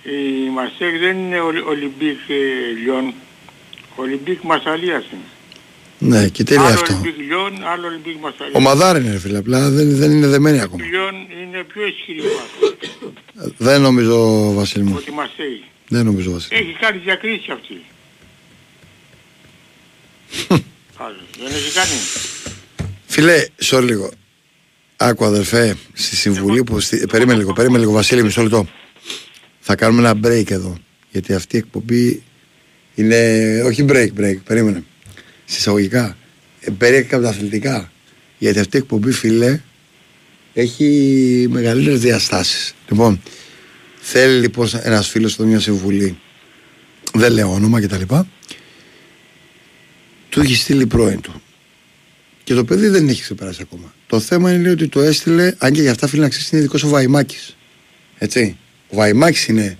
η 0.02 0.48
Μαρσέιγ 0.50 0.98
δεν 0.98 1.18
είναι 1.18 1.40
Ολυ- 1.40 1.66
Ολυμπίκ 1.66 2.18
ε, 2.28 2.34
Λιόν. 2.82 3.14
Ολυμπίκ 3.96 4.40
Μασαλίας 4.42 5.04
είναι. 5.12 5.22
Ναι, 5.98 6.28
και 6.28 6.44
τι 6.44 6.54
λέει 6.54 6.64
άλλο 6.64 6.74
αυτό. 6.74 6.92
Ολυμπίκ 6.94 7.16
Λιόν, 7.26 7.52
άλλο 7.72 7.86
Ολυμπίκ 7.86 8.16
Μασαλίας. 8.20 8.54
Ο 8.56 8.60
Μαδάρ 8.60 8.96
είναι, 8.96 9.10
ρε 9.10 9.18
φίλε. 9.18 9.38
Απλά 9.38 9.70
δεν, 9.70 9.96
δεν 9.96 10.10
είναι 10.10 10.26
δεμένοι 10.26 10.58
Ο 10.58 10.62
ακόμα. 10.62 10.84
Λιόν 10.84 11.14
είναι 11.14 11.64
πιο 11.72 11.86
ισχυρή 11.86 12.20
ομάδα. 12.20 13.54
Δεν 13.58 13.80
νομίζω, 13.80 14.52
Βασίλη 14.52 14.84
μου. 14.84 14.94
ότι 14.96 15.12
Μαρσέιγ. 15.12 15.64
Δεν 15.88 16.04
νομίζω, 16.04 16.32
Βασίλη. 16.32 16.60
Έχει 16.60 16.76
κάνει 16.80 16.98
διακρίσεις 16.98 17.48
αυτή. 17.48 17.74
Άλλο. 20.96 21.16
Δεν 21.38 21.46
έχει 21.52 21.74
κάνει. 21.74 21.90
Φίλε, 23.06 23.46
σ' 23.56 23.72
λίγο. 23.72 24.10
Άκου 24.96 25.24
αδερφέ, 25.24 25.76
στη 25.92 26.16
συμβουλή 26.16 26.64
που. 26.64 26.80
Στη... 26.80 27.06
Περίμενε 27.06 27.38
λίγο, 27.38 27.52
περίμενε 27.52 27.78
λίγο, 27.78 27.92
Βασίλη, 27.92 28.22
μισό 28.22 28.42
λεπτό. 28.42 28.66
Θα 29.60 29.74
κάνουμε 29.74 30.08
ένα 30.08 30.20
break 30.26 30.50
εδώ. 30.50 30.76
Γιατί 31.10 31.34
αυτή 31.34 31.56
η 31.56 31.58
εκπομπή 31.58 32.22
είναι. 32.94 33.40
Όχι 33.64 33.84
break, 33.88 34.08
break, 34.20 34.36
περίμενε. 34.44 34.84
Συσσαγωγικά. 35.44 36.16
Ε, 36.60 36.70
Περίεργα 36.70 37.16
από 37.16 37.24
τα 37.24 37.30
αθλητικά. 37.30 37.92
Γιατί 38.38 38.58
αυτή 38.58 38.76
η 38.76 38.80
εκπομπή, 38.80 39.12
φίλε, 39.12 39.60
έχει 40.54 41.46
μεγαλύτερες 41.50 42.00
διαστάσεις. 42.00 42.74
Λοιπόν, 42.88 43.22
θέλει 44.00 44.40
λοιπόν 44.40 44.68
ένας 44.82 45.08
φίλος 45.08 45.32
εδώ 45.32 45.44
μια 45.44 45.60
συμβουλή. 45.60 46.18
Δεν 47.14 47.32
λέω 47.32 47.52
όνομα 47.52 47.80
κτλ. 47.80 48.14
Του 50.28 50.40
έχει 50.40 50.54
στείλει 50.54 50.86
πρώην 50.86 51.20
του. 51.20 51.42
Και 52.44 52.54
το 52.54 52.64
παιδί 52.64 52.88
δεν 52.88 53.08
έχει 53.08 53.22
ξεπεράσει 53.22 53.60
ακόμα. 53.62 53.94
Το 54.06 54.20
θέμα 54.20 54.52
είναι 54.52 54.62
λέει, 54.62 54.72
ότι 54.72 54.88
το 54.88 55.00
έστειλε, 55.00 55.54
αν 55.58 55.72
και 55.72 55.80
για 55.80 55.90
αυτά 55.90 56.06
φίλε 56.06 56.22
να 56.22 56.28
ξέρεις, 56.28 56.50
είναι 56.50 56.60
ειδικός 56.60 56.82
ο 56.82 56.88
Βαϊμάκης. 56.88 57.56
Έτσι. 58.18 58.56
Ο 58.88 58.96
Βαϊμάκης 58.96 59.46
είναι 59.46 59.78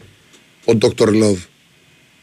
ο 0.65 0.79
Dr. 0.81 1.09
Love. 1.23 1.39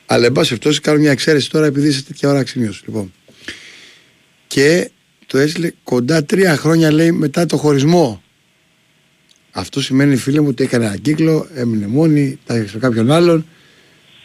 Αλλά 0.06 0.26
εν 0.26 0.32
πάση 0.32 0.48
περιπτώσει 0.48 0.80
κάνω 0.80 1.00
μια 1.00 1.12
εξαίρεση 1.12 1.50
τώρα 1.50 1.66
επειδή 1.66 1.88
είσαι 1.88 2.04
τέτοια 2.04 2.30
ώρα 2.30 2.39
αξιμίωση. 2.39 2.84
Λοιπόν. 2.86 3.14
Και 4.52 4.89
το 5.28 5.38
έστειλε 5.38 5.72
κοντά 5.84 6.26
τρία 6.26 6.56
χρόνια 6.56 6.91
λέει 6.91 7.12
μετά 7.12 7.45
το 7.45 7.58
χωρισμό. 7.58 8.24
Αυτό 9.52 9.82
σημαίνει 9.82 10.16
φίλε 10.16 10.41
μου 10.41 10.47
ότι 10.47 10.64
έκανε 10.64 10.86
ένα 10.86 10.97
κύκλο, 10.97 11.47
έμεινε 11.54 11.88
μόνη, 11.88 12.39
τα 12.45 12.58
είχε 12.58 12.68
σε 12.68 12.78
κάποιον 12.78 13.12
άλλον, 13.12 13.45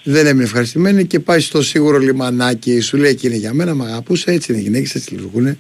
δεν 0.04 0.26
έμεινε 0.26 0.44
ευχαριστημένη 0.44 1.06
και 1.06 1.20
πάει 1.20 1.40
στο 1.40 1.62
σίγουρο 1.62 1.98
λιμανάκι. 1.98 2.80
Σου 2.80 2.96
λέει 2.96 3.14
και 3.14 3.26
είναι 3.26 3.36
για 3.36 3.54
μένα, 3.54 3.74
με 3.74 3.84
αγαπούσε, 3.84 4.30
έτσι 4.30 4.52
είναι 4.52 4.60
οι 4.60 4.64
γυναίκες, 4.64 4.94
έτσι 4.94 5.10
λειτουργούν. 5.14 5.58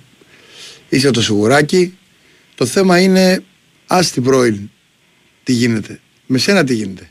Είσαι 0.88 1.10
το 1.10 1.22
σιγουράκι. 1.22 1.98
Το 2.54 2.66
θέμα 2.66 3.00
είναι, 3.00 3.42
ας 3.86 4.10
την 4.10 4.22
πρώην, 4.22 4.70
τι 5.42 5.52
γίνεται. 5.52 6.00
Με 6.26 6.38
σένα 6.38 6.64
τι 6.64 6.74
γίνεται. 6.74 7.10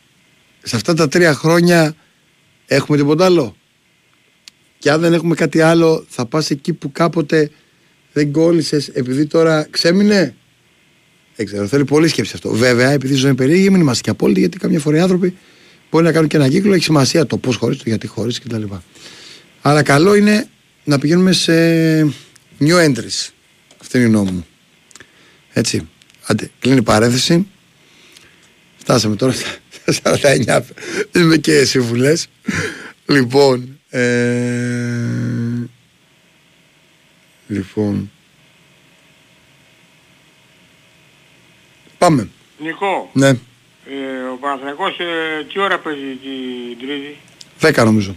Σε 0.64 0.76
αυτά 0.76 0.93
τα 0.93 1.08
τρία 1.08 1.34
χρόνια 1.34 1.95
έχουμε 2.66 2.97
τίποτα 2.97 3.26
άλλο; 3.26 3.56
Και 4.86 4.92
αν 4.92 5.02
δεν 5.02 5.14
έχουμε 5.14 5.36
κάτι 5.36 5.62
άλλο, 5.62 6.06
θα 6.10 6.26
πας 6.26 6.50
εκεί 6.50 6.74
που 6.74 6.92
κάποτε 6.92 7.50
δεν 8.14 8.32
κόλλησες 8.32 8.88
επειδή 8.88 9.26
τώρα 9.26 9.68
ξέμεινε; 9.70 10.36
Δεν 11.36 11.46
ξέρω, 11.46 11.68
θέλει 11.68 11.86
πολύ 11.86 12.08
σκέψη 12.08 12.32
αυτό. 12.36 12.52
Βέβαια, 12.52 12.92
επειδή 12.92 13.14
η 13.14 13.16
ζωή 13.16 13.28
είναι 13.28 13.38
περίεργη, 13.38 13.70
μην 13.70 13.82
είμαστε 13.82 14.02
και 14.02 14.10
απόλυτοι, 14.10 14.40
γιατί 14.40 14.58
καμιά 14.58 14.80
φορά 14.80 14.98
οι 14.98 15.00
άνθρωποι 15.00 15.38
μπορεί 15.92 16.04
να 16.04 16.12
κάνουν 16.12 16.28
και 16.28 16.38
ένα 16.38 16.50
κύκλο, 16.50 16.74
έχει 16.74 16.84
σημασία 16.84 17.26
το 17.26 17.38
πώς 17.38 17.56
χωρίς, 17.56 17.78
το 17.78 17.84
γιατί 17.86 18.08
χωρίς 18.08 18.40
κτλ. 18.40 18.64
Αλλά 19.62 19.84
καλό 19.84 20.16
είναι 20.16 20.48
να 20.84 21.00
πηγαίνουμε 21.00 21.32
σε 21.32 21.54
new 22.60 22.86
entries. 22.88 23.30
Αυτή 23.82 23.98
είναι 23.98 24.06
η 24.06 24.10
γνώμη 24.10 24.32
μου. 24.32 24.46
Έτσι. 25.54 25.90
Άντε, 26.26 26.50
κλείνει 26.60 26.78
η 26.78 26.82
παρένθεση. 26.82 27.48
Φτάσαμε 28.78 29.16
τώρα 29.16 29.34
στα 29.86 30.18
49. 30.46 30.62
Είμαι 31.16 31.38
και 31.38 31.66
συμβουλέ. 31.66 32.14
Λοιπόν. 33.06 33.74
Ε... 33.96 35.68
Λοιπόν. 37.48 38.12
Πάμε. 41.98 42.30
Νικό, 42.60 43.10
Ναι. 43.14 43.28
ε, 43.28 43.34
ο 44.34 44.38
Παναθηναϊκός 44.41 44.98
ε, 45.00 45.43
τι 45.54 45.60
ώρα 45.60 45.80
παίζει 45.80 46.02
την 46.02 46.88
Τρίτη; 46.88 47.18
10 47.80 47.84
νομίζω. 47.86 48.16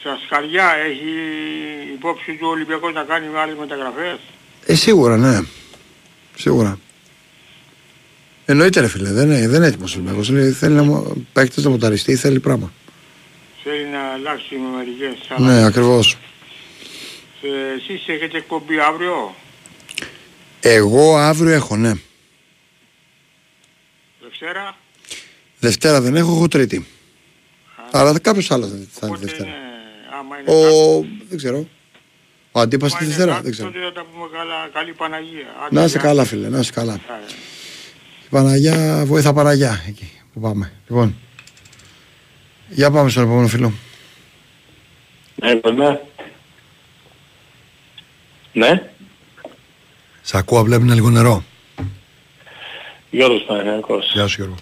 Στα 0.00 0.18
σκαριά 0.26 0.72
έχει 0.88 1.12
υπόψη 1.94 2.32
του 2.32 2.46
ο 2.46 2.50
Ολυμπιακός 2.50 2.92
να 2.92 3.02
κάνει 3.02 3.26
άλλες 3.36 3.56
μεταγραφές; 3.58 4.18
Ε, 4.66 4.74
σίγουρα, 4.74 5.16
ναι. 5.16 5.40
Σίγουρα. 6.36 6.78
Εννοείται 8.44 8.80
ρε 8.80 8.88
φίλε, 8.88 9.10
δεν 9.12 9.26
είναι, 9.30 9.48
δεν 9.48 9.56
είναι 9.56 9.66
έτοιμος 9.66 9.94
ο 9.94 9.98
Ολυμπιακός. 9.98 10.28
Είναι- 10.28 10.52
Θέλει 10.52 10.74
να 10.74 10.82
μου- 10.82 11.26
παίκτης 11.32 11.64
να 11.64 11.70
μοταριστεί, 11.70 12.16
θέλει 12.16 12.40
πράγμα. 12.40 12.72
Θέλει 13.64 13.84
να 13.84 14.00
αλλάξει 14.12 14.54
με 14.56 14.76
μερικές 14.76 15.16
Ναι, 15.38 15.64
ακριβώς. 15.64 16.16
Ε, 17.42 17.72
εσείς 17.76 18.08
έχετε 18.08 18.36
εκπομπή 18.36 18.80
αύριο, 18.80 19.34
Εγώ 20.60 21.16
αύριο 21.16 21.50
έχω, 21.52 21.76
ναι. 21.76 21.92
Δευτέρα; 24.22 24.76
Δευτέρα 25.58 26.00
δεν 26.00 26.16
έχω, 26.16 26.30
έχω 26.32 26.48
Τρίτη. 26.48 26.86
Αλλά 27.90 28.18
κάποιος 28.18 28.50
άλλος 28.50 28.68
θα 28.68 28.76
είναι 28.76 28.86
Οπότε, 29.02 29.18
Δευτέρα. 29.20 29.48
ναι, 29.48 29.56
άμα 30.18 30.38
είναι 30.38 30.50
Ο... 30.50 31.00
δεν 31.28 31.36
ξέρω. 31.38 31.68
Ο 32.52 32.60
αντίπας 32.60 32.90
της 32.90 32.96
άμα 33.00 33.04
είναι 33.06 33.14
Δευτέρα, 33.14 33.32
κάτι, 33.32 33.42
δεν 33.44 33.52
ξέρω. 33.52 33.68
Τότε 33.70 33.84
θα 33.84 33.92
τα 33.92 34.04
πούμε 34.12 34.26
καλά, 34.32 34.68
καλή 34.72 34.92
Παναγία. 34.92 35.46
Άντε, 35.66 35.74
Να 35.74 35.84
είσαι 35.84 35.98
γεια. 35.98 36.08
καλά 36.08 36.24
φίλε, 36.24 36.48
να 36.48 36.58
είσαι 36.58 36.72
καλά. 36.72 36.92
Ε, 36.94 36.98
Η 38.24 38.28
Παναγιά, 38.30 39.02
βοήθα 39.06 39.32
Παναγιά 39.32 39.84
εκεί 39.88 40.10
που 40.32 40.40
πάμε. 40.40 40.72
Λοιπόν, 40.88 41.16
για 42.70 42.90
πάμε 42.90 43.10
στον 43.10 43.22
επόμενο 43.22 43.48
φίλο. 43.48 43.72
Ναι, 45.34 45.60
ναι. 45.74 46.00
Ναι, 48.52 48.90
Σ' 50.22 50.34
ακούω, 50.34 50.62
βλέπει 50.62 50.82
ένα 50.82 50.94
λίγο 50.94 51.10
νερό. 51.10 51.44
Γιώργος 53.10 53.42
Παναγιακός. 53.42 54.10
Γεια 54.12 54.26
σου 54.26 54.34
Γιώργο. 54.36 54.54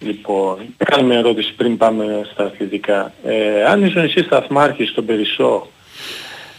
Λοιπόν, 0.00 0.56
κάνω 0.76 1.06
μια 1.06 1.18
ερώτηση 1.18 1.52
πριν 1.54 1.76
πάμε 1.76 2.28
στα 2.32 2.44
αθλητικά. 2.44 3.12
Ε, 3.24 3.64
αν 3.64 3.84
ήσουν 3.84 4.02
εσύ 4.02 4.22
σταθμάρχης 4.22 4.88
στον 4.88 5.06
Περισσό, 5.06 5.70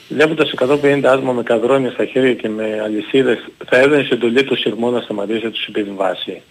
βλέποντας 0.09 0.53
150 0.57 1.01
άτομα 1.03 1.31
με 1.31 1.43
καδρόνια 1.43 1.91
στα 1.91 2.05
χέρια 2.05 2.33
και 2.33 2.49
με 2.49 2.81
αλυσίδες, 2.83 3.37
θα 3.65 3.77
έδωνες 3.77 4.09
εντολή 4.09 4.43
του 4.43 4.57
σειρμό 4.57 4.89
να 4.89 5.01
σταματήσει 5.01 5.43
να 5.43 5.51
τους 5.51 5.65
επιβάσει. 5.65 6.41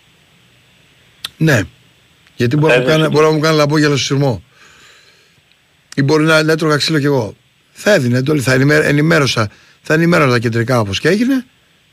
Ναι. 1.36 1.60
Γιατί 2.42 2.56
μπορεί 2.56 2.72
να, 2.72 2.78
μου 2.78 2.82
Έδωσε 2.84 2.96
κάνει, 2.98 3.02
το- 3.08 3.10
μπορεί 3.10 3.26
να 3.26 3.32
μου 3.32 3.40
κάνει 3.40 3.56
λαμπόγελο 3.56 3.96
στο 3.96 4.04
σειρμό. 4.04 4.42
Ή 5.96 6.02
μπορεί 6.02 6.24
να, 6.24 6.42
να 6.42 6.52
έτρωγα 6.52 6.76
ξύλο 6.76 6.98
κι 6.98 7.04
εγώ. 7.06 7.34
Θα 7.72 7.92
έδινε 7.94 8.18
εντολή, 8.18 8.40
θα 8.40 8.52
ενημέ- 8.52 8.84
ενημέρωσα, 8.84 9.48
θα 9.82 9.94
ενημέρωσα 9.94 10.30
τα 10.30 10.38
κεντρικά 10.38 10.80
όπως 10.80 11.00
και 11.00 11.08
έγινε 11.08 11.44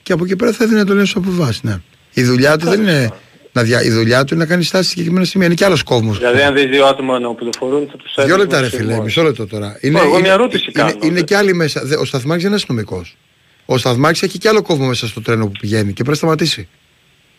και 0.03 0.13
από 0.13 0.23
εκεί 0.23 0.35
πέρα 0.35 0.51
θα 0.51 0.63
έδινε 0.63 0.79
εντολή 0.79 0.99
στους 1.05 1.15
αποβάσεις. 1.15 1.63
Ναι. 1.63 1.77
Η 2.13 2.23
δουλειά 2.23 2.57
του 2.57 2.65
δεν 2.69 2.81
είναι 2.81 3.11
να 3.51 3.63
δια, 3.63 3.83
η 3.83 3.89
δουλειά 3.89 4.23
του 4.23 4.33
είναι 4.33 4.43
να 4.43 4.49
κάνει 4.49 4.63
στάση 4.63 4.83
σε 4.83 4.89
συγκεκριμένα 4.89 5.25
σημεία. 5.25 5.45
Είναι 5.45 5.55
κι 5.55 5.63
άλλος 5.63 5.83
κόσμος. 5.83 6.17
Δηλαδή 6.17 6.41
αν 6.41 6.53
δεις 6.53 6.65
δύο 6.65 6.85
άτομα 6.85 7.19
να 7.19 7.27
οπλοφορούν 7.27 7.87
θα 7.91 7.97
τους 7.97 8.11
Δύο 8.15 8.23
έδινες 8.23 8.39
λεπτά 8.39 8.55
τον 8.55 8.63
ρε 8.63 8.69
φίλε, 8.69 8.87
σειρμό. 8.89 9.03
μισό 9.03 9.23
λεπτό 9.23 9.47
τώρα. 9.47 9.77
εγώ 9.81 10.19
μια 10.19 10.31
ερώτηση 10.33 10.63
είναι, 10.63 10.71
κάνω. 10.91 10.99
είναι, 11.03 11.21
και 11.21 11.35
άλλοι 11.35 11.53
μέσα. 11.53 11.81
Δε- 11.85 11.95
Ο 11.95 12.05
Σταθμάρχης 12.05 12.43
δεν 12.43 12.51
είναι 12.51 12.55
αστυνομικός. 12.55 13.17
Ο 13.65 13.77
Σταθμάρχης 13.77 14.21
έχει 14.21 14.37
και 14.37 14.47
άλλο 14.47 14.61
κόσμο 14.61 14.85
μέσα 14.87 15.07
στο 15.07 15.21
τρένο 15.21 15.45
που 15.45 15.51
πηγαίνει 15.59 15.87
και 15.87 15.93
πρέπει 15.93 16.09
να 16.09 16.15
σταματήσει. 16.15 16.67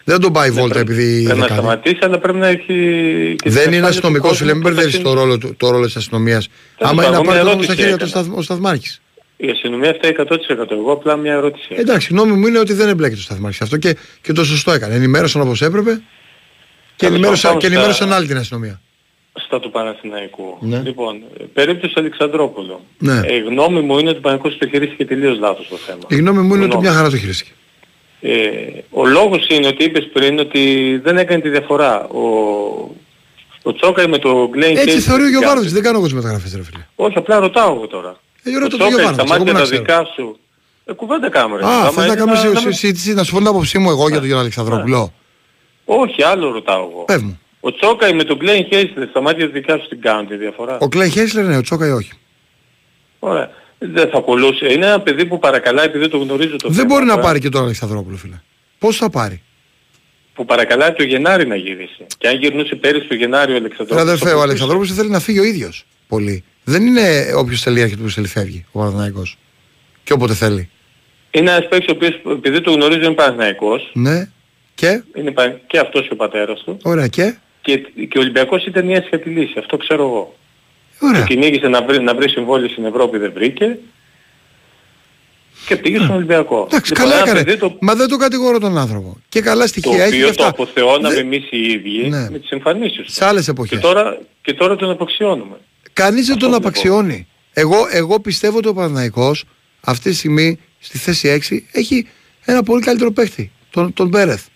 Δεν 0.05 0.21
τον 0.21 0.33
πάει 0.33 0.51
βόλτα 0.51 0.79
επειδή 0.81 1.05
Πρέπει 1.13 1.27
δεν 1.27 1.39
να 1.39 1.47
κάνει. 1.47 1.59
σταματήσει 1.61 1.99
αλλά 2.03 2.19
πρέπει 2.19 2.39
να 2.39 2.47
έχει... 2.47 2.65
και 3.43 3.51
Δεν 3.51 3.63
την 3.63 3.73
είναι 3.73 3.87
ασφάλεια 3.87 3.89
αστυνομικός, 3.89 4.31
του 4.31 4.37
φίλε, 4.37 4.53
μην 4.55 4.63
κόσμου 4.63 4.75
που 4.77 4.81
θα 4.81 4.83
μπερδεύει 4.85 5.03
το 5.03 5.09
συν- 5.11 5.19
ρόλο, 5.21 5.39
του- 5.39 5.55
το 5.57 5.71
ρόλο 5.71 5.85
της 5.85 5.97
αστυνομίας. 5.97 6.49
Άμα 6.79 6.93
είναι 6.93 7.03
εγώ 7.03 7.23
να 7.23 7.31
πάρει 7.31 7.39
μια 7.39 7.39
το 7.39 7.51
νόμο 7.51 7.63
στα 7.63 7.73
ερώτηση 7.73 7.77
χέρια 7.83 7.97
του 7.97 8.05
έκανα. 8.05 8.25
σταθ- 8.25 8.39
ο 8.39 8.43
Σταθμάρχης. 8.43 9.01
Η 9.37 9.49
αστυνομία 9.51 9.93
φταίει 9.95 10.11
100%. 10.11 10.71
Εγώ 10.71 10.93
απλά 10.93 11.17
μια 11.17 11.33
ερώτηση. 11.33 11.65
έκανα. 11.71 11.81
Εντάξει, 11.81 12.09
γνώμη 12.11 12.33
μου 12.33 12.47
είναι 12.47 12.59
ότι 12.59 12.73
δεν 12.73 12.89
εμπλέκεται 12.89 13.21
ο 13.21 13.23
Σταθμάρχης 13.23 13.61
αυτό 13.61 13.77
και, 13.77 13.97
και 14.23 14.33
το 14.33 14.45
σωστό 14.45 14.71
έκανε. 14.73 14.95
Ενημέρωσαν 14.95 15.41
όπως 15.43 15.63
έπρεπε 15.63 15.91
και 15.93 16.01
Τέλος 16.97 17.15
ενημέρωσαν, 17.15 17.43
πάντων, 17.53 17.59
και 17.61 17.67
στα- 17.67 17.75
ενημέρωσαν 17.75 18.13
άλλη 18.13 18.27
την 18.27 18.37
αστυνομία. 18.37 18.81
Στα 19.47 19.61
του 19.61 19.71
Παναθηναϊκού. 19.71 20.57
Ναι. 20.61 20.81
Λοιπόν, 20.85 21.17
ε, 21.41 21.45
περίπτωση 21.55 21.93
Αλεξανδρόπουλου. 21.97 22.81
Ναι. 22.99 23.21
Ε, 23.25 23.35
η 23.35 23.39
γνώμη 23.41 23.81
μου 23.81 23.99
είναι 23.99 24.09
ότι 24.09 24.19
ο 24.19 24.21
Παναθηναϊκός 24.21 24.59
το 24.59 24.69
χειρίστηκε 24.69 25.05
τελείως 25.05 25.39
λάθος 25.39 25.69
το 25.69 25.77
θέμα. 25.77 26.01
Η 26.09 26.17
γνώμη 26.17 26.39
μου 26.39 26.55
είναι 26.55 26.65
ότι 26.65 26.73
Γνώμη. 26.73 26.87
μια 26.87 26.93
χαρά 26.97 27.11
το 27.11 27.17
χειρίστηκε. 27.17 27.51
Ε, 28.21 28.33
ο 28.91 29.07
λόγος 29.07 29.47
είναι 29.49 29.66
ότι 29.66 29.85
είπες 29.85 30.09
πριν 30.12 30.39
ότι 30.39 30.97
δεν 31.03 31.16
έκανε 31.18 31.41
τη 31.43 31.49
διαφορά. 31.49 32.05
Ο, 32.09 32.21
ο 33.62 33.73
Τσόκαη 33.75 34.07
με 34.07 34.18
το 34.18 34.49
Γκλέιν 34.49 34.77
Έτσι 34.77 34.91
Κέις- 34.91 35.05
θεωρεί 35.05 35.23
ο 35.25 35.29
Γιωβάνοβιτς, 35.29 35.73
δεν 35.73 35.83
κάνω 35.83 35.97
εγώ 35.97 36.05
τις 36.07 36.14
μεταγραφές, 36.14 36.55
ρε 36.55 36.62
φίλε. 36.64 36.87
Όχι, 36.97 37.18
απλά 37.18 37.39
ρωτάω 37.39 37.75
εγώ 37.75 37.87
τώρα. 37.87 38.16
Ε, 38.43 38.51
ο 38.51 38.59
ρώτα 38.59 38.68
το 38.68 38.77
Τσόκαη 38.77 38.89
Γιωβάνοβιτς, 38.89 39.14
στα 39.29 39.35
εγώ 39.35 39.45
μάτια 39.45 39.53
που 39.53 39.53
να 39.53 39.59
τα 39.59 39.71
ξέρω. 39.71 39.81
δικά 39.81 40.05
σου. 40.14 40.39
Ε, 40.85 40.93
κουβέντα 40.93 41.29
κάμερα. 41.31 41.66
Α, 41.68 41.91
θες 41.91 42.07
να 42.07 42.16
κάνουμε 42.16 42.37
συ- 42.37 42.59
συζήτηση, 42.59 43.14
να 43.14 43.23
σου 43.25 43.33
πω 43.33 43.39
την 43.39 43.47
άποψή 43.47 43.79
μου 43.79 43.91
εγώ 43.91 44.07
για 44.09 44.16
τον 44.16 44.25
Γιώργο 44.25 44.41
Αλεξανδρόπουλο. 44.41 45.12
Όχι, 45.85 46.23
άλλο 46.23 46.51
ρωτάω 46.51 46.89
εγώ. 46.91 47.05
Πες 47.07 47.23
μου. 47.23 47.41
Ο 47.61 47.73
Τσόκαη 47.73 48.12
με 48.12 48.25
τον 48.25 48.37
Γκλέιν 48.37 48.64
Χέισλερ 48.73 49.09
στα 49.09 49.21
μάτια 49.21 49.47
τα 49.47 49.53
δικά 49.53 49.79
σου 49.79 49.89
την 49.89 50.01
κάνουν 50.01 50.27
τη 50.27 50.37
διαφορά. 50.37 50.77
Ο 50.81 50.89
Κλέι 50.89 51.11
Χέσλερ, 51.11 51.45
ναι, 51.45 51.57
ο 51.57 51.61
Τσόκαη 51.61 51.91
όχι. 51.91 52.11
Ωραία. 53.18 53.51
Δεν 53.83 54.09
θα 54.09 54.20
κολούσε. 54.20 54.72
Είναι 54.72 54.87
ένα 54.87 55.01
παιδί 55.01 55.26
που 55.26 55.39
παρακαλάει 55.39 55.87
επειδή 55.87 56.09
το 56.09 56.18
γνωρίζω 56.18 56.57
το 56.57 56.68
Δεν 56.68 56.76
θέμα, 56.76 56.87
μπορεί 56.87 57.05
να 57.05 57.11
τώρα, 57.14 57.22
πάρει 57.26 57.41
και 57.41 57.49
τον 57.49 57.62
Αλεξανδρόπουλο, 57.62 58.16
φίλε. 58.16 58.41
Πώς 58.78 58.97
θα 58.97 59.11
πάρει; 59.11 59.43
Που 60.35 60.45
παρακαλάει 60.45 60.93
το 60.93 61.03
Γενάρη 61.03 61.47
να 61.47 61.57
γυρίσει. 61.57 62.07
Και 62.18 62.28
αν 62.28 62.37
γυρνούσε 62.39 62.74
πέρυσι 62.74 63.07
το 63.09 63.14
Γενάρη 63.14 63.51
ο 63.51 63.55
Ρε 63.55 63.59
Αλεξανδρόπουλος... 63.61 64.03
αδερφέ, 64.03 64.24
θα 64.24 64.31
ο 64.31 64.33
μπορούσε. 64.33 64.45
Αλεξανδρόπουλος 64.49 64.93
θέλει 64.93 65.11
να 65.11 65.20
φύγει 65.20 65.39
ο 65.39 65.45
ίδιος. 65.45 65.85
Πολύ. 66.09 66.45
Δεν 66.64 66.87
είναι 66.87 67.33
όποιος 67.37 67.61
θέλει 67.62 67.81
έρχεται, 67.81 68.01
όποιο 68.01 68.12
θέλει 68.12 68.26
φεύγει. 68.26 68.64
Ο 68.72 68.78
Παναθυναϊκό. 68.78 69.22
Και 70.05 70.12
όποτε 70.12 70.35
θέλει. 70.35 70.70
Είναι 71.31 71.51
ένας 71.51 71.68
παίκτης 71.68 71.89
ο 71.89 71.93
οποίος 71.93 72.20
επειδή 72.33 72.61
το 72.61 72.70
γνωρίζω 72.72 73.01
είναι 73.05 73.14
Παναθηναϊκός. 73.14 73.91
Ναι. 73.93 74.31
Και; 74.74 75.03
Είναι 75.14 75.31
πα- 75.31 75.61
και 75.66 75.78
αυτός 75.78 76.03
και 76.07 76.12
ο 76.12 76.16
πατέρας 76.16 76.62
του. 76.64 76.76
Ωραία. 76.83 77.07
Και; 77.07 77.35
Και, 77.61 77.76
και 78.09 78.18
ο 78.18 78.20
Ολυμπιακός 78.20 78.64
ήταν 78.66 78.85
μια 78.85 78.97
έσχατη 78.97 79.28
λύση. 79.31 79.55
Αυτό 79.59 79.76
ξέρω 79.76 80.03
εγώ. 80.03 80.35
Ωραία. 81.01 81.25
Κυνήγησε 81.25 81.69
να 81.69 81.83
βρει, 81.83 82.01
να 82.03 82.15
βρει 82.15 82.29
συμβόλαιο 82.29 82.69
στην 82.69 82.85
Ευρώπη 82.85 83.19
δεν 83.19 83.33
βρήκε. 83.35 83.79
Και 85.67 85.77
πήγε 85.77 85.97
στον 85.97 86.11
Ολυμπιακό. 86.11 86.67
Εντάξει, 86.71 86.93
Λοιπόν, 86.93 87.09
καλά 87.09 87.21
ένα 87.21 87.31
έκανε. 87.31 87.45
παιδί 87.45 87.59
το, 87.59 87.77
Μα 87.81 87.95
δεν 87.95 88.09
το 88.09 88.17
κατηγορώ 88.17 88.59
τον 88.59 88.79
άνθρωπο. 88.79 89.17
Και 89.29 89.41
καλά 89.41 89.63
το 89.63 89.69
στοιχεία 89.69 90.05
έχει. 90.05 90.11
και 90.17 90.23
οποίο 90.25 90.35
το 90.35 90.45
αυτά. 90.45 90.47
αποθεώναμε 90.47 91.15
Δεν- 91.15 91.25
εμείς 91.25 91.47
οι 91.51 91.59
ίδιοι 91.73 92.09
Ναι. 92.09 92.31
με 92.31 92.39
τις 92.39 92.51
εμφανίσεις 92.51 92.97
τους. 93.05 93.15
Σε 93.15 93.25
άλλες 93.25 93.45
Και 93.45 93.51
εποχές. 93.51 93.81
τώρα, 93.81 94.19
και 94.43 94.55
τώρα 94.55 94.77
τον 94.77 94.91
αποξιώνουμε. 94.91 95.57
Κανείς 95.93 96.27
δεν 96.27 96.39
τον 96.39 96.49
λοιπόν. 96.49 96.65
απαξιώνει. 96.65 97.27
Εγώ, 97.53 97.77
εγώ 97.91 98.21
πιστεύω 98.21 98.59
ότι 98.59 98.69
ο 98.69 98.75
Παναθηναϊκός 98.75 99.45
αυτή 99.81 100.11
τη 100.11 100.17
στιγμή 100.17 100.59
στη 100.79 100.99
θέση 100.99 101.29
6 101.29 101.65
έχει 101.73 102.07
ένα 102.45 102.63
πολύ 102.63 102.83
καλύτερο 102.83 103.11
παίκτη. 103.13 103.51
Τον, 103.71 103.93
τον 103.93 104.09
Μπέρεθ. 104.09 104.47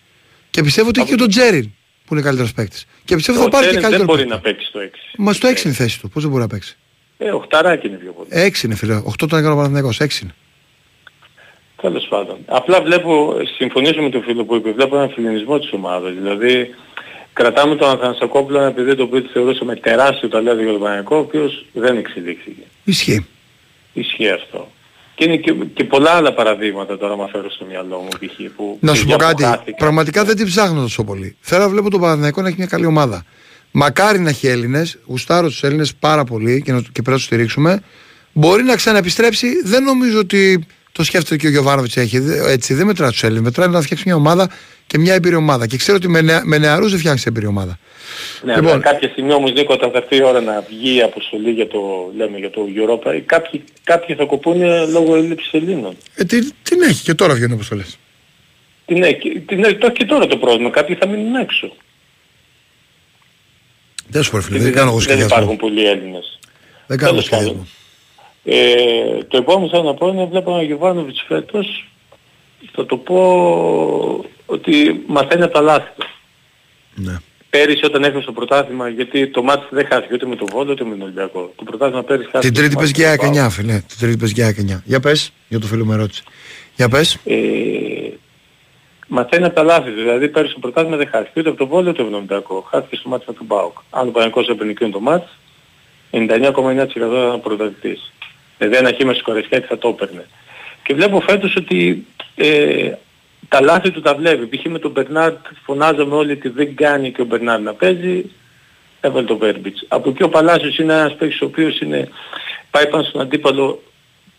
Και 0.51 0.63
πιστεύω 0.63 0.89
ότι 0.89 1.01
έχει 1.01 1.09
και 1.11 1.17
τον 1.17 1.29
Τζέριν 1.29 1.71
που 2.07 2.15
είναι 2.15 2.23
καλύτερος 2.23 2.53
παίκτης. 2.53 2.87
Και 3.05 3.15
πιστεύω 3.15 3.39
θα 3.39 3.45
Ο 3.45 3.49
πάρει 3.49 3.65
και 3.67 3.71
Τσέριν 3.71 3.89
καλύτερο 3.91 4.05
δεν 4.07 4.15
μπορεί 4.17 4.29
παίκτη. 4.29 4.47
να 4.47 4.53
παίξει 4.53 4.73
το 4.73 4.79
6. 4.81 5.15
Μα 5.19 5.33
στο 5.33 5.49
6 5.49 5.65
είναι 5.65 5.73
η 5.73 5.77
θέση 5.77 6.01
του. 6.01 6.09
Πώς 6.09 6.23
δεν 6.23 6.31
μπορεί 6.31 6.43
να 6.43 6.49
παίξει; 6.49 6.77
Ε, 7.19 7.31
οχταράκι 7.31 7.87
είναι 7.87 7.97
πιο 7.97 8.13
πολύ. 8.13 8.29
6 8.31 8.63
είναι 8.65 8.75
φίλε. 8.75 8.97
8 9.05 9.27
τον 9.29 9.39
έκανε 9.39 9.53
ο 9.53 9.57
Παναθηναϊκός. 9.57 10.01
6 10.01 10.21
είναι. 10.23 10.35
Τέλος 11.81 12.07
πάντων. 12.09 12.37
Απλά 12.47 12.83
βλέπω, 12.83 13.37
συμφωνήσω 13.57 14.03
με 14.03 14.11
τον 14.11 14.23
φίλο 14.23 14.45
που 14.45 14.55
είπε, 14.55 14.71
βλέπω 14.73 14.97
έναν 14.97 15.11
φιλινισμό 15.11 15.59
της 15.59 15.73
ομάδας. 15.73 16.15
Δηλαδή, 16.15 16.75
κρατάμε 17.33 17.77
τον 17.77 17.91
Αθανασακόπουλο 17.91 18.59
ένα 18.61 18.73
παιδί 18.73 18.95
το 18.95 19.03
οποίο 19.03 19.23
τη 19.23 19.29
θεωρούσαμε 19.33 19.77
τεράστιο 19.77 20.29
ταλέντο 20.29 20.63
για 20.63 20.71
τον 20.73 20.81
Παναγικό, 20.81 21.17
ο 21.17 21.19
οποίος 21.19 21.65
δεν 21.73 21.97
εξελίχθηκε. 21.97 22.63
Ισχύει. 22.85 23.27
Ισχύει 23.93 24.29
αυτό. 24.31 24.71
Και 25.15 25.25
είναι 25.25 25.37
και, 25.37 25.53
και 25.75 25.85
πολλά 25.85 26.11
άλλα 26.11 26.35
παραδείγματα 26.35 26.99
τώρα 26.99 27.17
μα 27.17 27.27
φέρω 27.27 27.51
στο 27.51 27.65
μυαλό 27.65 27.97
μου 27.97 28.09
π.χ. 28.09 28.55
που 28.57 28.79
Να 28.81 28.95
σου 28.95 29.07
πω 29.07 29.17
παιδιά 29.17 29.17
που 29.17 29.41
κάτι. 29.41 29.43
χάθηκαν. 29.43 29.75
Πραγματικά 29.79 30.25
δεν 30.25 30.37
την 30.37 30.47
ψάχνω 30.47 30.81
τόσο 30.81 31.05
πολύ. 31.05 31.37
Θέλω 31.41 31.62
να 31.62 31.69
βλέπω 31.69 31.91
τον 31.91 32.01
Παναθηναϊκό 32.01 32.43
να 32.43 32.49
έχει 32.49 32.57
μια 32.59 32.67
καλή 32.67 32.87
ομάδα. 32.87 33.25
Μακάρι 33.71 34.19
να 34.19 34.29
έχει 34.29 34.47
Έλληνες. 34.47 34.99
Γουστάρω 35.07 35.47
τους 35.47 35.62
Έλληνες 35.62 35.95
πάρα 35.95 36.25
πολύ 36.25 36.62
και, 36.62 36.73
να, 36.73 36.81
και 36.81 36.87
πρέπει 36.93 37.11
να 37.11 37.15
τους 37.17 37.25
στηρίξουμε. 37.25 37.83
Μπορεί 38.33 38.62
να 38.62 38.77
ξαναεπιστρέψει. 38.77 39.49
Δεν 39.65 39.83
νομίζω 39.83 40.19
ότι 40.19 40.67
το 40.93 41.05
σκέφτεται 41.05 41.37
και 41.37 41.47
ο 41.47 41.51
Γιωβάνοβιτς 41.51 41.97
έχει. 41.97 42.19
Δε- 42.19 42.53
Έτσι, 42.53 42.75
δεν 42.75 42.87
μετρά 42.87 43.11
τους 43.11 43.23
Έλληνες. 43.23 43.43
Μετράει 43.45 43.69
να 43.69 43.81
φτιάξει 43.81 44.05
μια 44.07 44.17
ομάδα 44.17 44.49
και 44.87 44.99
μια 44.99 45.15
εμπειρία 45.15 45.39
ομάδα. 45.39 45.67
Και 45.67 45.77
ξέρω 45.77 45.97
ότι 45.97 46.09
με, 46.09 46.21
νεα, 46.21 46.43
με 46.45 46.59
νεαρούς 46.59 46.91
δεν 46.91 46.99
φτιάχνεις 46.99 47.27
εμπειρία 47.27 47.49
ομάδα. 47.49 47.79
Ναι, 48.43 48.55
Λοιπόν. 48.55 48.71
αλλά 48.73 48.81
κάποια 48.81 49.09
στιγμή 49.09 49.33
όμως 49.33 49.53
Νίκο 49.53 49.73
όταν 49.73 49.91
θα 49.91 49.99
έρθει 49.99 50.17
η 50.17 50.23
ώρα 50.23 50.41
να 50.41 50.61
βγει 50.69 50.97
η 50.97 51.03
αποστολή 51.03 51.51
για 51.51 51.67
το, 51.69 52.11
λέμε, 52.17 52.39
για 52.39 52.51
το 52.51 52.67
Europa, 52.77 53.21
κάποιοι, 53.27 53.65
κάποιοι 53.85 54.15
θα 54.17 54.25
κοπούν 54.25 54.61
λόγω 54.91 55.17
έλλειψης 55.17 55.53
Ελλήνων. 55.53 55.97
Ε, 56.15 56.25
τι, 56.25 56.51
την 56.53 56.83
έχει 56.83 57.03
και 57.03 57.15
τώρα 57.15 57.35
βγαίνουν 57.35 57.53
αποστολές. 57.53 57.99
Τι 58.87 58.95
ναι, 58.95 59.12
και- 59.12 59.41
τι 59.47 59.55
ναι, 59.57 59.73
το 59.73 59.87
έχει 59.87 59.97
και 59.97 60.05
τώρα 60.05 60.27
το 60.27 60.37
πρόβλημα. 60.37 60.71
Κάποιοι 60.71 60.95
θα 60.97 61.07
μείνουν 61.09 61.35
έξω. 61.35 61.73
Δεν 64.09 64.23
σου 64.23 64.31
πω, 64.31 64.37
ρε 64.37 64.43
φίλε, 64.43 64.57
Γιατί 64.59 64.71
δεν 64.73 64.79
κάνω 64.81 64.91
εγώ 64.91 64.99
δεν 64.99 65.07
σχεδιασμό. 65.09 65.37
υπάρχουν 65.37 65.57
πολλοί 65.57 65.87
Έλληνες. 65.87 66.39
Δεν 66.87 66.99
κάνω 66.99 67.11
Τέλος 67.11 67.25
σχεδιασμό. 67.25 67.53
πάντων. 67.53 67.69
Ε, 68.45 69.25
το 69.29 69.37
επόμενο 69.37 69.69
θέλω 69.71 69.83
να 69.83 69.95
πω 69.95 70.09
είναι 70.09 70.25
βλέπω 70.27 70.51
έναν 70.53 70.65
Γιωβάνοβιτς 70.65 71.25
φέτος 71.29 71.89
θα 72.73 72.87
το 72.87 72.97
πω 72.97 74.25
ότι 74.47 75.03
μαθαίνει 75.07 75.43
από 75.43 75.53
τα 75.53 75.61
λάθη 75.61 75.89
του. 75.99 76.07
Ναι. 76.95 77.17
Πέρυσι 77.57 77.85
όταν 77.85 78.05
έφυγε 78.05 78.23
στο 78.23 78.33
πρωτάθλημα, 78.33 78.89
γιατί 78.89 79.29
το 79.29 79.43
μάτι 79.43 79.67
δεν 79.71 79.87
χάθηκε 79.87 80.15
ούτε 80.15 80.27
με 80.27 80.37
τον 80.37 80.49
Βόλο 80.51 80.73
ούτε 80.73 80.85
με 80.85 80.91
τον 80.91 81.03
Ολυμπιακό. 81.03 81.53
Το 81.57 81.65
πρωτάθλημα 81.65 82.03
πέρυσι 82.03 82.29
χάθηκε. 82.31 82.53
Την 82.53 82.61
τρίτη 82.61 82.75
το 82.75 82.81
πες 82.81 82.91
μάτι 82.91 83.01
για 83.01 83.11
με 83.11 83.17
τον 83.17 83.33
ΠΑΟΚ. 83.33 83.47
9, 83.47 83.51
φίλε. 83.51 83.73
Την 83.73 83.99
τρίτη 83.99 84.17
πες 84.17 84.31
για 84.31 84.49
9. 84.49 84.83
Για 84.85 85.01
πες, 85.01 85.33
για 85.49 85.59
το 85.61 85.67
φίλο 85.67 85.85
με 85.85 85.95
ερώτηση. 85.95 86.23
Για 86.77 86.89
πες. 86.89 87.19
Ε, 87.25 87.37
μαθαίνει 89.09 89.45
από 89.45 89.55
τα 89.55 89.63
λάθη 89.63 89.91
του. 89.91 90.01
Δηλαδή 90.01 90.29
πέρυσι 90.29 90.55
το 90.55 90.59
πρωτάθλημα 90.61 90.97
δεν 90.97 91.09
χάθηκε 91.09 91.41
ούτε 91.41 91.49
από 91.49 91.59
τον 91.59 91.69
Βόλο 91.69 91.91
ούτε 91.91 92.01
από 92.01 92.11
τον 92.11 92.15
Ολυμπιακό. 92.15 92.67
Χάθηκε 92.71 92.97
στο 92.97 93.09
μάτι 93.09 93.25
με 93.27 93.33
τον 93.35 93.47
ΠΑΟΚ. 93.47 93.79
Αν 93.91 94.09
ο 94.09 94.11
Παναγικός 94.11 94.49
έπαιρνε 94.49 94.71
εκείνο 94.71 94.91
το 94.91 95.01
μάτι, 95.01 95.29
99,9% 96.11 96.97
ήταν 96.97 97.41
πρωταθλητής. 97.43 98.13
Δηλαδή 98.59 98.77
ένα 98.77 98.93
χείμενο 98.93 99.15
στο 99.15 99.25
Κορεσιάκη 99.25 99.67
θα 99.67 99.79
το 99.79 99.89
έπαιρνε. 99.89 100.27
Και 100.83 100.95
βλέπω 100.95 101.21
φέτος 101.21 101.57
ότι 101.57 102.07
ε, 102.35 102.93
τα 103.49 103.61
λάθη 103.61 103.91
του 103.91 104.01
τα 104.01 104.15
βλέπει. 104.15 104.57
Π.χ. 104.57 104.65
με 104.65 104.79
τον 104.79 104.91
Μπερνάρτ 104.91 105.47
φωνάζαμε 105.65 106.15
όλοι 106.15 106.33
ότι 106.33 106.49
δεν 106.49 106.75
κάνει 106.75 107.13
και 107.13 107.23
ο 107.23 107.25
Μπερνάρτ 107.25 107.63
να 107.63 107.73
παίζει. 107.75 108.31
έβαλε 109.01 109.27
το 109.27 109.37
Βέρμπιτς. 109.37 109.85
Από 109.89 110.09
εκεί 110.11 110.23
ο 110.23 110.29
Παλάσιος 110.29 110.79
είναι 110.79 110.93
ένας 110.93 111.15
παίκτης 111.17 111.41
ο 111.41 111.45
οποίος 111.45 111.81
είναι, 111.81 112.09
πάει 112.71 112.89
πάνω 112.89 113.03
στον 113.05 113.21
αντίπαλο, 113.21 113.83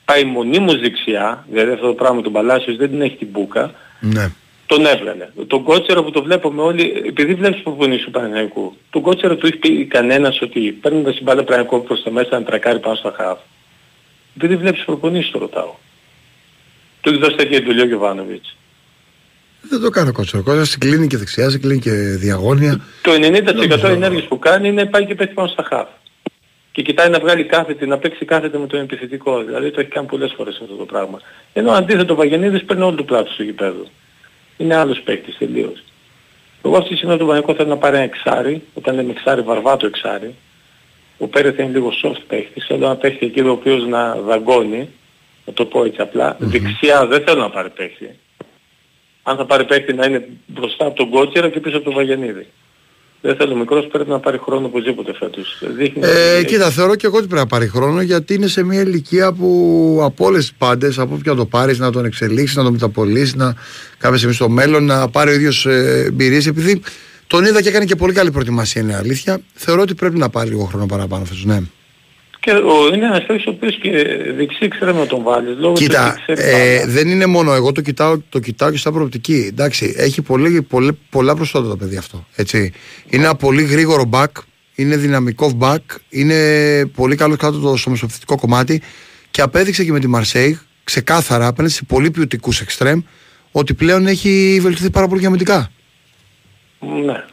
πάει 0.06 0.24
μονίμως 0.24 0.80
δεξιά, 0.80 1.46
δηλαδή 1.50 1.72
αυτό 1.72 1.86
το 1.88 1.94
πράγμα 1.94 2.22
του 2.22 2.32
Παλάσιος 2.32 2.76
δεν 2.78 2.90
την 2.90 3.02
έχει 3.02 3.16
την 3.16 3.28
μπούκα, 3.28 3.72
Ναι. 4.00 4.32
τον 4.66 4.86
έβγαλε. 4.86 5.28
Τον 5.48 5.64
Κότσερο 5.64 6.04
που 6.04 6.12
το 6.12 6.24
βλέπουμε 6.24 6.62
όλοι, 6.62 7.04
επειδή 7.08 7.34
βλέπεις 7.34 7.62
προπονήσεις 7.62 8.06
του 8.06 8.12
Παναγιακού, 8.12 8.76
τον 8.90 9.02
Κότσερο 9.02 9.36
του 9.36 9.46
έχει 9.46 9.58
πει 9.58 9.86
κανένας 9.86 10.42
ότι 10.42 10.60
παίρνοντας 10.60 11.16
την 11.16 11.24
μπάλα 11.24 11.44
Παναγιακού 11.44 11.84
προς 11.84 12.04
τα 12.04 12.12
μέσα 12.12 12.40
να 12.40 12.44
τρακάρει 12.46 12.80
πάνω 12.80 12.96
στα 12.96 13.14
χαφ. 13.18 13.40
Επειδή 14.36 14.56
βλέπεις 14.56 14.84
προπονήσεις 14.86 15.32
το 15.32 15.40
ρωτάω. 15.40 15.74
Του 17.02 17.10
έχει 17.10 17.20
δώσει 17.20 17.36
τέτοια 17.36 17.58
εντολή 17.58 17.82
ο 17.82 17.86
Γιωβάνοβιτς. 17.86 18.56
Δεν 19.70 19.82
το 19.82 19.90
κάνω 19.90 20.12
κότσο. 20.12 20.44
Κότσο 20.44 20.66
σε 20.66 20.78
κλείνει 20.78 21.08
και 21.08 21.18
δεξιά, 21.18 21.50
σε 21.50 21.58
κλείνει 21.58 21.80
και 21.80 21.92
διαγώνια. 21.92 22.82
Το 23.02 23.12
90% 23.12 23.54
Νομίζω. 23.56 23.88
ενέργειες 23.88 24.24
που 24.24 24.40
κάνει 24.40 24.68
είναι 24.68 24.86
πάει 24.86 25.06
και 25.06 25.16
πέφτει 25.16 25.34
πάνω 25.34 25.48
στα 25.48 25.64
χαφ. 25.64 25.88
Και 26.72 26.82
κοιτάει 26.82 27.10
να 27.10 27.20
βγάλει 27.20 27.44
κάθετη, 27.44 27.86
να 27.86 27.98
παίξει 27.98 28.26
κάθετη 28.26 28.58
με 28.58 28.68
τον 28.68 28.80
επιθετικό. 28.80 29.44
Δηλαδή 29.44 29.72
το 29.72 29.80
έχει 29.80 29.90
κάνει 29.90 30.08
πολλές 30.08 30.34
φορές 30.38 30.60
αυτό 30.62 30.76
το 30.76 30.86
πράγμα. 30.86 31.20
Ενώ 31.54 31.72
αντίθετο 31.72 32.14
ο 32.14 32.16
Βαγενίδης 32.16 32.64
παίρνει 32.64 32.84
όλο 32.84 32.96
το 32.96 33.04
πλάτος 33.04 33.36
του 33.36 33.44
γηπέδου. 33.44 33.88
Είναι 34.58 34.76
άλλος 34.76 35.02
παίκτης 35.02 35.38
τελείως. 35.38 35.84
Εγώ 36.64 36.78
αυτή 36.78 36.90
τη 36.90 36.96
στιγμή 36.96 37.18
τον 37.18 37.28
Παναγικό 37.28 37.54
θέλω 37.54 37.70
να 37.70 37.78
πάρει 37.78 37.96
ένα 37.96 38.06
εξάρι, 38.06 38.62
όταν 38.74 38.96
λέμε 38.96 39.12
εξάρι, 39.12 39.42
βαρβάτο 39.42 39.86
εξάρι. 39.86 40.36
Ο 41.18 41.28
Πέρεθ 41.28 41.60
είναι 41.60 41.70
λίγο 41.70 41.92
soft 42.04 42.22
παίκτης, 42.28 42.66
θέλω 42.66 42.88
να 42.88 42.96
παίχτη 42.96 43.26
εκεί 43.26 43.40
ο 43.40 43.52
οποίος 43.52 43.86
να 43.86 44.16
δαγκώνει, 44.16 44.90
να 45.46 45.54
το 45.54 45.66
πω 45.66 45.84
έτσι 45.84 46.02
απλά. 46.02 46.36
Δεξιά 46.40 47.08
δεν 47.08 47.24
θέλω 47.26 47.42
να 47.42 47.50
πάρει 47.50 47.70
παίχτη. 47.70 48.10
Αν 49.28 49.38
θα 49.38 49.46
πάρει 49.46 49.66
παίχτη 49.66 49.94
να 49.94 50.06
είναι 50.06 50.28
μπροστά 50.46 50.86
από 50.86 50.96
τον 50.96 51.10
Κότσερα 51.10 51.50
και 51.50 51.60
πίσω 51.60 51.76
από 51.76 51.86
τον 51.86 51.94
Βαγενίδη. 51.94 52.48
Δεν 53.22 53.36
θέλω 53.36 53.56
μικρός, 53.56 53.88
πρέπει 53.92 54.10
να 54.10 54.20
πάρει 54.20 54.38
χρόνο 54.38 54.66
οπωσδήποτε 54.66 55.14
φέτος. 55.14 55.64
Δείχνει 55.78 56.02
Ε, 56.06 56.36
ότι- 56.38 56.46
κοίτα, 56.46 56.70
θεωρώ 56.72 56.96
και 56.96 57.06
εγώ 57.06 57.18
ότι 57.18 57.26
πρέπει 57.28 57.42
να 57.42 57.48
πάρει 57.48 57.68
χρόνο 57.68 58.02
γιατί 58.02 58.34
είναι 58.34 58.48
σε 58.48 58.64
μια 58.64 58.82
ηλικία 58.82 59.32
που 59.34 60.00
από 60.04 60.26
όλες 60.26 60.40
τις 60.40 60.54
πάντες, 60.58 61.00
από 61.00 61.16
όποια 61.16 61.36
το 61.36 61.46
πάρεις, 61.46 61.80
να 61.80 61.92
τον 61.92 62.06
εξελίξεις, 62.06 62.56
να 62.58 62.64
τον 62.64 62.72
μεταπολίσει, 62.72 63.38
να 63.38 63.56
κάποια 63.98 64.18
στιγμή 64.18 64.36
στο 64.36 64.50
μέλλον 64.50 64.86
να 64.86 65.10
πάρει 65.10 65.30
ο 65.30 65.34
ίδιος 65.34 65.66
ε, 65.66 66.04
εμπειρίες. 66.08 66.46
Επειδή 66.48 66.82
τον 67.28 67.46
είδα 67.46 67.62
και 67.62 67.70
έκανε 67.70 67.86
και 67.86 67.96
πολύ 67.96 68.14
καλή 68.14 68.32
προετοιμασία, 68.32 68.82
είναι 68.82 68.96
αλήθεια. 68.96 69.40
Θεωρώ 69.54 69.82
ότι 69.82 69.96
πρέπει 69.96 70.18
να 70.18 70.30
πάρει 70.30 70.50
λίγο 70.50 70.64
χρόνο 70.64 70.86
παραπάνω 70.86 71.26
φέτος, 71.26 71.46
ναι. 71.46 71.62
Και 72.46 72.52
ο, 72.52 72.94
είναι 72.94 73.06
ένας 73.06 73.26
παίκτης 73.26 73.46
ο 73.46 73.50
οποίος 73.50 73.76
και 73.76 73.92
δεξί 74.36 74.68
ξέρει 74.68 74.94
να 74.94 75.06
τον 75.06 75.24
βάλεις. 75.24 75.56
Λόγω 75.58 75.74
του 75.74 75.82
Κοίτα, 75.82 76.12
ότι 76.12 76.22
ξέρεις 76.22 76.44
ε, 76.44 76.78
μπάλα. 76.78 76.92
δεν 76.92 77.08
είναι 77.08 77.26
μόνο 77.26 77.54
εγώ 77.54 77.72
το 77.72 77.82
κοιτάω, 77.82 78.18
το 78.30 78.40
κοιτάω 78.40 78.72
και 78.72 78.78
στα 78.78 78.92
προοπτική. 78.92 79.46
Εντάξει, 79.50 79.94
έχει 79.98 80.22
πολύ, 80.22 80.62
πολύ, 80.62 80.98
πολλά 81.10 81.36
προσόντα 81.36 81.70
το 81.70 81.76
παιδί 81.76 81.98
αυτό. 81.98 82.26
Έτσι. 82.36 82.72
Είναι 83.10 83.24
ένα 83.24 83.36
πολύ 83.36 83.64
γρήγορο 83.64 84.10
back, 84.14 84.26
είναι 84.76 84.98
δυναμικό 84.98 85.58
back, 85.62 85.78
είναι 86.10 86.36
πολύ 86.86 87.16
καλό 87.16 87.36
κάτω 87.36 87.60
το, 87.60 87.78
στο 87.78 87.90
μεσοπιθετικό 87.90 88.38
κομμάτι 88.38 88.82
και 89.32 89.42
απέδειξε 89.42 89.84
και 89.84 89.92
με 89.92 90.00
τη 90.00 90.08
Μαρσέη 90.08 90.60
ξεκάθαρα 90.84 91.48
απέναντι 91.48 91.74
σε 91.74 91.84
πολύ 91.84 92.12
ποιοτικούς 92.12 92.62
εξτρέμ 92.62 93.02
ότι 93.52 93.74
πλέον 93.74 94.08
έχει 94.08 94.60
βελτιωθεί 94.62 94.90
πάρα 94.90 95.08
πολύ 95.08 95.22
και 95.22 95.28
αμυντικά. 95.28 95.72
Ναι. 96.80 97.24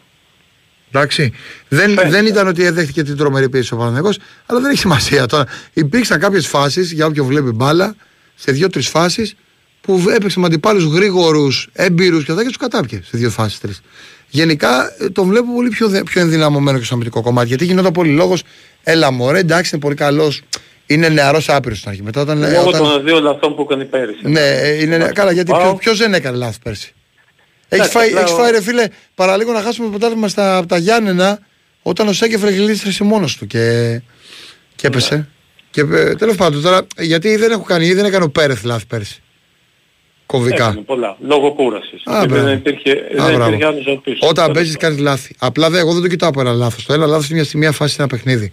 Εντάξει. 0.94 1.32
Δεν, 1.68 1.80
Φαίνεται. 1.88 2.08
δεν 2.08 2.26
ήταν 2.26 2.46
ότι 2.48 2.64
έδεχτηκε 2.64 3.02
την 3.02 3.16
τρομερή 3.16 3.48
πίεση 3.48 3.74
ο 3.74 3.76
Παναθηναϊκός, 3.76 4.18
αλλά 4.46 4.60
δεν 4.60 4.70
έχει 4.70 4.78
σημασία 4.80 5.26
τώρα. 5.26 5.46
Υπήρξαν 5.72 6.20
κάποιες 6.20 6.46
φάσεις, 6.46 6.92
για 6.92 7.06
όποιον 7.06 7.26
βλέπει 7.26 7.50
μπάλα, 7.50 7.94
σε 8.34 8.52
δύο-τρεις 8.52 8.88
φάσεις 8.88 9.34
που 9.80 10.02
έπαιξε 10.14 10.38
με 10.40 10.46
αντιπάλους 10.46 10.84
γρήγορους, 10.84 11.68
έμπειρους 11.72 12.24
και 12.24 12.30
αυτά 12.30 12.42
και 12.42 12.48
τους 12.48 12.56
κατάπιε 12.58 13.00
σε 13.04 13.16
δύο 13.18 13.30
φάσεις 13.30 13.60
τρεις. 13.60 13.80
Γενικά 14.28 14.94
ε, 14.98 15.08
τον 15.08 15.28
βλέπω 15.28 15.54
πολύ 15.54 15.68
πιο, 15.68 15.88
δε- 15.88 16.02
πιο 16.02 16.20
ενδυναμωμένο 16.20 16.78
και 16.78 16.84
στο 16.84 16.94
αμυντικό 16.94 17.22
κομμάτι. 17.22 17.48
Γιατί 17.48 17.64
γινόταν 17.64 17.92
πολύ 17.92 18.10
λόγος, 18.10 18.42
έλα 18.82 19.10
μωρέ, 19.10 19.38
εντάξει, 19.38 19.70
είναι 19.74 19.82
πολύ 19.82 19.94
καλός. 19.94 20.42
Είναι 20.86 21.08
νεαρός 21.08 21.48
άπειρος 21.48 21.78
στην 21.78 21.90
αρχή. 21.90 22.02
Μετά 22.02 22.20
όταν. 22.20 22.38
Λόγω 22.38 22.68
όταν- 22.68 22.80
των 22.82 23.04
δύο 23.04 23.20
λαθών 23.20 23.54
που 23.54 23.62
έκανε 23.62 23.84
πέρυσι. 23.84 24.28
ναι, 24.28 24.40
ε, 24.40 24.74
είναι, 24.74 24.86
Μάλιστα. 24.90 25.12
καλά, 25.12 25.32
γιατί 25.32 25.50
Πάω. 25.50 25.74
ποιος 25.74 25.98
δεν 25.98 26.14
έκανε 26.14 26.36
λάθος 26.36 26.58
πέρσι. 26.62 26.92
Έχεις 27.74 27.86
Εντάξει, 27.86 27.90
φάει, 27.90 28.08
απλά 28.08 28.20
έχεις 28.20 28.32
ο- 28.32 28.36
φάει, 28.36 28.50
ρε 28.50 28.62
φίλε, 28.62 28.86
παραλίγο 29.14 29.52
να 29.52 29.60
χάσουμε 29.60 29.86
το 29.86 29.90
πρωτάθλημα 29.98 30.28
στα 30.28 30.56
από 30.56 30.66
τα 30.66 30.76
Γιάννενα 30.78 31.38
όταν 31.82 32.08
ο 32.08 32.12
Σέκεφρε 32.12 32.50
γλίστρησε 32.50 33.04
μόνος 33.04 33.36
του 33.36 33.46
και, 33.46 34.00
και 34.76 34.86
έπεσε. 34.86 35.14
Ναι. 35.16 35.26
Και 35.70 35.84
τέλος 36.18 36.36
πάντων 36.36 36.62
τώρα, 36.62 36.86
γιατί 36.98 37.36
δεν 37.36 37.50
έχω 37.50 37.62
κάνει, 37.62 37.92
δεν 37.94 38.04
έκανε 38.04 38.24
ο 38.24 38.30
Πέρεθ 38.30 38.64
λάθη 38.64 38.86
πέρσι. 38.86 39.22
Κομβικά. 40.26 40.64
Έκανε 40.64 40.80
πολλά. 40.80 41.16
Λόγω 41.20 41.52
κούρασης. 41.52 42.02
Α, 42.04 42.18
Και 42.20 42.26
μπράβο. 42.26 42.44
δεν 42.44 42.54
υπήρχε, 42.56 42.90
Α, 42.90 43.24
δεν 43.26 43.34
μπράβο. 43.34 43.46
υπήρχε 43.46 43.66
άλλος 43.66 44.00
πίσω. 44.04 44.18
Όταν 44.20 44.34
Τέλος 44.34 44.52
παίζεις, 44.56 44.76
πάντων. 44.76 44.88
κάνεις 44.96 45.02
λάθη. 45.10 45.34
Απλά 45.38 45.70
δεν, 45.70 45.80
εγώ 45.80 45.92
δεν 45.92 46.02
το 46.02 46.08
κοιτάω 46.08 46.28
από 46.28 46.40
ένα 46.40 46.52
λάθος. 46.52 46.84
Το 46.84 46.92
ένα 46.92 47.06
λάθος 47.06 47.24
είναι 47.26 47.34
μια 47.34 47.44
στιγμή, 47.44 47.64
μια 47.64 47.74
φάση 47.74 47.94
σε 47.94 48.02
ένα 48.02 48.10
παιχνίδι. 48.10 48.52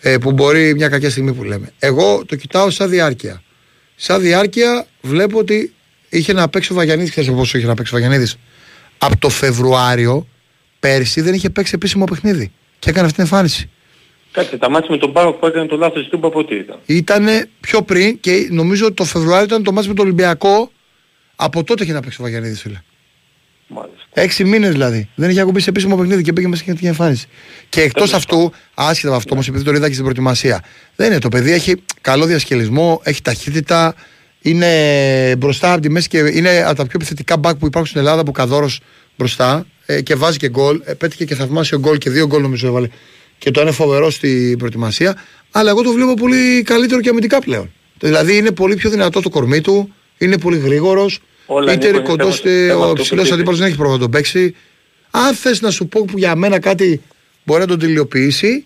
Ε, 0.00 0.18
που 0.18 0.32
μπορεί 0.32 0.74
μια 0.74 0.88
κακιά 0.88 1.10
στιγμή 1.10 1.32
που 1.32 1.44
λέμε. 1.44 1.72
Εγώ 1.78 2.24
το 2.26 2.36
κοιτάω 2.36 2.70
σαν 2.70 2.90
διάρκεια. 2.90 3.42
Σαν 3.96 4.20
διάρκεια 4.20 4.86
βλέπω 5.00 5.38
ότι 5.38 5.72
είχε 6.08 6.32
να 6.32 6.48
παίξει 6.48 6.72
ο 6.72 6.74
Βαγιανίδης. 6.74 7.10
Ξέρετε 7.10 7.32
πόσο 7.32 7.58
είχε 7.58 7.66
να 7.66 7.74
παίξει 7.74 7.94
ο 7.94 7.98
Βαγιανίδης; 7.98 8.36
Από 9.04 9.18
το 9.18 9.28
Φεβρουάριο 9.28 10.26
πέρσι 10.80 11.20
δεν 11.20 11.34
είχε 11.34 11.50
παίξει 11.50 11.72
επίσημο 11.74 12.04
παιχνίδι. 12.04 12.52
Και 12.78 12.90
έκανε 12.90 13.06
αυτή 13.06 13.16
την 13.16 13.30
εμφάνιση. 13.30 13.70
Κάτσε, 14.32 14.56
τα 14.56 14.70
μάτια 14.70 14.90
με 14.90 14.98
τον 14.98 15.12
Πάο 15.12 15.32
που 15.32 15.46
έκανε 15.46 15.66
το 15.66 15.76
λάθος 15.76 16.08
του 16.08 16.20
από 16.22 16.44
τι 16.44 16.54
ήταν; 16.54 16.78
Ήταν 16.86 17.48
πιο 17.60 17.82
πριν 17.82 18.20
και 18.20 18.48
νομίζω 18.50 18.86
ότι 18.86 18.94
το 18.94 19.04
Φεβρουάριο 19.04 19.44
ήταν 19.44 19.62
το 19.62 19.72
μάτι 19.72 19.88
με 19.88 19.94
τον 19.94 20.04
Ολυμπιακό. 20.04 20.72
Από 21.36 21.64
τότε 21.64 21.84
είχε 21.84 21.92
να 21.92 22.00
παίξει 22.00 22.20
ο 22.20 22.24
Βαγιανίδης, 22.24 22.60
φίλε. 22.60 22.82
Μάλιστα. 23.66 23.98
Έξι 24.12 24.44
μήνες 24.44 24.70
δηλαδή. 24.70 25.08
Δεν 25.14 25.30
είχε 25.30 25.40
ακουμπήσει 25.40 25.68
επίσημο 25.68 25.96
παιχνίδι 25.96 26.22
και 26.22 26.32
πήγε 26.32 26.48
μέσα 26.48 26.62
και 26.64 26.72
την 26.72 26.88
εμφάνιση. 26.88 27.26
Και 27.68 27.80
εκτός 27.80 28.12
αυτού, 28.12 28.52
άσχετα 28.74 29.08
από 29.08 29.16
αυτό 29.16 29.32
όμως, 29.32 29.48
επειδή 29.48 29.64
τον 29.64 29.74
είδα 29.74 29.86
και 29.86 29.92
στην 29.92 30.04
προετοιμασία, 30.04 30.64
δεν 30.96 31.10
είναι. 31.10 31.18
Το 31.18 31.28
παιδί 31.28 31.52
έχει 31.52 31.74
καλό 32.00 32.26
διασκελισμό, 32.26 33.00
έχει 33.04 33.22
ταχύτητα, 33.22 33.94
είναι 34.46 35.36
μπροστά 35.38 35.72
από 35.72 35.82
τη 35.82 35.90
μέση 35.90 36.08
και 36.08 36.18
είναι 36.18 36.62
από 36.66 36.74
τα 36.76 36.82
πιο 36.82 36.92
επιθετικά 36.94 37.36
μπακ 37.36 37.56
που 37.56 37.66
υπάρχουν 37.66 37.86
στην 37.88 38.00
Ελλάδα 38.00 38.22
που 38.24 38.32
καδόρος 38.32 38.80
μπροστά 39.16 39.66
ε, 39.86 40.00
και 40.00 40.14
βάζει 40.14 40.36
και 40.38 40.48
γκολ. 40.48 40.80
Ε, 40.84 40.92
πέτυχε 40.94 41.24
και 41.24 41.34
θαυμάσιο 41.34 41.78
γκολ 41.78 41.98
και 41.98 42.10
δύο 42.10 42.26
γκολ 42.26 42.42
νομίζω 42.42 42.66
έβαλε. 42.66 42.88
Και 43.38 43.50
το 43.50 43.60
είναι 43.60 43.70
φοβερό 43.70 44.10
στην 44.10 44.58
προετοιμασία. 44.58 45.16
Αλλά 45.50 45.70
εγώ 45.70 45.82
το 45.82 45.92
βλέπω 45.92 46.14
πολύ 46.14 46.62
καλύτερο 46.62 47.00
και 47.00 47.08
αμυντικά 47.08 47.38
πλέον. 47.38 47.72
Δηλαδή 47.98 48.36
είναι 48.36 48.50
πολύ 48.50 48.76
πιο 48.76 48.90
δυνατό 48.90 49.20
το 49.20 49.28
κορμί 49.28 49.60
του, 49.60 49.94
είναι 50.18 50.38
πολύ 50.38 50.58
γρήγορος. 50.58 51.20
Όλα 51.46 51.72
Είτε 51.72 51.86
είναι 51.88 51.96
είναι 51.96 52.06
κοντός, 52.06 52.40
θέμα- 52.40 52.54
είτε 52.56 52.66
θέμα 52.66 52.86
ο 52.86 52.92
του 52.92 53.02
ψηλός 53.02 53.08
παιχνίδι. 53.10 53.32
αντίπαλος 53.34 53.58
δεν 53.58 53.66
έχει 53.68 53.76
πρόβλημα 53.76 53.98
να 53.98 54.10
τον 54.10 54.10
παίξει. 54.12 54.54
Αν 55.10 55.34
θες 55.34 55.60
να 55.60 55.70
σου 55.70 55.86
πω 55.88 56.04
που 56.04 56.18
για 56.18 56.34
μένα 56.34 56.58
κάτι 56.58 57.02
μπορεί 57.44 57.60
να 57.60 57.66
τον 57.66 57.78
τελειοποιήσει, 57.78 58.64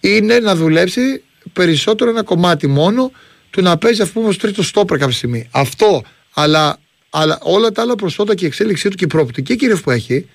είναι 0.00 0.38
να 0.38 0.54
δουλέψει 0.54 1.22
περισσότερο 1.52 2.10
ένα 2.10 2.22
κομμάτι 2.22 2.66
μόνο 2.66 3.12
του 3.50 3.62
να 3.62 3.76
παίζει, 3.78 4.02
ας 4.02 4.10
πούμε, 4.10 4.28
ως 4.28 4.36
τρίτο 4.38 4.62
στόπερ 4.62 4.98
κάποια 4.98 5.14
στιγμή. 5.14 5.48
Αυτό, 5.50 6.02
αλλά, 6.34 6.78
αλλά 7.10 7.38
όλα 7.42 7.70
τα 7.70 7.82
άλλα 7.82 7.94
προσόντα 7.94 8.34
και 8.34 8.44
η 8.44 8.46
εξέλιξή 8.48 8.88
του 8.88 8.96
και 8.96 9.04
η 9.04 9.06
προοπτική 9.06 9.56
κύριε 9.56 9.74
που 9.76 9.90
έχει, 9.90 10.28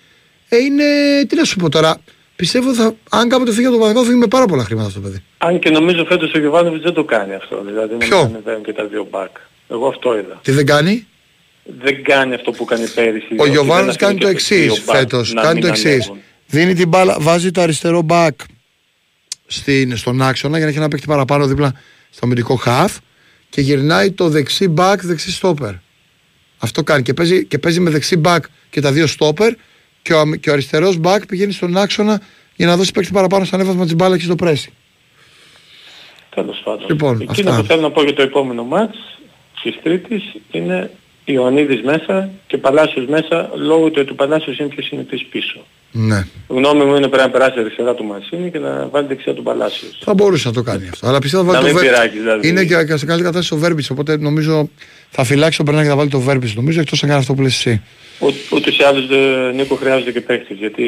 ε, 0.50 0.58
είναι. 0.58 0.84
Τι 1.28 1.36
να 1.36 1.44
σου 1.44 1.56
πω 1.56 1.70
τώρα. 1.70 1.98
Πιστεύω 2.36 2.74
θα, 2.74 2.96
αν 3.10 3.30
κάποτε 3.30 3.52
φύγει 3.52 3.66
από 3.66 3.76
το 3.76 3.80
Παναγιώτο 3.80 4.06
θα 4.06 4.12
φύγει 4.12 4.22
με 4.22 4.28
πάρα 4.28 4.46
πολλά 4.46 4.64
χρήματα 4.64 4.88
αυτό 4.88 5.00
το 5.00 5.08
παιδί. 5.08 5.24
Αν 5.38 5.60
και 5.60 5.70
νομίζω 5.70 6.06
φέτος 6.06 6.34
ο 6.34 6.40
Γιωβάνοβιτς 6.40 6.84
δεν 6.84 6.94
το 6.94 7.04
κάνει 7.04 7.34
αυτό. 7.34 7.64
Δηλαδή 7.66 7.96
Ποιο; 7.96 8.18
να 8.18 8.24
ανεβαίνουν 8.26 8.64
και 8.64 8.74
τα 8.74 8.86
δύο 8.86 9.08
μπακ. 9.12 9.30
Εγώ 9.70 9.88
αυτό 9.88 10.18
είδα. 10.18 10.40
Τι 10.44 10.52
δεν 10.52 10.66
κάνει; 10.66 11.08
Δεν 11.64 12.04
κάνει 12.04 12.34
αυτό 12.34 12.52
που 12.52 12.66
κάνει 12.66 12.88
πέρυσι. 12.88 13.28
Ο 13.32 13.36
ότι 13.38 13.50
Γιωβάνο 13.50 13.86
δεν 13.86 13.96
κάνει 13.96 14.14
αφήνει 14.14 14.20
το 14.20 14.26
και 14.26 14.32
εξής 14.32 14.74
δύο 14.74 14.84
μπακ 14.86 14.96
φέτος. 14.96 15.34
να 15.34 15.42
Κάνει 15.42 15.54
μην 15.54 15.62
το 15.62 15.68
εξής. 15.68 15.86
ανέβουν. 15.94 16.18
Δίνει 16.48 16.74
την 16.74 16.88
μπάλα, 16.88 17.18
βάζει 17.20 17.52
το 17.52 17.62
αριστερό 17.62 18.06
back 18.10 18.30
στην, 19.48 19.98
στον 19.98 20.22
άξονα 20.22 20.56
για 20.56 20.66
να 20.66 20.72
έχει 20.72 20.80
ένα 20.80 20.88
παίκτη 20.88 21.06
παραπάνω 21.08 21.48
δίπλα 21.48 21.74
στο 22.16 22.26
αμυντικό 22.26 22.62
half 22.66 22.98
και 23.50 23.62
γυρνάει 23.62 24.12
το 24.12 24.30
δεξί 24.30 24.74
back, 24.78 24.96
δεξί 25.02 25.40
stopper. 25.42 25.74
Αυτό 26.58 26.84
κάνει 26.84 27.02
και 27.04 27.14
παίζει, 27.14 27.46
και 27.46 27.60
παίζει 27.60 27.80
με 27.80 27.90
δεξί 27.90 28.22
back 28.26 28.40
και 28.70 28.82
τα 28.82 28.92
δύο 28.92 29.06
stopper 29.20 29.52
και 30.02 30.14
ο, 30.14 30.20
αμυ- 30.20 30.40
και 30.42 30.50
ο 30.50 30.54
αριστερός 30.54 31.00
back 31.04 31.20
πηγαίνει 31.28 31.52
στον 31.52 31.78
άξονα 31.78 32.22
για 32.56 32.66
να 32.66 32.78
δώσει 32.78 32.92
παίκτη 32.92 33.12
παραπάνω 33.12 33.46
στο 33.46 33.56
ανέβασμα 33.56 33.84
της 33.84 33.96
μπάλας 33.96 34.18
και 34.18 34.24
στο 34.24 34.36
πρέσι. 34.36 34.74
Τέλος 36.30 36.62
πάντων. 36.64 36.86
Λοιπόν, 36.90 37.22
Εκείνο 37.22 37.50
αυτά. 37.50 37.62
που 37.62 37.68
θέλω 37.68 37.82
να 37.82 37.92
πω 37.92 38.04
για 38.04 38.14
το 38.14 38.22
επόμενο 38.22 38.64
μάτς 38.64 38.98
της 39.62 39.80
Τρίτης 39.84 40.24
είναι 40.52 40.92
Ιωαννίδης 41.26 41.82
μέσα 41.82 42.30
και 42.48 42.58
Παλάσιος 42.58 43.06
μέσα 43.08 43.50
λόγω 43.56 43.90
του 43.90 43.98
ότι 44.02 44.12
ο 44.12 44.16
Παλάσιος 44.16 44.58
είναι 44.58 44.70
πιο 44.70 44.84
συνηθής 44.84 45.26
πίσω. 45.26 45.66
Ναι. 45.98 46.24
Γνώμη 46.48 46.84
μου 46.84 46.96
είναι 46.96 47.08
πρέπει 47.08 47.24
να 47.24 47.30
περάσει 47.30 47.60
αριστερά 47.60 47.94
του 47.94 48.04
Μασίνη 48.04 48.52
και 48.52 48.60
να 48.60 48.88
βάλει 48.92 49.08
δεξιά 49.08 49.34
του 49.34 49.44
Παλάσιος. 49.44 50.00
Θα 50.04 50.14
μπορούσε 50.14 50.48
να 50.48 50.54
το 50.54 50.62
κάνει 50.64 50.88
αυτό. 50.92 51.08
Αλλά 51.08 51.20
πιστεύω 51.20 51.44
θα 51.44 51.52
Να 51.52 51.58
βάλει 51.60 51.74
το 51.74 51.74
μην 51.74 51.84
Βέρμπιτς. 51.84 52.00
πειράξει, 52.10 52.20
δηλαδή. 52.20 52.48
Είναι 52.48 52.64
και 52.66 52.84
και 52.84 52.98
σε 52.98 53.06
καλή 53.06 53.22
κατάσταση 53.22 53.54
ο 53.54 53.58
Βέρμπιτ. 53.58 53.86
Οπότε 53.92 54.18
νομίζω 54.18 54.70
θα 55.10 55.24
φυλάξει 55.24 55.58
τον 55.58 55.66
Περνά 55.66 55.82
και 55.82 55.88
θα 55.90 55.96
βάλει 55.96 56.10
το 56.10 56.20
Βέρμπιτ. 56.20 56.50
Νομίζω 56.56 56.80
εκτός 56.80 57.04
αν 57.04 57.10
κάνει 57.10 57.22
αυτό 57.22 57.34
που 57.34 57.42
λες 57.42 57.56
εσύ. 57.56 57.82
Ο, 58.20 58.28
ούτως 58.56 58.78
ή 58.78 58.84
άλλως 58.84 59.10
ε, 59.10 59.52
Νίκο 59.56 59.76
χρειάζεται 59.76 60.12
και 60.12 60.22
παίχτης 60.22 60.58
γιατί 60.58 60.84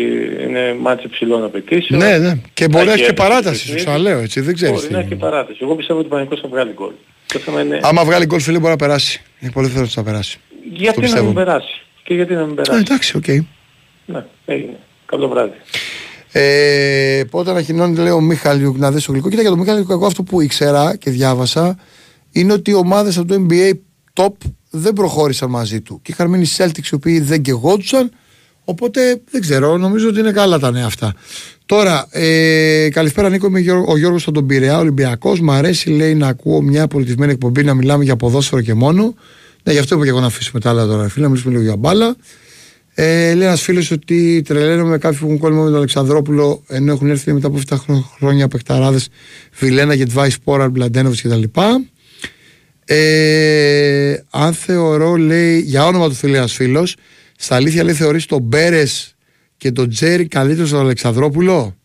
είναι 0.48 0.76
μάτς 0.82 1.04
υψηλών 1.04 1.44
απαιτήσεων. 1.44 2.00
Ναι, 2.00 2.18
ναι. 2.18 2.34
Και 2.54 2.68
μπορεί 2.68 2.86
να 2.86 2.92
έχει 2.94 3.02
και 3.04 3.10
έπαιξε 3.10 3.28
παράταση. 3.30 3.56
Σου 3.60 3.66
παιχνίδι. 3.66 3.84
ξαναλέω 3.86 4.20
έτσι. 4.20 4.42
Δεν 4.42 4.54
ξέρεις. 4.54 4.82
Μπορεί 4.82 4.94
να 4.94 5.00
έχει 5.00 5.08
και 5.08 5.16
παράταση. 5.16 5.60
Εγώ 5.62 5.76
πιστεύω 5.76 6.00
ότι 6.00 6.08
ο 6.08 6.12
Παναθηναϊκός 6.12 6.40
θα 6.42 6.48
βγάλει 6.48 6.72
γκολ. 6.74 6.92
Το 7.34 7.40
θέμα 7.40 7.62
είναι 7.62 7.80
Άμα 7.84 8.06
βγάλει 8.06 8.26
γκολ 8.26 8.40
φίλε 8.42 8.58
μπορεί 8.60 8.70
να 8.72 8.76
περάσει. 8.76 9.22
Είναι 9.40 9.52
πολύ 9.52 9.68
θεωρώ 9.68 9.84
ότι 9.84 9.94
θα 9.94 10.04
περάσει. 10.04 10.40
γιατί 10.74 10.96
να 11.00 11.04
πιστεύω. 11.04 11.26
μην 11.26 11.34
περάσει; 11.34 11.82
Και 12.04 12.14
γιατί 12.14 12.34
να 12.34 12.42
μην 12.46 12.52
Α, 12.60 12.62
περάσει; 12.62 12.80
εντάξει, 12.80 13.18
οκ. 13.18 13.28
Ναι, 14.06 14.24
έγινε. 14.46 14.78
Καλό 15.08 15.28
βράδυ. 15.28 15.54
Ε, 16.32 17.24
πότε 17.30 17.50
ανακοινώνει, 17.50 17.98
λέει 17.98 18.12
ο 18.12 18.22
Μίχαλιουκ 18.22 18.78
να 18.78 18.92
δεις 18.92 19.04
στο 19.04 19.12
γλυκό. 19.12 19.30
Κοίτα 19.30 19.42
για 19.42 19.50
τον 19.50 19.60
Μίχαλιουκ, 19.60 19.90
εγώ 19.90 20.06
αυτό 20.06 20.24
που 20.24 20.42
ήξερα 20.42 20.96
και 20.96 21.10
διάβασα 21.10 21.78
είναι 22.32 22.54
ότι 22.54 22.72
οι 22.72 22.74
ομάδες 22.74 23.18
από 23.18 23.28
το 23.28 23.46
NBA 23.50 23.72
top 24.14 24.50
δεν 24.70 24.94
προχώρησαν 24.94 25.50
μαζί 25.50 25.82
του. 25.82 26.00
Και 26.04 26.12
είχαν 26.12 26.30
μείνει 26.30 26.44
οι 26.44 26.50
Celtics 26.58 26.92
οι 26.92 26.96
οποίοι 26.96 27.20
δεν 27.20 27.42
καιγόντουσαν. 27.42 28.12
Οπότε 28.64 29.22
δεν 29.32 29.42
ξέρω, 29.42 29.78
νομίζω 29.78 30.08
ότι 30.08 30.20
είναι 30.20 30.32
καλά 30.32 30.60
τα 30.60 30.72
νέα 30.72 30.86
αυτά. 30.86 31.14
Τώρα, 31.66 32.08
ε, 32.12 32.90
καλησπέρα 32.90 33.30
Νίκο, 33.30 33.48
είμαι 33.48 33.72
ο 33.88 33.98
Γιώργος 33.98 34.24
από 34.24 34.32
τον 34.32 34.46
Πειραιά, 34.46 34.78
Ολυμπιακός. 34.78 35.40
Μ' 35.40 35.52
αρέσει, 35.52 35.90
λέει, 35.90 36.16
να 36.16 36.28
ακούω 36.28 36.62
μια 36.62 36.88
πολιτισμένη 36.88 37.32
εκπομπή 37.32 37.64
να 37.64 37.74
μιλάμε 37.74 38.04
για 38.04 38.16
ποδόσφαιρο 38.16 38.62
και 38.62 38.74
μόνο. 38.74 39.16
Ναι, 39.64 39.74
γι' 39.74 39.80
αυτό 39.80 39.96
είπα 39.96 40.04
και 40.04 40.10
εγώ 40.10 40.20
να 40.20 40.26
αφήσουμε 40.26 40.60
τα 40.60 40.70
άλλα 40.70 40.86
τώρα, 40.86 41.10
φίλε, 41.10 41.24
να 41.24 41.30
μιλήσουμε 41.30 41.54
λίγο 41.54 41.64
για 41.64 41.76
μπάλα. 41.76 42.16
Ε, 43.00 43.34
λέει 43.34 43.48
ένας 43.48 43.62
φίλος 43.62 43.92
ότι 43.92 44.42
τρελαίνομαι 44.46 44.90
με 44.90 44.98
κάποιοι 44.98 45.20
που 45.20 45.26
έχουν 45.26 45.38
κόλλημα 45.38 45.62
με 45.62 45.68
τον 45.68 45.78
Αλεξανδρόπουλο 45.78 46.64
ενώ 46.68 46.92
έχουν 46.92 47.10
έρθει 47.10 47.34
μετά 47.34 47.48
από 47.48 47.60
7 47.70 47.78
χρόνια 48.18 48.48
παιχταράδες 48.48 49.08
Βιλένα, 49.60 49.94
Γετβάη, 49.94 50.30
Σπόρα, 50.30 50.70
Μπλαντένοβιτς 50.70 51.22
κτλ. 51.22 51.44
Ε, 52.86 54.16
αν 54.30 54.54
θεωρώ, 54.54 55.16
λέει, 55.16 55.60
για 55.60 55.86
όνομα 55.86 56.08
του 56.10 56.14
φίλου 56.14 56.36
ένας 56.36 56.54
φίλος, 56.54 56.96
στα 57.38 57.56
αλήθεια 57.56 57.84
λέει 57.84 57.94
θεωρείς 57.94 58.26
τον 58.26 58.42
Μπέρες 58.42 59.16
και 59.58 59.72
τον 59.72 59.90
Τζέρι 59.90 60.28
καλύτερος 60.28 60.70
στον 60.70 60.80
Αλεξανδρόπουλο; 60.80 61.76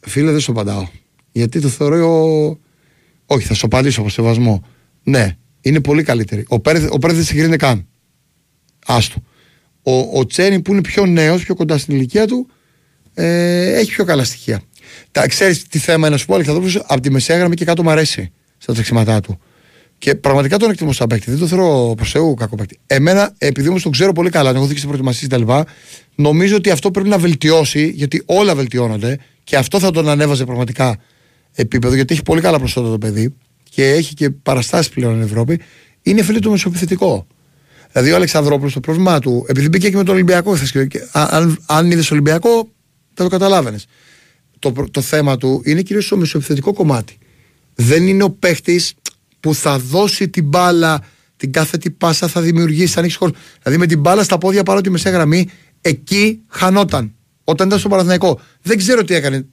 Φίλε, 0.00 0.30
δεν 0.30 0.40
σου 0.40 0.50
απαντάω. 0.50 0.88
Γιατί 1.32 1.60
το 1.60 1.68
θεωρώ. 1.68 2.58
Όχι, 3.26 3.46
θα 3.46 3.54
σου 3.54 3.66
απαντήσω 3.66 4.00
από 4.00 4.10
σεβασμό. 4.10 4.66
Ναι, 5.02 5.36
είναι 5.60 5.80
πολύ 5.80 6.02
καλύτερη. 6.02 6.44
Ο 6.48 6.60
Πέρε, 6.60 6.78
ο 6.78 6.98
δεν 7.00 7.24
συγκρίνεται 7.24 7.56
καν. 7.56 7.86
Άστο. 8.86 9.22
Ο, 9.82 10.18
ο 10.18 10.26
Τσέρι 10.26 10.60
που 10.60 10.72
είναι 10.72 10.80
πιο 10.80 11.06
νέος, 11.06 11.44
πιο 11.44 11.54
κοντά 11.54 11.78
στην 11.78 11.94
ηλικία 11.94 12.26
του, 12.26 12.48
ε, 13.14 13.72
έχει 13.78 13.90
πιο 13.90 14.04
καλά 14.04 14.24
στοιχεία. 14.24 14.62
Τα 15.10 15.26
ξέρεις 15.26 15.66
τι 15.66 15.78
θέμα 15.78 16.06
είναι 16.06 16.08
να 16.08 16.16
σου 16.16 16.26
πω, 16.26 16.34
Αλεξανδρόπουλο 16.34 16.84
από 16.86 17.00
τη 17.00 17.10
μεσαία 17.10 17.38
γραμμή 17.38 17.54
και 17.54 17.64
κάτω 17.64 17.82
μου 17.82 17.90
αρέσει 17.90 18.32
στα 18.58 18.72
τρεξίματά 18.72 19.20
του. 19.20 19.38
Και 19.98 20.14
πραγματικά 20.14 20.56
τον 20.56 20.70
εκτιμώ 20.70 20.92
σαν 20.92 21.06
παίκτη. 21.06 21.30
Δεν 21.30 21.38
το 21.38 21.46
θεωρώ 21.46 21.94
προς 21.96 22.10
Θεού 22.10 22.34
κακό 22.34 22.56
παίκτη. 22.56 22.78
Εμένα, 22.86 23.34
επειδή 23.38 23.68
όμως 23.68 23.82
τον 23.82 23.92
ξέρω 23.92 24.12
πολύ 24.12 24.30
καλά, 24.30 24.48
τον 24.48 24.56
έχω 24.56 24.66
δει 24.66 24.72
και 24.72 24.78
στην 24.78 24.90
προετοιμασία 24.90 25.28
κτλ., 25.28 25.52
νομίζω 26.14 26.56
ότι 26.56 26.70
αυτό 26.70 26.90
πρέπει 26.90 27.08
να 27.08 27.18
βελτιώσει, 27.18 27.88
γιατί 27.94 28.22
όλα 28.26 28.54
βελτιώνονται 28.54 29.18
και 29.44 29.56
αυτό 29.56 29.78
θα 29.78 29.90
τον 29.90 30.08
ανέβαζε 30.08 30.44
πραγματικά 30.44 30.98
επίπεδο, 31.52 31.94
γιατί 31.94 32.14
έχει 32.14 32.22
πολύ 32.22 32.40
καλά 32.40 32.58
προσόντα 32.58 32.90
το 32.90 32.98
παιδί 32.98 33.34
και 33.70 33.90
έχει 33.90 34.14
και 34.14 34.30
παραστάσεις 34.30 34.88
πλέον 34.88 35.12
στην 35.12 35.26
Ευρώπη. 35.26 35.60
Είναι 36.02 36.22
φίλο 36.22 36.38
του 36.38 36.50
μεσοπιθετικό. 36.50 37.26
Δηλαδή 37.92 38.12
ο 38.12 38.16
Αλεξανδρόπουλος 38.16 38.72
το 38.72 38.80
πρόβλημά 38.80 39.18
του, 39.18 39.44
επειδή 39.48 39.68
μπήκε 39.68 39.90
και 39.90 39.96
με 39.96 40.04
τον 40.04 40.14
Ολυμπιακό, 40.14 40.56
και, 40.88 41.08
αν, 41.12 41.58
αν 41.66 41.90
είδες 41.90 42.10
Ολυμπιακό, 42.10 42.70
θα 43.14 43.22
το 43.24 43.28
καταλάβαινες. 43.28 43.86
Το, 44.58 44.72
το 44.90 45.00
θέμα 45.00 45.36
του 45.36 45.62
είναι 45.64 45.82
κυρίως 45.82 46.04
στο 46.04 46.16
μεσοπιθετικό 46.16 46.72
κομμάτι. 46.72 47.18
Δεν 47.74 48.06
είναι 48.06 48.22
ο 48.22 48.30
παίχτης 48.30 48.94
που 49.40 49.54
θα 49.54 49.78
δώσει 49.78 50.28
την 50.28 50.44
μπάλα, 50.44 51.00
την 51.36 51.52
κάθετη 51.52 51.90
πάσα 51.90 52.28
θα 52.28 52.40
δημιουργήσει, 52.40 52.92
θα 52.92 52.98
ανοίξει 52.98 53.18
χώρο. 53.18 53.32
Δηλαδή 53.62 53.80
με 53.80 53.86
την 53.86 54.00
μπάλα 54.00 54.22
στα 54.22 54.38
πόδια 54.38 54.62
παρά 54.62 54.80
τη 54.80 54.90
μεσαία 54.90 55.12
γραμμή, 55.12 55.48
εκεί 55.80 56.40
χανόταν. 56.48 57.14
Όταν 57.44 57.66
ήταν 57.66 57.78
στο 57.78 57.88
Παναθηναϊκό. 57.88 58.40
Δεν 58.62 58.76
ξέρω 58.76 59.04
τι 59.04 59.14
έκανε 59.14 59.46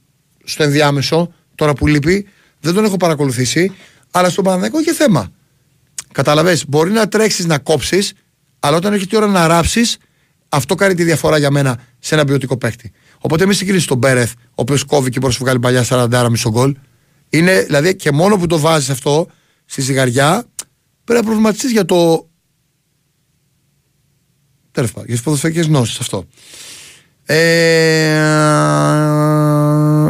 στο 0.43 0.63
ενδιάμεσο, 0.63 1.33
τώρα 1.55 1.73
που 1.73 1.87
λείπει, 1.87 2.27
δεν 2.59 2.73
τον 2.73 2.85
έχω 2.85 2.97
παρακολουθήσει, 2.97 3.71
αλλά 4.11 4.29
στο 4.29 4.41
Παναθηναϊκό 4.41 4.79
είχε 4.79 4.93
θέμα. 4.93 5.31
Κατάλαβε, 6.11 6.59
μπορεί 6.67 6.91
να 6.91 7.07
τρέξεις 7.07 7.45
να 7.45 7.57
κόψεις, 7.57 8.13
αλλά 8.65 8.77
όταν 8.77 8.93
έχει 8.93 9.07
τη 9.07 9.15
ώρα 9.15 9.27
να 9.27 9.47
ράψεις, 9.47 9.97
αυτό 10.49 10.75
κάνει 10.75 10.93
τη 10.93 11.03
διαφορά 11.03 11.37
για 11.37 11.51
μένα 11.51 11.79
σε 11.99 12.15
ένα 12.15 12.25
ποιοτικό 12.25 12.57
παίχτη. 12.57 12.91
Οπότε 13.19 13.45
μην 13.45 13.55
συγκρίνει 13.55 13.81
τον 13.83 13.97
Μπέρεθ, 13.97 14.31
ο 14.33 14.53
οποίος 14.55 14.83
κόβει 14.83 15.09
και 15.09 15.19
μπορεί 15.19 15.33
να 15.33 15.39
βγάλει 15.39 15.59
παλιά 15.59 15.85
40 15.89 16.27
μισό 16.29 16.49
γκολ. 16.49 16.75
Είναι 17.29 17.61
δηλαδή 17.61 17.95
και 17.95 18.11
μόνο 18.11 18.37
που 18.37 18.47
το 18.47 18.59
βάζεις 18.59 18.89
αυτό, 18.89 19.27
στη 19.65 19.81
ζυγαριά, 19.81 20.45
πρέπει 21.03 21.19
να 21.19 21.25
προβληματιστείς 21.25 21.71
για 21.71 21.85
το. 21.85 22.29
Τέλος 24.71 24.91
πάντων, 24.91 25.05
για 25.05 25.15
τις 25.15 25.23
ποδοσφαιρικές 25.23 25.65
γνώσεις 25.65 25.99
αυτό. 25.99 26.27
Ε, 27.25 27.37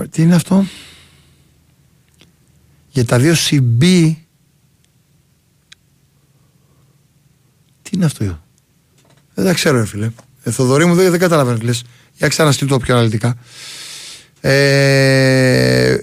τι 0.09 0.21
είναι 0.21 0.35
αυτό; 0.35 0.65
Για 2.89 3.05
τα 3.05 3.19
δύο 3.19 3.33
CB. 3.49 4.15
Τι 7.81 7.89
είναι 7.93 8.05
αυτό. 8.05 8.42
Δεν 9.33 9.45
τα 9.45 9.53
ξέρω, 9.53 9.77
ρε 9.77 9.85
φίλε. 9.85 10.11
Ε, 10.43 10.51
Θοδωρή 10.51 10.85
μου 10.85 10.95
δεν, 10.95 11.11
δεν 11.11 11.19
καταλαβαίνω 11.19 11.57
τι 11.57 11.65
λες. 11.65 11.83
Για 12.13 12.27
ξαναστείλ 12.27 12.67
το 12.67 12.77
πιο 12.77 12.95
αναλυτικά. 12.95 13.35
Ε, 14.41 15.97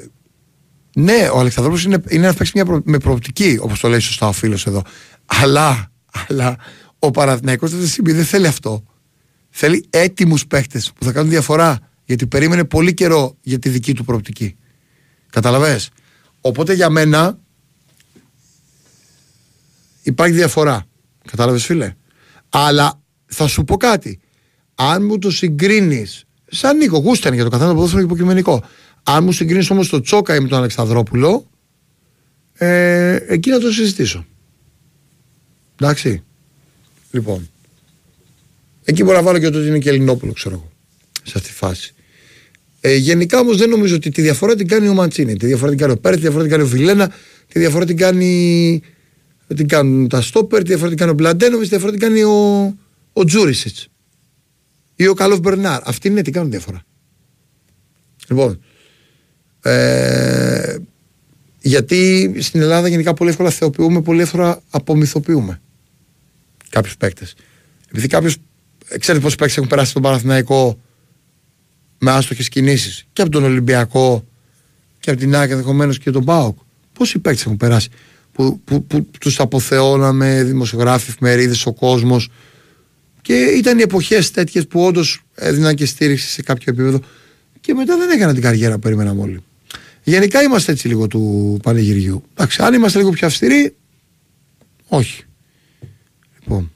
ναι, 0.95 1.29
ο 1.33 1.39
Αλεξανδρόπουλος 1.39 1.85
είναι, 1.85 2.03
είναι 2.09 2.25
ένας 2.25 2.37
παίξει 2.37 2.63
με 2.85 2.99
προοπτική, 2.99 3.59
όπως 3.61 3.81
το 3.81 3.89
λέει 3.89 3.99
σωστά 3.99 4.29
ο 4.29 4.33
φίλος 4.33 4.67
εδώ. 4.67 4.83
Αλλά, 5.27 5.91
αλλά 6.29 6.57
ο 6.99 7.11
Παναθηναϊκός 7.11 7.71
δεν 7.97 8.25
θέλει 8.25 8.47
αυτό. 8.47 8.85
Θέλει 9.51 9.85
έτοιμους 9.91 10.47
παίχτε 10.47 10.83
που 10.95 11.05
θα 11.05 11.13
κάνουν 11.13 11.31
διαφορά. 11.31 11.79
Γιατί 12.05 12.27
περίμενε 12.27 12.65
πολύ 12.65 12.95
καιρό 12.95 13.37
για 13.41 13.59
τη 13.59 13.69
δική 13.69 13.95
του 13.95 14.05
προοπτική. 14.05 14.57
Καταλαβες; 15.31 15.91
Οπότε 16.41 16.73
για 16.73 16.91
μένα 16.91 17.39
υπάρχει 20.03 20.35
διαφορά. 20.35 20.85
Κατάλαβες 21.31 21.65
φίλε; 21.65 21.95
Αλλά 22.49 23.01
θα 23.31 23.47
σου 23.47 23.65
πω 23.65 23.77
κάτι. 23.77 24.21
Αν 24.75 25.05
μου 25.05 25.19
το 25.19 25.31
συγκρίνεις, 25.31 26.25
σαν 26.47 26.77
Νίκο, 26.77 26.99
γούσταν 26.99 27.35
για 27.35 27.45
το 27.45 27.51
καθένα 27.51 27.69
το 27.69 27.75
ποδόσφαιρο 27.75 28.03
υποκειμενικό. 28.03 28.65
Αν 29.03 29.25
μου 29.25 29.33
συγκρίνεις 29.33 29.71
όμως 29.71 29.89
το 29.89 30.01
Τσόκα 30.01 30.35
ή 30.35 30.41
με 30.41 30.49
τον 30.49 30.59
Αλεξανδρόπουλο, 30.59 31.51
ε, 32.53 33.19
εκεί 33.27 33.51
να 33.51 33.59
το 33.59 33.73
συζητήσω. 33.73 34.27
Εντάξει. 35.81 36.23
Λοιπόν. 37.11 37.51
Εκεί 38.85 39.05
μπορώ 39.05 39.17
να 39.17 39.23
βάλω 39.23 39.39
και 39.39 39.51
το 39.51 39.59
ότι 39.59 39.69
είναι 39.69 39.79
και 39.79 39.89
Ελληνόπουλο, 39.89 40.33
ξέρω 40.33 40.55
εγώ. 40.55 40.71
Σε 41.23 41.33
αυτή 41.37 41.49
τη 41.49 41.55
φάση. 41.55 41.95
Ε, 42.81 42.95
γενικά 42.95 43.39
όμως 43.39 43.57
δεν 43.57 43.69
νομίζω 43.69 43.95
ότι 43.95 44.11
τη 44.11 44.23
διαφορά 44.23 44.55
την 44.55 44.69
κάνει 44.69 44.89
ο 44.89 44.95
Μαντσίνη. 44.95 45.37
Τη 45.37 45.47
διαφορά 45.47 45.71
την 45.71 45.79
κάνει 45.79 45.93
ο 45.93 45.97
Πέρ, 45.97 46.15
τη 46.15 46.21
διαφορά 46.21 46.43
την 46.43 46.53
κάνει 46.53 46.63
ο 46.63 46.67
Βιλένα, 46.67 47.13
τη 47.49 47.59
διαφορά 47.59 47.85
την 47.85 47.97
κάνει. 47.97 48.83
Την 49.55 49.69
κάνουν 49.69 50.09
τα 50.09 50.21
Στόπερ, 50.21 50.63
τη 50.63 50.69
διαφορά 50.69 50.89
την 50.89 50.99
κάνει 50.99 51.11
ο 51.11 51.15
Μπλαντένοβι, 51.15 51.63
τη 51.63 51.69
διαφορά 51.69 51.91
την 51.91 52.01
κάνει 52.01 52.23
ο, 52.23 52.75
ο 53.13 53.25
Τζούρισιτς. 53.25 53.89
Ή 54.95 55.07
ο 55.07 55.15
Καλόφ 55.15 55.39
Μπερνάρ. 55.39 55.89
Αυτή 55.89 56.09
είναι 56.09 56.23
τι 56.23 56.31
κάνουν 56.31 56.51
διαφορά. 56.51 56.83
Λοιπόν, 58.29 58.61
ε, 59.63 60.77
γιατί 61.61 62.35
στην 62.39 62.61
Ελλάδα 62.61 62.89
γενικά 62.89 63.15
πολύ 63.15 63.31
εύκολα 63.31 63.51
θεοποιούμε, 63.51 64.03
πολύ 64.03 64.21
εύκολα 64.21 64.63
απομυθοποιούμε 64.71 65.61
κάποιους 66.69 66.97
παίκτες. 66.97 67.35
Επειδή 67.89 68.07
κάποιος, 68.07 68.37
ξέρετε 68.99 69.25
πόσοι 69.25 69.37
παίκτες 69.37 69.57
έχουν 69.57 69.69
περάσει 69.69 69.91
στον 69.91 70.03
Παναθηναϊκό 70.03 70.81
με 71.99 72.11
άστοχες 72.11 72.49
κινήσεις 72.49 73.07
και 73.13 73.23
από 73.23 73.31
τον 73.31 73.45
Ολυμπιακό 73.45 74.25
και 75.01 75.11
από 75.11 75.19
την 75.19 75.37
Άκη 75.37 75.53
ενδεχομένως 75.53 75.99
και 75.99 76.11
τον 76.11 76.25
Πάοκ. 76.25 76.59
Πόσοι 76.93 77.19
παίκτες 77.19 77.45
έχουν 77.45 77.57
περάσει 77.57 77.89
που, 78.33 78.61
που, 78.65 78.85
που, 78.85 79.07
τους 79.21 79.41
αποθεώναμε 79.41 80.43
δημοσιογράφοι, 80.43 81.11
εφημερίδες, 81.11 81.67
ο 81.67 81.73
κόσμος. 81.73 82.29
Και 83.31 83.45
ήταν 83.45 83.79
οι 83.79 83.83
εποχές 83.83 84.31
τέτοιες 84.31 84.67
που 84.67 84.85
όντως 84.85 85.23
έδιναν 85.35 85.75
και 85.75 85.87
στήριξη 85.87 86.29
σε 86.29 86.43
κάποιο 86.43 86.73
επίπεδο 86.73 87.01
και 87.61 87.75
μετά 87.75 87.97
δεν 87.97 88.11
έκαναν 88.11 88.35
την 88.35 88.43
καριέρα 88.43 88.75
που 88.75 88.81
περιμέναμε 88.81 89.21
όλοι. 89.21 89.43
Γενικά 90.03 90.43
είμαστε 90.43 90.73
έτσι 90.73 90.89
λίγο 90.89 91.07
του 91.07 91.59
πανηγυριού. 91.63 92.25
Εντάξει, 92.33 92.63
αν 92.63 92.75
είμαστε 92.75 92.99
λίγο 92.99 93.11
πιο 93.11 93.27
αυστηροί, 93.27 93.75
όχι. 94.89 95.25
Λοιπόν. 96.41 96.73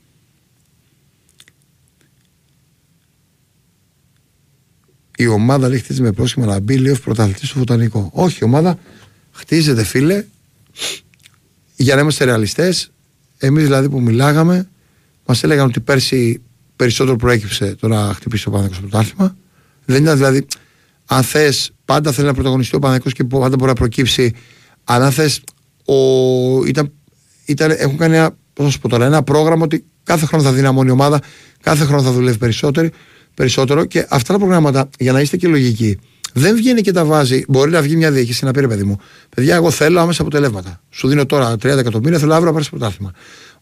Η 5.16 5.26
ομάδα 5.26 5.68
λέει 5.68 5.78
χτίζει 5.78 6.02
με 6.02 6.12
πρόσχημα 6.12 6.46
να 6.46 6.58
μπει 6.58 6.76
λίγο 6.76 6.96
πρωταθλητής 6.96 7.48
στο 7.48 7.58
φωτανικό. 7.58 8.10
Όχι, 8.12 8.38
η 8.40 8.44
ομάδα 8.44 8.78
χτίζεται, 9.32 9.84
φίλε, 9.84 10.24
για 11.76 11.94
να 11.94 12.00
είμαστε 12.00 12.24
ρεαλιστές. 12.24 12.90
Εμείς 13.38 13.64
δηλαδή 13.64 13.88
που 13.88 14.00
μιλάγαμε, 14.00 14.68
μας 15.26 15.42
έλεγαν 15.42 15.66
ότι 15.66 15.80
πέρσι 15.80 16.42
περισσότερο 16.76 17.16
προέκυψε 17.16 17.74
το 17.74 17.88
να 17.88 18.14
χτυπήσει 18.14 18.48
ο 18.48 18.50
Παναγιώτο 18.50 18.76
στο 18.76 18.86
πρωτάθλημα. 18.86 19.36
Δεν 19.84 20.02
ήταν 20.02 20.16
δηλαδή 20.16 20.46
αν 21.06 21.22
θες, 21.22 21.72
πάντα 21.84 22.12
θέλει 22.12 22.26
να 22.26 22.34
πρωταγωνιστεί 22.34 22.76
ο 22.76 22.78
Παναγικό 22.78 23.10
και 23.10 23.24
πάντα 23.24 23.56
μπορεί 23.56 23.70
να 23.70 23.76
προκύψει. 23.76 24.32
Αλλά 24.84 25.04
αν 25.04 25.12
θες, 25.12 25.40
ήταν, 26.66 26.92
ήταν, 27.44 27.70
έχουν 27.70 27.96
κάνει 27.96 28.16
ένα, 28.16 28.36
πώς 28.52 28.78
πω 28.78 28.88
τώρα, 28.88 29.04
ένα 29.04 29.22
πρόγραμμα 29.22 29.64
ότι 29.64 29.84
κάθε 30.02 30.26
χρόνο 30.26 30.44
θα 30.44 30.52
δυναμώνει 30.52 30.88
η 30.88 30.92
ομάδα, 30.92 31.20
κάθε 31.62 31.84
χρόνο 31.84 32.02
θα 32.02 32.12
δουλεύει 32.12 32.38
περισσότερο, 32.38 32.88
περισσότερο 33.34 33.84
και 33.84 34.06
αυτά 34.08 34.32
τα 34.32 34.38
προγράμματα, 34.38 34.88
για 34.98 35.12
να 35.12 35.20
είστε 35.20 35.36
και 35.36 35.48
λογικοί, 35.48 35.98
δεν 36.32 36.56
βγαίνει 36.56 36.80
και 36.80 36.92
τα 36.92 37.04
βάζει. 37.04 37.44
Μπορεί 37.48 37.70
να 37.70 37.82
βγει 37.82 37.96
μια 37.96 38.10
διοίκηση 38.10 38.44
να 38.44 38.50
πει 38.50 38.60
ρε 38.60 38.68
παιδί 38.68 38.84
μου, 38.84 38.98
παιδιά, 39.34 39.54
εγώ 39.54 39.70
θέλω 39.70 40.00
άμεσα 40.00 40.22
αποτελέσματα. 40.22 40.80
Σου 40.90 41.08
δίνω 41.08 41.26
τώρα 41.26 41.52
30 41.52 41.64
εκατομμύρια, 41.64 42.18
θέλω 42.18 42.32
αύριο 42.32 42.46
να 42.46 42.52
πάρεις 42.52 42.68
πρωτάθλημα. 42.68 43.12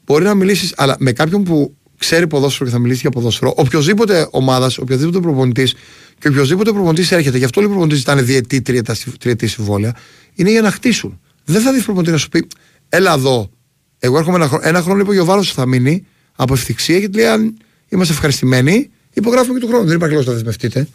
Μπορεί 0.05 0.25
να 0.25 0.35
μιλήσεις, 0.35 0.73
αλλά 0.77 0.97
με 0.99 1.13
κάποιον 1.13 1.43
που 1.43 1.77
ξέρει 1.99 2.27
ποδόσφαιρο 2.27 2.65
και 2.65 2.75
θα 2.75 2.79
μιλήσει 2.81 3.01
για 3.01 3.11
ποδόσφαιρο. 3.11 3.53
Οποιοδήποτε 3.57 4.29
ομάδας, 4.31 4.79
οποιοδήποτε 4.79 5.21
προπονητής 5.21 5.75
και 6.19 6.29
οποιοδήποτε 6.29 6.73
προπονητής 6.73 7.13
έρχεται, 7.13 7.39
γι' 7.39 7.45
αυτό 7.45 7.61
όλοι 7.61 7.69
οι 7.69 7.73
προπονητές 7.73 8.03
ήταν 8.03 8.25
διετή, 8.25 8.63
τριετή, 8.63 8.95
τριετή 9.19 9.47
συμβόλαια, 9.47 9.97
είναι 10.35 10.51
για 10.51 10.61
να 10.61 10.71
χτίσουν. 10.71 11.21
Δεν 11.45 11.61
θα 11.61 11.73
δεις 11.73 11.85
προπονητή 11.85 12.13
να 12.13 12.19
σου 12.19 12.29
πει, 12.29 12.47
έλα 12.89 13.13
εδώ. 13.13 13.51
Εγώ 13.99 14.19
έρχομαι 14.19 14.37
ένα 14.37 14.49
χρόνο. 14.49 14.63
Ένα 14.67 14.83
χρόνο 14.83 15.01
είπε 15.01 15.11
ο 15.11 15.13
Γιωβάνο 15.13 15.43
θα 15.43 15.67
μείνει 15.67 16.07
από 16.37 16.53
ευθυξία 16.55 16.99
γιατί 16.99 17.17
λέει 17.17 17.27
αν 17.27 17.57
είμαστε 17.89 18.15
ευχαριστημένοι, 18.15 18.91
υπογράφουμε 19.13 19.55
και 19.59 19.65
του 19.65 19.71
χρόνου. 19.71 19.87
Δεν 19.87 19.97
υπάρχει 19.97 20.15
λόγος 20.15 20.29
να 20.29 20.33
δεσμευτείτε. 20.33 20.89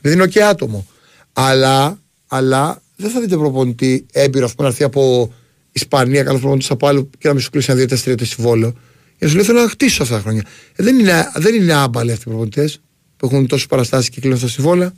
Δηλαδή 0.00 0.18
είναι 0.18 0.28
και 0.30 0.44
άτομο. 0.44 0.86
Αλλά, 1.32 1.98
αλλά 2.26 2.82
δεν 2.96 3.10
θα 3.10 3.20
δείτε 3.20 3.36
προπονητή 3.36 4.06
έμπειρο 4.12 4.46
που 4.56 4.62
να 4.62 4.68
έρθει 4.68 4.84
από 4.84 5.32
Ισπανία, 5.76 6.22
καλό 6.22 6.38
προπονητής 6.38 6.70
από 6.70 6.86
άλλο 6.86 7.10
και 7.18 7.28
να 7.28 7.32
μην 7.32 7.42
σου 7.42 7.50
κλείσει 7.50 7.70
ένα 7.70 7.78
δύο-τέσσερα 7.78 8.24
συμβόλαιο. 8.24 8.70
Για 9.18 9.18
να 9.20 9.28
σου 9.28 9.34
λέει 9.34 9.44
θέλω 9.44 9.60
να 9.60 9.68
χτίσω 9.68 10.02
αυτά 10.02 10.14
τα 10.14 10.20
χρόνια. 10.20 10.44
Ε, 10.74 10.82
δεν, 10.82 10.98
είναι, 10.98 11.32
δεν 11.34 11.54
είναι 11.54 11.72
άμπαλοι 11.72 12.12
αυτοί 12.12 12.22
οι 12.26 12.30
προπονητές 12.30 12.80
που 13.16 13.26
έχουν 13.26 13.46
τόσες 13.46 13.66
παραστάσεις 13.66 14.08
και 14.08 14.20
κλείνουν 14.20 14.38
στα 14.38 14.48
συμβόλαια. 14.48 14.92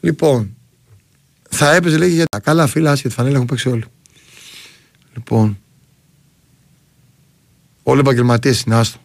Λοιπόν, 0.00 0.56
θα 1.50 1.74
έπαιζε 1.74 1.98
λέει 1.98 2.10
για 2.10 2.24
τα 2.24 2.40
καλά 2.40 2.66
φύλλα, 2.66 2.90
άσχετη 2.90 3.14
φανέλα 3.14 3.34
έχουν 3.34 3.46
παίξει 3.46 3.68
όλοι. 3.68 3.84
Λοιπόν, 5.14 5.58
όλοι 7.82 7.98
οι 7.98 8.00
επαγγελματίες 8.00 8.60
είναι 8.60 8.74
άστο. 8.74 8.98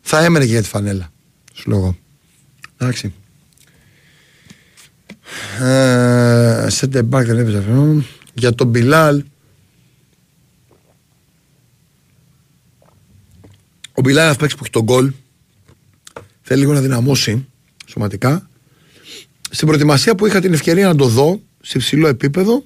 Θα 0.00 0.24
έμενε 0.24 0.44
και 0.44 0.50
για 0.50 0.62
τη 0.62 0.68
φανέλα. 0.68 1.12
Σου 1.52 1.70
λέω 1.70 1.96
Εντάξει. 2.76 3.12
Ε, 5.60 6.66
Σέντε 6.70 7.02
μπακ 7.02 7.26
δεν 7.26 7.38
έπαιζε 7.38 7.58
αυτό. 7.58 8.02
Για 8.34 8.54
τον 8.54 8.66
Μπιλάλ. 8.66 9.22
Ο 13.94 14.00
Μπιλάλ 14.00 14.30
θα 14.32 14.36
παίξει 14.38 14.56
που 14.56 14.62
έχει 14.62 14.72
τον 14.72 14.82
γκολ. 14.82 15.12
Θέλει 16.42 16.60
λίγο 16.60 16.72
να 16.72 16.80
δυναμώσει 16.80 17.46
σωματικά. 17.86 18.48
Στην 19.50 19.66
προετοιμασία 19.66 20.14
που 20.14 20.26
είχα 20.26 20.40
την 20.40 20.52
ευκαιρία 20.52 20.86
να 20.86 20.94
το 20.94 21.06
δω 21.06 21.40
σε 21.60 21.78
υψηλό 21.78 22.08
επίπεδο, 22.08 22.64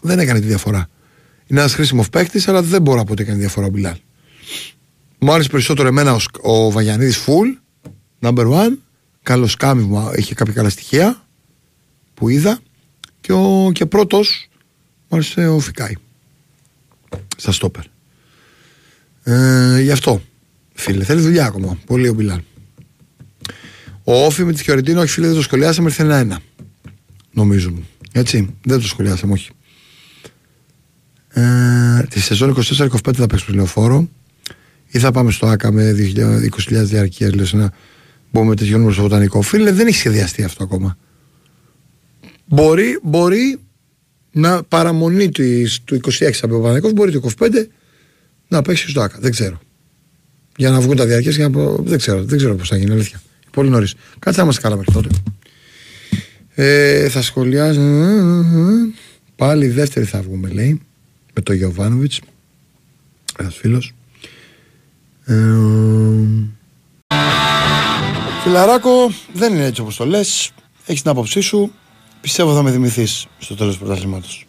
δεν 0.00 0.18
έκανε 0.18 0.40
τη 0.40 0.46
διαφορά. 0.46 0.88
Είναι 1.46 1.60
ένας 1.60 1.74
χρήσιμος 1.74 2.08
παίκτης, 2.08 2.48
αλλά 2.48 2.62
δεν 2.62 2.82
μπορώ 2.82 2.98
να 2.98 3.04
πω 3.04 3.12
ότι 3.12 3.22
έκανε 3.22 3.38
διαφορά 3.38 3.66
ο 3.66 3.70
Μπιλάλ. 3.70 3.96
Μου 5.18 5.32
άρεσε 5.32 5.48
περισσότερο 5.48 5.88
εμένα 5.88 6.14
ο, 6.14 6.18
ο 6.42 6.70
Βαγιανίδης 6.70 7.16
Φουλ, 7.16 7.48
number 8.20 8.46
one. 8.46 8.76
Καλός 9.22 9.52
σκάμι 9.52 9.98
είχε 10.16 10.34
κάποια 10.34 10.52
καλά 10.52 10.68
στοιχεία 10.68 11.26
που 12.14 12.28
είδα. 12.28 12.60
Και, 13.20 13.32
ο, 13.32 13.70
και 13.72 13.86
πρώτος 13.86 14.48
μου 15.08 15.16
άρεσε 15.16 15.48
ο 15.48 15.58
Φικάη. 15.58 15.94
Στα 17.36 17.52
στόπερ. 17.52 17.84
Ε, 19.22 19.80
γι' 19.80 19.90
αυτό, 19.90 20.22
φίλε, 20.74 21.04
θέλει 21.04 21.20
δουλειά 21.20 21.46
ακόμα. 21.46 21.78
Πολύ 21.86 22.08
ο 22.08 22.14
Μπιλάλ. 22.14 22.40
Ο 24.04 24.24
Όφη 24.24 24.44
με 24.44 24.52
τη 24.52 24.62
Φιωρεντίνο, 24.62 25.00
όχι 25.00 25.10
φίλε, 25.10 25.26
δεν 25.26 25.36
το 25.36 25.42
σχολιάσαμε, 25.42 25.88
ήρθε 25.88 26.02
ένα-ένα. 26.02 26.40
Νομίζω 27.32 27.70
μου. 27.70 27.86
Έτσι, 28.12 28.54
δεν 28.64 28.80
το 28.80 28.86
σχολιάσαμε, 28.86 29.32
όχι. 29.32 29.50
Ε, 31.28 32.02
τη 32.08 32.20
σεζόν 32.20 32.56
24-25 32.56 33.14
θα 33.14 33.26
παίξουμε 33.26 33.56
λεωφόρο 33.56 34.08
ή 34.86 34.98
θα 34.98 35.12
πάμε 35.12 35.30
στο 35.30 35.46
ΑΚΑ 35.46 35.72
με 35.72 35.94
20.000 35.96 36.82
διαρκεία, 36.82 37.34
λες 37.34 37.52
να 37.52 37.72
μπούμε 38.32 38.56
τέτοιο 38.56 38.72
νούμερο 38.72 38.92
στο 38.92 39.02
βοτανικό. 39.02 39.42
Φίλε, 39.42 39.72
δεν 39.72 39.86
έχει 39.86 39.96
σχεδιαστεί 39.96 40.44
αυτό 40.44 40.64
ακόμα. 40.64 40.96
Μπορεί, 42.46 42.98
μπορεί 43.02 43.58
να 44.32 44.62
παραμονή 44.62 45.28
του, 45.28 45.42
του 45.84 46.00
26 46.18 46.30
από 46.42 46.56
ο 46.56 46.90
μπορεί 46.90 47.12
το 47.12 47.30
25 47.38 47.66
να 48.52 48.62
παίξεις 48.62 48.90
στο 48.90 49.00
ΑΚΑ. 49.00 49.18
Δεν 49.20 49.30
ξέρω. 49.30 49.60
Για 50.56 50.70
να 50.70 50.80
βγουν 50.80 50.96
τα 50.96 51.06
διαρκεία, 51.06 51.50
δεν 51.78 51.98
ξέρω, 51.98 52.24
δεν 52.24 52.38
ξέρω 52.38 52.54
πώς 52.54 52.68
θα 52.68 52.76
γίνει, 52.76 52.90
αλήθεια. 52.90 53.22
Πολύ 53.50 53.68
νωρίς. 53.68 53.94
Κάτσε 54.18 54.38
να 54.38 54.42
είμαστε 54.44 54.62
καλά 54.62 54.76
μέχρι 54.76 54.92
τότε. 54.92 55.08
Ε, 56.54 57.08
θα 57.08 57.22
σχολιάζω. 57.22 57.82
Πάλι 59.36 59.68
δεύτερη 59.68 60.06
θα 60.06 60.22
βγούμε, 60.22 60.48
λέει. 60.48 60.80
Με 61.34 61.42
τον 61.42 61.54
Γιωβάνοβιτς. 61.54 62.20
Ένας 63.38 63.54
φίλος. 63.56 63.92
Ε, 65.24 65.34
Φιλαράκο, 68.42 69.12
δεν 69.32 69.54
είναι 69.54 69.64
έτσι 69.64 69.80
όπως 69.80 69.96
το 69.96 70.06
λες. 70.06 70.50
Έχεις 70.86 71.02
την 71.02 71.10
άποψή 71.10 71.40
σου. 71.40 71.72
Πιστεύω 72.20 72.54
θα 72.54 72.62
με 72.62 72.70
θυμηθείς 72.70 73.26
στο 73.38 73.54
τέλος 73.54 73.74
του 73.74 73.84
πρωταθλήματος. 73.84 74.46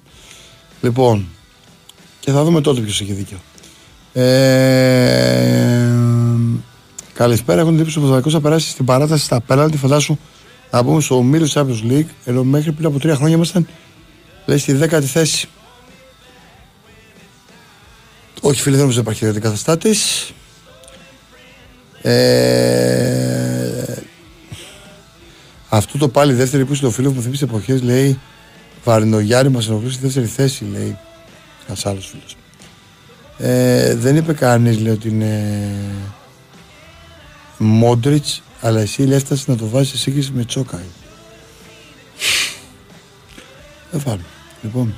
Λοιπόν, 0.81 1.27
και 2.19 2.31
θα 2.31 2.43
δούμε 2.43 2.61
τότε 2.61 2.81
ποιος 2.81 3.01
έχει 3.01 3.13
δίκιο. 3.13 3.37
Ε, 4.13 5.89
καλησπέρα. 7.13 7.61
Έχουν 7.61 7.73
εντύπωση 7.73 7.97
ότι 7.97 7.99
ο 7.99 8.01
Ποδαρικός 8.01 8.33
θα 8.33 8.41
περάσει 8.41 8.69
στην 8.69 8.85
παράταση 8.85 9.23
στα 9.23 9.41
πέναλτι. 9.41 9.77
Φαντάσου 9.77 10.17
να 10.71 10.83
πούμε 10.83 11.01
στο 11.01 11.17
ομίλιο 11.17 11.45
της 11.45 11.53
Champions 11.57 11.91
League. 11.91 12.09
Ενώ 12.25 12.43
μέχρι 12.43 12.71
πριν 12.71 12.85
από 12.85 12.99
τρία 12.99 13.15
χρόνια 13.15 13.35
ήμασταν 13.35 13.67
λέει 14.45 14.57
στη 14.57 14.73
δέκατη 14.73 15.05
θέση. 15.05 15.47
Όχι, 18.41 18.61
φίλε, 18.61 18.75
δεν 18.75 18.85
νομίζω 18.85 19.01
ότι 19.01 19.15
υπάρχει 19.15 19.39
καταστάτη. 19.39 19.95
Ε, 22.01 23.63
αυτό 25.69 25.97
το 25.97 26.07
πάλι 26.07 26.33
δεύτερη 26.33 26.65
που 26.65 26.75
στο 26.75 26.91
φίλο 26.91 27.11
που 27.11 27.21
θυμίσει 27.21 27.43
εποχές 27.43 27.81
λέει 27.81 28.19
Βαρινογιάρη 28.83 29.49
μας 29.49 29.67
ενοχλεί 29.67 29.91
στη 29.91 30.01
δεύτερη 30.01 30.25
θέση, 30.25 30.65
λέει 30.71 30.97
ένας 31.67 31.85
άλλος 31.85 32.07
φίλος. 32.07 32.35
Ε, 33.37 33.95
δεν 33.95 34.15
είπε 34.15 34.33
κανείς, 34.33 34.79
λέει 34.79 34.93
ότι 34.93 35.09
είναι 35.09 35.75
Μόντριτς, 37.57 38.43
αλλά 38.61 38.79
εσύ 38.79 39.03
λέει 39.03 39.17
έφτασε 39.17 39.51
να 39.51 39.57
το 39.57 39.67
βάζεις 39.67 39.89
σε 39.89 39.97
σύγκριση 39.97 40.31
με 40.31 40.45
Τσόκαη. 40.45 40.85
Δεν 43.91 44.01
βάλω. 44.05 44.21
Λοιπόν. 44.61 44.93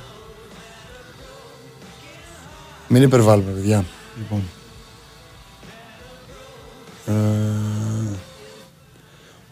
Μην 2.88 3.02
υπερβάλλουμε, 3.02 3.50
παιδιά. 3.50 3.84
Λοιπόν. 4.18 4.42
Ε, 7.06 7.12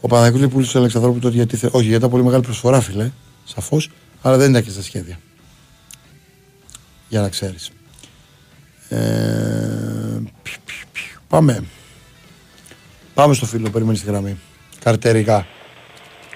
ο 0.00 0.06
Παναγιώτης 0.08 0.48
πούλησε 0.48 0.72
του 0.72 0.78
Αλεξανδρόπουλου 0.78 1.20
τότε 1.22 1.34
γιατί. 1.34 1.56
Θε... 1.56 1.66
Όχι, 1.66 1.82
γιατί 1.82 1.96
ήταν 1.96 2.10
πολύ 2.10 2.22
μεγάλη 2.22 2.42
προσφορά, 2.42 2.80
φίλε. 2.80 3.10
Σαφώς. 3.44 3.90
Αλλά 4.22 4.36
δεν 4.36 4.50
ήταν 4.50 4.62
και 4.64 4.70
στα 4.70 4.82
σχέδια. 4.82 5.18
Για 7.08 7.20
να 7.20 7.28
ξέρεις. 7.28 7.70
Ε, 8.94 10.22
πάμε. 11.28 11.64
Πάμε 13.14 13.34
στο 13.34 13.46
φίλο, 13.46 13.70
περιμένεις 13.70 14.00
τη 14.00 14.06
γραμμή. 14.06 14.40
Καρτερικά. 14.84 15.46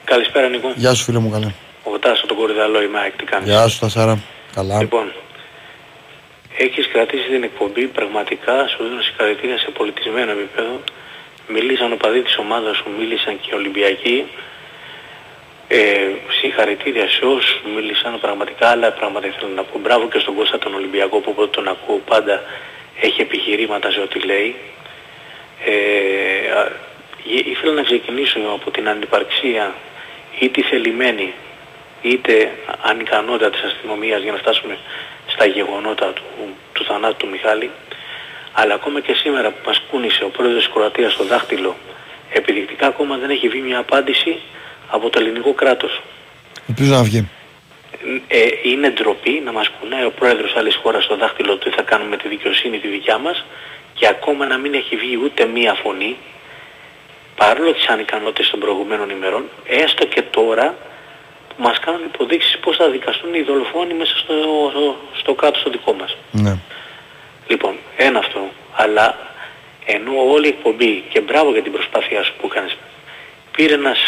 Καλησπέρα 0.05 0.49
Νίκο. 0.49 0.73
Γεια 0.77 0.95
σου 0.95 1.05
φίλε 1.05 1.19
μου 1.19 1.31
καλά. 1.31 1.55
Ο 1.83 1.99
Τάσο 1.99 2.27
τον 2.27 2.37
Κορυδαλό 2.37 2.83
είμαι, 2.83 3.13
τι 3.17 3.25
κάνεις; 3.25 3.49
Γεια 3.49 3.69
σου 3.69 3.79
Τασάρα. 3.79 4.23
Καλά. 4.55 4.81
Λοιπόν, 4.81 5.13
έχεις 6.59 6.89
κρατήσει 6.93 7.29
την 7.29 7.43
εκπομπή 7.43 7.87
πραγματικά, 7.87 8.57
σου 8.69 8.83
δίνω 8.85 9.03
συγχαρητήρια 9.03 9.59
σε 9.59 9.71
πολιτισμένο 9.71 10.31
επίπεδο. 10.31 10.81
Μίλησαν 11.49 11.93
οπαδοί 11.93 12.23
της 12.23 12.37
ομάδας 12.39 12.77
σου, 12.77 12.87
μίλησαν 12.99 13.41
και 13.41 13.49
οι 13.53 13.55
Ολυμπιακοί. 13.55 14.17
Ε, 15.71 16.11
συγχαρητήρια 16.41 17.09
σε 17.09 17.25
όσους 17.25 17.61
μίλησαν 17.75 18.21
πραγματικά, 18.21 18.69
αλλά 18.69 18.91
πραγματικά 18.93 19.35
θέλω 19.39 19.53
να 19.55 19.63
πω 19.63 19.79
μπράβο 19.79 20.09
και 20.09 20.19
στον 20.19 20.35
Κώστα 20.35 20.59
τον 20.59 20.75
Ολυμπιακό 20.75 21.19
που 21.19 21.31
όποτε 21.31 21.51
τον 21.51 21.69
ακούω 21.69 22.01
πάντα 22.07 22.43
έχει 23.01 23.21
επιχειρήματα 23.21 23.91
σε 23.91 24.01
ό,τι 24.01 24.19
λέει. 24.19 24.57
Ε, 25.65 25.73
ήθελα 27.25 27.73
να 27.73 27.83
ξεκινήσω 27.83 28.39
από 28.55 28.71
την 28.71 28.89
ανυπαρξία 28.89 29.75
ή 30.39 30.49
τη 30.49 30.63
θελημένη 30.63 31.35
είτε 32.03 32.53
ανικανότητα 32.83 33.51
της 33.51 33.63
αστυνομίας 33.63 34.23
για 34.23 34.33
να 34.33 34.39
φτάσουμε 34.39 34.79
στα 35.27 35.45
γεγονότα 35.47 36.13
του, 36.13 36.23
του 36.73 36.85
θανάτου 36.85 37.17
του 37.17 37.29
Μιχάλη 37.29 37.71
αλλά 38.53 38.75
ακόμα 38.75 39.01
και 39.01 39.15
σήμερα 39.15 39.51
που 39.51 39.63
μας 39.67 39.83
κούνησε 39.91 40.25
ο 40.25 40.29
πρόεδρος 40.29 40.65
της 40.65 40.73
Κροατίας 40.73 41.13
στο 41.13 41.25
δάχτυλο 41.25 41.77
επιδεικτικά 42.33 42.87
ακόμα 42.87 43.17
δεν 43.17 43.31
έχει 43.31 43.49
βγει 43.49 43.61
μια 43.61 43.79
απάντηση 43.79 44.41
από 44.89 45.11
το 45.11 45.19
ελληνικό 45.21 45.53
κράτος. 45.53 46.03
Ελπίζω 46.69 46.95
να 46.95 47.03
βγει. 47.03 47.29
Ε, 48.29 48.39
είναι 48.63 48.91
ντροπή 48.91 49.43
να 49.45 49.53
μας 49.53 49.71
κουνάει 49.81 50.05
ο 50.05 50.11
πρόεδρος 50.11 50.57
άλλης 50.57 50.75
χώρας 50.83 51.05
στο 51.05 51.17
δάχτυλο 51.17 51.57
του 51.57 51.69
τι 51.69 51.77
θα 51.77 51.83
κάνουμε 51.83 52.11
με 52.11 52.17
τη 52.17 52.29
δικαιοσύνη 52.29 52.79
τη 52.79 52.89
δικιά 52.89 53.19
μας 53.19 53.45
και 53.95 54.07
ακόμα 54.09 54.47
να 54.47 54.57
μην 54.59 54.75
έχει 54.75 54.97
βγει 54.97 55.19
ούτε 55.25 55.45
μία 55.45 55.75
φωνή 55.75 56.17
παρόλο 57.37 57.73
τις 57.73 57.87
ανικανότητες 57.87 58.51
των 58.51 58.61
προηγουμένων 58.61 59.11
ημερών 59.11 59.45
έστω 59.67 60.07
και 60.07 60.23
τώρα 60.23 60.75
που 61.49 61.63
μας 61.63 61.79
κάνουν 61.79 62.05
υποδείξεις 62.05 62.59
πώς 62.59 62.77
θα 62.77 62.89
δικαστούν 62.89 63.35
οι 63.35 63.43
δολοφόνοι 63.43 63.95
μέσα 63.95 64.19
στο, 64.19 64.35
στο, 64.71 64.97
στο 65.13 65.35
κράτος 65.35 65.63
το 65.63 65.71
δικό 65.71 65.93
μας. 65.93 66.17
Ναι. 66.31 66.59
Λοιπόν, 67.47 67.75
ένα 67.97 68.19
αυτό. 68.19 68.41
Αλλά 68.73 69.17
ενώ 69.87 70.13
όλη 70.33 70.47
η 70.47 70.49
εκπομπή 70.49 71.05
και 71.09 71.21
μπράβο 71.21 71.53
για 71.53 71.63
την 71.63 71.73
προσπάθειά 71.73 72.23
σου 72.23 72.33
που 72.41 72.49
έκανες 72.51 72.77
πήρε 73.53 73.75
ένας 73.75 73.99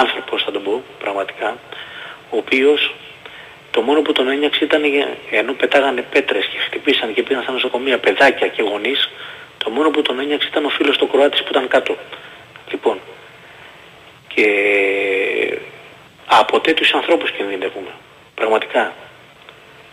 άνθρωπος 0.00 0.42
θα 0.42 0.50
τον 0.50 0.62
πω 0.62 0.82
πραγματικά 0.98 1.56
ο 2.30 2.36
οποίος 2.36 2.94
το 3.70 3.80
μόνο 3.82 4.00
που 4.02 4.12
τον 4.12 4.28
ένιωξε 4.28 4.64
ήταν 4.64 4.82
ενώ 5.30 5.52
πετάγανε 5.52 6.02
πέτρες 6.02 6.44
και 6.44 6.58
χτυπήσαν 6.66 7.14
και 7.14 7.22
πήγαν 7.22 7.42
στα 7.42 7.52
νοσοκομεία 7.52 7.98
παιδάκια 7.98 8.48
και 8.48 8.62
γονείς 8.62 9.10
Το 9.58 9.70
μόνο 9.70 9.90
που 9.90 10.02
τον 10.02 10.18
ένιωξε 10.20 10.48
ήταν 10.50 10.64
ο 10.64 10.68
φίλος 10.68 10.96
του 10.96 11.08
Κροάτης 11.08 11.42
που 11.42 11.48
ήταν 11.50 11.68
κάτω. 11.68 11.96
Λοιπόν. 12.70 12.98
Και 14.34 14.46
από 16.26 16.60
τέτοιους 16.60 16.92
ανθρώπους 16.94 17.30
κινδυνεύουμε. 17.30 17.90
Πραγματικά. 18.34 18.92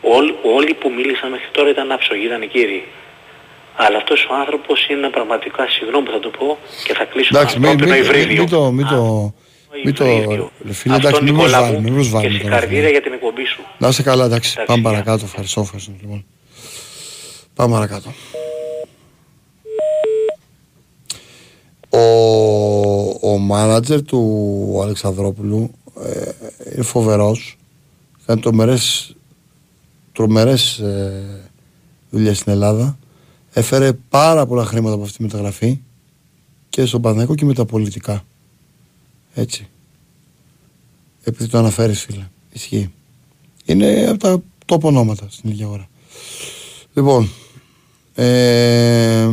Όλοι, 0.02 0.36
όλοι 0.42 0.74
που 0.74 0.92
μίλησαν 0.92 1.30
μέχρι 1.30 1.48
τώρα 1.52 1.70
ήταν 1.70 1.92
άψογοι, 1.92 2.26
ήταν 2.26 2.50
κύριοι. 2.50 2.88
Αλλά 3.76 3.98
αυτός 3.98 4.28
ο 4.30 4.34
άνθρωπος 4.34 4.88
είναι 4.90 5.10
πραγματικά, 5.10 5.68
συγγνώμη 5.70 6.06
που 6.06 6.12
θα 6.12 6.20
το 6.20 6.30
πω 6.30 6.58
και 6.84 6.94
θα 6.94 7.04
κλείσω 7.06 7.30
Εντάξει, 7.38 7.54
το 7.54 7.60
μην, 7.60 7.70
μην, 7.70 7.82
ανθρώπινο 7.82 8.08
μην, 8.08 8.20
υβρίδιο. 8.20 8.42
μην 8.42 8.50
το, 8.50 8.72
μην 8.72 8.88
το, 8.88 9.34
μην 9.86 9.94
το, 9.96 10.06
υβρίδιο. 10.06 10.52
ρε 10.66 10.74
φίλε, 10.74 10.96
Αυτό, 10.96 11.08
εντάξει, 11.08 11.24
μην 11.24 11.34
Νικόλα 11.34 11.58
μου, 11.58 11.64
προσβάλλουμε, 11.64 11.82
μην 11.90 11.94
προσβάλλουμε 11.94 12.38
Και 12.38 12.44
τώρα. 12.44 12.54
συγχαρητήρια 12.56 12.90
για 12.90 13.02
την 13.02 13.14
εκπομπή 13.14 13.46
σου. 13.46 13.62
Να 13.78 13.88
είσαι 13.88 14.04
καλά, 14.04 14.26
εντάξει, 14.26 14.52
Εντάξει, 14.52 14.66
πάμε 14.66 14.82
γεια. 14.82 14.90
παρακάτω, 14.90 15.26
ευχαριστώ, 15.26 15.62
ευχαριστώ, 15.62 15.92
λοιπόν. 16.02 16.26
Πάμε 17.56 17.74
παρακάτω. 17.74 18.14
Ο, 21.90 22.00
ο 23.32 23.38
μάνατζερ 23.38 24.02
του 24.04 24.80
Αλεξανδρόπουλου 24.84 25.72
ε, 26.04 26.32
είναι 26.74 26.84
φοβερός. 26.84 27.58
Κάνει 28.26 28.42
τρομερές, 28.42 29.16
τρομερές 30.12 30.78
ε, 30.80 31.52
δουλειές 32.10 32.38
στην 32.38 32.52
Ελλάδα. 32.52 32.98
Έφερε 33.54 33.94
πάρα 34.10 34.46
πολλά 34.46 34.66
χρήματα 34.66 34.94
από 34.94 35.04
αυτή 35.04 35.18
τη 35.18 35.24
μεταγραφή 35.24 35.80
και 36.70 36.86
στον 36.86 37.02
Παναγικό 37.02 37.36
και 37.36 37.46
με 37.46 37.54
τα 37.54 37.66
πολιτικά. 37.66 38.24
Έτσι. 39.34 39.68
Επειδή 41.24 41.50
το 41.50 41.58
αναφέρεις 41.58 42.02
φίλε. 42.04 42.28
Ισχύει. 42.52 42.94
Είναι 43.66 44.08
από 44.10 44.18
τα 44.18 44.44
top 44.66 44.82
ονόματα 44.82 45.28
στην 45.30 45.50
ίδια 45.50 45.68
ώρα. 45.68 45.90
Λοιπόν, 46.94 47.30
ε, 48.16 49.30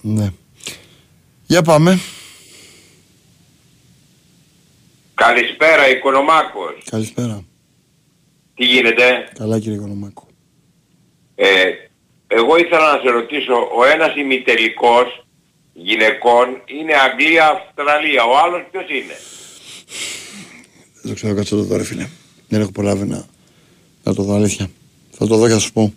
ναι. 0.00 0.32
Για 1.46 1.62
πάμε. 1.62 2.00
Καλησπέρα, 5.14 5.88
Οικονομάκος. 5.88 6.84
Καλησπέρα. 6.90 7.44
Τι 8.54 8.64
γίνεται; 8.64 9.30
Καλά 9.34 9.58
κύριε 9.58 9.76
Οικονομάκο. 9.76 10.26
Ε, 11.34 11.85
εγώ 12.26 12.56
ήθελα 12.56 12.92
να 12.92 13.00
σε 13.02 13.10
ρωτήσω, 13.10 13.54
ο 13.78 13.84
ένας 13.94 14.16
ημιτελικός 14.16 15.24
γυναικών 15.72 16.46
είναι 16.66 16.92
Αγγλία-Αυστραλία. 17.06 18.24
Ο 18.24 18.36
άλλος 18.44 18.62
ποιος 18.70 18.88
είναι; 18.88 19.16
Δεν 21.02 21.10
το 21.10 21.14
ξέρω 21.14 21.34
κάτσω 21.34 21.56
το 21.56 21.62
δω 21.62 21.76
ρε 21.76 21.84
φίλε. 21.84 22.08
Δεν 22.48 22.60
έχω 22.60 22.72
προλάβει 22.72 23.06
να, 23.06 23.26
να 24.02 24.14
το 24.14 24.22
δω 24.22 24.34
αλήθεια. 24.34 24.70
Θα 25.10 25.26
το 25.26 25.36
δω 25.36 25.46
και 25.46 25.52
θα 25.52 25.58
σου 25.58 25.72
πω. 25.72 25.94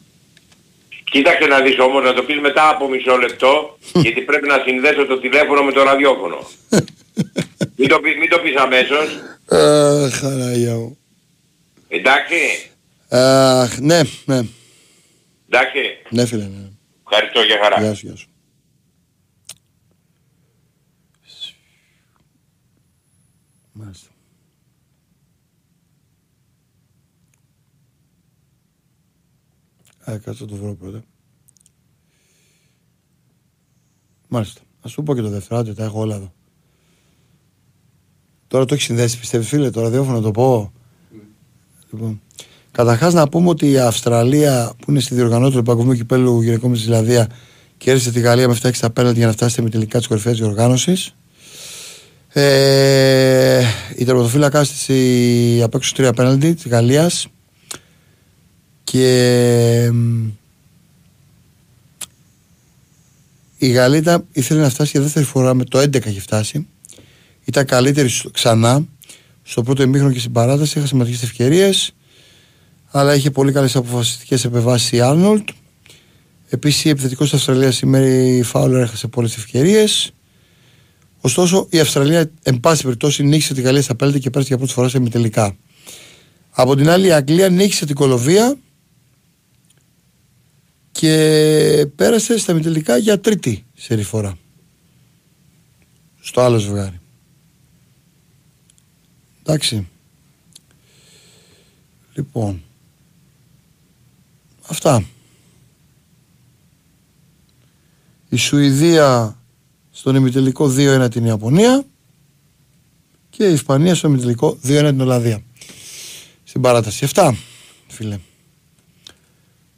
Κοίταξε 1.11 1.47
να 1.47 1.59
δεις 1.61 1.79
όμως 1.79 2.03
να 2.03 2.13
το 2.13 2.23
πεις 2.23 2.39
μετά 2.39 2.69
από 2.69 2.87
μισό 2.89 3.17
λεπτό 3.17 3.77
γιατί 3.93 4.21
πρέπει 4.21 4.47
να 4.47 4.61
συνδέσω 4.65 5.05
το 5.05 5.19
τηλέφωνο 5.19 5.63
με 5.63 5.71
το 5.71 5.83
ραδιόφωνο. 5.83 6.37
μην, 7.77 7.87
το, 7.87 7.99
πεις- 7.99 8.17
μην 8.19 8.29
το 8.29 8.39
πεις 8.39 8.55
αμέσως. 8.55 9.07
Αχ, 9.49 10.13
χαράγια 10.19 10.73
μου. 10.73 10.97
Εντάξει. 11.87 12.69
Αχ, 13.09 13.77
ναι, 13.79 14.01
ναι. 14.25 14.39
Εντάξει. 15.49 15.79
Ναι 16.09 16.25
φίλε, 16.25 16.47
ναι. 16.47 16.69
Ευχαριστώ 17.11 17.41
για 17.41 17.59
χαρά. 17.63 17.81
Γεια 17.81 17.93
σου, 17.93 18.05
γεια 18.05 18.15
σου. 18.15 18.29
Μάλιστα. 23.71 24.09
Α, 30.09 30.17
κάτσε 30.17 30.43
να 30.43 30.49
το 30.49 30.55
βρω 30.55 30.75
πρώτα. 30.75 31.03
Μάλιστα. 34.27 34.61
Α 34.81 34.87
σου 34.87 35.03
πω 35.03 35.15
και 35.15 35.21
το 35.21 35.29
δεύτερο, 35.29 35.59
άντε, 35.59 35.73
τα 35.73 35.83
έχω 35.83 35.99
όλα 35.99 36.15
εδώ. 36.15 36.33
Τώρα 38.47 38.65
το 38.65 38.73
έχεις 38.73 38.85
συνδέσει, 38.85 39.19
πιστεύεις 39.19 39.47
φίλε, 39.47 39.69
το 39.69 39.81
ραδιόφωνο 39.81 40.17
να 40.17 40.23
το 40.23 40.31
πω. 40.31 40.73
Λοιπόν. 41.91 42.21
Καταρχάς 42.71 43.13
να 43.13 43.29
πούμε 43.29 43.49
ότι 43.49 43.69
η 43.71 43.77
Αυστραλία 43.79 44.73
που 44.79 44.91
είναι 44.91 44.99
στη 44.99 45.15
διοργανώτρια 45.15 45.57
του 45.59 45.63
Παγκοσμίου 45.65 45.93
Κυπέλου 45.95 46.41
Γυναικών 46.41 46.69
με 46.69 46.75
της 46.75 46.85
Ζηλανδία 46.85 47.27
κέρδισε 47.77 48.11
τη 48.11 48.19
Γαλλία 48.19 48.47
με 48.47 48.55
7-6 48.61 48.71
απέναντι 48.81 49.17
για 49.17 49.25
να 49.27 49.31
φτάσει 49.31 49.61
με 49.61 49.69
τελικά 49.69 49.99
τη 49.99 50.07
κορυφαία 50.07 50.33
διοργάνωσης. 50.33 51.13
Ε, 52.33 53.63
η 53.95 54.03
τερματοφύλακα 54.05 54.61
της 54.61 54.87
η 54.87 55.61
απ' 55.63 55.75
έξω 55.75 55.93
τρία 55.95 56.09
απέναντι 56.09 56.53
της 56.53 56.67
Γαλλίας. 56.67 57.27
Και 58.83 59.89
μ, 59.93 60.27
η 63.57 63.67
Γαλλία 63.67 63.97
ήταν- 63.99 64.25
ήθελε 64.31 64.61
να 64.61 64.69
φτάσει 64.69 64.91
για 64.93 65.01
δεύτερη 65.01 65.25
φορά 65.25 65.53
με 65.53 65.63
το 65.63 65.79
11 65.79 66.05
έχει 66.09 66.19
φτάσει. 66.19 66.67
Ήταν 67.45 67.65
καλύτερη 67.65 68.09
στο- 68.09 68.29
ξανά 68.29 68.85
στο 69.43 69.63
πρώτο 69.63 69.83
ημίχρονο 69.83 70.13
και 70.13 70.19
στην 70.19 70.31
παράταση. 70.31 70.77
Είχα 70.77 70.87
σημαντικέ 70.87 71.25
ευκαιρίες. 71.25 71.93
Αλλά 72.91 73.15
είχε 73.15 73.31
πολύ 73.31 73.51
καλές 73.51 73.75
αποφασιστικές 73.75 74.45
επεμβάσεις 74.45 74.91
η 74.91 75.01
Άρνολτ. 75.01 75.49
Επίσης, 76.49 76.85
η 76.85 76.89
επιθετικός 76.89 77.29
της 77.29 77.39
Αυστραλίας 77.39 77.81
η 77.81 77.85
Μέρι 77.85 78.41
Φάουλερ 78.43 78.81
έχασε 78.81 79.07
πολλές 79.07 79.37
ευκαιρίες. 79.37 80.11
Ωστόσο, 81.21 81.67
η 81.69 81.79
Αυστραλία, 81.79 82.31
εν 82.43 82.59
πάση 82.59 82.83
περιπτώσει, 82.83 83.23
νίκησε 83.23 83.53
τη 83.53 83.61
Γαλλία 83.61 83.81
στα 83.81 83.95
πέντε 83.95 84.19
και 84.19 84.29
πέρασε 84.29 84.47
για 84.47 84.57
πρώτη 84.57 84.73
φορά 84.73 84.89
σε 84.89 84.97
ημιτελικά. 84.97 85.57
Από 86.49 86.75
την 86.75 86.89
άλλη, 86.89 87.07
η 87.07 87.11
Αγγλία 87.11 87.49
νίκησε 87.49 87.85
την 87.85 87.95
Κολοβία 87.95 88.57
και 90.91 91.87
πέρασε 91.95 92.37
στα 92.37 92.51
ημιτελικά 92.51 92.97
για 92.97 93.19
τρίτη 93.19 93.65
σερή 93.75 94.03
φορά. 94.03 94.37
Στο 96.19 96.41
άλλο 96.41 96.57
ζευγάρι. 96.57 96.99
Εντάξει. 99.41 99.87
Λοιπόν. 102.13 102.63
Αυτά. 104.69 105.03
Η 108.29 108.37
Σουηδία 108.37 109.39
στον 109.91 110.15
ημιτελικό 110.15 110.73
2-1 110.77 111.07
την 111.11 111.25
Ιαπωνία 111.25 111.85
και 113.29 113.47
η 113.47 113.53
Ισπανία 113.53 113.95
στον 113.95 114.11
ημιτελικό 114.11 114.57
2-1 114.63 114.87
την 114.89 115.01
Ολλανδία. 115.01 115.43
Στην 116.43 116.61
παράταση. 116.61 117.07
7, 117.13 117.33
φίλε. 117.87 118.19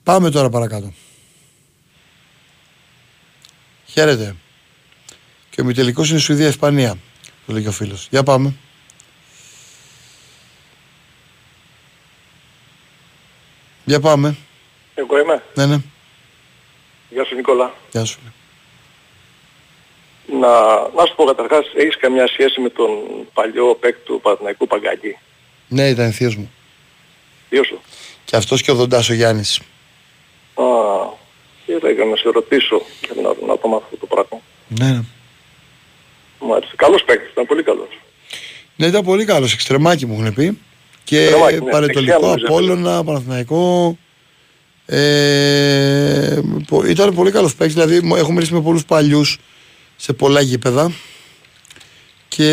Πάμε 0.04 0.30
τώρα 0.30 0.50
παρακάτω. 0.50 0.94
Χαίρετε. 3.86 4.36
Και 5.50 5.62
ο 5.62 5.64
ημιτελικός 5.64 6.10
είναι 6.10 6.20
Σουηδία-Ισπανία. 6.20 6.98
Το 7.46 7.54
λέει 7.54 7.62
και 7.62 7.68
ο 7.68 7.72
φίλος. 7.72 8.08
Για 8.12 8.24
πάμε. 8.24 8.56
Για 13.86 14.00
πάμε. 14.00 14.38
Εγώ 15.02 15.20
είμαι. 15.20 15.44
Ναι, 15.54 15.66
ναι. 15.66 15.78
Γεια 17.10 17.26
σου 17.26 17.36
Νικόλα. 17.36 17.74
Γεια 17.92 18.06
σου. 18.06 18.20
Να, 20.40 20.50
να 20.96 21.06
σου 21.08 21.16
πω 21.16 21.24
καταρχάς, 21.24 21.66
έχεις 21.76 21.98
καμιά 21.98 22.28
σχέση 22.28 22.62
με 22.62 22.70
τον 22.70 22.90
παλιό 23.34 23.78
παίκτη 23.80 24.02
του 24.06 24.20
Παναθηναϊκού 24.24 24.68
Παγκάκη. 24.68 25.18
Ναι, 25.68 25.90
ήταν 25.90 26.12
θείος 26.12 26.36
μου. 26.36 26.52
Ποιος 27.50 27.68
σου; 27.68 27.82
Και 28.26 28.36
αυτός 28.36 28.62
και 28.62 28.72
ο 28.72 28.76
Δοντάς 28.76 29.10
ο 29.10 29.14
Γιάννης. 29.14 29.60
Α, 30.56 30.64
και 31.66 31.72
έλεγα 31.72 32.06
να 32.06 32.16
σε 32.16 32.30
ρωτήσω 32.30 32.82
και 33.02 33.10
να, 33.16 33.48
να 33.48 33.58
το 33.58 33.68
μάθω 33.68 33.84
αυτό 33.84 33.98
το 33.98 34.06
πράγμα. 34.06 34.42
Ναι, 34.68 34.86
ναι. 34.86 35.04
Μάλιστα. 36.40 36.76
Καλός 36.76 37.04
παίκτης, 37.04 37.32
ήταν 37.32 37.46
πολύ 37.46 37.64
καλός. 37.64 38.00
Ναι, 38.76 38.86
ήταν 38.86 39.04
πολύ 39.04 39.26
καλός. 39.26 39.54
Εξτρεμάκι 39.54 40.06
μου 40.06 40.22
έχουν 40.22 40.34
πει. 40.34 40.60
Και 41.04 41.22
Εξτρεμάκι, 41.22 41.60
ναι. 41.64 41.72
παρετολικό, 41.72 42.12
Δεξιά 42.12 42.28
νομίζω. 42.28 42.46
Απόλλωνα, 42.46 43.04
Παναθηναϊκό. 43.04 43.98
Ε, 44.86 46.40
πο- 46.68 46.84
ήταν 46.86 47.14
πολύ 47.14 47.32
καλός 47.32 47.56
παίκτης. 47.56 47.76
Δηλαδή 47.76 48.02
μου- 48.08 48.16
έχω 48.16 48.32
μιλήσει 48.32 48.54
με 48.54 48.62
πολλούς 48.62 48.86
παλιούς 48.86 49.38
σε 49.96 50.14
πολλά 50.14 50.42
γήπεδα. 50.42 50.92
Και 52.28 52.48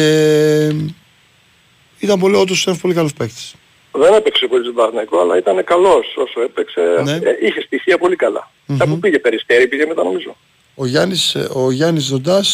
ήταν 1.99 2.19
πολύ, 2.19 2.35
όντως 2.37 2.67
ένας 2.67 2.79
πολύ 2.79 2.95
καλός 2.95 3.13
παίκτης. 3.13 3.55
Δεν 3.93 4.15
έπαιξε 4.15 4.47
πολύ 4.47 4.63
στον 4.63 4.75
Παναθηναϊκό, 4.75 5.21
αλλά 5.21 5.37
ήταν 5.39 5.65
καλός 5.65 6.07
όσο 6.17 6.41
έπαιξε. 6.41 6.81
Ναι. 7.05 7.13
Ε, 7.13 7.47
είχε 7.47 7.61
στοιχεία 7.61 7.99
πολύ 7.99 8.17
καλά. 8.17 8.51
Κάπου 8.79 8.99
πήγε 8.99 9.19
περιστέρι, 9.19 9.69
πήγε 9.69 9.87
μετά 9.87 10.03
νομίζω. 10.03 10.37
Ο 10.75 10.87
Γιάννης, 10.87 11.35
ε, 11.35 11.49
ο 11.53 11.71
Γιάννης 11.71 12.09
Δοντάς, 12.09 12.49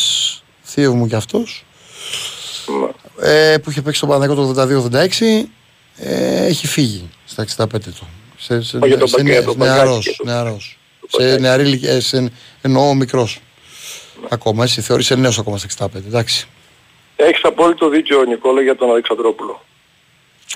θείο 0.62 0.94
μου 0.94 1.06
κι 1.06 1.14
αυτός, 1.14 1.64
Ναι. 3.20 3.28
ε, 3.30 3.58
που 3.58 3.70
είχε 3.70 3.82
παίξει 3.82 3.96
στον 3.98 4.08
Παναθηναϊκό 4.08 4.42
το 4.42 4.48
82-86, 4.48 5.48
ε, 5.96 6.44
έχει 6.46 6.66
φύγει 6.66 7.10
στα 7.24 7.42
65 7.42 7.90
του. 7.90 8.08
Σε, 8.44 8.62
σε, 8.62 8.76
Όχι, 8.76 8.88
για 8.88 8.98
τον 8.98 9.08
σε, 9.08 9.16
Παγκέ- 9.16 9.32
νεα- 9.34 9.44
τον 9.44 9.56
Παγκάκη 9.56 9.76
νεαρός, 9.84 10.04
και 10.04 10.14
τον- 10.16 10.26
νεαρός. 10.26 10.78
Σε 11.08 11.36
νεαρή 11.38 11.62
ηλικία, 11.62 11.92
ε, 11.92 12.00
σε, 12.00 12.32
εννοώ 12.62 12.94
μικρός. 12.94 13.40
Ακόμα, 14.28 14.64
εσύ 14.64 14.80
θεωρείσαι 14.80 15.14
νέος 15.14 15.38
ακόμα 15.38 15.58
στα 15.58 15.66
65, 15.66 16.06
εντάξει. 16.06 16.48
Έχεις 17.16 17.44
απόλυτο 17.44 17.88
δίκιο 17.88 18.24
Νικόλα 18.24 18.62
για 18.62 18.76
τον 18.76 18.90
Αλεξανδρόπουλο. 18.90 19.64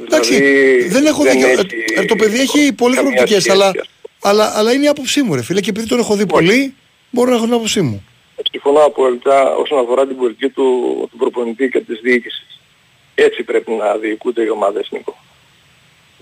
Εντάξει, 0.06 0.35
Δηλαδή, 0.35 0.89
δεν 0.89 1.06
έχω 1.06 1.23
δίκιο. 1.23 1.48
έχει 1.48 1.66
Ε, 1.97 2.01
ε, 2.01 2.05
το 2.05 2.16
παιδί 2.16 2.40
έχει 2.40 2.73
πολύ 2.73 2.94
καμία 2.94 3.10
προοπτικές, 3.12 3.43
σχέση, 3.43 3.51
αλλά 3.56 3.66
ας 3.66 3.73
πούμε. 3.73 3.85
Αλλά, 4.20 4.59
αλλά 4.59 4.73
είναι 4.73 4.85
η 4.85 4.89
άποψή 4.89 5.23
μου, 5.23 5.35
ρε 5.35 5.43
φίλε, 5.43 5.60
και 5.60 5.70
επειδή 5.70 5.86
τον 5.86 5.98
έχω 5.98 6.15
δει 6.16 6.27
πολύ, 6.27 6.74
μπορώ 7.10 7.31
να 7.31 7.36
έχω 7.36 7.44
την 7.44 7.55
άποψή 7.55 7.81
μου. 7.81 8.05
Συμφωνώ 8.51 8.81
απόλυτα 8.85 9.55
όσον 9.55 9.78
αφορά 9.78 10.06
την 10.06 10.16
πολιτική 10.16 10.48
του, 10.48 10.65
του 11.10 11.16
προπονητή 11.16 11.69
και 11.69 11.81
της 11.81 12.01
διοίκησης. 12.02 12.60
Έτσι 13.15 13.43
πρέπει 13.43 13.70
να 13.70 13.97
διοικούνται 13.97 14.43
οι 14.43 14.48
ομάδες 14.48 14.89
Νίκο. 14.90 15.16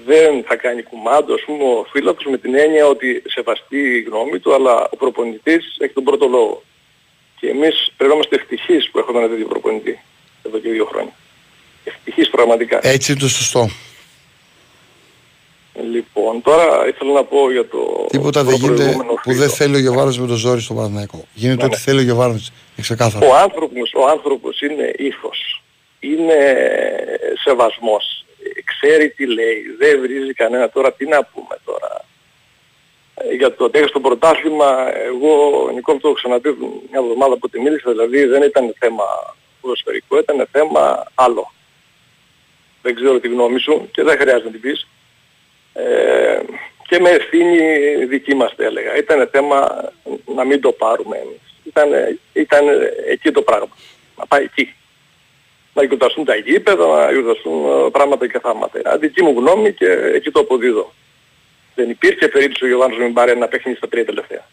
Δεν 0.05 0.45
θα 0.49 0.57
κάνει 0.57 0.83
κουμάντο, 0.83 1.35
ας 1.35 1.43
πούμε, 1.47 1.65
ο 1.65 1.87
Φύλακος 1.93 2.25
με 2.25 2.39
την 2.39 2.55
έννοια 2.55 2.87
ότι 2.87 3.23
σεβαστεί 3.27 3.79
η 3.79 4.01
γνώμη 4.01 4.39
του, 4.39 4.55
αλλά 4.55 4.89
ο 4.91 4.97
προπονητής 4.97 5.77
έχει 5.79 5.93
τον 5.93 6.05
πρώτο 6.05 6.27
λόγο. 6.27 6.63
Και 7.41 7.49
εμείς 7.49 7.93
πρέπει 7.97 8.11
να 8.11 8.17
είμαστε 8.17 8.37
ευτυχείς 8.37 8.91
που 8.91 8.99
έχουμε 8.99 9.19
ένα 9.19 9.29
τέτοιο 9.29 9.47
προπονητή 9.47 9.99
εδώ 10.43 10.59
και 10.59 10.69
δύο 10.69 10.85
χρόνια. 10.85 11.13
Ευτυχείς 11.85 12.31
πραγματικά. 12.31 12.79
Έτσι 12.83 13.13
είναι 13.13 13.21
το 13.21 13.29
σωστό. 13.29 13.69
Λοιπόν, 15.93 16.43
τώρα 16.43 16.89
ήθελα 16.89 17.13
να 17.13 17.25
πω 17.25 17.53
για 17.53 17.69
το... 17.69 18.07
Τίποτα 18.09 18.45
το 18.45 18.51
δεν 18.51 18.59
γίνεται 18.59 18.83
προηγούμενο 18.83 19.13
που 19.13 19.21
φίλο. 19.23 19.37
δεν 19.37 19.49
θέλει 19.49 19.77
ο 19.77 19.79
Γεβάρος 19.79 20.19
με 20.19 20.27
το 20.27 20.35
ζόρι 20.35 20.61
στο 20.61 20.75
Παναθηναϊκό. 20.75 21.25
Γίνεται 21.35 21.65
ό,τι 21.65 21.77
θέλει 21.77 21.99
ο 21.99 22.03
Γεβάρος. 22.03 22.49
Είναι 22.49 22.83
ξεκάθαρο. 22.83 23.27
Ο 23.29 23.37
άνθρωπος, 23.37 23.93
ο 23.95 24.07
άνθρωπος 24.07 24.61
είναι 24.61 24.93
ήθος. 24.97 25.63
Είναι 26.01 26.35
σεβασμός. 27.45 28.26
Ξέρει 28.65 29.11
τι 29.11 29.27
λέει. 29.27 29.63
Δεν 29.79 30.01
βρίζει 30.01 30.33
κανένα. 30.33 30.71
Τώρα 30.71 30.93
τι 30.93 31.07
να 31.07 31.25
πούμε 31.25 31.59
τώρα. 31.65 32.05
Ε, 33.15 33.35
Για 33.35 33.55
το 33.55 33.65
ότι 33.65 33.79
έχεις 33.79 33.91
το 33.91 34.01
πρωτάθλημα, 34.01 34.97
εγώ 34.97 35.31
Νικό 35.75 35.93
το 35.93 36.01
έχω 36.09 36.13
ξαναπεί 36.13 36.57
μια 36.91 37.01
εβδομάδα 37.01 37.37
που 37.37 37.49
τη 37.49 37.61
μίλησα, 37.61 37.91
δηλαδή 37.91 38.25
δεν 38.25 38.43
ήταν 38.43 38.75
θέμα 38.79 39.05
ποδοσφαιρικό, 39.61 40.19
ήταν 40.19 40.49
θέμα 40.53 41.07
άλλο. 41.15 41.53
Δεν 42.83 42.95
ξέρω 42.95 43.21
τη 43.21 43.29
γνώμη 43.29 43.61
σου 43.61 43.89
και 43.93 44.03
δεν 44.03 44.19
χρειάζεται 44.19 44.45
να 44.45 44.51
την 44.51 44.61
πεις. 44.61 44.87
Ε, 45.73 46.41
και 46.89 47.01
με 47.01 47.11
ευθύνη 47.11 47.59
δική 48.05 48.35
μας 48.35 48.53
θα 48.57 48.65
έλεγα. 48.65 48.97
Ήταν 48.97 49.29
θέμα 49.33 49.91
να 50.35 50.45
μην 50.45 50.61
το 50.61 50.73
πάρουμε 50.73 51.17
εμείς. 51.17 51.41
Ήταν, 51.65 52.19
ήταν 52.33 52.65
εκεί 53.07 53.31
το 53.31 53.43
πράγμα. 53.43 53.77
Να 54.17 54.27
πάει 54.27 54.43
εκεί. 54.43 54.75
Να 55.77 55.83
γιορταστούν 55.83 56.25
τα 56.25 56.35
γήπεδα, 56.35 56.87
να 56.87 57.13
γιορταστούν 57.13 57.87
ε, 57.87 57.91
πράγματα 57.91 58.29
και 58.29 58.39
θάματα. 58.39 58.79
Ε, 58.95 58.97
Δική 58.97 59.23
μου 59.23 59.35
γνώμη 59.39 59.73
και 59.73 59.91
εκεί 60.15 60.31
το 60.31 60.41
αποδίδω. 60.41 60.93
Δεν 61.75 61.91
υπήρχε 61.91 62.29
περίπτωση 62.29 62.65
ο 62.65 62.67
Γιωβάνος 62.67 62.99
να 62.99 63.05
μην 63.05 63.13
πάρει 63.13 63.31
ένα 63.31 63.49
παιχνίδι 63.49 63.77
στα 63.79 63.89
τρία 63.89 64.05
τελευταία. 64.05 64.47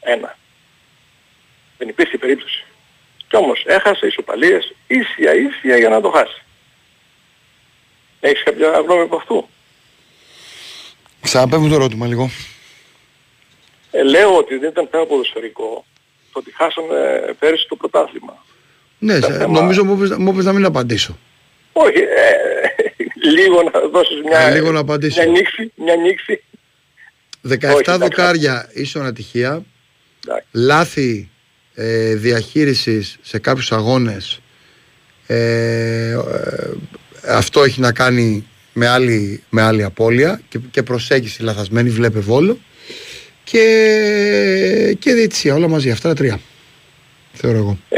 Ένα. 0.00 0.38
Δεν 1.78 1.88
υπήρχε 1.88 2.18
περίπτωση. 2.18 2.64
Κι 3.28 3.36
όμως 3.36 3.64
έχασε 3.66 4.06
ισοπαλίες 4.06 4.74
ίσια 4.86 5.34
ίσια 5.34 5.76
για 5.76 5.88
να 5.88 6.00
το 6.00 6.10
χάσει. 6.10 6.42
Έχεις 8.20 8.42
κάποια 8.42 8.68
γνώμη 8.68 9.00
από 9.00 9.16
αυτού; 9.16 9.48
Ξαναπέμπω 11.20 11.68
το 11.68 11.74
ερώτημα 11.74 12.06
λίγο. 12.06 12.30
Ε, 13.90 14.02
λέω 14.02 14.36
ότι 14.36 14.56
δεν 14.56 14.68
ήταν 14.68 14.88
θέμα 14.90 15.06
ποδοσφαιρικό 15.06 15.84
το 16.32 16.38
ότι 16.38 16.54
χάσαμε 16.54 17.20
πέρυσι 17.38 17.68
το 17.68 17.76
πρωτάθλημα. 17.76 18.44
Ναι, 19.02 19.14
Ήταν 19.14 19.32
σε- 19.32 19.38
θέμα- 19.38 19.60
νομίζω 19.60 19.84
μου 19.84 19.92
είπες- 19.94 20.16
μου 20.18 20.30
είπες 20.32 20.44
να 20.44 20.52
μην 20.52 20.64
απαντήσω. 20.64 21.18
Όχι, 21.72 21.98
ε, 21.98 23.30
λίγο 23.30 23.62
να 23.62 23.80
δώσεις 23.92 24.16
μια, 24.28 24.38
Ε, 24.38 24.52
λίγο 24.54 24.72
να 24.72 24.78
απαντήσω. 24.80 25.22
μια 25.22 25.30
νήξη, 25.30 25.72
μια 25.76 25.94
νήξη. 25.96 26.42
17 27.40 27.74
Όχι, 27.74 27.82
εντάξει. 27.90 27.98
δοκάρια 28.02 28.70
ίσον 28.74 29.06
ατυχία. 29.06 29.62
Εντάξει. 30.26 30.46
Λάθη 30.52 31.28
ε, 31.74 32.14
διαχείρισης 32.14 33.18
σε 33.22 33.38
κάποιους 33.38 33.72
αγώνες. 33.72 34.40
Ε, 35.26 36.10
ε, 36.10 36.18
αυτό 37.28 37.62
έχει 37.62 37.80
να 37.80 37.92
κάνει 37.92 38.46
με 38.72 38.88
άλλη, 38.88 39.42
με 39.50 39.62
άλλη 39.62 39.82
απώλεια 39.84 40.40
και, 40.48 40.58
και 40.70 40.82
προσέγγιση 40.82 41.42
λαθασμένη, 41.42 41.88
βλέπε 41.90 42.18
Βόλο. 42.18 42.58
Και, 43.44 44.96
και 44.98 45.12
διαιτησία, 45.12 45.54
όλα 45.54 45.68
μαζί. 45.68 45.90
Αυτά 45.90 46.08
τα 46.08 46.14
τρία. 46.14 46.40
Θεωρώ 47.32 47.56
εγώ. 47.58 47.78
Ε, 47.88 47.96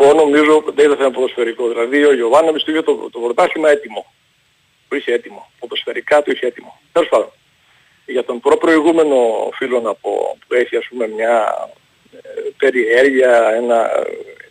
εγώ 0.00 0.12
νομίζω 0.14 0.64
δεν 0.74 0.84
ήταν 0.84 0.96
θέμα 0.96 1.10
ποδοσφαιρικό. 1.10 1.68
Δηλαδή 1.68 2.04
ο 2.04 2.14
Γιωβάνοβιτς 2.14 2.64
του 2.64 2.70
είχε 2.70 2.82
το, 2.82 3.08
το 3.12 3.18
πρωτάθλημα 3.20 3.68
έτοιμο. 3.70 4.12
Το 4.88 4.96
είχε 4.96 5.12
έτοιμο. 5.12 5.50
Ποδοσφαιρικά 5.58 6.22
το 6.22 6.30
είχε 6.30 6.46
έτοιμο. 6.46 6.80
Τέλος 6.92 7.08
πάντων. 7.08 7.30
Για 8.06 8.24
τον 8.24 8.40
προπροηγούμενο 8.40 9.16
φίλο 9.54 9.80
να 9.80 9.94
πω 9.94 10.36
που 10.48 10.54
έχει 10.54 10.76
ας 10.76 10.86
πούμε 10.88 11.06
μια 11.08 11.34
ε, 12.12 12.18
περιέργεια, 12.56 13.50
ένα, 13.56 13.88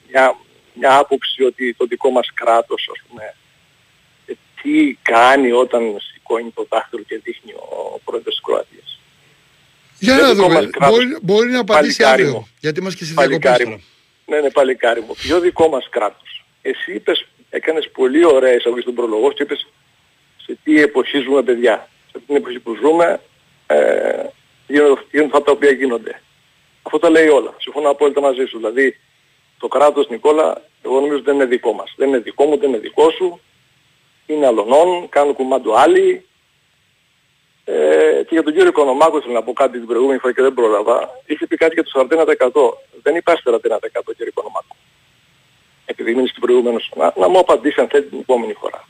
μια, 0.10 0.36
μια 0.74 0.98
άποψη 0.98 1.44
ότι 1.44 1.74
το 1.74 1.86
δικό 1.86 2.10
μας 2.10 2.28
κράτος 2.34 2.90
ας 2.94 3.02
πούμε 3.08 3.36
ε, 4.26 4.34
τι 4.62 4.98
κάνει 5.02 5.52
όταν 5.52 5.82
σηκώνει 6.14 6.52
το 6.56 6.66
δάχτυλο 6.70 7.04
και 7.04 7.20
δείχνει 7.24 7.52
ο 7.54 8.00
πρόεδρος 8.04 8.34
της 8.36 8.44
Κροατίας. 8.44 9.00
Για 10.00 10.16
Το 10.18 10.22
να 10.22 10.34
δικό 10.34 10.48
μας 10.48 10.58
δούμε. 10.60 10.70
κράτος. 10.70 10.96
Μπορεί, 10.98 11.18
μπορεί 11.22 11.50
να 11.50 11.60
απαντήσει 11.60 11.96
Παλικάρι 11.98 12.22
αύριο. 12.24 12.40
μου. 12.40 12.48
Γιατί 12.60 12.80
είμαστε 12.80 13.00
και 13.00 13.06
σε 13.06 13.14
διακοπές 13.14 13.38
Παλικάρι 13.40 13.64
τώρα. 13.64 13.76
μου. 13.76 13.84
Ναι, 14.30 14.40
ναι, 14.40 14.52
παλικάρι 14.52 15.02
μου. 15.02 15.14
Ποιο 15.14 15.40
δικό 15.40 15.68
μας 15.68 15.88
κράτος. 15.90 16.46
Εσύ 16.62 16.94
είπες, 16.94 17.26
έκανες 17.50 17.90
πολύ 17.90 18.26
ωραία 18.26 18.56
εισαγωγή 18.56 18.82
στον 18.82 18.94
προλογό 18.94 19.32
και 19.32 19.44
είπες 19.44 19.68
σε 20.46 20.58
τι 20.64 20.82
εποχή 20.82 21.20
ζούμε 21.20 21.44
παιδιά; 21.44 21.88
Σε 22.12 22.20
την 22.28 22.36
εποχή 22.36 22.60
που 22.60 22.76
ζούμε 22.76 23.22
ε, 23.68 24.24
γίνονται, 24.68 25.02
γίνονται 25.12 25.32
αυτά 25.34 25.44
τα 25.44 25.52
οποία 25.52 25.72
γίνονται. 25.72 26.22
Αυτό 26.82 27.00
τα 27.00 27.10
λέει 27.10 27.28
όλα. 27.28 27.56
Συμφωνώ 27.58 27.90
απόλυτα 27.90 28.22
μαζί 28.22 28.46
σου. 28.46 28.58
Δηλαδή 28.58 29.00
το 29.60 29.68
κράτος 29.68 30.10
Νικόλα, 30.10 30.62
εγώ 30.82 31.00
νομίζω 31.00 31.22
δεν 31.22 31.36
είναι 31.36 31.46
δικό 31.46 31.74
μας. 31.74 31.94
Δεν 31.98 32.08
είναι 32.08 32.18
δικό 32.18 32.46
μου, 32.46 32.58
δεν 32.58 32.70
είναι 32.70 32.78
δικό 32.78 33.12
σου. 33.12 33.40
Είναι 34.26 34.46
αλωνών, 34.46 35.10
κάνουν 35.10 35.34
κουμάντο 35.34 35.74
άλλοι. 35.74 36.28
Ε, 37.72 38.24
και 38.24 38.30
για 38.30 38.44
τον 38.44 38.54
κύριο 38.54 38.68
Οικονομάκο 38.68 39.18
ήθελα 39.18 39.34
να 39.34 39.44
πω 39.44 39.54
κάτι 39.54 39.78
την 39.78 39.88
προηγούμενη 39.88 40.20
φορά 40.20 40.34
και 40.34 40.42
δεν 40.42 40.54
πρόλαβα. 40.54 41.10
Είχε 41.26 41.48
πει 41.48 41.56
κάτι 41.56 41.74
για 41.74 41.84
το 41.84 42.08
41%. 42.42 43.02
Δεν 43.02 43.16
υπάρχει 43.16 43.42
41% 43.46 43.52
κύριε 44.16 44.28
Οικονομάκο. 44.28 44.76
Επειδή 45.86 46.16
μείνει 46.16 46.28
στην 46.28 46.42
προηγούμενη 46.42 46.78
να, 46.96 47.14
να 47.16 47.28
μου 47.28 47.40
απαντήσει 47.40 47.82
αν 47.82 47.88
θέλει 47.88 48.06
την 48.06 48.20
επόμενη 48.20 48.54
φορά. 48.54 48.88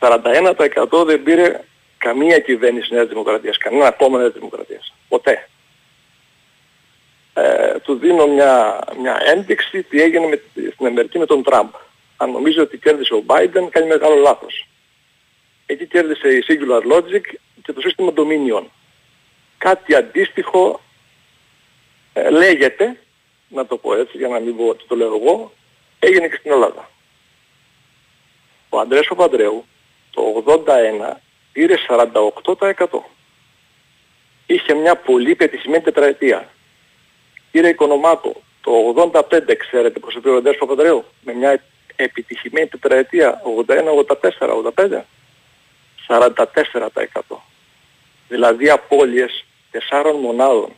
41% 0.00 1.04
δεν 1.06 1.22
πήρε 1.22 1.60
καμία 1.98 2.38
κυβέρνηση 2.38 2.94
Νέας 2.94 3.08
Δημοκρατίας, 3.08 3.58
κανένα 3.58 3.90
κόμμα 3.90 4.18
Νέας 4.18 4.32
Δημοκρατίας. 4.32 4.94
Ποτέ. 5.08 5.48
Ε, 7.34 7.78
του 7.78 7.94
δίνω 7.94 8.26
μια, 8.26 8.84
μια 9.00 9.20
ένδειξη 9.24 9.82
τι 9.82 10.02
έγινε 10.02 10.26
με, 10.26 10.42
στην 10.72 10.86
Αμερική 10.86 11.18
με 11.18 11.26
τον 11.26 11.42
Τραμπ. 11.42 11.68
Αν 12.16 12.30
νομίζει 12.30 12.60
ότι 12.60 12.78
κέρδισε 12.78 13.14
ο 13.14 13.24
Biden, 13.26 13.68
κάνει 13.70 13.86
μεγάλο 13.86 14.14
λάθος. 14.14 14.66
Εκεί 15.66 15.86
κέρδισε 15.86 16.28
η 16.28 16.44
Singular 16.48 16.92
Logic 16.92 17.20
και 17.62 17.72
το 17.72 17.80
σύστημα 17.80 18.12
Dominion. 18.16 18.64
Κάτι 19.58 19.94
αντίστοιχο 19.94 20.80
ε, 22.12 22.30
λέγεται, 22.30 23.00
να 23.48 23.66
το 23.66 23.76
πω 23.76 23.94
έτσι 23.94 24.16
για 24.16 24.28
να 24.28 24.38
μην 24.38 24.56
πω 24.56 24.66
ότι 24.66 24.84
το 24.88 24.96
λέω 24.96 25.14
εγώ, 25.14 25.52
έγινε 25.98 26.28
και 26.28 26.36
στην 26.36 26.52
Ελλάδα. 26.52 26.90
Ο 28.68 28.78
Αντρέας 28.78 29.06
Παπαντρέου 29.06 29.64
το 30.10 30.44
81 30.46 31.16
πήρε 31.52 31.74
48%. 31.88 32.86
Είχε 34.46 34.74
μια 34.74 34.96
πολύ 34.96 35.34
πετυχημένη 35.34 35.82
τετραετία. 35.82 36.50
Κύριε 37.52 37.70
Οικονομάκο, 37.70 38.42
το 38.60 38.94
85 39.12 39.56
ξέρετε 39.58 39.98
πως 39.98 40.14
πήρε 40.14 40.34
ο 40.34 40.36
Αντρέας 40.36 40.56
Παπαντρέου 40.56 41.04
με 41.20 41.32
μια 41.32 41.62
επιτυχημένη 41.96 42.66
τετραετία 42.66 43.42
81, 43.66 43.74
84, 44.38 44.72
85. 44.76 45.00
44%. 46.08 47.36
Δηλαδή 48.28 48.70
απώλειες 48.70 49.44
4 49.90 50.12
μονάδων. 50.20 50.72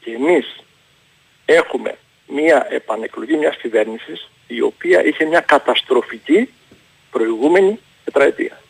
Και 0.00 0.10
εμείς 0.10 0.56
έχουμε 1.44 1.98
μία 2.26 2.66
επανεκλογή 2.70 3.36
μιας 3.36 3.56
κυβέρνησης 3.56 4.28
η 4.46 4.60
οποία 4.60 5.04
είχε 5.04 5.24
μια 5.24 5.40
καταστροφική 5.40 6.48
προηγούμενη 7.10 7.80
τετραετία. 8.04 8.60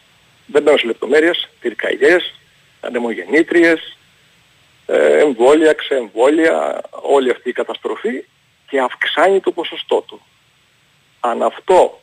Δεν 0.47 0.63
μπαίνω 0.63 0.77
σε 0.77 0.87
λεπτομέρειες, 0.87 1.49
πυρκαγιές, 1.61 2.35
ανεμογεννήτριες, 2.81 3.97
ε, 4.87 5.19
εμβόλια, 5.19 5.73
ξεεμβόλια, 5.73 6.81
όλη 6.91 7.31
αυτή 7.31 7.49
η 7.49 7.53
καταστροφή 7.53 8.25
και 8.69 8.81
αυξάνει 8.81 9.41
το 9.41 9.53
ποσοστό 9.53 10.01
του. 10.01 10.21
Αν 11.21 11.43
αυτό 11.43 12.01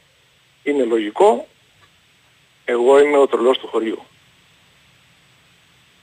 είναι 0.63 0.83
λογικό, 0.83 1.47
εγώ 2.65 2.99
είμαι 2.99 3.17
ο 3.17 3.27
τρελός 3.27 3.57
του 3.57 3.67
χωριού. 3.67 4.01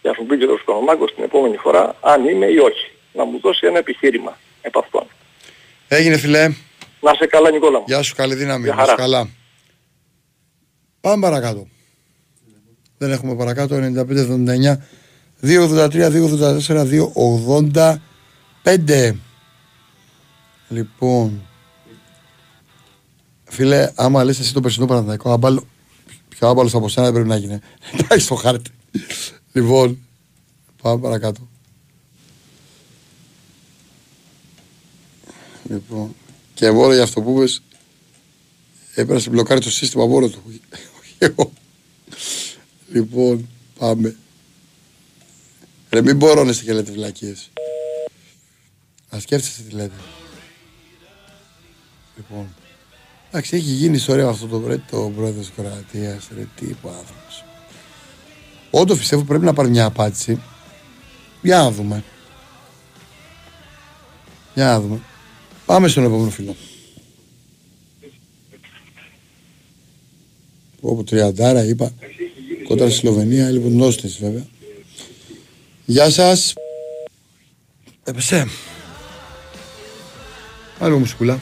Και 0.02 0.08
ας 0.08 0.16
μου 0.18 0.26
πει 0.26 0.38
και 0.38 0.44
ο 0.44 0.58
Σκονομάκος 0.58 1.14
την 1.14 1.24
επόμενη 1.24 1.56
φορά 1.56 1.96
αν 2.00 2.28
είμαι 2.28 2.46
ή 2.46 2.58
όχι. 2.58 2.90
Να 3.12 3.24
μου 3.24 3.40
δώσει 3.40 3.66
ένα 3.66 3.78
επιχείρημα 3.78 4.38
επ' 4.60 4.76
αυτόν. 4.78 5.06
Έγινε 5.88 6.16
φιλέ. 6.16 6.48
Να 7.00 7.14
σε 7.14 7.26
καλά 7.26 7.50
Νικόλα 7.50 7.78
μου. 7.78 7.84
Γεια 7.86 8.02
σου, 8.02 8.14
καλή 8.14 8.34
δύναμη. 8.34 8.64
Γεια 8.64 8.74
Να 8.74 8.82
είσαι 8.82 8.90
χαρά. 8.90 9.02
καλά. 9.02 9.28
Πάμε 11.00 11.22
παρακάτω. 11.22 11.68
Δεν 12.98 13.10
έχουμε 13.12 13.36
παρακάτω. 13.36 13.76
95-79. 13.76 14.78
2-83, 15.42 16.10
2-84, 16.10 16.84
2-85. 18.68 19.12
Λοιπόν. 20.68 21.42
Φίλε, 23.44 23.92
άμα 23.94 24.24
λες 24.24 24.38
εσύ 24.38 24.52
το 24.52 24.60
περσινό 24.60 24.86
Παναθηναϊκό, 24.86 25.32
άμπαλο, 25.32 25.64
πιο 26.38 26.48
άμπαλος 26.48 26.74
από 26.74 26.88
σένα 26.88 27.10
δεν 27.10 27.14
πρέπει 27.14 27.28
να 27.28 27.36
γίνει. 27.36 27.58
Πάει 28.08 28.18
στο 28.18 28.34
χάρτη. 28.34 28.70
λοιπόν, 29.52 29.98
Πάμε 30.82 31.00
παρακάτω. 31.00 31.48
Λοιπόν, 35.68 36.14
και 36.54 36.70
μόνο 36.70 36.92
για 36.92 37.02
αυτό 37.02 37.20
που 37.22 37.30
είπες, 37.30 37.62
έπρεπε 38.90 39.12
να 39.12 39.18
σε 39.18 39.30
μπλοκάρει 39.30 39.60
το 39.60 39.70
σύστημα 39.70 40.06
μόνο 40.06 40.28
του. 40.28 40.42
Όχι 41.00 41.14
εγώ. 41.18 41.52
λοιπόν, 42.92 43.48
πάμε. 43.78 44.16
Ρε 45.90 46.02
μην 46.02 46.16
μπορώνεστε 46.16 46.64
και 46.64 46.72
λέτε 46.72 46.92
βλακίες. 46.92 47.50
Α 49.14 49.20
σκέφτεστε 49.20 49.62
τι 49.62 49.74
λέτε. 49.74 49.96
Λοιπόν. 52.16 52.54
Εντάξει, 53.30 53.56
έχει 53.56 53.70
γίνει 53.70 53.96
ιστορία 53.96 54.28
αυτό 54.28 54.46
το, 54.46 54.60
βρε, 54.60 54.82
το 54.90 55.12
πρόεδρο 55.16 55.40
της 55.40 55.52
Κροατίας. 55.56 56.28
Ρε, 56.36 56.46
τι 56.56 56.64
είπε 56.64 56.86
ο 56.86 56.88
άνθρωπος. 56.90 57.44
Όντω 58.70 58.96
πιστεύω 58.96 59.22
πρέπει 59.22 59.44
να 59.44 59.52
πάρει 59.52 59.68
μια 59.68 59.84
απάντηση. 59.84 60.40
Για 61.42 61.56
να 61.56 61.70
δούμε. 61.70 62.04
Για 64.54 64.64
να 64.64 64.80
δούμε. 64.80 65.00
Πάμε 65.66 65.88
στον 65.88 66.04
επόμενο 66.04 66.30
φίλο. 66.30 66.56
Όπου 70.80 71.04
τριαντάρα 71.04 71.64
είπα. 71.64 71.92
Κόντρα 72.68 72.88
στη 72.88 72.98
Σλοβενία, 72.98 73.50
λοιπόν 73.50 73.76
νόστες 73.76 74.18
βέβαια. 74.18 74.46
Γεια 75.84 76.10
σας. 76.10 76.54
Έπεσε. 78.04 78.48
Άλλο 80.78 80.98
μουσικούλα. 80.98 81.40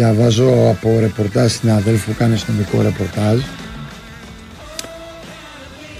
Διαβάζω 0.00 0.68
από 0.68 0.98
ρεπορτάζ 1.00 1.52
συναδέλφου 1.52 2.10
που 2.10 2.16
κάνει 2.18 2.34
αστυνομικό 2.34 2.82
ρεπορτάζ 2.82 3.40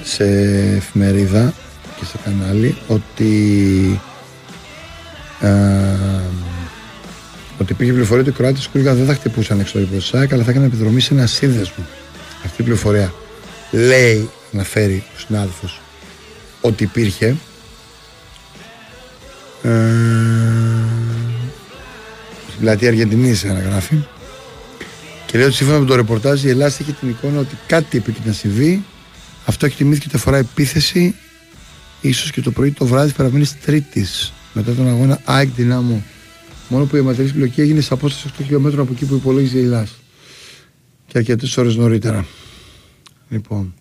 σε 0.02 0.24
εφημερίδα 0.76 1.52
και 1.98 2.04
σε 2.04 2.18
κανάλι 2.24 2.76
ότι 2.86 4.00
ε, 5.40 5.50
ότι 7.58 7.74
πήγε 7.74 7.90
πληροφορία 7.90 8.22
ότι 8.22 8.30
οι 8.30 8.32
Κροάτες 8.32 8.68
Κούλγα 8.68 8.94
δεν 8.94 9.06
θα 9.06 9.14
χτυπούσαν 9.14 9.60
εξωτερικό 9.60 10.00
ΣΑΕΚ 10.00 10.32
αλλά 10.32 10.44
θα 10.44 10.50
έκαναν 10.50 10.68
επιδρομή 10.68 11.00
σε 11.00 11.14
ένα 11.14 11.26
σύνδεσμο. 11.26 11.86
Αυτή 12.44 12.60
η 12.60 12.64
πληροφορία 12.64 13.12
λέει, 13.70 14.30
να 14.50 14.64
φέρει 14.64 15.04
ο 15.16 15.18
συνάδελφος, 15.26 15.80
ότι 16.60 16.82
υπήρχε 16.82 17.36
ε, 19.62 19.70
στην 22.60 22.72
πλατεία 22.72 22.88
Αργεντινής 22.88 23.44
αναγράφει. 23.44 23.96
Και 25.26 25.38
λέει 25.38 25.46
ότι 25.46 25.56
σύμφωνα 25.56 25.78
με 25.78 25.86
το 25.86 25.94
ρεπορτάζ 25.94 26.44
η 26.44 26.48
Ελλάδα 26.48 26.76
έχει 26.80 26.92
την 26.92 27.08
εικόνα 27.08 27.38
ότι 27.38 27.54
κάτι 27.66 27.98
επίκειται 27.98 28.28
να 28.28 28.34
συμβεί. 28.34 28.84
Αυτό 29.46 29.66
εκτιμήθηκε 29.66 30.06
ότι 30.08 30.16
αφορά 30.16 30.36
επίθεση, 30.36 31.14
ίσως 32.00 32.30
και 32.30 32.40
το 32.40 32.50
πρωί 32.50 32.70
το 32.70 32.86
βράδυ 32.86 33.12
παραμένει 33.12 33.46
Τρίτης 33.64 34.32
μετά 34.52 34.72
τον 34.72 34.88
αγώνα 34.88 35.20
ΑΕΚ 35.24 35.48
Δυνάμο. 35.56 36.02
Μόνο 36.68 36.84
που 36.84 36.96
η 36.96 36.98
αιματερή 36.98 37.28
πλοκή 37.28 37.60
έγινε 37.60 37.80
σε 37.80 37.94
απόσταση 37.94 38.34
8 38.38 38.42
χιλιόμετρων 38.44 38.82
από 38.82 38.92
εκεί 38.92 39.04
που 39.04 39.14
υπολόγιζε 39.14 39.58
η 39.58 39.62
Ελλάδα. 39.62 39.88
Και 41.06 41.18
αρκετές 41.18 41.56
ώρες 41.56 41.76
νωρίτερα. 41.76 42.26
Λοιπόν. 43.28 43.74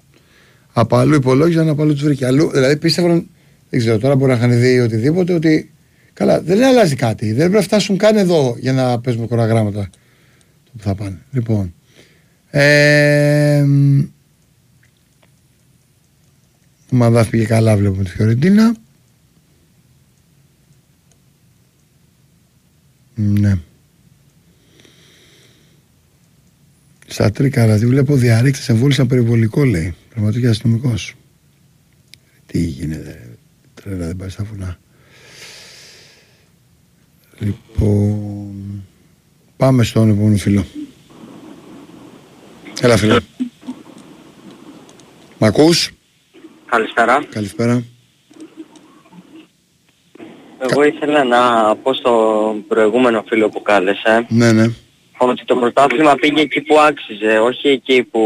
Από 0.73 0.97
αλλού 0.97 1.15
υπολόγιζαν, 1.15 1.69
από 1.69 1.81
αλλού 1.81 1.93
τους 1.93 2.03
βρήκε. 2.03 2.26
Αλλού, 2.26 2.49
δηλαδή 2.51 2.77
πίστευαν, 2.77 3.27
δεν 3.69 3.80
ξέρω 3.80 3.97
τώρα 3.97 4.15
μπορεί 4.15 4.31
να 4.31 4.38
είχαν 4.38 4.60
δει 4.60 4.80
οτιδήποτε, 4.80 5.34
ότι 5.34 5.72
Καλά, 6.20 6.41
δεν 6.41 6.64
αλλάζει 6.64 6.96
κάτι. 6.96 7.26
Δεν 7.28 7.38
πρέπει 7.38 7.54
να 7.54 7.62
φτάσουν 7.62 7.98
καν 7.98 8.18
εδώ 8.18 8.56
για 8.60 8.74
να 8.74 9.00
παίζουμε 9.00 9.28
κοραγράμματα 9.28 9.90
που 10.78 10.84
θα 10.84 10.96
πάνε. 10.96 11.18
Λοιπόν. 11.32 11.74
Ε, 12.50 13.62
ο 16.91 16.96
Μαδάφ 16.96 17.30
πήγε 17.30 17.46
καλά, 17.46 17.78
βλέπουμε 17.78 18.04
τη 18.04 18.10
Φιωρεντίνα. 18.10 18.76
Ναι. 23.16 23.58
Στα 27.08 27.32
τρίκα, 27.32 27.64
δηλαδή 27.64 27.86
βλέπω 27.86 28.16
διαρρήκτες 28.16 28.70
εμβόλυσαν 28.70 29.08
περιβολικό, 29.08 29.64
λέει. 29.64 29.96
Πραγματικά 30.10 30.50
αστυνομικός. 30.50 31.16
Τι 32.46 32.60
γίνεται, 32.60 33.10
ρε. 33.12 33.28
τρέλα 33.74 34.06
δεν 34.06 34.16
πάει 34.16 34.30
στα 34.30 34.44
βουνά. 34.44 34.80
Λοιπόν, 37.40 38.84
πάμε 39.57 39.84
στον 39.84 40.10
επόμενο 40.10 40.38
φίλο. 40.38 40.66
Έλα 42.82 42.98
φίλο. 42.98 43.20
Μ' 45.38 45.44
ακούς; 45.45 45.91
Καλησπέρα. 46.66 47.24
Καλησπέρα. 47.30 47.84
Εγώ 50.70 50.84
ήθελα 50.84 51.24
να 51.24 51.76
πω 51.76 51.94
στον 51.94 52.68
προηγούμενο 52.68 53.24
φίλο 53.28 53.49
που 53.49 53.61
κάλεσε 53.61 54.26
Ναι, 54.30 54.52
ναι. 54.52 54.66
ότι 55.18 55.45
το 55.45 55.56
πρωτάθλημα 55.56 56.16
πήγε 56.16 56.41
εκεί 56.41 56.61
που 56.61 56.80
άξιζε, 56.80 57.40
όχι 57.40 57.68
εκεί 57.68 58.03
που 58.03 58.22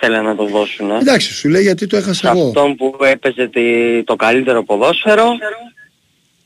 θέλανε 0.00 0.28
να 0.28 0.36
το 0.36 0.44
δώσουν. 0.46 0.90
Εντάξει, 0.90 1.32
σου 1.34 1.48
λέει 1.48 1.62
γιατί 1.62 1.86
το 1.86 1.96
έχασα 1.96 2.14
Σε 2.14 2.28
εγώ. 2.38 2.46
αυτόν 2.46 2.74
που 2.76 2.96
έπαιζε 3.04 3.46
τη- 3.48 4.02
το 4.04 4.16
καλύτερο 4.16 4.64
ποδόσφαιρο 4.64 5.28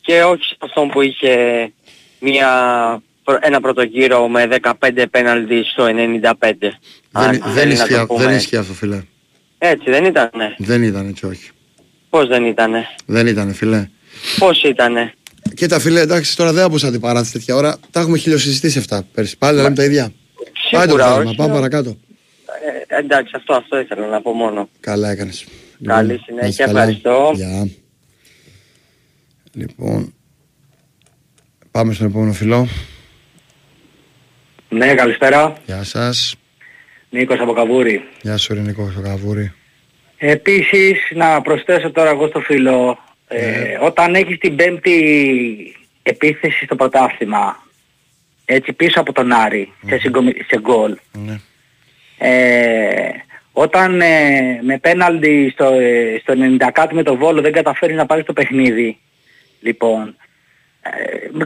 και 0.01 0.23
όχι 0.23 0.45
σε 0.45 0.57
αυτόν 0.59 0.89
που 0.89 1.01
είχε 1.01 1.37
μια, 2.23 2.49
προ- 3.25 3.39
ένα 3.43 3.61
πρωτογύρο 3.61 4.29
με 4.29 4.49
15 4.81 5.05
πέναλτι 5.11 5.63
στο 5.65 5.85
95. 5.85 5.93
Αν 7.13 7.31
Δεν, 7.31 7.41
δεν, 7.45 7.53
θέλει 7.53 7.67
να 7.67 7.73
ισχύει, 7.83 7.95
το 7.95 8.01
α- 8.01 8.07
πούμε. 8.07 8.25
δεν 8.25 8.35
ισχύει 8.37 8.57
αυτό, 8.57 8.73
φίλε. 8.73 9.03
Έτσι 9.59 9.91
δεν 9.91 10.05
ήτανε. 10.05 10.55
Δεν 10.59 10.83
ήταν 10.83 11.09
έτσι, 11.09 11.27
όχι. 11.27 11.51
Πώς 12.11 12.29
δεν 12.29 12.45
ήτανε; 12.47 12.87
Δεν 13.07 13.27
ήταν, 13.27 13.55
φίλε. 13.55 13.89
Πώς 14.39 14.63
ήτανε; 14.63 15.13
Κοίτα, 15.55 15.79
φίλε, 15.79 16.01
εντάξει, 16.01 16.37
τώρα 16.37 16.53
δεν 16.53 16.65
άκουσα 16.65 16.87
αντιπαράθεση 16.89 17.33
τέτοια 17.33 17.55
ώρα. 17.57 17.79
Τα 17.91 18.01
έχουμε 18.01 18.19
χιλιοσυζητήσει 18.19 18.79
αυτά 18.79 19.07
πέρσι. 19.15 19.39
Πάλι 19.39 19.61
λέμε 19.61 19.75
τα 19.75 19.85
ίδια. 19.85 20.05
Άντε, 20.05 20.13
Σίγουρα 20.85 21.05
βγάλουμε, 21.07 21.29
όχι. 21.29 21.37
πάμε 21.37 21.53
παρακάτω. 21.55 21.97
Ε, 22.89 22.97
εντάξει, 22.99 23.33
αυτό, 23.37 23.55
αυτό 23.55 23.79
ήθελα 23.81 24.07
να 24.07 24.21
πω 24.23 24.33
μόνο. 24.33 24.69
Καλά 24.81 25.11
έκανες. 25.11 25.45
Καλή 25.85 26.09
Λοιπόν, 26.13 26.25
συνέχεια, 26.25 26.43
να 26.43 26.49
είσαι 26.49 26.63
καλά. 26.65 26.79
ευχαριστώ. 26.81 27.31
Γεια. 27.35 27.69
Λοιπόν, 29.53 30.15
πάμε 31.73 31.93
στον 31.93 32.07
επόμενο 32.07 32.33
φιλό. 32.33 32.69
Ναι, 34.69 34.95
καλησπέρα. 34.95 35.57
Γεια 35.67 35.83
σας. 35.85 36.35
Νίκος 37.11 37.39
από 37.41 37.53
Καβούρη. 37.53 38.03
Γεια 38.23 38.37
σου, 38.37 38.55
Ρενικό, 38.55 38.91
στο 38.91 39.01
Καβούρι. 39.01 39.53
Επίσης, 40.17 40.99
να 41.15 41.41
προσθέσω 41.43 41.91
τώρα 41.91 42.11
εγώ 42.11 42.27
στο 42.29 42.41
φίλο, 42.41 42.99
ε, 43.29 43.79
όταν 43.81 44.15
έχεις 44.15 44.39
την 44.39 44.57
πέμπτη 44.57 45.77
επίθεση 46.03 46.65
στο 46.65 46.77
πρωτάθλημα, 46.77 47.67
έτσι 48.45 48.73
πίσω 48.73 49.01
από 49.01 49.13
τον 49.13 49.33
Άρη, 49.33 49.73
σε, 49.87 49.99
συγκομι- 49.99 50.45
σε 50.47 50.61
γκολ, 50.61 50.97
Ναι. 51.13 51.41
ε, 52.19 53.11
όταν 53.53 54.01
ε, 54.01 54.61
με 54.63 54.79
πέναλτι 54.79 55.51
στο, 55.53 55.65
ε, 55.65 56.19
στο 56.23 56.35
90 56.37 56.71
κάτι 56.73 56.95
με 56.95 57.03
το 57.03 57.17
Βόλο 57.17 57.41
δεν 57.41 57.53
καταφέρεις 57.53 57.97
να 57.97 58.07
πάρεις 58.07 58.25
το 58.25 58.33
παιχνίδι, 58.33 58.99
λοιπόν, 59.61 60.09
ε, 60.09 60.15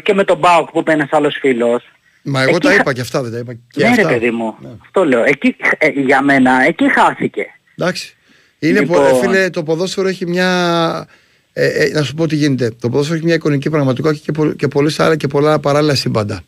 και 0.02 0.14
με 0.14 0.24
τον 0.24 0.38
Μπάουκ 0.38 0.70
που 0.70 0.78
είπε 0.78 0.92
ένας 0.92 1.08
άλλος 1.10 1.36
φίλος, 1.40 1.84
Μα 2.28 2.42
εγώ 2.42 2.50
Εκεί 2.50 2.58
τα 2.66 2.68
χα- 2.72 2.80
είπα 2.80 2.92
και 2.92 3.00
αυτά, 3.00 3.22
δεν 3.22 3.32
τα 3.32 3.38
είπα 3.38 3.52
και 3.70 3.82
ναι 3.82 3.88
αυτά. 3.88 4.02
ρε 4.08 4.08
παιδί 4.18 4.30
μου, 4.30 4.54
αυτό 4.82 5.04
λέω, 5.04 5.22
εκεί, 5.24 5.56
ε, 5.78 5.88
για 5.88 6.22
μένα, 6.22 6.64
εκεί 6.66 6.92
χάθηκε. 6.92 7.46
Εντάξει. 7.76 8.16
Είναι 8.58 8.80
Λοιπόν. 8.80 8.96
πο- 9.10 9.14
φίλε, 9.16 9.50
το 9.50 9.62
ποδόσφαιρο 9.62 10.08
έχει 10.08 10.26
μια. 10.26 11.06
Ε, 11.52 11.66
ε, 11.66 11.90
να 11.92 12.02
σου 12.02 12.14
πω 12.14 12.26
τι 12.26 12.36
γίνεται. 12.36 12.70
Το 12.80 12.88
ποδόσφαιρο 12.88 13.16
έχει 13.16 13.24
μια 13.26 13.34
εικονική 13.34 13.70
πραγματικότητα 13.70 14.24
και, 14.24 14.32
πο- 14.32 14.52
και, 14.52 14.68
πολλές 14.68 15.00
άλλα, 15.00 15.16
και 15.16 15.26
πολλά 15.26 15.58
παράλληλα 15.58 15.94
σύμπαντα. 15.94 16.42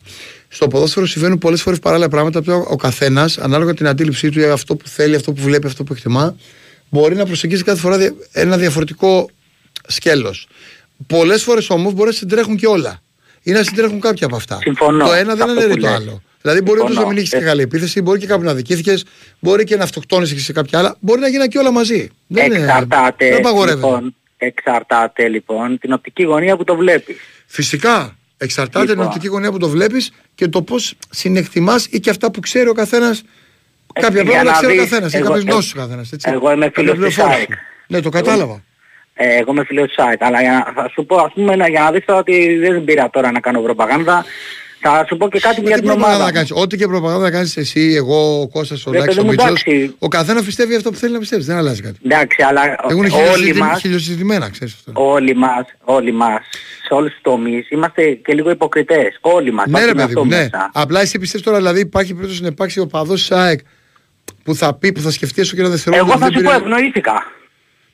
Στο 0.47 0.67
ποδόσφαιρο 0.67 1.05
συμβαίνουν 1.05 1.37
πολλές 1.37 1.61
φορές 1.61 1.79
παράλληλα 1.79 2.09
πράγματα 2.09 2.41
που 2.41 2.65
ο 2.69 2.75
καθένας, 2.75 3.37
ανάλογα 3.37 3.73
την 3.73 3.87
αντίληψή 3.87 4.29
του 4.29 4.39
για 4.39 4.53
αυτό 4.53 4.75
που 4.75 4.87
θέλει, 4.87 5.15
αυτό 5.15 5.33
που 5.33 5.41
βλέπει, 5.41 5.67
αυτό 5.67 5.83
που 5.83 5.93
εκτιμά, 5.93 6.35
μπορεί 6.89 7.15
να 7.15 7.25
προσεγγίσει 7.25 7.63
κάθε 7.63 7.79
φορά 7.79 7.97
δια- 7.97 8.13
ένα 8.31 8.57
διαφορετικό 8.57 9.29
σκέλος. 9.87 10.47
Πολλές 11.07 11.43
φορές 11.43 11.69
όμως 11.69 11.93
μπορεί 11.93 12.09
να 12.09 12.15
συντρέχουν 12.15 12.55
και 12.55 12.67
όλα. 12.67 13.01
Ή 13.43 13.51
να 13.51 13.63
συντρέχουν 13.63 13.99
κάποια 13.99 14.25
από 14.25 14.35
αυτά. 14.35 14.57
Συμφωνώ. 14.61 15.05
Το 15.05 15.13
ένα 15.13 15.35
δεν 15.35 15.41
Αυτό 15.49 15.51
αναιρεί 15.51 15.73
που 15.73 15.79
το 15.79 15.87
λες. 15.87 15.95
άλλο. 15.95 16.21
Δηλαδή 16.41 16.61
μπορεί 16.61 16.79
όντως 16.79 16.83
να 16.83 17.01
Συμφωνώ. 17.01 17.07
μην 17.07 17.17
έχεις 17.17 17.29
και 17.29 17.37
Ε, 17.37 17.41
καλή 17.41 17.61
επίθεση, 17.61 18.01
μπορεί 18.01 18.19
και 18.19 18.25
κάπου 18.25 18.43
να 18.43 18.53
δικήθηκες, 18.53 19.05
μπορεί 19.39 19.63
και 19.63 19.75
να 19.75 19.83
αυτοκτόνησες 19.83 20.35
και 20.35 20.41
σε 20.41 20.53
κάποια 20.53 20.79
άλλα, 20.79 20.95
μπορεί 20.99 21.19
να 21.19 21.27
γίνουν 21.27 21.47
και 21.47 21.57
όλα 21.57 21.71
μαζί. 21.71 22.09
Δεν, 22.27 22.45
είναι- 22.45 22.57
Εξαρτάται, 22.57 23.29
δεν 23.29 23.37
απαγορεύεται. 23.37 23.85
λοιπόν, 23.87 24.15
εξαρτάται 24.37 25.27
λοιπόν 25.27 25.77
την 25.79 25.93
οπτική 25.93 26.23
γωνία 26.23 26.57
που 26.57 26.63
το 26.63 26.75
βλέπεις. 26.75 27.15
Φυσικά. 27.45 28.17
Εξαρτάται 28.37 28.85
την 28.85 28.89
Λοιπόν. 28.93 29.05
οπτική 29.07 29.27
γωνία 29.27 29.51
που 29.51 29.57
το 29.57 29.69
βλέπεις 29.69 30.11
και 30.35 30.47
το 30.47 30.61
πώς 30.61 30.93
συνεκτιμάς 31.09 31.85
ή 31.89 31.99
και 31.99 32.09
αυτά 32.09 32.31
που 32.31 32.39
ξέρει 32.39 32.69
ο 32.69 32.73
καθένας. 32.73 33.21
Κάποια 33.93 34.19
Ε, 34.19 34.23
για 34.23 34.31
πράγματα 34.31 34.51
να 34.51 34.57
ξέρει 34.57 34.79
ο 34.79 34.81
δεις, 34.81 34.89
καθένας 34.89 35.13
ή 35.13 35.17
εγώ- 35.17 35.27
κάποιες 35.27 35.43
ε, 35.45 35.51
γνώσεις 35.51 35.73
ο 35.73 35.77
καθένας. 35.77 36.09
εγώ 36.21 36.51
είμαι 36.51 36.71
φίλος 36.73 36.97
της 36.97 37.19
ΑΕΚ. 37.19 37.49
Ναι, 37.87 38.01
το 38.01 38.09
κατάλαβα. 38.09 38.63
Ε, 39.21 39.37
εγώ 39.39 39.51
είμαι 39.51 39.63
φίλος 39.65 39.87
της 39.87 39.97
ΑΕΚ, 39.97 40.23
αλλά 40.23 40.41
για 40.41 40.51
να, 40.51 40.81
θα 40.81 40.89
σου 40.89 41.05
πω 41.05 41.15
ας 41.15 41.31
πούμε 41.33 41.55
να- 41.55 41.67
για 41.69 41.81
να 41.81 41.91
δεις 41.91 42.05
τώρα 42.05 42.19
ότι 42.19 42.57
δεν 42.57 42.83
πήρα 42.83 43.09
τώρα 43.09 43.31
να 43.31 43.39
κάνω 43.39 43.61
προπαγάνδα. 43.61 44.25
Θα 44.81 45.05
σου 45.07 45.17
πω 45.17 45.29
και 45.29 45.39
κάτι 45.39 45.61
για 45.61 45.69
Τι 45.69 45.75
την 45.75 45.83
προπαγάνδα 45.83 46.07
ομάδα. 46.15 46.23
να 46.25 46.31
κάνεις. 46.31 46.51
Ό,τι 46.53 46.77
και 46.77 46.87
προπαγάνδα 46.87 47.23
να 47.23 47.31
κάνεις 47.31 47.57
εσύ, 47.57 47.93
εγώ, 47.95 48.41
ο 48.41 48.47
Κώστας, 48.47 48.85
ο 48.85 48.91
Ρε, 48.91 48.97
Λάκης, 48.97 49.17
ο 49.17 49.21
παιδί 49.21 49.27
μου, 49.27 49.31
Μίτσος, 49.43 49.63
εντάξει. 49.63 49.95
ο 49.99 50.07
καθένας 50.07 50.43
πιστεύει 50.43 50.75
αυτό 50.75 50.89
που 50.91 50.95
θέλει 50.97 51.13
να 51.13 51.19
πιστεύει. 51.19 51.43
Δεν 51.43 51.55
αλλάζει 51.57 51.81
κάτι. 51.81 51.95
Εντάξει, 52.05 52.37
αλλά 52.49 52.61
Έχουν 52.89 53.05
όλοι 53.33 53.53
μας, 53.53 53.79
χιλιοσυζητημένα, 53.79 54.49
ξέρεις 54.49 54.73
αυτό. 54.73 54.91
όλοι 55.11 55.35
μας, 55.35 55.65
όλοι 55.83 56.11
μας, 56.11 56.39
σε 56.87 56.93
όλους 56.93 57.11
τους 57.11 57.21
τομείς, 57.21 57.69
είμαστε 57.69 58.11
και 58.11 58.33
λίγο 58.33 58.49
υποκριτές. 58.49 59.17
Όλοι 59.21 59.51
μας. 59.53 59.65
Ναι, 59.65 59.71
βάζουμε 59.71 59.91
ρε 59.91 59.97
παιδί 59.97 60.07
αυτό 60.13 60.23
μου, 60.23 60.29
ναι. 60.29 60.37
μέσα. 60.37 60.69
Απλά 60.73 61.01
εσύ 61.01 61.19
πιστεύεις 61.19 61.45
τώρα, 61.45 61.57
δηλαδή 61.57 61.79
υπάρχει 61.79 62.13
περίπτωση 62.13 62.41
να 62.41 62.47
υπάρξει 62.47 62.79
ο 62.79 62.87
παδός 62.87 63.27
τη 63.27 63.35
ΑΕΚ 63.35 63.59
που 64.43 64.55
θα 64.55 64.73
πει, 64.73 64.91
που 64.91 64.99
θα 65.01 65.11
σκεφτεί 65.11 65.41
έστω 65.41 65.55
και 65.55 65.61
ένα 65.61 65.69
δευτερόλεπτο. 65.69 66.11
Εγώ 66.11 66.19
θα 66.19 66.25
δεν 66.27 66.37
σου 66.37 66.43
πω 66.43 66.51
πήρε- 66.59 66.65
ευνοήθηκα. 66.73 67.23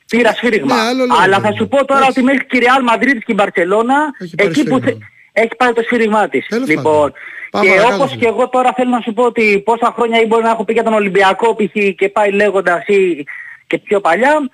Πήρα 0.08 0.32
σφύριγμα. 0.32 0.74
Ναι, 0.74 0.80
άλλο 0.80 1.04
λέω, 1.04 1.16
Αλλά 1.22 1.34
βέβαια. 1.36 1.50
θα 1.50 1.56
σου 1.56 1.68
πω 1.68 1.84
τώρα 1.84 2.06
ότι 2.08 2.22
μέχρι 2.22 2.46
και 2.46 2.56
η 2.56 2.60
Real 2.62 2.94
Madrid 2.94 3.16
και 3.18 3.32
η 3.32 3.34
Μπαρσελόνα 3.36 3.94
πάρει 3.94 4.50
εκεί 4.50 4.62
που 4.64 4.76
σφύριγμα. 4.78 4.80
θε- 4.80 4.96
έχει 5.32 5.50
πάρει 5.56 5.72
το 5.72 5.82
σφύριγμά 5.82 6.28
της. 6.28 6.46
Λοιπόν, 6.66 7.12
Πάμε 7.50 7.66
και 7.66 7.70
παρακάτω, 7.74 7.94
όπως 7.96 8.10
φίλε. 8.10 8.20
και 8.22 8.26
εγώ 8.28 8.48
τώρα 8.48 8.72
θέλω 8.76 8.90
να 8.90 9.00
σου 9.00 9.12
πω 9.12 9.22
ότι 9.22 9.62
πόσα 9.64 9.92
χρόνια 9.96 10.20
ή 10.20 10.26
μπορεί 10.26 10.42
να 10.42 10.50
έχω 10.50 10.64
πει 10.64 10.72
για 10.72 10.82
τον 10.82 10.92
Ολυμπιακό 10.92 11.54
π.χ. 11.56 11.94
και 11.96 12.08
πάει 12.08 12.30
λέγοντας 12.30 12.86
ή 12.86 13.24
και 13.66 13.78
πιο 13.78 14.00
παλιά 14.00 14.50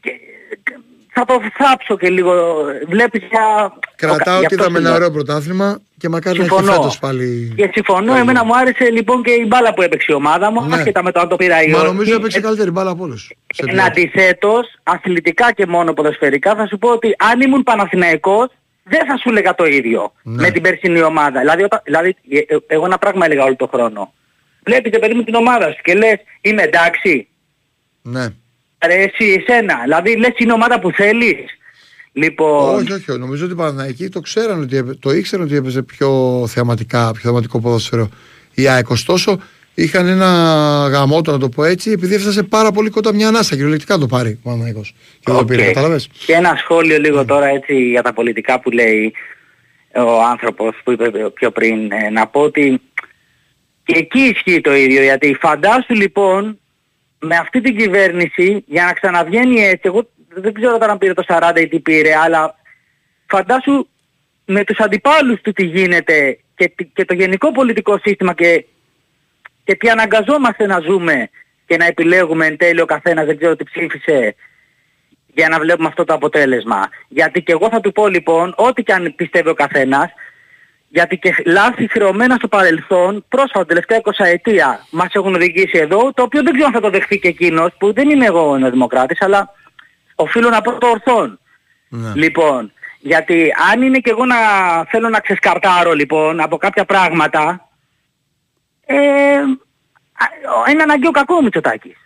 και 0.00 0.10
θα 1.12 1.24
το 1.24 1.40
θάψω 1.58 1.96
και 1.96 2.10
λίγο. 2.10 2.32
Βλέπεις 2.88 3.22
για... 3.30 3.72
Κρατάω 3.96 4.18
για 4.24 4.34
ότι 4.36 4.44
αυτό 4.44 4.54
είδαμε 4.54 4.70
σου 4.78 4.80
ένα 4.80 4.88
λέω. 4.88 4.94
ωραίο 4.94 5.10
πρωτάθλημα 5.10 5.80
και 6.04 6.10
μακάρι 6.10 6.38
να 6.38 6.44
έχει 6.44 6.54
Συμφωνώ. 6.54 6.72
φέτος 6.76 6.98
πάλι. 6.98 7.52
Και 7.56 7.70
συμφωνώ, 7.72 8.14
εμένα 8.16 8.44
μου 8.44 8.56
άρεσε 8.56 8.90
λοιπόν 8.90 9.22
και 9.22 9.30
η 9.30 9.44
μπάλα 9.48 9.74
που 9.74 9.82
έπαιξε 9.82 10.06
η 10.12 10.14
ομάδα 10.14 10.50
μου, 10.50 10.64
Ναι. 10.66 10.74
άσχετα 10.74 11.02
με 11.02 11.12
το 11.12 11.20
αν 11.20 11.28
το 11.28 11.36
πήρα 11.36 11.62
ή 11.62 11.68
Μα 11.70 11.78
όχι. 11.78 11.86
νομίζω 11.86 12.14
έπαιξε 12.14 12.40
καλύτερη 12.40 12.70
μπάλα 12.70 12.90
από 12.90 13.04
όλους. 13.04 13.22
σε 13.54 13.62
Εν 13.64 13.68
πλέον. 13.70 13.86
αντιθέτως, 13.86 14.66
αθλητικά 14.82 15.52
και 15.52 15.66
μόνο 15.66 15.92
ποδοσφαιρικά 15.92 16.54
θα 16.54 16.66
σου 16.66 16.78
πω 16.78 16.88
ότι 16.90 17.14
αν 17.18 17.40
ήμουν 17.40 17.62
Παναθηναϊκός 17.62 18.48
δεν 18.82 19.06
θα 19.06 19.16
σου 19.16 19.28
έλεγα 19.28 19.54
το 19.54 19.64
ίδιο 19.64 20.12
Ναι. 20.22 20.42
με 20.42 20.50
την 20.50 20.62
περσινή 20.62 21.02
ομάδα. 21.02 21.40
Δηλαδή, 21.40 21.62
όταν, 21.62 21.80
δηλαδή 21.84 22.16
ε, 22.30 22.38
ε, 22.38 22.44
εγώ 22.66 22.84
ένα 22.84 22.98
πράγμα 22.98 23.24
έλεγα 23.24 23.44
όλο 23.44 23.56
τον 23.56 23.68
χρόνο. 23.68 24.12
Βλέπεις 24.64 24.92
ρε 24.92 24.98
παιδί 24.98 25.14
μου 25.14 25.22
την 25.24 25.34
ομάδα 25.34 25.66
σου 25.70 25.78
και 25.82 25.94
λες 25.94 26.16
είμαι 26.40 26.62
εντάξει. 26.62 27.28
Ναι. 28.02 28.26
Ρε 28.86 28.94
εσύ 28.94 29.44
εσένα. 29.46 29.78
Δηλαδή 29.82 30.16
λες 30.16 30.32
είναι 30.36 30.50
η 30.52 30.54
ομάδα 30.54 30.80
που 30.80 30.90
θέλεις. 30.90 31.44
Λοιπόν, 32.16 32.74
Όχι, 32.74 32.92
όχι, 32.92 33.18
νομίζω 33.18 33.44
ότι 33.44 33.52
οι 33.52 33.56
Παναθηναϊκοί 33.56 34.08
το 34.08 34.20
ξέραν 34.20 34.60
ότι 34.62 34.76
έπαι- 34.76 34.98
το 35.00 35.12
ήξεραν 35.12 35.44
ότι 35.46 35.56
έπαιζε 35.56 35.82
πιο 35.82 36.44
θεαματικά, 36.48 37.10
πιο 37.12 37.20
θεαματικό 37.22 37.60
ποδόσφαιρο. 37.60 38.08
Η 38.54 38.68
ΑΕΚ 38.68 38.90
ωστόσο 38.90 39.38
είχαν 39.74 40.06
ένα 40.06 40.26
γαμώτο 40.90 41.32
να 41.32 41.38
το 41.38 41.48
πω 41.48 41.64
έτσι, 41.64 41.90
επειδή 41.90 42.14
έφτασε 42.14 42.42
πάρα 42.42 42.70
πολύ 42.72 42.90
κοντά 42.90 43.14
μια 43.14 43.28
ανάσα. 43.28 43.54
Κυριολεκτικά 43.54 43.98
το 43.98 44.06
πάρει 44.06 44.30
ο 44.30 44.38
Παναθηναϊκός. 44.42 44.94
Και 45.14 45.20
δεν 45.24 45.36
το 45.36 45.44
πήρε, 45.44 45.60
Οκ. 45.62 45.66
κατάλαβες; 45.66 46.08
Και 46.26 46.32
ένα 46.32 46.54
σχόλιο 46.56 46.98
λίγο 46.98 47.24
τώρα 47.24 47.46
έτσι 47.46 47.74
για 47.88 48.02
τα 48.02 48.12
πολιτικά 48.12 48.60
που 48.60 48.70
λέει 48.70 49.12
ο 49.96 50.22
άνθρωπος 50.30 50.76
που 50.84 50.92
είπε 50.92 51.10
πιο 51.34 51.50
πριν. 51.50 51.92
ε, 51.92 52.10
να 52.10 52.26
πω 52.26 52.40
ότι 52.40 52.80
και 53.84 53.94
εκεί 53.98 54.20
ισχύει 54.20 54.60
το 54.60 54.74
ίδιο 54.74 55.02
γιατί 55.02 55.36
φαντάσου 55.40 55.94
λοιπόν 55.94 56.58
με 57.18 57.36
αυτή 57.36 57.60
την 57.60 57.76
κυβέρνηση 57.76 58.64
για 58.66 58.84
να 58.84 58.92
ξαναβγαίνει 58.92 59.60
έτσι, 59.60 59.80
εγώ 59.82 60.10
δεν 60.36 60.52
ξέρω 60.54 60.78
τώρα 60.78 60.92
αν 60.92 60.98
πήρε 60.98 61.14
το 61.14 61.24
40 61.28 61.52
ή 61.60 61.68
τι 61.68 61.80
πήρε, 61.80 62.16
αλλά 62.16 62.54
φαντάσου 63.26 63.88
με 64.44 64.64
τους 64.64 64.78
αντιπάλους 64.78 65.40
του 65.40 65.52
τι 65.52 65.64
γίνεται 65.64 66.38
και, 66.56 66.68
τι- 66.76 66.84
και 66.84 67.04
το 67.04 67.14
γενικό 67.14 67.52
πολιτικό 67.52 67.98
σύστημα 68.02 68.34
και, 68.34 68.64
και 69.64 69.74
τι 69.74 69.88
αναγκαζόμαστε 69.90 70.66
να 70.66 70.80
ζούμε 70.80 71.28
και 71.66 71.76
να 71.76 71.84
επιλέγουμε 71.86 72.46
εν 72.46 72.56
τέλει 72.56 72.80
ο 72.80 72.84
καθένας 72.86 73.26
δεν 73.26 73.36
ξέρω 73.36 73.56
τι 73.56 73.64
ψήφισε 73.64 74.34
για 75.34 75.48
να 75.48 75.58
βλέπουμε 75.58 75.88
αυτό 75.88 76.04
το 76.04 76.14
αποτέλεσμα. 76.14 76.88
Γιατί 77.08 77.42
και 77.42 77.52
εγώ 77.52 77.68
θα 77.68 77.80
του 77.80 77.92
πω 77.92 78.08
λοιπόν, 78.08 78.54
ό,τι 78.56 78.82
και 78.82 78.92
αν 78.92 79.14
πιστεύει 79.16 79.48
ο 79.48 79.54
καθένας, 79.54 80.10
γιατί 80.88 81.18
και 81.18 81.34
λάθη 81.46 81.88
χρεωμένα 81.90 82.34
στο 82.34 82.48
παρελθόν, 82.48 83.24
πρόσφατα 83.28 83.66
τελευταία 83.66 84.00
20 84.02 84.10
ετία, 84.24 84.86
μας 84.90 85.08
έχουν 85.12 85.34
οδηγήσει 85.34 85.78
εδώ, 85.78 86.12
το 86.12 86.22
οποίο 86.22 86.42
δεν 86.42 86.52
ξέρω 86.52 86.66
αν 86.66 86.72
θα 86.72 86.80
το 86.80 86.90
δεχθεί 86.90 87.18
και 87.18 87.28
εκείνος, 87.28 87.70
που 87.78 87.92
δεν 87.92 88.10
είμαι 88.10 88.26
εγώ 88.26 88.50
ο 88.50 88.70
δημοκράτης, 88.70 89.22
αλλά 89.22 89.50
οφείλω 90.14 90.48
να 90.50 90.60
πω 90.60 90.78
το 90.78 90.86
ορθόν. 90.86 91.38
Λοιπόν, 92.14 92.72
γιατί 93.00 93.52
αν 93.72 93.82
είναι 93.82 93.98
και 93.98 94.10
εγώ 94.10 94.24
να 94.24 94.36
θέλω 94.90 95.08
να 95.08 95.20
ξεσκαρτάρω 95.20 95.92
λοιπόν 95.92 96.40
από 96.40 96.56
κάποια 96.56 96.84
πράγματα, 96.84 97.68
ε, 98.86 98.94
α, 99.36 100.70
είναι 100.70 100.82
αναγκαίο 100.82 101.10
κακό 101.10 101.34
ο 101.34 101.42
Μητσοτάκης. 101.42 101.96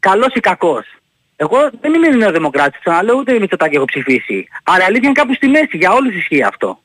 Καλός 0.00 0.34
ή 0.34 0.40
κακός. 0.40 0.86
Εγώ 1.36 1.70
δεν 1.80 1.94
είμαι 1.94 2.08
νεοδημοκράτης, 2.08 2.80
αλλά 2.84 3.12
ούτε 3.12 3.38
Μητσοτάκη 3.38 3.76
έχω 3.76 3.84
ψηφίσει. 3.84 4.48
Αλλά 4.62 4.84
αλήθεια 4.84 5.08
είναι 5.08 5.20
κάπου 5.20 5.34
στη 5.34 5.48
μέση, 5.48 5.76
για 5.76 5.92
όλους 5.92 6.14
ισχύει 6.14 6.42
αυτό. 6.42 6.82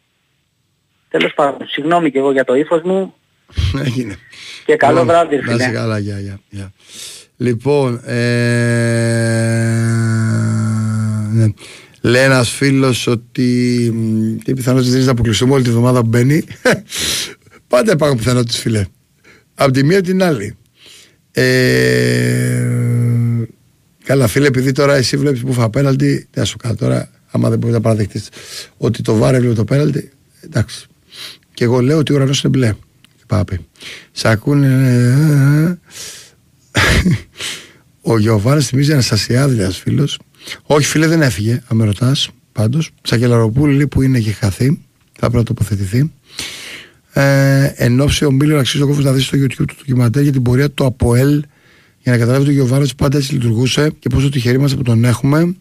Τέλος 1.09 1.33
πάντων, 1.33 1.67
συγγνώμη 1.67 2.11
και 2.11 2.17
εγώ 2.17 2.31
για 2.31 2.43
το 2.43 2.55
ύφος 2.55 2.81
μου 2.81 3.15
Έγινε. 3.85 4.17
και 4.65 4.75
καλό 4.75 4.99
Λοιπόν, 4.99 5.07
βράδυ, 5.07 5.35
Να 5.35 5.53
είσαι 5.53 5.63
φίλε. 5.65 5.77
καλά, 5.77 5.99
γεια, 5.99 6.19
γεια, 6.19 6.39
γεια. 6.49 6.71
Λοιπόν, 7.37 8.01
ε, 8.05 8.15
ναι. 11.33 11.45
λέει 12.01 12.23
ένας 12.23 12.49
φίλος 12.49 13.07
ότι 13.07 13.91
μ, 13.93 14.35
τι 14.43 14.53
πιθανότητες 14.53 14.89
δεν 14.89 14.97
είναι 14.97 15.05
να 15.05 15.11
αποκλειστούμε 15.11 15.53
όλη 15.53 15.63
τη 15.63 15.69
βδομάδα 15.69 16.01
που 16.01 16.07
μπαίνει. 16.07 16.43
Πάντα 17.67 17.91
υπάρχουν 17.91 18.17
πιθανότητες, 18.17 18.57
φίλε. 18.57 18.85
Από 19.55 19.71
τη 19.71 19.83
μία 19.83 20.01
την 20.01 20.23
άλλη. 20.23 20.55
Ε, 21.31 22.65
καλά, 24.03 24.27
φίλε, 24.27 24.47
επειδή 24.47 24.71
τώρα 24.71 24.95
εσύ 24.95 25.17
βλέπεις 25.17 25.41
που 25.41 25.53
φα 25.53 25.69
πέναλτι, 25.69 26.27
τι 26.31 26.39
να 26.39 26.45
σου 26.45 26.57
κάνω 26.57 26.75
τώρα, 26.75 27.09
άμα 27.31 27.49
δεν 27.49 27.59
μπορείς 27.59 27.75
να 27.75 27.81
παραδεχτείς 27.81 28.29
ότι 28.77 29.01
το 29.01 29.15
βάρε 29.15 29.37
έβλεπε 29.37 29.55
το 29.55 29.63
πέναλτι, 29.63 30.11
εντάξει. 30.41 30.85
Και 31.53 31.63
εγώ 31.63 31.79
λέω 31.79 31.97
ότι 31.97 32.11
ο 32.11 32.15
ουρανός 32.15 32.43
είναι 32.43 32.57
μπλε. 32.57 32.73
Τι 33.17 33.23
πάει 33.27 33.39
να 33.39 33.45
πει. 33.45 33.59
Σ' 34.11 34.25
ακούνε. 34.25 34.67
ε, 34.67 35.69
ε, 35.69 35.77
ο 38.01 38.17
Γιωβάνη 38.17 38.61
θυμίζει 38.61 38.91
ένα 38.91 39.03
Ασιάδη, 39.09 39.59
ένας 39.59 39.77
φίλος. 39.77 40.19
Όχι, 40.63 40.85
φίλε, 40.87 41.07
δεν 41.07 41.21
έφυγε. 41.21 41.61
Αν 41.67 41.77
με 41.77 41.85
ρωτάς, 41.85 42.29
πάντως. 42.51 42.91
Σακελαροπούλη 43.01 43.87
που 43.87 44.01
είναι 44.01 44.19
και 44.19 44.31
χαθεί, 44.31 44.79
θα 45.11 45.19
πρέπει 45.19 45.35
να 45.35 45.43
τοποθετηθεί. 45.43 46.11
Ε, 47.13 47.73
εν 47.75 48.01
ώψη 48.01 48.25
ο 48.25 48.31
Μίλλερ 48.31 48.57
αξίζει 48.57 48.83
ο 48.83 48.87
κόφος 48.87 49.03
να 49.03 49.11
δεις 49.11 49.25
στο 49.25 49.37
YouTube 49.37 49.65
του 49.67 49.75
ντοκιμαντέρ 49.77 50.23
για 50.23 50.31
την 50.31 50.41
πορεία 50.41 50.71
του 50.71 50.85
ΑΠΟΕΛ 50.85 51.43
για 51.99 52.11
να 52.11 52.17
καταλάβει 52.17 52.41
ότι 52.41 52.51
ο 52.51 52.53
Γιωβάνη 52.53 52.89
πάντα 52.97 53.17
έτσι 53.17 53.33
λειτουργούσε 53.33 53.91
και 53.99 54.09
πόσο 54.09 54.29
τυχεροί 54.29 54.55
είμαστε 54.55 54.77
που 54.77 54.83
τον 54.83 55.05
έχουμε. 55.05 55.55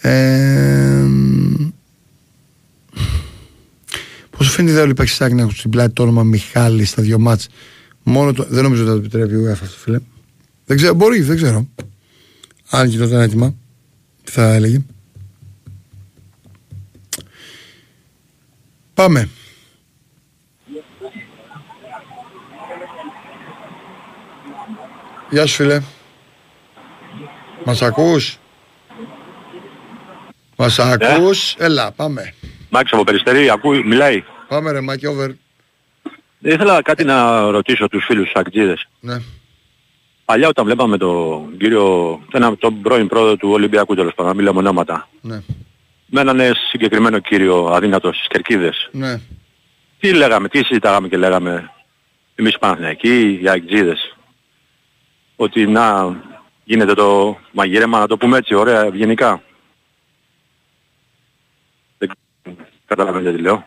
Ε, 0.00 1.06
Πώ 4.38 4.44
σου 4.44 4.50
φαίνεται 4.50 4.70
η 4.70 4.72
ιδέα 4.72 4.82
όλοι 4.82 4.90
οι 4.90 4.94
παίκτες 4.94 5.18
να 5.18 5.40
έχουν 5.40 5.50
στην 5.50 5.70
πλάτη 5.70 5.92
το 5.92 6.02
όνομα 6.02 6.22
Μιχάλης 6.22 6.90
στα 6.90 7.02
δύο 7.02 7.18
μάτς. 7.18 7.48
Μόνο 8.10 8.32
το, 8.32 8.44
δεν 8.48 8.62
νομίζω 8.62 8.82
ότι 8.82 8.90
θα 8.90 8.96
το 8.96 9.00
επιτρέπει 9.00 9.34
ο 9.34 9.50
UEFA 9.50 9.52
αυτό, 9.52 9.66
φίλε. 9.66 9.98
Δεν 10.64 10.76
ξέρω, 10.76 10.94
μπορεί, 10.94 11.20
δεν 11.20 11.36
ξέρω. 11.36 11.66
Αν 12.70 12.86
γινόταν 12.88 13.20
έτοιμα, 13.20 13.54
τι 14.24 14.32
θα 14.32 14.52
έλεγε. 14.54 14.82
Πάμε. 18.94 19.28
Γεια 25.30 25.46
σου 25.46 25.54
φίλε. 25.54 25.80
Μας 27.64 27.82
ακούς; 27.82 28.38
Μας 30.56 30.78
ακούς; 30.78 31.54
Έλα, 31.58 31.92
πάμε. 31.92 32.34
Μάξ 32.70 32.92
από 32.92 33.04
Περιστερή, 33.04 33.50
ακούει, 33.50 33.82
μιλάει. 33.84 34.24
Πάμε 34.48 34.72
ρε 34.72 34.80
Μάκη, 34.80 35.06
over. 35.06 35.30
Ήθελα 36.38 36.82
κάτι 36.82 37.04
να 37.04 37.40
ρωτήσω 37.50 37.88
τους 37.88 38.04
φίλους 38.04 38.24
τους 38.24 38.34
Ακτζίδες. 38.34 38.88
Ναι. 39.00 39.16
Παλιά 40.24 40.48
όταν 40.48 40.64
βλέπαμε 40.64 40.96
τον 40.96 41.56
κύριο, 41.58 42.20
ένα, 42.32 42.56
τον 42.56 42.82
πρώην 42.82 43.08
πρόεδρο 43.08 43.36
του 43.36 43.50
Ολυμπιακού 43.50 43.94
τέλος 43.94 44.14
πάντων, 44.14 44.30
να 44.32 44.36
μιλάμε 44.38 44.58
ονόματα, 44.58 45.08
Ναι. 45.20 45.42
με 46.06 46.20
έναν 46.20 46.40
συγκεκριμένο 46.70 47.18
κύριο 47.18 47.64
αδύνατο 47.66 48.12
στις 48.12 48.26
Κερκίδες. 48.26 48.88
Ναι. 48.92 49.20
Τι 50.00 50.12
λέγαμε, 50.12 50.48
τι 50.48 50.58
συζητάγαμε 50.64 51.08
και 51.08 51.16
λέγαμε 51.16 51.70
εμείς 52.34 52.54
οι 52.54 52.58
Παναθηναϊκοί, 52.58 53.38
οι 53.42 53.48
Ακτζίδες. 53.48 54.16
Ότι 55.36 55.66
να 55.66 56.16
γίνεται 56.64 56.94
το 56.94 57.38
μαγείρεμα, 57.52 57.98
να 57.98 58.06
το 58.06 58.16
πούμε 58.16 58.36
έτσι, 58.38 58.54
ωραία, 58.54 58.84
ευγενικά. 58.84 59.42
Δεν 61.98 62.10
καταλαβαίνετε 62.86 63.36
τι 63.36 63.42
λέω. 63.42 63.66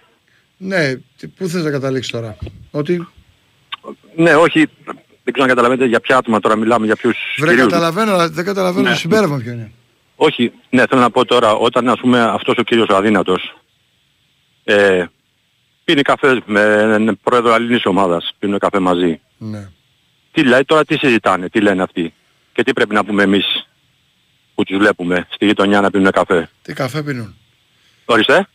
Ναι, 0.64 0.96
τι- 1.18 1.28
πού 1.28 1.48
θες 1.48 1.64
να 1.64 1.70
καταλήξεις 1.72 2.12
τώρα; 2.12 2.38
Ότι 2.72 3.08
Ναι, 4.16 4.36
όχι, 4.36 4.68
δεν 5.24 5.34
ξέρω 5.34 5.44
αν 5.44 5.48
καταλαβαίνετε 5.48 5.86
για 5.88 6.00
ποια 6.00 6.18
άτομα 6.18 6.40
τώρα 6.40 6.56
μιλάμε, 6.56 6.86
για 6.86 6.96
ποιους 6.96 7.18
βρε 7.38 7.50
κυρίους. 7.50 7.68
καταλαβαίνω, 7.72 8.12
αλλά 8.14 8.30
δεν 8.30 8.46
καταλαβαίνω 8.46 8.88
Ναι. 8.88 8.94
το 8.94 9.00
συμπέρασμα 9.00 9.38
ποιο 9.38 9.52
είναι. 9.52 9.72
Όχι, 10.16 10.52
ναι, 10.70 10.84
θέλω 10.90 11.02
να 11.02 11.10
πω 11.12 11.26
τώρα, 11.26 11.54
όταν 11.54 11.90
ας 11.90 12.00
πούμε 12.00 12.22
αυτός 12.22 12.58
ο 12.58 12.62
κύριος 12.64 12.88
ο 12.90 12.96
αδύνατος 12.96 13.56
ε, 14.64 15.06
πίνει 15.84 16.02
καφέ 16.02 16.42
με 16.46 17.18
πρόεδρο 17.24 17.54
αλλήνης 17.54 17.86
ομάδας, 17.86 18.32
πίνουν 18.40 18.60
καφέ 18.60 18.80
μαζί. 18.80 19.22
Ναι. 19.38 19.70
Τι 20.32 20.44
λέει 20.44 20.64
τώρα, 20.66 20.86
τι 20.86 20.98
συζητάνε, 20.98 21.50
τι 21.50 21.62
λένε 21.62 21.84
αυτοί 21.84 22.14
και 22.54 22.64
τι 22.64 22.74
πρέπει 22.74 22.94
να 22.94 23.06
πούμε 23.06 23.24
εμείς 23.24 23.68
που 24.56 24.64
τους 24.64 24.78
βλέπουμε 24.78 25.28
στη 25.30 25.46
γειτονιά 25.46 25.82
να 25.82 25.90
πίνουν 25.92 26.12
καφέ; 26.12 26.50
Τι 26.62 26.74
καφέ 26.74 27.04
πίνουν; 27.04 27.36
Ορίστε. 28.12 28.48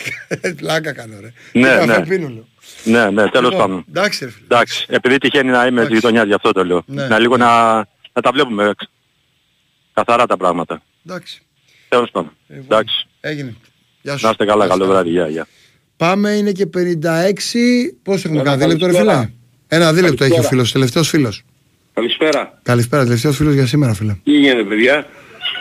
Πλάκα 0.60 0.92
κάνω 0.92 1.14
ρε. 1.20 1.32
Ναι, 1.60 1.78
Τι 1.80 1.86
καφέ 1.86 2.00
ναι. 2.00 2.06
πίνουν. 2.06 2.32
λέω. 2.32 2.46
Ναι, 2.84 3.10
ναι, 3.10 3.28
τέλος 3.30 3.50
Λοιπόν, 3.50 3.66
πάντων. 3.66 3.84
Εντάξει 3.88 4.24
ρε 4.24 4.30
φίλε. 4.30 4.44
Εντάξει, 4.44 4.86
επειδή 4.88 5.18
τυχαίνει 5.18 5.50
να 5.50 5.66
είμαι 5.66 5.84
στη 5.84 5.94
γειτονιάς 5.94 6.26
γι' 6.26 6.34
αυτό 6.34 6.52
το 6.52 6.64
λέω. 6.64 6.82
Ναι. 6.86 7.06
Να 7.06 7.18
λίγο 7.18 7.36
να, 7.36 7.74
να 8.12 8.22
τα 8.22 8.30
βλέπουμε 8.32 8.72
καθαρά 9.92 10.26
τα 10.26 10.36
πράγματα. 10.36 10.82
Εντάξει. 11.06 11.42
Τέλος 11.88 12.10
πάντων. 12.10 12.32
Εντάξει. 12.48 13.06
Έγινε. 13.20 13.54
Γεια 14.02 14.16
σου. 14.16 14.24
Να 14.24 14.30
είστε 14.30 14.44
καλά, 14.44 14.64
Γεια 14.64 14.74
σου. 14.74 14.78
καλό 14.80 14.90
βράδυ. 14.92 15.10
Γεια, 15.10 15.28
γεια. 15.28 15.46
Πάμε, 15.96 16.30
είναι 16.30 16.52
και 16.52 16.66
56. 16.66 16.72
Πώς 18.02 18.24
έχουμε 18.24 18.40
Ένα 18.40 18.50
κάνει, 18.50 18.62
δίλεπτο 18.62 18.86
ρε 18.86 18.92
καλησπέρα. 18.92 19.18
φίλα. 19.20 19.32
Ένα 19.68 19.92
δίλεπτο 19.92 20.24
έχει 20.24 20.32
ο 20.32 20.34
Καλησπέρα. 20.34 20.48
φίλος, 20.48 20.72
τελευταίος 20.72 21.08
φίλος. 21.08 21.42
Καλησπέρα. 21.94 22.60
Καλησπέρα, 22.62 23.04
τελευταίος 23.04 23.36
φίλος 23.36 23.54
για 23.54 23.66
σήμερα 23.66 23.94
φίλε. 23.94 24.16
Τι 24.24 24.30
γίνεται 24.30 24.62
παιδιά; 24.64 25.06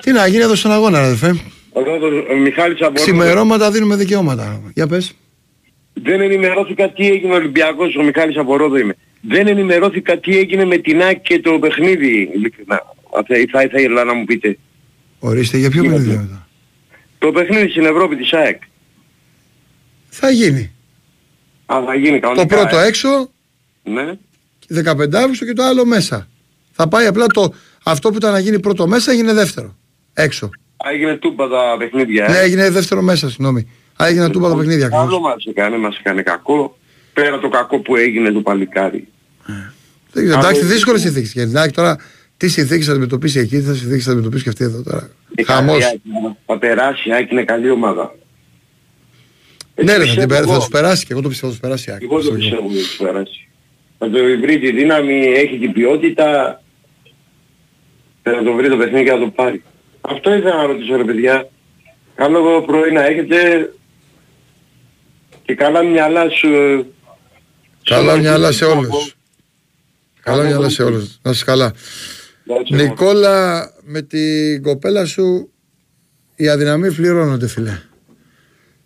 Τι 0.02 0.12
να 0.12 0.28
γίνει 0.28 0.44
εδώ 0.44 0.56
στον 0.56 0.72
αγώνα 0.72 1.00
ρε 1.00 1.06
αδερφέ. 1.06 1.40
Εδώ 1.80 1.98
το 1.98 2.34
ο 2.34 2.36
Μιχάλης 2.38 2.82
από 2.82 2.94
Ξημερώματα 2.94 3.72
δίνουμε 3.72 3.96
δικαιώματα. 3.96 4.62
Για 4.74 4.88
πες. 4.88 5.14
Δεν 5.94 6.22
ενημερώθηκα 6.22 6.92
τι 6.92 7.08
έγινε 7.08 7.34
ο 7.34 7.36
Ολυμπιακός, 7.36 7.96
ο 7.96 8.04
Μιχάλης 8.04 8.38
από 8.38 8.58
Ρόδο 8.58 8.78
είμαι. 8.78 8.96
Δεν 9.22 9.48
ενημερώθηκα 9.48 10.18
τι 10.20 10.38
έγινε 10.38 10.66
με 10.66 10.78
την 10.78 11.02
ΑΕΚ 11.02 11.22
και 11.22 11.40
το 11.40 11.60
παιχνίδι. 11.60 12.30
ειλικρινά. 12.36 12.82
Θα, 13.12 13.24
θα, 13.28 13.36
θα 13.52 13.80
ήθελα 13.80 14.04
να 14.04 14.14
μου 14.14 14.26
πείτε. 14.26 14.58
Ορίστε 15.20 15.58
για 15.58 15.70
ποιο 15.70 15.82
παιχνίδι 15.82 16.08
μετά. 16.10 16.48
Το 17.18 17.32
παιχνίδι 17.32 17.70
στην 17.70 17.86
Ευρώπη 17.86 18.16
της 18.16 18.34
ΑΕΚ. 18.34 18.62
Θα 20.10 20.30
γίνει. 20.30 20.72
Α, 21.66 21.84
θα 21.86 21.96
γίνει 21.96 22.20
Το 22.20 22.28
κανονικά. 22.28 22.56
πρώτο 22.56 22.78
ε. 22.80 22.88
έξω, 22.88 23.30
Ναι. 23.84 24.18
15 24.92 25.14
Αύγουστο 25.14 25.46
και 25.46 25.54
το 25.54 25.64
άλλο 25.64 25.86
μέσα. 25.86 26.28
Θα 26.72 26.88
πάει 26.88 27.06
απλά 27.06 27.26
το, 27.28 27.54
αυτό 27.84 28.10
που 28.10 28.16
ήταν 28.18 28.32
να 28.32 28.40
γίνει 28.40 28.60
πρώτο 28.60 28.88
μέσα 28.88 29.12
έγινε 29.12 29.34
δεύτερο. 29.34 29.76
Έξω. 30.14 30.50
Α, 30.86 30.90
έγινε 30.94 31.16
τούπα 31.18 31.48
τα 31.48 31.76
παιχνίδια. 31.80 32.26
ε. 32.26 32.32
Ναι, 32.32 32.38
έγινε 32.38 32.70
δεύτερο 32.70 33.02
μέσα, 33.02 33.30
συγγνώμη. 33.30 33.68
Α, 34.02 34.08
έγινε 34.08 34.30
τούμπα 34.30 34.50
τα 34.50 34.56
παιχνίδια 34.56 34.86
Άλλο 34.86 34.96
ακριβώς. 34.98 35.20
μας 35.22 35.46
έκανε, 35.46 35.78
μας 35.78 35.98
έκανε 35.98 36.22
κακό. 36.22 36.78
Πέρα 37.14 37.40
το 37.40 37.50
κακό 37.50 37.80
που 37.80 37.96
έγινε 37.96 38.32
το 38.32 38.42
παλικάρι. 38.42 39.08
Δεν 40.12 40.24
ξέρω, 40.26 40.40
Εντάξει, 40.40 40.60
Άλλο- 40.62 40.70
δύσκολες 40.72 41.02
συνθήκες. 41.02 41.32
Γιατί 41.34 41.50
εντάξει, 41.50 41.72
τώρα 41.74 41.98
τι 42.38 42.48
συνθήκες 42.48 42.86
θα 42.86 42.92
αντιμετωπίσει 42.92 43.40
εκεί, 43.40 43.56
τι 43.58 43.62
θα 43.64 43.74
συνθήκες 43.74 44.04
θα 44.04 44.10
αντιμετωπίσει 44.12 44.44
και 44.44 44.50
αυτή 44.50 44.64
εδώ 44.64 44.84
τώρα. 44.84 45.10
Η 45.36 45.44
Χαμός. 45.44 45.80
Καρδιά, 45.80 46.38
Θα 46.46 46.58
περάσει, 46.58 47.10
η 47.10 47.14
ΑΕΚ 47.14 47.32
είναι 47.32 47.44
καλή 47.44 47.70
ομάδα. 47.70 48.16
Ναι, 49.84 49.92
ρε, 49.92 49.92
θα, 49.92 49.96
την 49.98 50.04
πιστεύω 50.06 50.28
πέρα- 50.28 50.46
θα 50.46 50.50
εγώ. 50.52 50.60
τους 50.60 50.68
περάσει 50.70 51.06
και 51.06 51.14
εγώ 51.14 51.22
το 51.22 51.28
πιστεύω 51.30 51.52
θα 51.54 51.58
τους 51.60 51.68
περάσει. 51.68 51.90
η 51.90 51.94
ΑΕΚ. 51.94 52.02
Εγώ 52.04 52.22
το 52.22 52.32
πιστεύω 52.32 52.66
ότι 52.66 52.76
θα 52.76 52.82
τους 52.88 52.98
περάσει. 52.98 53.48
Θα 53.98 54.10
το 54.10 54.18
βρει 54.42 54.60
τη 54.60 54.72
δύναμη, 54.72 55.14
έχει 55.26 55.58
την 55.60 55.72
ποιότητα. 55.72 56.62
Θα 58.24 58.44
το 58.44 58.54
βρει 58.54 58.70
το 58.70 58.78
παιχνίδι 58.78 59.04
και 59.04 59.10
θα 59.12 59.20
το 59.20 59.28
πάρει. 59.36 59.64
Αυτό 60.02 60.34
ήθελα 60.36 60.56
να 60.56 60.66
ρωτήσω 60.66 60.96
ρε 60.96 61.04
παιδιά. 61.04 61.50
Καλό 62.16 62.62
πρωί 62.62 62.92
να 62.92 63.06
έχετε 63.06 63.70
και 65.46 65.56
καλά 65.56 65.84
μυαλά 65.84 66.30
σου. 66.30 66.48
ε, 66.48 66.86
Καλά 67.84 68.14
σε 68.14 68.20
μυαλά 68.20 68.46
όλους 68.46 68.56
σε 68.56 68.66
τους 68.66 68.74
όλους. 68.74 68.84
ανθρώπους. 68.86 69.16
Καλά 70.22 70.44
μυαλά 70.44 70.70
σε 70.70 70.84
όλους. 70.84 71.20
Να 71.22 71.32
είσαι 71.32 71.46
καλά. 71.46 71.74
Νικόλα, 72.70 73.70
με 73.84 74.02
την 74.02 74.64
κοπέλα 74.64 75.06
σου 75.06 75.52
οι 76.36 76.50
αδυναμίες 76.50 76.94
πληρώνονται 76.96 77.48
φίλε. 77.48 77.82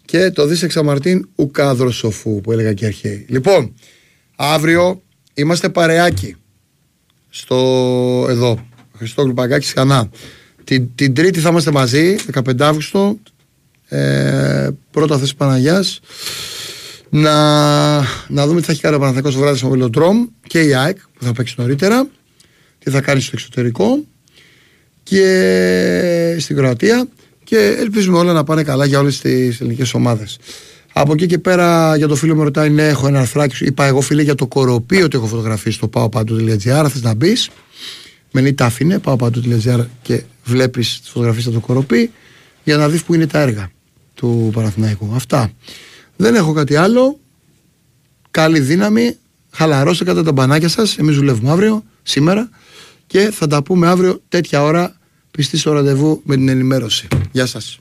Και 0.06 0.32
το 0.32 0.46
δεις 0.46 0.64
εξαμαρτίν 0.64 1.30
ουκάδρο 1.36 1.92
σοφού 1.92 2.42
που 2.42 2.52
έλεγα 2.52 2.74
και 2.74 2.86
αρχαίοι. 2.86 3.26
Λοιπόν, 3.30 3.74
αύριο 4.36 5.02
είμαστε 5.34 5.70
παρεάκι 5.70 6.36
στο 7.30 7.56
εδώ, 8.30 8.68
Χριστόγλου 8.98 9.34
Παγκάκη 9.34 9.68
Χανά. 9.68 10.10
Την, 10.64 10.96
την 10.96 11.14
Τρίτη 11.14 11.40
θα 11.40 11.50
είμαστε 11.50 11.72
μαζί, 11.72 12.16
15 12.34 12.60
Αύγουστο, 12.60 13.18
ε, 13.88 14.70
πρώτα 14.92 15.18
θέση 15.18 15.36
Παναγιάς. 15.36 16.00
Να, 17.10 17.98
να 18.28 18.48
δούμε 18.48 18.60
τι 18.60 18.66
θα 18.66 18.72
έχει 18.72 18.82
κάνει 18.82 18.96
ο 18.96 18.98
Παναθηναϊκός 18.98 19.34
στο 19.34 19.42
βράδυ 19.42 19.58
στο 19.58 19.70
Βελοντρόμ 19.70 20.26
και 20.48 20.62
η 20.62 20.74
ΑΕΚ 20.74 20.98
που 21.14 21.24
θα 21.24 21.32
παίξει 21.32 21.56
νωρίτερα. 21.58 22.08
Τι 22.80 22.90
θα 22.90 23.02
κάνει 23.02 23.22
στο 23.22 23.32
εξωτερικό 23.34 24.04
και 25.04 26.36
στην 26.40 26.56
Κροατία 26.56 27.08
και 27.44 27.76
ελπίζουμε 27.80 28.18
όλα 28.18 28.34
να 28.34 28.44
πάνε 28.44 28.64
καλά 28.64 28.86
για 28.86 29.00
όλες 29.00 29.20
τις 29.20 29.62
ελληνικές 29.62 29.94
ομάδες. 29.94 30.38
Από 30.94 31.14
εκεί 31.14 31.26
και 31.26 31.38
πέρα 31.38 31.96
για 31.96 32.08
το 32.08 32.16
φίλο 32.16 32.36
μου 32.36 32.44
ρωτάει 32.44 32.70
ναι 32.70 32.88
έχω 32.88 33.08
ένα 33.08 33.20
αρθράκι 33.20 33.56
σου 33.56 33.66
είπα 33.66 33.86
εγώ 33.86 34.02
φίλε 34.02 34.22
για 34.22 34.36
το 34.36 34.48
κοροπείο 34.48 35.06
ότι 35.06 35.18
έχω 35.18 35.26
φωτογραφίσει 35.26 35.76
στο 35.78 35.90
paopantou.gr 35.94 36.88
θες 36.90 37.02
να 37.02 37.14
μπεις; 37.14 37.50
Με 38.36 38.42
νύχτα 38.42 38.66
άφηνε 38.66 39.00
paopantou.gr 39.04 39.86
και 40.02 40.24
βλέπεις 40.44 41.00
τις 41.00 41.10
φωτογραφίες 41.10 41.46
από 41.46 41.54
το 41.54 41.60
κοροπή 41.60 42.12
για 42.64 42.78
να 42.78 42.90
δεις 42.90 43.04
που 43.04 43.14
είναι 43.14 43.28
τα 43.28 43.40
έργα 43.40 43.72
του 44.14 44.50
Παναθηναϊκού. 44.54 45.12
Αυτά. 45.16 45.52
Δεν 46.16 46.36
έχω 46.36 46.54
κάτι 46.54 46.76
άλλο. 46.76 47.20
Καλή 48.32 48.60
δύναμη. 48.60 49.18
Χαλαρώστε 49.52 50.04
κατά 50.04 50.24
τα 50.24 50.32
μπανάκια 50.32 50.70
σας. 50.70 50.98
Εμείς 50.98 51.16
δουλεύουμε 51.16 51.52
αύριο, 51.52 51.84
σήμερα 52.04 52.50
και 53.08 53.32
θα 53.34 53.48
τα 53.48 53.64
πούμε 53.64 53.88
αύριο 53.88 54.22
τέτοια 54.30 54.64
ώρα 54.64 54.96
πιστή 55.32 55.58
στο 55.58 55.72
ραντεβού 55.72 56.22
με 56.24 56.36
την 56.36 56.50
ενημέρωση. 56.50 57.08
Γεια 57.32 57.46
σας. 57.46 57.80